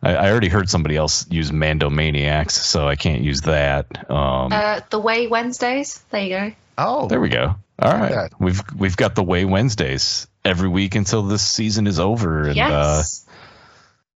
I, 0.03 0.15
I 0.15 0.31
already 0.31 0.47
heard 0.49 0.69
somebody 0.69 0.95
else 0.95 1.25
use 1.29 1.51
Mando 1.51 1.89
Maniacs, 1.89 2.55
so 2.65 2.87
I 2.87 2.95
can't 2.95 3.21
use 3.21 3.41
that. 3.41 4.09
Um, 4.09 4.51
Uh, 4.51 4.81
the 4.89 4.99
Way 4.99 5.27
Wednesdays. 5.27 6.03
There 6.11 6.21
you 6.21 6.29
go. 6.29 6.51
Oh, 6.77 7.07
there 7.07 7.21
we 7.21 7.29
go. 7.29 7.55
All 7.79 7.91
right, 7.93 8.11
that. 8.11 8.31
we've 8.39 8.61
we've 8.77 8.95
got 8.97 9.15
the 9.15 9.23
Way 9.23 9.45
Wednesdays 9.45 10.27
every 10.45 10.69
week 10.69 10.95
until 10.95 11.23
this 11.23 11.41
season 11.47 11.87
is 11.87 11.99
over, 11.99 12.43
and 12.47 12.59
uh, 12.59 13.01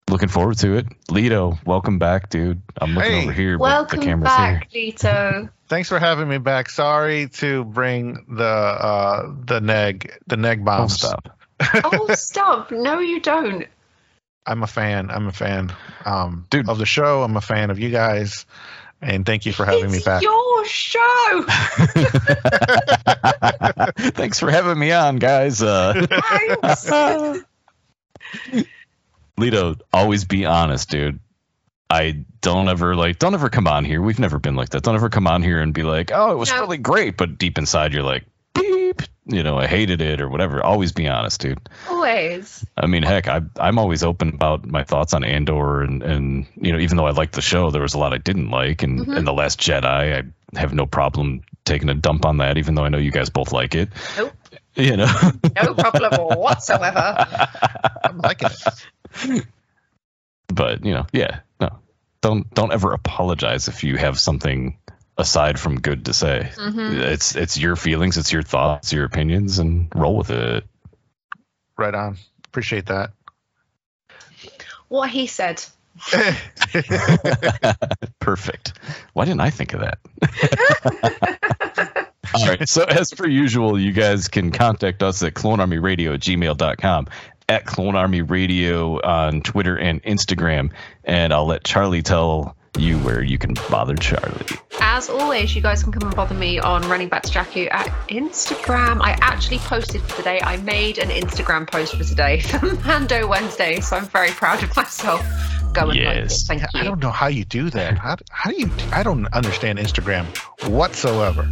looking 0.09 0.27
forward 0.29 0.57
to 0.59 0.75
it. 0.77 0.85
Lito, 1.09 1.57
welcome 1.65 1.97
back, 1.99 2.29
dude. 2.29 2.61
I'm 2.77 2.93
looking 2.93 3.11
Hey. 3.11 3.23
over 3.23 3.31
here, 3.31 3.57
but 3.57 3.63
Welcome 3.63 3.99
the 4.01 4.05
camera's 4.05 4.25
back, 4.35 4.69
Lito. 4.71 5.49
Thanks 5.69 5.89
for 5.89 5.97
having 5.97 6.27
me 6.27 6.37
back. 6.37 6.69
Sorry 6.69 7.29
to 7.29 7.63
bring 7.63 8.25
the 8.29 8.43
uh 8.45 9.31
the 9.45 9.59
neg 9.61 10.13
the 10.27 10.37
neg 10.37 10.63
bomb 10.63 10.75
Oh, 10.75 10.79
bombs. 10.81 10.93
stop. 10.99 11.37
oh, 11.85 12.07
stop. 12.13 12.71
No, 12.71 12.99
you 12.99 13.19
don't. 13.21 13.65
I'm 14.45 14.63
a 14.63 14.67
fan. 14.67 15.09
I'm 15.11 15.27
a 15.27 15.31
fan 15.31 15.73
um 16.05 16.45
Dude. 16.49 16.67
of 16.69 16.77
the 16.77 16.85
show. 16.85 17.23
I'm 17.23 17.35
a 17.37 17.41
fan 17.41 17.69
of 17.69 17.79
you 17.79 17.89
guys. 17.89 18.45
And 19.01 19.25
thank 19.25 19.45
you 19.45 19.51
for 19.51 19.65
having 19.65 19.91
me 19.91 19.97
it's 19.97 20.05
back. 20.05 20.21
your 20.21 20.65
show. 20.65 21.45
Thanks 24.11 24.39
for 24.39 24.49
having 24.49 24.79
me 24.79 24.93
on, 24.93 25.17
guys. 25.17 25.61
Uh, 25.61 25.93
Thanks. 26.09 26.89
Lito, 29.37 29.79
always 29.91 30.25
be 30.25 30.45
honest, 30.45 30.89
dude. 30.89 31.19
I 31.89 32.23
don't 32.41 32.69
ever 32.69 32.95
like 32.95 33.19
don't 33.19 33.33
ever 33.33 33.49
come 33.49 33.67
on 33.67 33.85
here. 33.85 34.01
We've 34.01 34.19
never 34.19 34.39
been 34.39 34.55
like 34.55 34.69
that. 34.69 34.83
Don't 34.83 34.95
ever 34.95 35.09
come 35.09 35.27
on 35.27 35.43
here 35.43 35.61
and 35.61 35.73
be 35.73 35.83
like, 35.83 36.11
"Oh, 36.13 36.31
it 36.31 36.37
was 36.37 36.49
No. 36.49 36.61
really 36.61 36.77
great," 36.77 37.17
but 37.17 37.37
deep 37.37 37.57
inside 37.57 37.93
you're 37.93 38.03
like, 38.03 38.23
"Beep," 38.55 39.01
you 39.25 39.41
know, 39.43 39.57
I 39.57 39.67
hated 39.67 40.01
it 40.01 40.19
or 40.21 40.27
whatever. 40.29 40.61
Always 40.63 40.91
be 40.91 41.07
honest, 41.07 41.39
dude. 41.41 41.59
Always. 41.89 42.65
I 42.75 42.87
mean, 42.87 43.03
heck, 43.03 43.27
I 43.27 43.41
I'm 43.57 43.79
always 43.79 44.03
open 44.03 44.29
about 44.29 44.65
my 44.65 44.83
thoughts 44.83 45.13
on 45.13 45.23
Andor 45.23 45.81
and 45.81 46.03
and 46.03 46.45
you 46.55 46.73
know, 46.73 46.79
even 46.79 46.97
though 46.97 47.07
I 47.07 47.11
liked 47.11 47.33
the 47.33 47.41
show, 47.41 47.71
there 47.71 47.81
was 47.81 47.93
a 47.93 47.99
lot 47.99 48.13
I 48.13 48.17
didn't 48.17 48.49
like 48.51 48.83
and 48.83 48.99
Mhm. 49.05 49.17
and 49.17 49.27
the 49.27 49.33
Last 49.33 49.59
Jedi, 49.59 49.85
I 49.85 50.59
have 50.59 50.73
no 50.73 50.85
problem 50.85 51.41
taking 51.65 51.87
a 51.89 51.93
dump 51.93 52.25
on 52.25 52.37
that 52.37 52.57
even 52.57 52.75
though 52.75 52.83
I 52.83 52.89
know 52.89 52.97
you 52.97 53.11
guys 53.11 53.29
both 53.29 53.51
like 53.53 53.75
it. 53.75 53.89
Nope. 54.17 54.33
You 54.75 54.97
know. 54.97 55.07
No 55.63 55.73
problem 55.75 56.37
whatsoever. 56.37 57.25
I'm 58.03 58.17
liking 58.17 58.49
it. 58.49 59.45
but 60.47 60.83
you 60.83 60.93
know, 60.93 61.05
yeah, 61.13 61.39
no, 61.59 61.79
don't 62.21 62.51
don't 62.53 62.73
ever 62.73 62.91
apologize 62.93 63.67
if 63.67 63.83
you 63.83 63.97
have 63.97 64.19
something 64.19 64.77
aside 65.17 65.59
from 65.59 65.79
good 65.79 66.05
to 66.05 66.13
say. 66.13 66.51
Mhm. 66.55 66.99
It's 66.99 67.35
it's 67.35 67.57
your 67.57 67.75
feelings, 67.75 68.17
it's 68.17 68.31
your 68.31 68.43
thoughts, 68.43 68.93
your 68.93 69.05
opinions, 69.05 69.59
and 69.59 69.87
roll 69.93 70.17
with 70.17 70.29
it. 70.31 70.65
Right 71.77 71.93
on. 71.93 72.17
Appreciate 72.45 72.85
that. 72.87 73.11
What 74.87 75.09
he 75.09 75.27
said. 75.27 75.63
Perfect. 78.19 78.73
Why 79.13 79.25
didn't 79.25 79.41
I 79.41 79.49
think 79.49 79.73
of 79.73 79.81
that? 79.81 79.99
All 82.35 82.47
right. 82.47 82.67
So 82.67 82.83
as 82.83 83.11
per 83.13 83.27
usual, 83.27 83.79
you 83.79 83.91
guys 83.91 84.27
can 84.27 84.51
contact 84.51 85.03
us 85.03 85.21
at 85.23 85.33
clonearmyradio 85.33 86.15
at 86.15 86.19
gmail.com, 86.19 87.07
at 87.47 87.65
Clone 87.65 87.95
Army 87.95 88.21
Radio 88.21 88.99
on 89.01 89.41
Twitter 89.41 89.77
and 89.77 90.01
Instagram, 90.03 90.71
and 91.03 91.31
I'll 91.33 91.45
let 91.45 91.63
Charlie 91.63 92.01
tell 92.01 92.55
you 92.77 92.97
where 92.99 93.21
you 93.21 93.37
can 93.37 93.53
bother 93.69 93.95
Charlie. 93.95 94.45
As 94.79 95.09
always, 95.09 95.55
you 95.55 95.61
guys 95.61 95.83
can 95.83 95.91
come 95.91 96.03
and 96.03 96.15
bother 96.15 96.33
me 96.35 96.59
on 96.59 96.87
Running 96.89 97.07
Back 97.07 97.23
to 97.23 97.31
Jakku 97.31 97.71
at 97.71 97.87
Instagram. 98.09 98.99
I 99.01 99.17
actually 99.21 99.59
posted 99.59 100.01
for 100.01 100.17
today. 100.17 100.39
I 100.41 100.57
made 100.57 100.97
an 100.97 101.09
Instagram 101.09 101.69
post 101.69 101.95
for 101.95 102.03
today 102.03 102.39
for 102.41 102.75
Mando 102.85 103.27
Wednesday, 103.27 103.79
so 103.79 103.97
I'm 103.97 104.05
very 104.05 104.31
proud 104.31 104.63
of 104.63 104.75
myself. 104.75 105.21
Go 105.73 105.81
and 105.81 105.89
like 105.89 105.97
it. 105.97 106.01
Yes. 106.01 106.43
Thank 106.45 106.63
I 106.73 106.83
don't 106.83 106.99
know 106.99 107.11
how 107.11 107.27
you 107.27 107.45
do 107.45 107.69
that. 107.71 107.97
How, 107.97 108.17
how 108.29 108.51
do 108.51 108.57
you? 108.57 108.69
I 108.91 109.03
don't 109.03 109.27
understand 109.33 109.79
Instagram 109.79 110.25
whatsoever. 110.69 111.49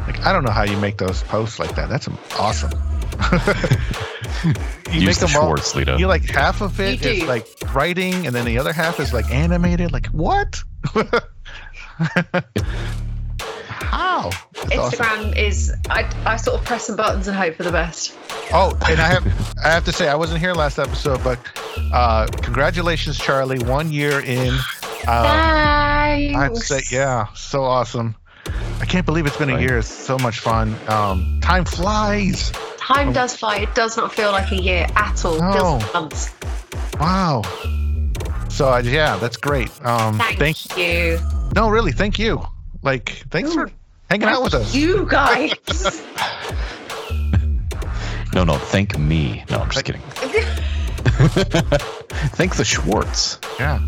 Like 0.00 0.20
I 0.26 0.32
don't 0.32 0.44
know 0.44 0.50
how 0.50 0.64
you 0.64 0.76
make 0.76 0.98
those 0.98 1.22
posts 1.24 1.58
like 1.58 1.74
that. 1.76 1.88
That's 1.88 2.08
awesome. 2.38 2.72
you 4.92 5.00
Use 5.00 5.18
the 5.18 5.26
them 5.26 5.36
all- 5.36 5.42
Schwartz, 5.46 5.72
Lito. 5.74 5.98
You 5.98 6.06
like 6.06 6.24
half 6.24 6.60
of 6.60 6.80
it 6.80 7.04
You 7.04 7.26
like 7.26 7.46
writing, 7.74 8.26
and 8.26 8.34
then 8.34 8.44
the 8.44 8.58
other 8.58 8.72
half 8.72 8.98
is 9.00 9.12
like 9.12 9.30
animated. 9.30 9.92
Like 9.92 10.06
what? 10.06 10.62
how? 13.68 14.30
It's 14.54 14.76
awesome. 14.76 14.98
Instagram 14.98 15.36
is 15.36 15.72
I, 15.88 16.10
I 16.24 16.36
sort 16.36 16.58
of 16.60 16.66
press 16.66 16.86
some 16.86 16.96
buttons 16.96 17.28
and 17.28 17.36
hope 17.36 17.56
for 17.56 17.62
the 17.62 17.72
best. 17.72 18.16
Oh, 18.52 18.76
and 18.88 19.00
I 19.00 19.08
have 19.08 19.26
I 19.64 19.68
have 19.70 19.84
to 19.84 19.92
say 19.92 20.08
I 20.08 20.14
wasn't 20.14 20.40
here 20.40 20.54
last 20.54 20.78
episode, 20.78 21.22
but 21.22 21.38
uh, 21.92 22.26
congratulations, 22.26 23.18
Charlie. 23.18 23.58
One 23.58 23.92
year 23.92 24.20
in. 24.20 24.54
Um, 25.06 25.24
Thanks. 25.24 26.36
I 26.36 26.42
have 26.42 26.52
to 26.54 26.60
say, 26.60 26.82
yeah, 26.94 27.26
so 27.34 27.62
awesome. 27.64 28.16
I 28.80 28.86
can't 28.86 29.06
believe 29.06 29.26
it's 29.26 29.36
been 29.36 29.50
a 29.50 29.60
year. 29.60 29.78
It's 29.78 29.88
so 29.88 30.18
much 30.18 30.40
fun. 30.40 30.74
Um, 30.88 31.40
time 31.42 31.64
flies. 31.64 32.52
Time 32.92 33.12
does 33.12 33.36
fly. 33.36 33.58
It 33.58 33.74
does 33.74 33.96
not 33.96 34.12
feel 34.14 34.32
like 34.32 34.50
a 34.50 34.56
year 34.56 34.86
at 34.96 35.24
all. 35.24 35.38
No. 35.38 35.52
feels 35.52 35.82
like 35.82 35.94
months. 35.94 36.34
Wow. 36.98 37.42
So 38.48 38.76
yeah, 38.78 39.16
that's 39.16 39.36
great. 39.36 39.70
Um, 39.84 40.18
Thank, 40.18 40.38
thank 40.38 40.76
you. 40.76 41.18
no, 41.54 41.68
really, 41.70 41.92
thank 41.92 42.18
you. 42.18 42.42
Like, 42.82 43.10
thanks 43.30 43.54
for 43.54 43.70
hanging 44.10 44.28
out 44.28 44.42
with 44.42 44.54
us. 44.54 44.74
You 44.80 45.06
guys. 45.06 45.52
No, 48.32 48.44
no, 48.44 48.54
thank 48.54 48.96
me. 48.96 49.42
No, 49.50 49.58
I'm 49.58 49.70
just 49.70 49.84
kidding. 49.84 50.00
thank 52.36 52.54
the 52.54 52.64
Schwartz. 52.64 53.40
Yeah. 53.58 53.80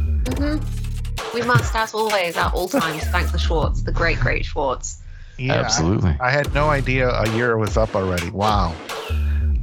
we 1.32 1.42
must, 1.42 1.72
as 1.76 1.94
always, 1.94 2.36
at 2.36 2.52
all 2.52 2.68
times, 2.68 3.04
thank 3.04 3.30
the 3.30 3.38
Schwartz, 3.38 3.82
the 3.82 3.92
great, 3.92 4.18
great 4.18 4.44
Schwartz. 4.44 5.00
Yeah, 5.38 5.54
Absolutely. 5.54 6.16
I, 6.20 6.28
I 6.28 6.30
had 6.30 6.52
no 6.54 6.68
idea 6.68 7.09
a 7.09 7.28
year 7.34 7.56
was 7.56 7.76
up 7.76 7.94
already. 7.94 8.30
Wow. 8.30 8.74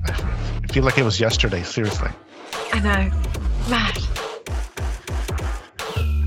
I 0.05 0.67
feel 0.71 0.83
like 0.83 0.97
it 0.97 1.03
was 1.03 1.19
yesterday. 1.19 1.63
Seriously. 1.63 2.09
I 2.73 2.79
know. 2.79 3.11
Mad. 3.69 3.97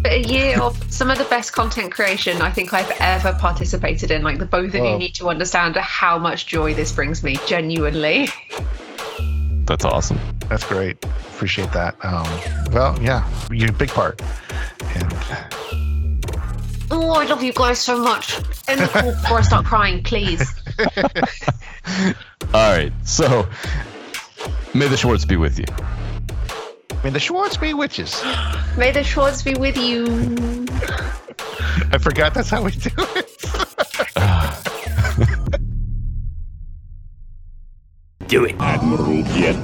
But 0.02 0.12
a 0.12 0.22
year 0.22 0.60
of 0.62 0.92
some 0.92 1.10
of 1.10 1.18
the 1.18 1.24
best 1.24 1.52
content 1.52 1.92
creation 1.92 2.42
I 2.42 2.50
think 2.50 2.72
I've 2.72 2.90
ever 3.00 3.32
participated 3.38 4.10
in. 4.10 4.22
Like 4.22 4.38
the 4.38 4.46
both 4.46 4.74
of 4.74 4.84
you 4.84 4.98
need 4.98 5.14
to 5.16 5.28
understand 5.28 5.76
how 5.76 6.18
much 6.18 6.46
joy 6.46 6.74
this 6.74 6.92
brings 6.92 7.22
me, 7.22 7.36
genuinely. 7.46 8.28
That's 9.64 9.84
awesome. 9.84 10.18
That's 10.48 10.64
great. 10.64 11.02
Appreciate 11.04 11.72
that. 11.72 11.94
Um, 12.04 12.26
well, 12.72 13.00
yeah, 13.00 13.28
you're 13.50 13.70
a 13.70 13.72
big 13.72 13.90
part. 13.90 14.20
And 14.94 15.81
Oh, 16.94 17.12
I 17.12 17.24
love 17.24 17.42
you 17.42 17.54
guys 17.54 17.78
so 17.78 17.98
much. 17.98 18.36
End 18.68 18.82
the 18.82 18.86
call 18.86 19.12
before 19.12 19.38
I 19.38 19.40
start 19.40 19.64
crying, 19.64 20.02
please. 20.02 20.42
All 22.52 22.70
right. 22.70 22.92
So, 23.02 23.48
may 24.74 24.88
the 24.88 24.98
Schwartz 24.98 25.24
be 25.24 25.36
with 25.36 25.58
you. 25.58 25.64
May 27.02 27.08
the 27.08 27.18
Schwartz 27.18 27.56
be 27.56 27.72
witches. 27.72 28.22
May 28.76 28.92
the 28.92 29.02
Schwartz 29.02 29.42
be 29.42 29.54
with 29.54 29.78
you. 29.78 30.04
I 31.92 31.96
forgot 31.96 32.34
that's 32.34 32.50
how 32.50 32.62
we 32.62 32.72
do 32.72 32.90
it. 32.96 33.38
Do 38.28 38.44
it. 38.44 38.54
Admiral 38.60 39.24
Piet. 39.24 39.56